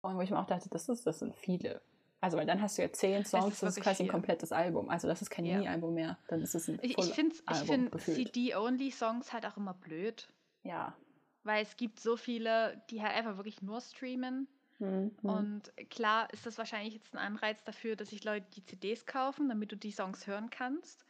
Und 0.00 0.16
wo 0.16 0.20
ich 0.22 0.30
mir 0.30 0.38
auch 0.38 0.46
dachte, 0.46 0.68
das, 0.70 0.88
ist, 0.88 1.06
das 1.06 1.18
sind 1.18 1.34
viele. 1.36 1.82
Also, 2.22 2.38
weil 2.38 2.46
dann 2.46 2.62
hast 2.62 2.78
du 2.78 2.82
ja 2.82 2.92
zehn 2.92 3.24
Songs, 3.24 3.58
das 3.58 3.76
ist, 3.76 3.82
quasi 3.82 4.04
ein 4.04 4.08
komplettes 4.08 4.52
Album. 4.52 4.88
Also, 4.88 5.08
das 5.08 5.22
ist 5.22 5.28
kein 5.28 5.44
ja. 5.44 5.56
Mini-Album 5.56 5.92
mehr. 5.92 6.18
Dann 6.28 6.40
ist 6.40 6.54
es 6.54 6.68
ein 6.68 6.78
Ich, 6.80 6.96
ich 6.96 7.12
finde 7.12 7.34
find 7.34 8.00
CD-Only-Songs 8.00 9.32
halt 9.32 9.44
auch 9.44 9.56
immer 9.56 9.74
blöd. 9.74 10.28
Ja. 10.62 10.94
Weil 11.42 11.64
es 11.64 11.76
gibt 11.76 11.98
so 11.98 12.16
viele, 12.16 12.80
die 12.90 13.02
halt 13.02 13.16
einfach 13.16 13.38
wirklich 13.38 13.60
nur 13.60 13.80
streamen. 13.80 14.46
Mhm. 14.78 15.10
Und 15.22 15.72
klar 15.90 16.32
ist 16.32 16.46
das 16.46 16.58
wahrscheinlich 16.58 16.94
jetzt 16.94 17.12
ein 17.12 17.18
Anreiz 17.18 17.64
dafür, 17.64 17.96
dass 17.96 18.10
sich 18.10 18.22
Leute 18.22 18.46
die 18.54 18.64
CDs 18.64 19.04
kaufen, 19.04 19.48
damit 19.48 19.72
du 19.72 19.76
die 19.76 19.90
Songs 19.90 20.28
hören 20.28 20.48
kannst. 20.48 21.04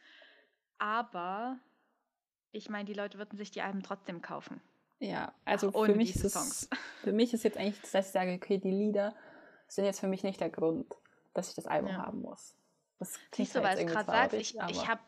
Aber 0.79 1.59
ich 2.51 2.71
meine, 2.71 2.85
die 2.85 2.93
Leute 2.93 3.19
würden 3.19 3.37
sich 3.37 3.51
die 3.51 3.61
Alben 3.61 3.83
trotzdem 3.83 4.23
kaufen. 4.23 4.61
Ja, 4.99 5.31
also 5.45 5.71
Ach, 5.75 5.85
für 5.85 5.93
mich 5.95 6.15
ist 6.15 6.23
es, 6.23 6.33
Songs. 6.33 6.69
für 7.03 7.11
mich 7.11 7.35
ist 7.35 7.43
jetzt 7.43 7.57
eigentlich, 7.57 7.79
dass 7.91 8.07
ich 8.07 8.11
sage, 8.11 8.33
okay, 8.33 8.57
die 8.57 8.71
Lieder 8.71 9.13
sind 9.67 9.85
jetzt 9.85 9.99
für 9.99 10.07
mich 10.07 10.23
nicht 10.23 10.39
der 10.39 10.49
Grund, 10.49 10.95
dass 11.33 11.49
ich 11.49 11.55
das 11.55 11.67
Album 11.67 11.91
ja. 11.91 11.97
haben 11.97 12.21
muss. 12.21 12.55
Das 12.99 13.19
Siehst 13.33 13.55
du, 13.55 13.63
weil 13.63 13.77
du 13.77 13.85
gerade 13.85 14.05
sagst, 14.05 14.33
ich, 14.33 14.57
ich 14.69 14.87
habe 14.87 15.01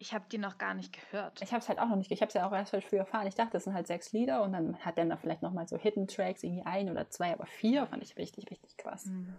ich 0.00 0.14
habe 0.14 0.24
die 0.30 0.38
noch 0.38 0.58
gar 0.58 0.74
nicht 0.74 0.92
gehört. 0.92 1.42
Ich 1.42 1.52
habe 1.52 1.60
es 1.60 1.68
halt 1.68 1.80
auch 1.80 1.88
noch 1.88 1.96
nicht. 1.96 2.12
Ich 2.12 2.20
habe 2.20 2.28
es 2.28 2.34
ja 2.34 2.46
auch 2.46 2.52
erst 2.52 2.74
früh 2.84 2.96
erfahren. 2.96 3.26
Ich 3.26 3.34
dachte, 3.34 3.52
das 3.52 3.64
sind 3.64 3.74
halt 3.74 3.86
sechs 3.86 4.12
Lieder 4.12 4.42
und 4.42 4.52
dann 4.52 4.78
hat 4.78 4.96
dann 4.96 5.10
da 5.10 5.16
vielleicht 5.16 5.42
noch 5.42 5.52
mal 5.52 5.66
so 5.66 5.76
Hidden 5.76 6.06
Tracks, 6.06 6.42
irgendwie 6.42 6.64
ein 6.64 6.88
oder 6.88 7.10
zwei, 7.10 7.32
aber 7.32 7.46
vier 7.46 7.86
fand 7.86 8.02
ich 8.02 8.16
richtig, 8.16 8.48
richtig 8.50 8.76
krass. 8.76 9.06
Mhm. 9.06 9.34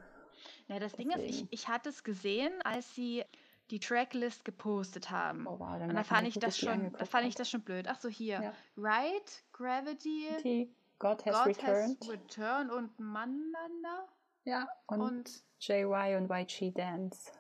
Ja, 0.68 0.80
das 0.80 0.92
Deswegen. 0.94 1.12
Ding 1.12 1.20
ist, 1.20 1.42
ich, 1.42 1.48
ich 1.52 1.68
hatte 1.68 1.90
es 1.90 2.04
gesehen, 2.04 2.52
als 2.64 2.94
sie 2.94 3.24
die 3.72 3.80
Tracklist 3.80 4.46
gepostet 4.46 5.12
haben. 5.12 5.48
Oh, 5.48 5.60
wow, 5.60 5.80
und 5.82 5.94
da 5.94 6.04
fand 6.04 6.28
ich 6.28 6.38
das 6.40 6.58
schon, 6.58 6.92
da 6.94 7.06
fand 7.06 7.28
ich 7.28 7.36
das 7.36 7.50
schon 7.50 7.62
blöd. 7.62 7.88
Ach 7.88 8.00
so, 8.00 8.10
hier. 8.10 8.42
Ja. 8.42 8.54
Right, 8.78 9.44
Gravity, 9.54 10.74
God 10.98 11.26
Has 11.26 11.36
God 11.36 11.48
Returned. 11.48 11.98
Has 12.02 12.10
Return 12.10 12.70
und 12.72 13.00
Mandanda. 13.00 14.08
Ja, 14.46 14.68
und, 14.88 15.02
und 15.02 15.44
JY 15.60 16.16
und 16.18 16.30
YG 16.30 16.72
Dance. 16.74 17.32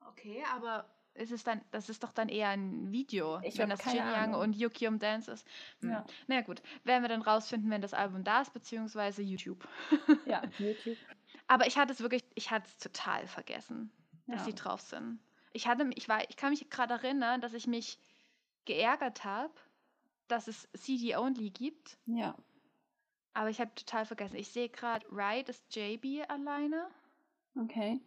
Okay, 0.00 0.42
aber 0.54 0.88
ist 1.18 1.32
es 1.32 1.44
dann, 1.44 1.60
das 1.70 1.88
ist 1.88 2.02
doch 2.02 2.12
dann 2.12 2.28
eher 2.28 2.48
ein 2.48 2.90
Video, 2.92 3.40
ich 3.42 3.58
wenn 3.58 3.68
das 3.68 3.84
Jin 3.84 3.96
Yang 3.96 4.34
und 4.34 4.54
Yukium 4.54 4.98
Dance 4.98 5.30
ist. 5.30 5.46
Hm. 5.80 5.90
Ja. 5.90 6.04
Na 6.26 6.34
naja, 6.34 6.42
gut, 6.42 6.62
werden 6.84 7.02
wir 7.02 7.08
dann 7.08 7.22
rausfinden, 7.22 7.70
wenn 7.70 7.82
das 7.82 7.94
Album 7.94 8.24
da 8.24 8.42
ist, 8.42 8.52
beziehungsweise 8.52 9.22
YouTube. 9.22 9.66
ja, 10.26 10.42
YouTube. 10.58 10.96
Aber 11.46 11.66
ich 11.66 11.76
hatte 11.76 11.92
es 11.92 12.00
wirklich, 12.00 12.24
ich 12.34 12.50
hatte 12.50 12.68
es 12.68 12.78
total 12.78 13.26
vergessen, 13.26 13.90
dass 14.26 14.40
ja. 14.40 14.44
sie 14.46 14.54
drauf 14.54 14.80
sind. 14.80 15.18
Ich 15.52 15.66
hatte, 15.66 15.90
ich 15.94 16.08
war, 16.08 16.28
ich 16.28 16.36
kann 16.36 16.50
mich 16.50 16.68
gerade 16.70 16.94
erinnern, 16.94 17.40
dass 17.40 17.54
ich 17.54 17.66
mich 17.66 17.98
geärgert 18.64 19.24
habe, 19.24 19.52
dass 20.28 20.46
es 20.46 20.68
CD 20.74 21.16
Only 21.16 21.50
gibt. 21.50 21.98
Ja. 22.06 22.36
Aber 23.38 23.50
ich 23.50 23.60
habe 23.60 23.72
total 23.76 24.04
vergessen. 24.04 24.34
Ich 24.34 24.48
sehe 24.48 24.68
gerade, 24.68 25.06
Ride 25.12 25.48
ist 25.48 25.62
JB 25.72 26.28
alleine. 26.28 26.90
Okay. 27.56 28.00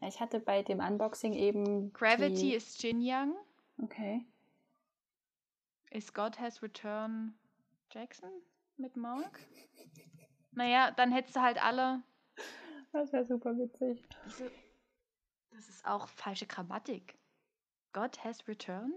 Ich 0.00 0.18
hatte 0.18 0.40
bei 0.40 0.62
dem 0.62 0.80
Unboxing 0.80 1.34
eben. 1.34 1.92
Gravity 1.92 2.34
die... 2.34 2.54
ist 2.54 2.82
Jin 2.82 3.00
Young. 3.02 3.36
Okay. 3.82 4.24
Ist 5.90 6.14
God 6.14 6.40
Has 6.40 6.62
Return 6.62 7.34
Jackson 7.92 8.30
mit 8.78 8.96
Mark? 8.96 9.40
naja, 10.52 10.90
dann 10.92 11.12
hättest 11.12 11.36
du 11.36 11.42
halt 11.42 11.62
alle. 11.62 12.02
Das 12.92 13.12
wäre 13.12 13.26
super 13.26 13.54
witzig. 13.58 14.02
Diese, 14.24 14.50
das 15.50 15.68
ist 15.68 15.84
auch 15.84 16.08
falsche 16.08 16.46
Grammatik. 16.46 17.18
God 17.92 18.24
has 18.24 18.48
returned? 18.48 18.94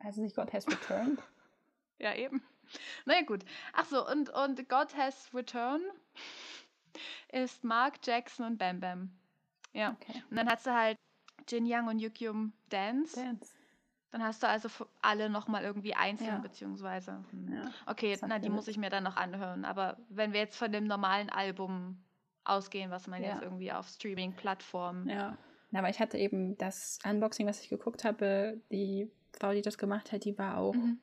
Also 0.00 0.20
nicht 0.22 0.34
God 0.34 0.52
has 0.52 0.66
returned? 0.66 1.22
ja, 2.00 2.12
eben. 2.12 2.42
Naja, 3.04 3.22
gut. 3.22 3.44
Ach 3.72 3.84
so, 3.86 4.06
und, 4.06 4.30
und 4.30 4.68
God 4.68 4.96
has 4.96 5.32
returned 5.34 5.84
ist 7.32 7.64
Mark 7.64 7.94
Jackson 8.04 8.46
und 8.46 8.58
Bam 8.58 8.80
Bam. 8.80 9.10
Ja. 9.72 9.96
Okay. 10.00 10.22
Und 10.30 10.36
dann 10.36 10.48
hast 10.48 10.66
du 10.66 10.72
halt 10.72 10.96
Jin 11.48 11.64
Young 11.66 11.88
und 11.88 11.98
Yukyum 11.98 12.52
Dance. 12.70 13.16
Dance. 13.16 13.52
Dann 14.10 14.22
hast 14.22 14.42
du 14.42 14.48
also 14.48 14.68
alle 15.02 15.28
nochmal 15.28 15.64
irgendwie 15.64 15.94
einzeln, 15.94 16.28
ja. 16.28 16.38
beziehungsweise. 16.38 17.24
Hm. 17.30 17.52
Ja. 17.52 17.70
Okay, 17.86 18.16
na, 18.26 18.38
die 18.38 18.48
muss 18.48 18.68
ich 18.68 18.78
mir 18.78 18.88
dann 18.88 19.04
noch 19.04 19.16
anhören. 19.16 19.64
Aber 19.64 19.98
wenn 20.08 20.32
wir 20.32 20.40
jetzt 20.40 20.56
von 20.56 20.72
dem 20.72 20.84
normalen 20.84 21.28
Album 21.28 22.02
ausgehen, 22.44 22.90
was 22.90 23.06
man 23.08 23.22
ja. 23.22 23.32
jetzt 23.34 23.42
irgendwie 23.42 23.72
auf 23.72 23.88
Streaming-Plattformen. 23.88 25.08
Ja. 25.08 25.36
Aber 25.74 25.90
ich 25.90 26.00
hatte 26.00 26.16
eben 26.16 26.56
das 26.56 26.98
Unboxing, 27.04 27.46
was 27.46 27.60
ich 27.60 27.68
geguckt 27.68 28.04
habe, 28.04 28.62
die 28.70 29.10
Frau, 29.38 29.52
die 29.52 29.62
das 29.62 29.76
gemacht 29.76 30.12
hat, 30.12 30.24
die 30.24 30.38
war 30.38 30.56
auch. 30.56 30.74
Mhm. 30.74 30.98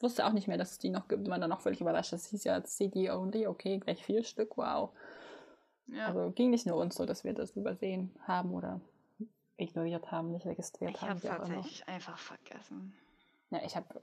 Wusste 0.00 0.26
auch 0.26 0.32
nicht 0.32 0.48
mehr, 0.48 0.58
dass 0.58 0.72
es 0.72 0.78
die 0.78 0.90
noch 0.90 1.08
gibt. 1.08 1.28
War 1.28 1.38
dann 1.38 1.52
auch 1.52 1.60
völlig 1.60 1.80
überrascht. 1.80 2.12
Das 2.12 2.26
hieß 2.26 2.44
ja 2.44 2.62
CD 2.64 3.10
only. 3.10 3.46
Okay, 3.46 3.78
gleich 3.78 4.04
vier 4.04 4.24
Stück. 4.24 4.56
Wow. 4.56 4.90
Ja. 5.86 6.06
Also 6.08 6.30
ging 6.32 6.50
nicht 6.50 6.66
nur 6.66 6.76
uns 6.76 6.96
so, 6.96 7.06
dass 7.06 7.24
wir 7.24 7.32
das 7.32 7.56
übersehen 7.56 8.14
haben 8.26 8.52
oder 8.52 8.80
ignoriert 9.56 10.10
haben, 10.10 10.32
nicht 10.32 10.46
registriert 10.46 10.92
ich 10.92 11.02
haben. 11.02 11.18
Ich 11.22 11.30
habe 11.30 11.46
tatsächlich 11.46 11.88
einfach 11.88 12.18
vergessen. 12.18 12.94
Ja, 13.50 13.60
ich 13.64 13.76
habe, 13.76 14.02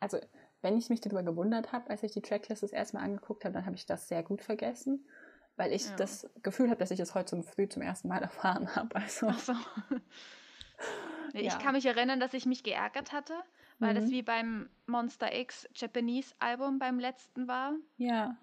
also 0.00 0.18
wenn 0.60 0.76
ich 0.76 0.90
mich 0.90 1.00
darüber 1.00 1.22
gewundert 1.22 1.72
habe, 1.72 1.90
als 1.90 2.02
ich 2.02 2.12
die 2.12 2.22
Tracklist 2.22 2.62
das 2.62 2.72
erste 2.72 2.96
Mal 2.96 3.04
angeguckt 3.04 3.44
habe, 3.44 3.54
dann 3.54 3.66
habe 3.66 3.76
ich 3.76 3.86
das 3.86 4.08
sehr 4.08 4.22
gut 4.22 4.42
vergessen, 4.42 5.06
weil 5.56 5.72
ich 5.72 5.88
ja. 5.88 5.96
das 5.96 6.28
Gefühl 6.42 6.68
habe, 6.68 6.78
dass 6.78 6.90
ich 6.90 7.00
es 7.00 7.14
heute 7.14 7.26
zum 7.26 7.44
früh 7.44 7.68
zum 7.68 7.82
ersten 7.82 8.08
Mal 8.08 8.22
erfahren 8.22 8.74
habe. 8.74 8.94
Also. 8.96 9.28
Ach 9.28 9.38
so. 9.38 9.52
ich 11.32 11.52
ja. 11.52 11.58
kann 11.58 11.74
mich 11.74 11.86
erinnern, 11.86 12.20
dass 12.20 12.34
ich 12.34 12.46
mich 12.46 12.62
geärgert 12.62 13.12
hatte, 13.12 13.34
weil 13.78 13.94
mhm. 13.94 14.00
das 14.00 14.10
wie 14.10 14.22
beim 14.22 14.68
Monster 14.86 15.34
X 15.34 15.68
Japanese 15.74 16.34
Album 16.38 16.78
beim 16.78 16.98
letzten 16.98 17.48
war. 17.48 17.74
Ja 17.96 18.36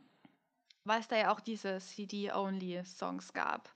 weil 0.85 0.99
es 0.99 1.07
da 1.07 1.17
ja 1.17 1.33
auch 1.33 1.41
diese 1.41 1.79
CD-Only-Songs 1.79 3.33
gab. 3.33 3.69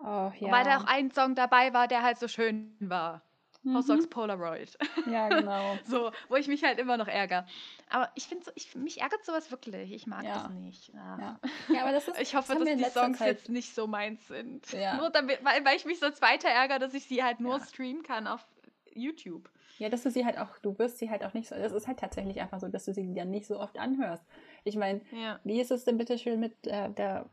Oh, 0.00 0.32
ja. 0.38 0.50
Weil 0.50 0.64
da 0.64 0.78
auch 0.78 0.84
ein 0.84 1.10
Song 1.10 1.34
dabei 1.34 1.72
war, 1.72 1.86
der 1.86 2.02
halt 2.02 2.18
so 2.18 2.26
schön 2.26 2.74
war. 2.80 3.22
Mhm. 3.64 3.74
House 3.74 4.06
Polaroid. 4.08 4.78
Ja, 5.06 5.28
genau. 5.28 5.76
so, 5.84 6.12
wo 6.28 6.36
ich 6.36 6.48
mich 6.48 6.62
halt 6.62 6.78
immer 6.78 6.96
noch 6.96 7.08
ärgere. 7.08 7.46
Aber 7.90 8.10
ich 8.14 8.26
finde, 8.26 8.44
so, 8.44 8.52
ich, 8.54 8.74
mich 8.76 9.00
ärgert 9.00 9.24
sowas 9.24 9.50
wirklich. 9.50 9.92
Ich 9.92 10.06
mag 10.06 10.24
ja. 10.24 10.34
das 10.34 10.50
nicht. 10.50 10.94
Ja. 10.94 11.38
ja. 11.68 11.82
aber 11.82 11.92
das 11.92 12.08
ist. 12.08 12.20
Ich 12.20 12.34
hoffe, 12.34 12.54
dass 12.54 12.64
die 12.64 12.84
Songs 12.84 13.18
Zeit... 13.18 13.28
jetzt 13.28 13.48
nicht 13.48 13.74
so 13.74 13.86
meins 13.86 14.26
sind. 14.28 14.72
Ja. 14.72 14.96
Nur 14.96 15.10
damit, 15.10 15.44
weil, 15.44 15.64
weil 15.64 15.76
ich 15.76 15.84
mich 15.84 15.98
sonst 15.98 16.22
weiter 16.22 16.48
ärgere, 16.48 16.78
dass 16.78 16.94
ich 16.94 17.04
sie 17.04 17.22
halt 17.22 17.40
nur 17.40 17.60
streamen 17.60 18.04
kann 18.04 18.28
auf 18.28 18.46
YouTube. 18.94 19.50
Ja, 19.78 19.88
dass 19.88 20.02
du 20.02 20.10
sie 20.10 20.24
halt 20.24 20.38
auch, 20.38 20.58
du 20.58 20.78
wirst 20.78 20.98
sie 20.98 21.08
halt 21.08 21.24
auch 21.24 21.34
nicht 21.34 21.48
so, 21.48 21.54
das 21.54 21.72
ist 21.72 21.86
halt 21.86 22.00
tatsächlich 22.00 22.40
einfach 22.40 22.60
so, 22.60 22.68
dass 22.68 22.84
du 22.84 22.92
sie 22.92 23.14
dann 23.14 23.30
nicht 23.30 23.46
so 23.46 23.58
oft 23.58 23.78
anhörst. 23.78 24.24
Ich 24.64 24.76
meine, 24.76 25.00
ja. 25.12 25.38
wie 25.44 25.60
ist 25.60 25.70
es 25.70 25.84
denn 25.84 25.98
bitte 25.98 26.18
schön 26.18 26.40
mit 26.40 26.66
äh, 26.66 26.90
der 26.90 27.26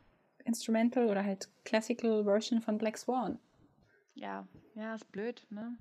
Instrumental 0.44 1.10
oder 1.10 1.24
halt 1.24 1.50
Classical 1.64 2.24
Version 2.24 2.62
von 2.62 2.78
Black 2.78 2.98
Swan? 2.98 3.40
Ja, 4.14 4.48
ja, 4.76 4.94
ist 4.94 5.12
blöd, 5.12 5.46
ne? 5.50 5.76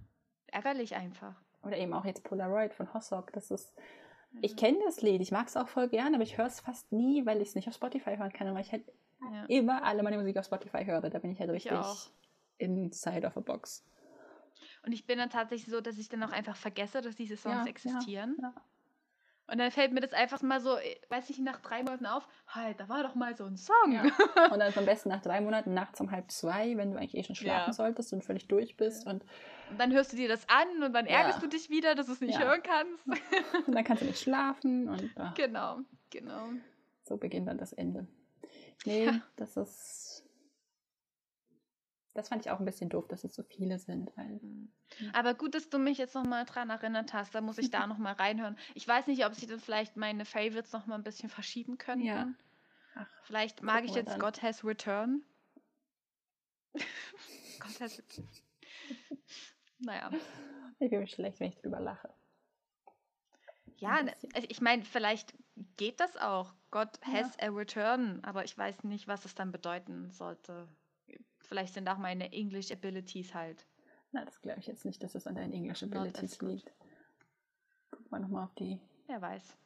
Ärgerlich 0.47 0.97
einfach. 0.97 1.35
Oder 1.63 1.77
eben 1.77 1.93
auch 1.93 2.05
jetzt 2.05 2.25
Polaroid 2.25 2.73
von 2.73 2.93
Hossok, 2.95 3.33
das 3.33 3.51
ist, 3.51 3.75
ja. 4.33 4.41
ich 4.43 4.57
kenne 4.57 4.79
das 4.85 5.03
Lied, 5.03 5.21
ich 5.21 5.33
mag 5.33 5.49
es 5.49 5.57
auch 5.57 5.69
voll 5.69 5.89
gern, 5.89 6.15
aber 6.15 6.23
ich 6.23 6.39
höre 6.39 6.47
es 6.47 6.61
fast 6.61 6.93
nie, 6.93 7.27
weil 7.27 7.43
ich 7.43 7.49
es 7.49 7.55
nicht 7.55 7.69
auf 7.69 7.75
Spotify 7.75 8.17
hören 8.17 8.33
kann, 8.33 8.53
weil 8.55 8.63
ich 8.63 8.73
halt 8.73 8.85
ja. 9.21 9.45
immer 9.49 9.85
alle 9.85 10.03
meine 10.03 10.17
Musik 10.17 10.37
auf 10.39 10.47
Spotify 10.47 10.85
höre, 10.85 11.09
da 11.11 11.19
bin 11.19 11.31
ich 11.31 11.41
halt 11.41 11.51
richtig 11.51 11.73
ich 11.73 12.11
inside 12.59 13.27
of 13.27 13.37
a 13.37 13.41
box. 13.41 13.85
Und 14.85 14.93
ich 14.93 15.07
bin 15.07 15.19
dann 15.19 15.31
tatsächlich 15.31 15.71
so, 15.71 15.81
dass 15.81 15.99
ich 15.99 16.09
dann 16.09 16.23
auch 16.23 16.33
einfach 16.33 16.57
vergesse, 16.57 17.01
dass 17.01 17.17
diese 17.17 17.37
Songs 17.37 17.65
ja, 17.65 17.67
existieren. 17.67 18.37
Ja, 18.41 18.53
ja. 18.55 18.63
Und 19.47 19.59
dann 19.59 19.71
fällt 19.71 19.93
mir 19.93 20.01
das 20.01 20.13
einfach 20.13 20.41
mal 20.41 20.61
so, 20.61 20.79
äh, 20.79 20.97
weiß 21.11 21.29
ich, 21.29 21.39
nach 21.39 21.61
drei 21.61 21.83
Monaten 21.83 22.07
auf, 22.07 22.27
halt, 22.47 22.81
da 22.81 22.89
war 22.89 23.03
doch 23.03 23.15
mal 23.15 23.37
so 23.37 23.45
ein 23.45 23.59
Song. 23.59 23.93
Ja. 23.93 24.03
Und 24.53 24.59
dann 24.59 24.73
am 24.75 24.87
besten 24.87 25.11
nach 25.11 25.21
drei 25.21 25.41
Monaten 25.43 25.75
nachts 25.75 26.01
um 26.01 26.11
halb 26.11 26.31
zwei, 26.31 26.77
wenn 26.79 26.93
du 26.93 26.99
eigentlich 26.99 27.15
eh 27.15 27.25
schon 27.25 27.35
schlafen 27.35 27.71
ja. 27.71 27.73
solltest 27.73 28.13
und 28.15 28.25
völlig 28.25 28.49
durch 28.49 28.77
bist. 28.77 29.07
Und, 29.07 29.23
und, 29.71 29.79
dann 29.79 29.93
hörst 29.93 30.13
du 30.13 30.17
dir 30.17 30.29
das 30.29 30.49
an 30.49 30.83
und 30.83 30.95
dann 30.95 31.07
ärgerst 31.07 31.43
du 31.43 31.47
dich 31.47 31.69
wieder, 31.69 31.95
dass 31.95 32.07
du 32.07 32.13
es 32.13 32.21
nicht 32.21 32.39
hören 32.39 32.63
kannst. 32.63 33.07
Und 33.67 33.75
dann 33.75 33.85
kannst 33.85 34.03
du 34.03 34.07
nicht 34.07 34.21
schlafen. 34.21 34.89
Und, 34.89 35.11
ach. 35.17 35.35
Genau, 35.35 35.79
genau. 36.11 36.49
So 37.03 37.17
beginnt 37.17 37.49
dann 37.49 37.59
das 37.59 37.73
Ende. 37.73 38.07
Nee, 38.85 39.11
das 39.37 39.57
ist 39.57 40.24
das 42.15 42.29
fand 42.29 42.47
ich 42.47 42.51
auch 42.51 42.61
ein 42.61 42.65
bisschen 42.65 42.89
doof, 42.89 43.09
dass 43.09 43.25
es 43.25 43.35
so 43.35 43.43
viele 43.43 43.79
sind. 43.79 44.17
Weil, 44.17 44.39
mhm. 44.41 44.73
Aber 45.13 45.35
gut, 45.35 45.55
dass 45.55 45.69
du 45.69 45.79
mich 45.79 45.99
jetzt 45.99 46.15
nochmal 46.15 46.45
dran 46.45 46.71
erinnert 46.71 47.13
hast. 47.13 47.35
Da 47.35 47.41
muss 47.41 47.59
ich 47.59 47.71
da 47.71 47.87
nochmal 47.87 48.15
reinhören. 48.15 48.57
Ich 48.75 48.87
weiß 48.87 49.09
nicht, 49.09 49.27
ob 49.27 49.35
sie 49.35 49.47
dann 49.47 49.61
vielleicht 49.61 49.97
meine 49.97 50.25
Favorites 50.25 50.73
nochmal 50.73 50.99
ein 50.99 51.05
bisschen 51.05 51.29
verschieben 51.29 51.77
können. 51.77 52.03
Ja. 52.03 52.33
Ach, 52.95 53.09
vielleicht 53.25 53.63
mag 53.63 53.85
ich 53.85 53.95
jetzt 53.95 54.13
dann. 54.13 54.21
God 54.21 54.43
Has 54.43 54.65
Return. 54.65 55.23
God 56.75 57.81
Has 57.81 57.99
Return. 57.99 58.29
naja. 59.81 60.11
Ich 60.79 60.91
mich 60.91 61.13
schlecht, 61.13 61.41
wenn 61.41 61.49
ich 61.49 61.57
drüber 61.57 61.81
lache. 61.81 62.13
Ja, 63.79 64.03
ne, 64.03 64.15
also 64.35 64.47
ich 64.49 64.61
meine, 64.61 64.85
vielleicht 64.85 65.35
geht 65.77 66.01
das 66.01 66.17
auch. 66.17 66.55
God 66.71 66.89
has 67.03 67.37
ja. 67.41 67.49
a 67.49 67.53
return, 67.53 68.21
aber 68.23 68.45
ich 68.45 68.57
weiß 68.57 68.85
nicht, 68.85 69.09
was 69.09 69.25
es 69.25 69.35
dann 69.35 69.53
bedeuten 69.53 70.11
sollte. 70.11 70.69
Vielleicht 71.47 71.75
sind 71.75 71.89
auch 71.89 71.99
meine 71.99 72.33
English 72.33 72.71
Abilities 72.71 73.35
halt. 73.35 73.67
Na, 74.13 74.25
das 74.25 74.41
glaube 74.41 74.61
ich 74.61 74.67
jetzt 74.67 74.85
nicht, 74.85 75.03
dass 75.03 75.15
es 75.15 75.27
an 75.27 75.35
deinen 75.35 75.53
English 75.53 75.83
Abilities 75.83 76.41
liegt. 76.41 76.73
Guck 77.91 78.11
mal 78.11 78.21
nochmal 78.21 78.45
auf 78.45 78.55
die. 78.55 78.81
Wer 79.07 79.21
weiß. 79.21 79.57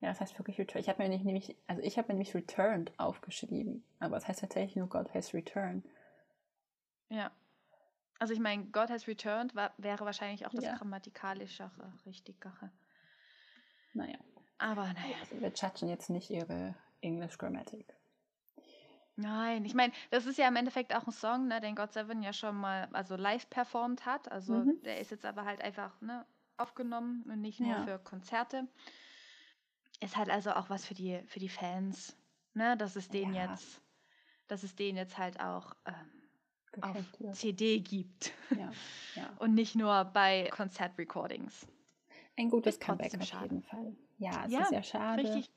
Ja, 0.00 0.08
das 0.10 0.20
heißt 0.20 0.38
wirklich 0.38 0.58
Return. 0.58 0.80
Ich 0.80 0.88
habe 0.88 1.02
mir 1.02 1.08
nämlich, 1.08 1.56
also 1.66 1.80
ich 1.82 1.96
habe 1.96 2.08
mir 2.08 2.14
nämlich 2.14 2.34
Returned 2.34 2.92
aufgeschrieben, 2.98 3.84
aber 4.00 4.16
es 4.16 4.28
heißt 4.28 4.40
tatsächlich 4.40 4.76
nur 4.76 4.88
God 4.88 5.12
has 5.14 5.32
returned. 5.32 5.84
Ja. 7.08 7.30
Also 8.18 8.34
ich 8.34 8.40
meine, 8.40 8.66
God 8.66 8.90
has 8.90 9.06
returned 9.08 9.54
war, 9.54 9.72
wäre 9.78 10.04
wahrscheinlich 10.04 10.46
auch 10.46 10.52
das 10.52 10.64
ja. 10.64 10.76
grammatikalischere, 10.76 11.92
richtigere. 12.06 12.70
Naja. 13.94 14.18
Aber 14.58 14.84
naja. 14.92 15.16
Also 15.20 15.40
wir 15.40 15.48
judgen 15.48 15.88
jetzt 15.88 16.10
nicht 16.10 16.30
ihre 16.30 16.74
English 17.00 17.38
Grammatik. 17.38 17.94
Nein, 19.16 19.64
ich 19.64 19.74
meine, 19.74 19.92
das 20.10 20.26
ist 20.26 20.38
ja 20.38 20.48
im 20.48 20.56
Endeffekt 20.56 20.94
auch 20.94 21.06
ein 21.06 21.12
Song, 21.12 21.46
ne, 21.46 21.60
den 21.60 21.76
God 21.76 21.92
Seven 21.92 22.22
ja 22.22 22.32
schon 22.32 22.56
mal 22.56 22.88
also 22.92 23.16
live 23.16 23.48
performt 23.48 24.06
hat. 24.06 24.30
Also 24.30 24.54
mhm. 24.54 24.82
der 24.82 24.98
ist 24.98 25.10
jetzt 25.10 25.24
aber 25.24 25.44
halt 25.44 25.62
einfach 25.62 26.00
ne, 26.00 26.26
aufgenommen 26.56 27.22
und 27.28 27.40
nicht 27.40 27.60
nur 27.60 27.70
ja. 27.70 27.84
für 27.84 27.98
Konzerte. 27.98 28.66
Ist 30.00 30.16
halt 30.16 30.30
also 30.30 30.52
auch 30.52 30.68
was 30.68 30.84
für 30.84 30.94
die, 30.94 31.20
für 31.26 31.38
die 31.38 31.48
Fans, 31.48 32.16
ne, 32.54 32.76
dass 32.76 32.96
es 32.96 33.08
den 33.08 33.34
ja. 33.34 33.50
jetzt, 33.50 33.80
dass 34.48 34.64
es 34.64 34.74
den 34.74 34.96
jetzt 34.96 35.16
halt 35.16 35.38
auch 35.38 35.76
ähm, 35.86 36.82
auf 36.82 36.96
wird. 37.20 37.36
CD 37.36 37.80
gibt. 37.80 38.32
Ja. 38.50 38.72
ja. 39.14 39.30
und 39.38 39.54
nicht 39.54 39.76
nur 39.76 40.04
bei 40.06 40.48
Konzertrecordings. 40.50 41.68
Ein 42.36 42.50
gutes 42.50 42.80
Comeback 42.80 43.14
auf 43.14 43.42
jeden 43.42 43.62
Fall. 43.62 43.94
Ja, 44.18 44.44
es 44.44 44.52
ja, 44.52 44.60
ist 44.62 44.72
ja 44.72 44.82
schade. 44.82 45.22
Richtig, 45.22 45.52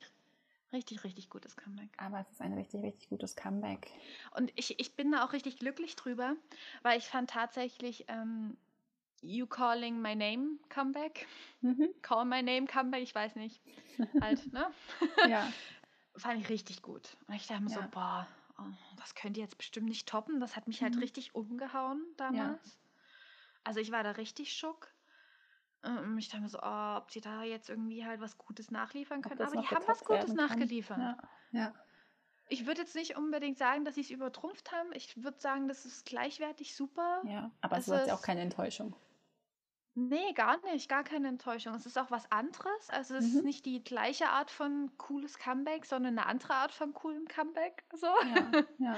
richtig, 0.73 1.03
richtig 1.03 1.29
gutes 1.29 1.55
Comeback. 1.55 1.89
Aber 1.97 2.19
es 2.19 2.29
ist 2.31 2.41
ein 2.41 2.53
richtig, 2.53 2.83
richtig 2.83 3.09
gutes 3.09 3.35
Comeback. 3.35 3.91
Und 4.35 4.51
ich, 4.55 4.79
ich 4.79 4.95
bin 4.95 5.11
da 5.11 5.25
auch 5.25 5.33
richtig 5.33 5.57
glücklich 5.59 5.95
drüber, 5.95 6.35
weil 6.83 6.97
ich 6.97 7.05
fand 7.05 7.29
tatsächlich 7.29 8.05
ähm, 8.07 8.57
You 9.21 9.47
Calling 9.47 10.01
My 10.01 10.15
Name 10.15 10.57
Comeback, 10.69 11.27
mhm. 11.61 11.89
Call 12.01 12.25
My 12.25 12.41
Name 12.41 12.67
Comeback, 12.67 13.03
ich 13.03 13.15
weiß 13.15 13.35
nicht, 13.35 13.61
halt, 14.21 14.51
ne? 14.53 14.71
ja. 15.29 15.51
Fand 16.15 16.41
ich 16.41 16.49
richtig 16.49 16.81
gut. 16.81 17.15
Und 17.27 17.35
ich 17.35 17.45
dachte 17.45 17.61
mir 17.61 17.69
ja. 17.69 17.83
so, 17.83 17.87
boah, 17.91 18.27
oh, 18.57 18.63
das 18.97 19.13
könnt 19.13 19.37
ihr 19.37 19.43
jetzt 19.43 19.57
bestimmt 19.57 19.87
nicht 19.87 20.07
toppen. 20.07 20.39
Das 20.39 20.55
hat 20.55 20.67
mich 20.67 20.81
halt 20.81 20.93
mhm. 20.93 20.97
halt 20.97 21.03
richtig 21.03 21.35
umgehauen 21.35 22.03
damals. 22.17 22.65
Ja. 22.65 22.71
Also 23.63 23.79
ich 23.79 23.91
war 23.91 24.01
da 24.03 24.11
richtig 24.11 24.53
schock. 24.53 24.91
Ähm, 25.83 26.17
ich 26.17 26.29
dachte 26.29 26.41
mir 26.43 26.49
so, 26.49 26.59
oh, 26.61 26.97
ob 26.97 27.11
sie 27.11 27.21
da 27.21 27.43
jetzt 27.43 27.69
irgendwie 27.69 28.05
halt 28.05 28.19
was 28.21 28.37
Gutes 28.37 28.71
nachliefern 28.71 29.21
können. 29.21 29.41
Aber 29.41 29.61
die 29.61 29.67
haben 29.67 29.87
was 29.87 30.03
Gutes 30.03 30.33
nachgeliefert. 30.33 30.97
Ja. 30.97 31.17
ja. 31.51 31.73
Ich 32.49 32.65
würde 32.65 32.81
jetzt 32.81 32.95
nicht 32.95 33.17
unbedingt 33.17 33.57
sagen, 33.57 33.83
dass 33.83 33.95
sie 33.95 34.01
es 34.01 34.09
übertrumpft 34.09 34.71
haben. 34.71 34.89
Ich 34.93 35.21
würde 35.21 35.39
sagen, 35.39 35.67
das 35.67 35.85
ist 35.85 36.05
gleichwertig 36.05 36.75
super. 36.75 37.21
Ja, 37.25 37.51
aber 37.61 37.77
es, 37.77 37.87
es 37.87 37.93
wird 37.93 38.07
ja 38.07 38.15
auch 38.15 38.21
keine 38.21 38.41
Enttäuschung. 38.41 38.95
Nee, 39.99 40.31
gar 40.33 40.61
nicht, 40.71 40.89
gar 40.89 41.03
keine 41.03 41.27
Enttäuschung. 41.27 41.73
Es 41.73 41.87
ist 41.87 41.97
auch 41.97 42.11
was 42.11 42.31
anderes. 42.31 42.89
Also 42.89 43.15
es 43.15 43.25
mhm. 43.25 43.37
ist 43.37 43.43
nicht 43.43 43.65
die 43.65 43.83
gleiche 43.83 44.29
Art 44.29 44.51
von 44.51 44.91
cooles 44.97 45.39
Comeback, 45.39 45.85
sondern 45.85 46.19
eine 46.19 46.27
andere 46.27 46.53
Art 46.53 46.71
von 46.71 46.93
coolem 46.93 47.27
Comeback. 47.27 47.83
So. 47.93 48.05
Ja, 48.05 48.63
ja. 48.77 48.97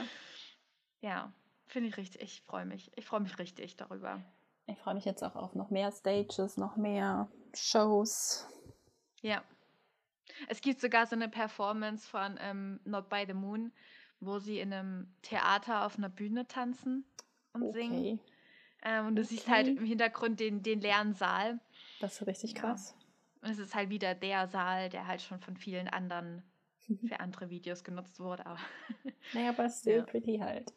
ja 1.00 1.34
finde 1.68 1.90
ich 1.90 1.98
richtig. 1.98 2.22
Ich 2.22 2.42
freue 2.42 2.66
mich. 2.66 2.92
Ich 2.98 3.06
freue 3.06 3.22
mich 3.22 3.40
richtig 3.40 3.78
darüber. 3.78 4.22
Ich 4.70 4.78
freue 4.78 4.94
mich 4.94 5.06
jetzt 5.06 5.24
auch 5.24 5.36
auf 5.36 5.56
noch 5.56 5.72
mehr 5.72 5.92
Stages, 5.92 6.58
noch 6.58 6.78
mehr 6.78 7.30
Shows. 7.56 8.48
Ja. 9.22 9.44
Es 10.48 10.62
gibt 10.62 10.80
sogar 10.80 11.08
so 11.08 11.16
eine 11.16 11.28
Performance 11.28 12.08
von 12.08 12.38
ähm, 12.40 12.80
Not 12.86 13.10
by 13.10 13.26
the 13.28 13.34
Moon, 13.34 13.72
wo 14.20 14.40
sie 14.40 14.60
in 14.60 14.72
einem 14.72 15.14
Theater 15.22 15.86
auf 15.86 15.98
einer 15.98 16.10
Bühne 16.10 16.48
tanzen 16.48 17.04
und 17.54 17.64
okay. 17.64 17.74
singen. 17.74 18.20
Ähm, 18.84 19.08
und 19.08 19.16
du 19.16 19.24
okay. 19.24 19.30
siehst 19.30 19.50
halt 19.50 19.68
im 19.68 19.84
Hintergrund 19.86 20.40
den, 20.40 20.62
den 20.62 20.82
leeren 20.82 21.14
Saal. 21.14 21.60
Das 22.00 22.22
ist 22.22 22.28
richtig 22.28 22.56
krass. 22.56 22.96
Und 23.42 23.50
es 23.50 23.60
ist 23.60 23.76
halt 23.76 23.90
wieder 23.90 24.16
der 24.16 24.48
Saal, 24.48 24.90
der 24.90 25.08
halt 25.08 25.22
schon 25.22 25.40
von 25.40 25.58
vielen 25.58 25.88
anderen 25.88 26.44
für 27.08 27.20
andere 27.20 27.50
Videos 27.50 27.84
genutzt 27.84 28.20
wurde. 28.20 28.46
Aber 28.46 28.60
naja, 29.34 29.50
aber 29.50 29.70
still 29.70 29.98
ja. 29.98 30.04
pretty 30.04 30.38
halt. 30.38 30.74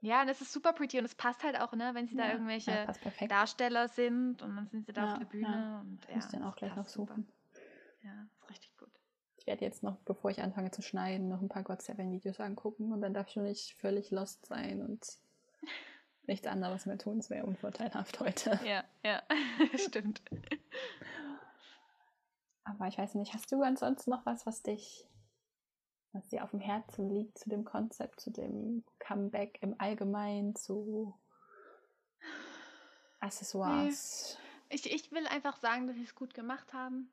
Ja, 0.00 0.22
und 0.22 0.28
es 0.28 0.40
ist 0.40 0.52
super 0.52 0.72
pretty 0.72 0.98
und 0.98 1.04
es 1.04 1.14
passt 1.14 1.42
halt 1.42 1.60
auch, 1.60 1.72
ne, 1.72 1.90
wenn 1.94 2.06
sie 2.06 2.16
ja, 2.16 2.26
da 2.26 2.32
irgendwelche 2.32 2.70
ja, 2.70 3.26
Darsteller 3.26 3.88
sind 3.88 4.42
und 4.42 4.56
dann 4.56 4.68
sind 4.68 4.86
sie 4.86 4.92
da 4.92 5.04
ja, 5.04 5.12
auf 5.12 5.18
der 5.18 5.26
Bühne. 5.26 5.80
Und, 5.82 6.00
ja, 6.08 6.14
muss 6.16 6.28
den 6.28 6.42
auch 6.44 6.56
gleich 6.56 6.74
noch 6.76 6.86
suchen. 6.86 7.26
Super. 7.26 7.38
Ja, 8.02 8.26
ist 8.40 8.50
richtig 8.50 8.76
gut. 8.76 8.90
Ich 9.36 9.46
werde 9.46 9.64
jetzt 9.64 9.82
noch, 9.82 9.96
bevor 10.00 10.30
ich 10.30 10.40
anfange 10.40 10.70
zu 10.70 10.82
schneiden, 10.82 11.28
noch 11.28 11.40
ein 11.40 11.48
paar 11.48 11.62
God 11.64 11.82
Seven 11.82 12.12
Videos 12.12 12.38
angucken 12.38 12.92
und 12.92 13.00
dann 13.00 13.14
darf 13.14 13.26
ich 13.28 13.32
schon 13.34 13.44
nicht 13.44 13.74
völlig 13.74 14.10
lost 14.10 14.46
sein 14.46 14.82
und 14.82 15.04
nichts 16.26 16.46
anderes 16.46 16.86
mehr 16.86 16.98
tun. 16.98 17.18
Es 17.18 17.30
wäre 17.30 17.46
unvorteilhaft 17.46 18.20
heute. 18.20 18.60
Ja, 18.64 18.84
ja, 19.04 19.22
stimmt. 19.76 20.22
Aber 22.64 22.86
ich 22.86 22.98
weiß 22.98 23.14
nicht, 23.14 23.34
hast 23.34 23.50
du 23.50 23.62
ansonsten 23.62 24.10
noch 24.10 24.26
was, 24.26 24.46
was 24.46 24.62
dich, 24.62 25.07
was 26.12 26.28
dir 26.28 26.44
auf 26.44 26.50
dem 26.50 26.60
Herzen 26.60 27.08
liegt 27.10 27.38
zu 27.38 27.48
dem 27.48 27.64
Konzept, 27.64 28.20
zu 28.20 28.30
dem 28.30 28.84
Comeback 28.98 29.58
im 29.62 29.74
Allgemeinen, 29.78 30.54
zu 30.56 31.14
Accessoires? 33.20 34.38
Nee. 34.38 34.76
Ich, 34.76 34.92
ich 34.92 35.12
will 35.12 35.26
einfach 35.26 35.56
sagen, 35.58 35.86
dass 35.86 35.96
sie 35.96 36.04
es 36.04 36.14
gut 36.14 36.34
gemacht 36.34 36.72
haben. 36.72 37.10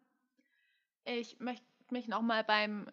Ich 1.05 1.39
möchte 1.39 1.65
mich 1.89 2.07
nochmal 2.07 2.43
beim 2.43 2.89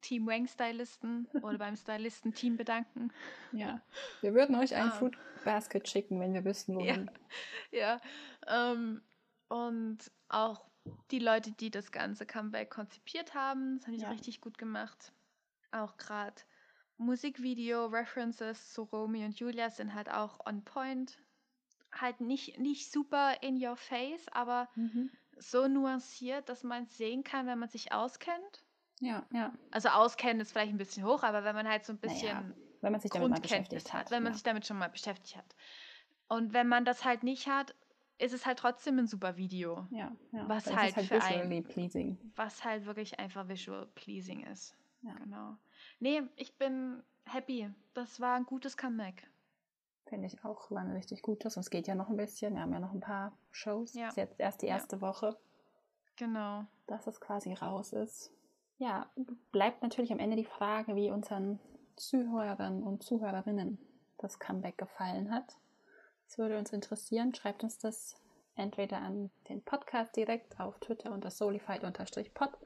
Team 0.00 0.26
Wang 0.26 0.46
Stylisten 0.46 1.26
oder 1.42 1.56
beim 1.56 1.76
Stylisten-Team 1.76 2.56
bedanken. 2.56 3.10
Ja, 3.52 3.80
wir 4.20 4.34
würden 4.34 4.56
euch 4.56 4.74
ein 4.74 4.88
ah. 4.88 4.90
Food 4.90 5.16
Basket 5.44 5.88
schicken, 5.88 6.20
wenn 6.20 6.34
wir 6.34 6.44
wüssten, 6.44 6.76
wohin. 6.76 7.10
Ja, 7.70 8.00
ja 8.46 8.72
ähm, 8.72 9.02
und 9.48 9.98
auch 10.28 10.62
die 11.10 11.18
Leute, 11.18 11.52
die 11.52 11.70
das 11.70 11.90
ganze 11.90 12.26
Comeback 12.26 12.70
konzipiert 12.70 13.34
haben, 13.34 13.78
das 13.78 13.86
haben 13.86 13.96
die 13.96 14.02
ja. 14.02 14.10
richtig 14.10 14.42
gut 14.42 14.58
gemacht. 14.58 15.12
Auch 15.74 15.96
gerade 15.96 16.40
Musikvideo, 16.98 17.86
References 17.86 18.72
zu 18.72 18.82
Romy 18.82 19.24
und 19.24 19.38
Julia 19.38 19.70
sind 19.70 19.94
halt 19.94 20.10
auch 20.10 20.46
on 20.46 20.64
point. 20.64 21.18
Halt 21.92 22.20
nicht, 22.20 22.58
nicht 22.58 22.90
super 22.90 23.42
in 23.42 23.64
your 23.64 23.76
face, 23.76 24.26
aber 24.32 24.68
mhm. 24.74 25.10
so 25.36 25.68
nuanciert, 25.68 26.48
dass 26.48 26.62
man 26.62 26.84
es 26.84 26.96
sehen 26.96 27.24
kann, 27.24 27.46
wenn 27.46 27.58
man 27.58 27.68
sich 27.68 27.92
auskennt. 27.92 28.64
Ja, 29.00 29.26
ja. 29.32 29.52
Also 29.70 29.88
auskennen 29.88 30.40
ist 30.40 30.52
vielleicht 30.52 30.72
ein 30.72 30.78
bisschen 30.78 31.04
hoch, 31.04 31.22
aber 31.22 31.44
wenn 31.44 31.54
man 31.54 31.68
halt 31.68 31.84
so 31.84 31.92
ein 31.92 31.98
bisschen 31.98 32.28
naja, 32.28 32.54
wenn 32.80 32.92
man 32.92 33.00
sich 33.00 33.10
damit 33.10 33.30
mal 33.30 33.40
beschäftigt 33.40 33.92
hat, 33.92 34.10
wenn 34.10 34.22
man 34.22 34.32
ja. 34.32 34.34
sich 34.34 34.42
damit 34.42 34.66
schon 34.66 34.78
mal 34.78 34.90
beschäftigt 34.90 35.36
hat. 35.36 35.56
Und 36.28 36.52
wenn 36.52 36.68
man 36.68 36.84
das 36.84 37.04
halt 37.04 37.22
nicht 37.22 37.48
hat, 37.48 37.74
ist 38.18 38.32
es 38.32 38.46
halt 38.46 38.58
trotzdem 38.58 38.98
ein 38.98 39.06
super 39.06 39.36
Video. 39.36 39.86
Ja, 39.90 40.12
ja. 40.32 40.48
Was 40.48 40.72
halt, 40.74 40.96
halt 40.96 41.06
für 41.06 41.22
ein, 41.22 41.64
pleasing. 41.64 42.18
Was 42.36 42.64
halt 42.64 42.86
wirklich 42.86 43.18
einfach 43.18 43.48
visual 43.48 43.86
pleasing 43.94 44.44
ist. 44.46 44.76
Ja. 45.04 45.14
Genau. 45.14 45.56
Nee, 46.00 46.22
ich 46.36 46.56
bin 46.56 47.02
happy. 47.26 47.70
Das 47.94 48.20
war 48.20 48.36
ein 48.36 48.46
gutes 48.46 48.76
Comeback. 48.76 49.28
Finde 50.06 50.26
ich 50.26 50.44
auch, 50.44 50.70
war 50.70 50.82
ein 50.82 50.92
richtig 50.92 51.22
gutes. 51.22 51.56
Und 51.56 51.60
es 51.60 51.70
geht 51.70 51.86
ja 51.86 51.94
noch 51.94 52.08
ein 52.08 52.16
bisschen. 52.16 52.54
Wir 52.54 52.62
haben 52.62 52.72
ja 52.72 52.80
noch 52.80 52.92
ein 52.92 53.00
paar 53.00 53.36
Shows. 53.50 53.94
Ja. 53.94 54.06
Das 54.06 54.12
ist 54.12 54.16
jetzt 54.16 54.40
erst 54.40 54.62
die 54.62 54.66
erste 54.66 54.96
ja. 54.96 55.02
Woche. 55.02 55.36
Genau. 56.16 56.64
Dass 56.86 57.06
es 57.06 57.20
quasi 57.20 57.52
raus 57.54 57.92
ist. 57.92 58.30
Ja, 58.78 59.10
bleibt 59.52 59.82
natürlich 59.82 60.12
am 60.12 60.18
Ende 60.18 60.36
die 60.36 60.44
Frage, 60.44 60.96
wie 60.96 61.10
unseren 61.10 61.60
Zuhörern 61.96 62.82
und 62.82 63.02
Zuhörerinnen 63.02 63.78
das 64.18 64.38
Comeback 64.38 64.78
gefallen 64.78 65.30
hat. 65.32 65.56
Das 66.26 66.38
würde 66.38 66.58
uns 66.58 66.72
interessieren. 66.72 67.34
Schreibt 67.34 67.62
uns 67.62 67.78
das 67.78 68.16
entweder 68.56 68.98
an 68.98 69.30
den 69.48 69.62
Podcast 69.62 70.16
direkt 70.16 70.58
auf 70.60 70.78
Twitter 70.80 71.12
unter 71.12 71.30
solified-pod 71.30 72.58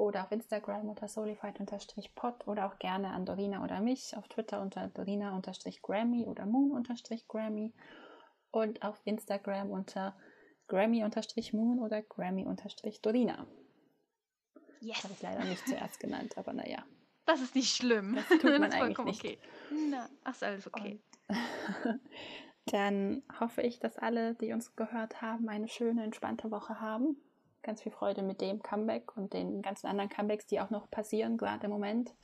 oder 0.00 0.22
auf 0.22 0.32
Instagram 0.32 0.88
unter 0.88 1.08
solified-pod 1.08 2.48
oder 2.48 2.66
auch 2.66 2.78
gerne 2.78 3.10
an 3.10 3.26
Dorina 3.26 3.62
oder 3.62 3.80
mich 3.80 4.16
auf 4.16 4.26
Twitter 4.28 4.62
unter 4.62 4.88
Dorina-Grammy 4.88 6.24
oder 6.24 6.46
Moon-Grammy 6.46 7.74
und 8.50 8.82
auf 8.82 8.98
Instagram 9.04 9.70
unter 9.70 10.16
Grammy-Moon 10.68 11.80
oder 11.80 12.02
Grammy-Dorina. 12.02 13.46
Yes. 14.80 15.04
Habe 15.04 15.12
ich 15.12 15.22
leider 15.22 15.44
nicht 15.44 15.68
zuerst 15.68 16.00
genannt, 16.00 16.38
aber 16.38 16.54
naja. 16.54 16.82
Das 17.26 17.42
ist 17.42 17.54
nicht 17.54 17.76
schlimm. 17.76 18.14
Das 18.14 18.28
tut 18.28 18.44
man 18.44 18.62
das 18.70 18.74
eigentlich 18.80 19.04
nicht. 19.04 19.24
Okay. 19.24 19.38
Na, 19.90 20.08
ach, 20.24 20.32
ist 20.32 20.42
alles 20.42 20.66
okay. 20.66 20.98
dann 22.66 23.22
hoffe 23.38 23.60
ich, 23.60 23.80
dass 23.80 23.98
alle, 23.98 24.34
die 24.34 24.54
uns 24.54 24.74
gehört 24.76 25.20
haben, 25.20 25.50
eine 25.50 25.68
schöne, 25.68 26.04
entspannte 26.04 26.50
Woche 26.50 26.80
haben. 26.80 27.18
Ganz 27.62 27.82
viel 27.82 27.92
Freude 27.92 28.22
mit 28.22 28.40
dem 28.40 28.62
Comeback 28.62 29.16
und 29.16 29.32
den 29.32 29.62
ganzen 29.62 29.86
anderen 29.86 30.08
Comebacks, 30.08 30.46
die 30.46 30.60
auch 30.60 30.70
noch 30.70 30.90
passieren, 30.90 31.36
gerade 31.36 31.66
im 31.66 31.70
Moment. 31.70 32.14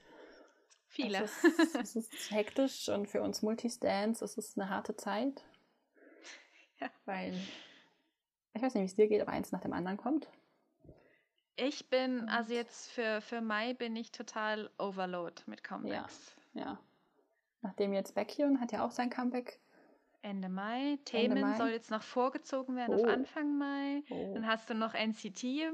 Viele. 0.88 1.24
Es 1.24 1.44
ist, 1.44 1.74
es 1.74 1.96
ist 1.96 2.12
hektisch 2.30 2.88
und 2.88 3.06
für 3.06 3.22
uns 3.22 3.42
Multistands 3.42 4.22
ist 4.22 4.38
es 4.38 4.56
eine 4.56 4.70
harte 4.70 4.96
Zeit. 4.96 5.44
Ja. 6.80 6.90
Weil, 7.04 7.34
ich 8.54 8.62
weiß 8.62 8.74
nicht, 8.74 8.82
wie 8.82 8.86
es 8.86 8.94
dir 8.94 9.08
geht, 9.08 9.20
aber 9.20 9.32
eins 9.32 9.52
nach 9.52 9.60
dem 9.60 9.72
anderen 9.72 9.96
kommt. 9.98 10.28
Ich 11.56 11.88
bin, 11.88 12.28
also 12.28 12.52
jetzt 12.52 12.90
für, 12.90 13.20
für 13.20 13.40
Mai 13.40 13.74
bin 13.74 13.96
ich 13.96 14.12
total 14.12 14.70
overload 14.78 15.42
mit 15.46 15.64
Comebacks. 15.64 16.36
Ja, 16.52 16.62
ja. 16.62 16.78
Nachdem 17.62 17.94
jetzt 17.94 18.14
Baekhyun 18.14 18.60
hat 18.60 18.72
ja 18.72 18.84
auch 18.84 18.90
sein 18.90 19.10
Comeback. 19.10 19.58
Ende 20.26 20.48
Mai. 20.48 20.98
Taemin 21.04 21.54
soll 21.56 21.68
jetzt 21.68 21.90
noch 21.92 22.02
vorgezogen 22.02 22.74
werden 22.74 22.96
oh. 22.96 23.04
auf 23.04 23.08
Anfang 23.08 23.56
Mai. 23.58 24.02
Oh. 24.10 24.34
Dann 24.34 24.46
hast 24.46 24.68
du 24.68 24.74
noch 24.74 24.92
NCT 24.92 25.72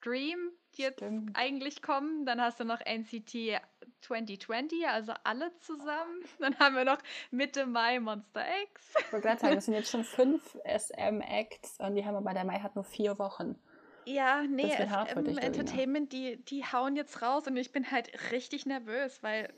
Dream, 0.00 0.50
die 0.74 0.82
jetzt 0.82 1.00
Stimmt. 1.00 1.36
eigentlich 1.36 1.82
kommen. 1.82 2.24
Dann 2.24 2.40
hast 2.40 2.58
du 2.58 2.64
noch 2.64 2.80
NCT 2.80 3.60
2020, 4.00 4.88
also 4.88 5.12
alle 5.22 5.54
zusammen. 5.58 6.24
Dann 6.40 6.58
haben 6.58 6.74
wir 6.74 6.84
noch 6.84 6.98
Mitte 7.30 7.66
Mai 7.66 8.00
Monster 8.00 8.44
X. 8.64 8.94
Ich 8.98 9.12
wollte 9.12 9.28
gerade 9.28 9.40
sagen, 9.40 9.54
das 9.54 9.64
sind 9.66 9.74
jetzt 9.74 9.90
schon 9.90 10.04
fünf 10.04 10.58
SM-Acts 10.64 11.78
und 11.78 11.94
die 11.94 12.06
haben 12.06 12.16
aber 12.16 12.32
der 12.32 12.44
Mai 12.44 12.58
hat 12.58 12.74
nur 12.74 12.84
vier 12.84 13.18
Wochen. 13.18 13.56
Ja, 14.04 14.42
nee, 14.42 14.70
FM 14.70 15.38
Entertainment, 15.38 16.12
die, 16.12 16.42
die 16.44 16.64
hauen 16.64 16.96
jetzt 16.96 17.22
raus 17.22 17.46
und 17.46 17.56
ich 17.56 17.72
bin 17.72 17.90
halt 17.90 18.10
richtig 18.32 18.66
nervös, 18.66 19.22
weil 19.22 19.52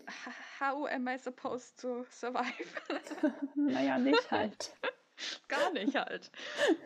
how 0.60 0.88
am 0.90 1.08
I 1.08 1.18
supposed 1.18 1.80
to 1.80 2.04
survive? 2.10 2.52
naja, 3.54 3.98
nicht 3.98 4.30
halt. 4.30 4.74
Gar 5.48 5.72
nicht 5.72 5.94
halt. 5.94 6.30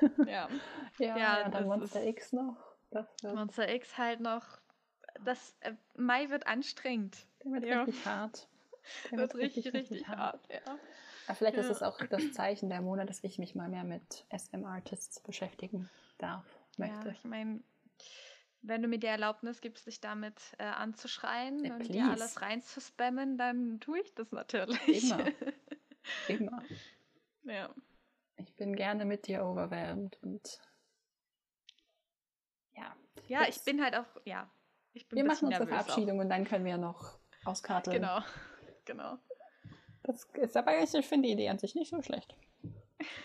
Ja, 0.19 0.49
ja, 0.99 1.17
ja, 1.17 1.17
ja 1.17 1.49
dann 1.49 1.67
Monster 1.67 2.05
X 2.05 2.33
noch. 2.33 2.57
Monster 3.23 3.69
X 3.73 3.97
halt 3.97 4.21
noch. 4.21 4.45
Das 5.25 5.57
äh, 5.61 5.73
Mai 5.97 6.29
wird 6.31 6.47
anstrengend. 6.47 7.17
Der 7.43 7.53
wird 7.53 7.65
ja. 7.65 7.83
richtig 7.83 8.07
hart. 8.07 8.49
Der 9.11 9.19
wird, 9.19 9.35
wird 9.35 9.43
richtig, 9.43 9.67
richtig, 9.67 9.91
richtig 9.93 10.09
hart. 10.09 10.19
hart. 10.19 10.49
Ja. 10.51 10.79
Aber 11.27 11.35
vielleicht 11.35 11.57
ist 11.57 11.71
es 11.71 11.83
auch 11.83 11.99
das 12.07 12.33
Zeichen 12.33 12.69
der 12.69 12.81
Monat, 12.81 13.09
dass 13.09 13.23
ich 13.25 13.39
mich 13.39 13.55
mal 13.55 13.69
mehr 13.69 13.85
mit 13.85 14.25
SM-Artists 14.31 15.21
beschäftigen 15.21 15.91
darf 16.19 16.58
möchte. 16.79 17.09
Ja, 17.09 17.13
ich 17.13 17.25
meine, 17.25 17.63
wenn 18.63 18.83
du 18.83 18.89
mir 18.89 18.99
die 18.99 19.07
Erlaubnis 19.07 19.61
gibst, 19.61 19.87
dich 19.87 20.01
damit 20.01 20.41
äh, 20.59 20.65
anzuschreien 20.65 21.65
ja, 21.65 21.75
und 21.75 21.93
dir 21.93 22.11
alles 22.11 22.41
reinzuspammen, 22.43 23.39
dann 23.39 23.81
tue 23.81 24.01
ich 24.01 24.15
das 24.15 24.33
natürlich. 24.33 25.11
Immer. 25.11 25.25
Immer. 26.29 26.63
Ja. 27.45 27.75
Ich 28.37 28.55
bin 28.57 28.75
gerne 28.75 29.05
mit 29.05 29.27
dir 29.27 29.45
overwhelmed 29.45 30.19
und 30.23 30.61
ja. 32.77 32.97
Ja, 33.27 33.49
ich 33.49 33.63
bin 33.65 33.83
halt 33.83 33.97
auch, 33.97 34.07
ja. 34.25 34.51
wir 35.11 35.25
machen 35.25 35.49
unsere 35.49 35.67
Verabschiedung 35.67 36.19
auch. 36.19 36.25
und 36.25 36.31
dann 36.31 36.45
können 36.45 36.65
wir 36.65 36.79
noch 36.79 37.19
auskarteln. 37.45 37.97
Genau, 37.97 38.21
genau. 38.85 39.19
Das 40.05 40.25
ist 40.35 40.57
aber, 40.57 40.79
ich 40.81 40.91
finde 41.07 41.29
die 41.29 41.35
Idee 41.35 41.49
an 41.49 41.59
sich 41.59 41.75
nicht 41.75 41.91
so 41.91 42.01
schlecht. 42.01 42.35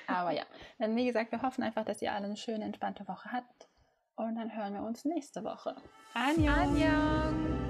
Aber 0.07 0.31
ja, 0.31 0.43
dann 0.79 0.95
wie 0.95 1.05
gesagt, 1.05 1.31
wir 1.31 1.41
hoffen 1.41 1.63
einfach, 1.63 1.85
dass 1.85 2.01
ihr 2.01 2.13
alle 2.13 2.25
eine 2.25 2.37
schöne, 2.37 2.65
entspannte 2.65 3.07
Woche 3.07 3.31
habt. 3.31 3.69
Und 4.15 4.35
dann 4.35 4.55
hören 4.55 4.73
wir 4.73 4.83
uns 4.83 5.05
nächste 5.05 5.43
Woche. 5.43 5.75
Annyeong! 6.13 6.55
Annyeong. 6.55 7.62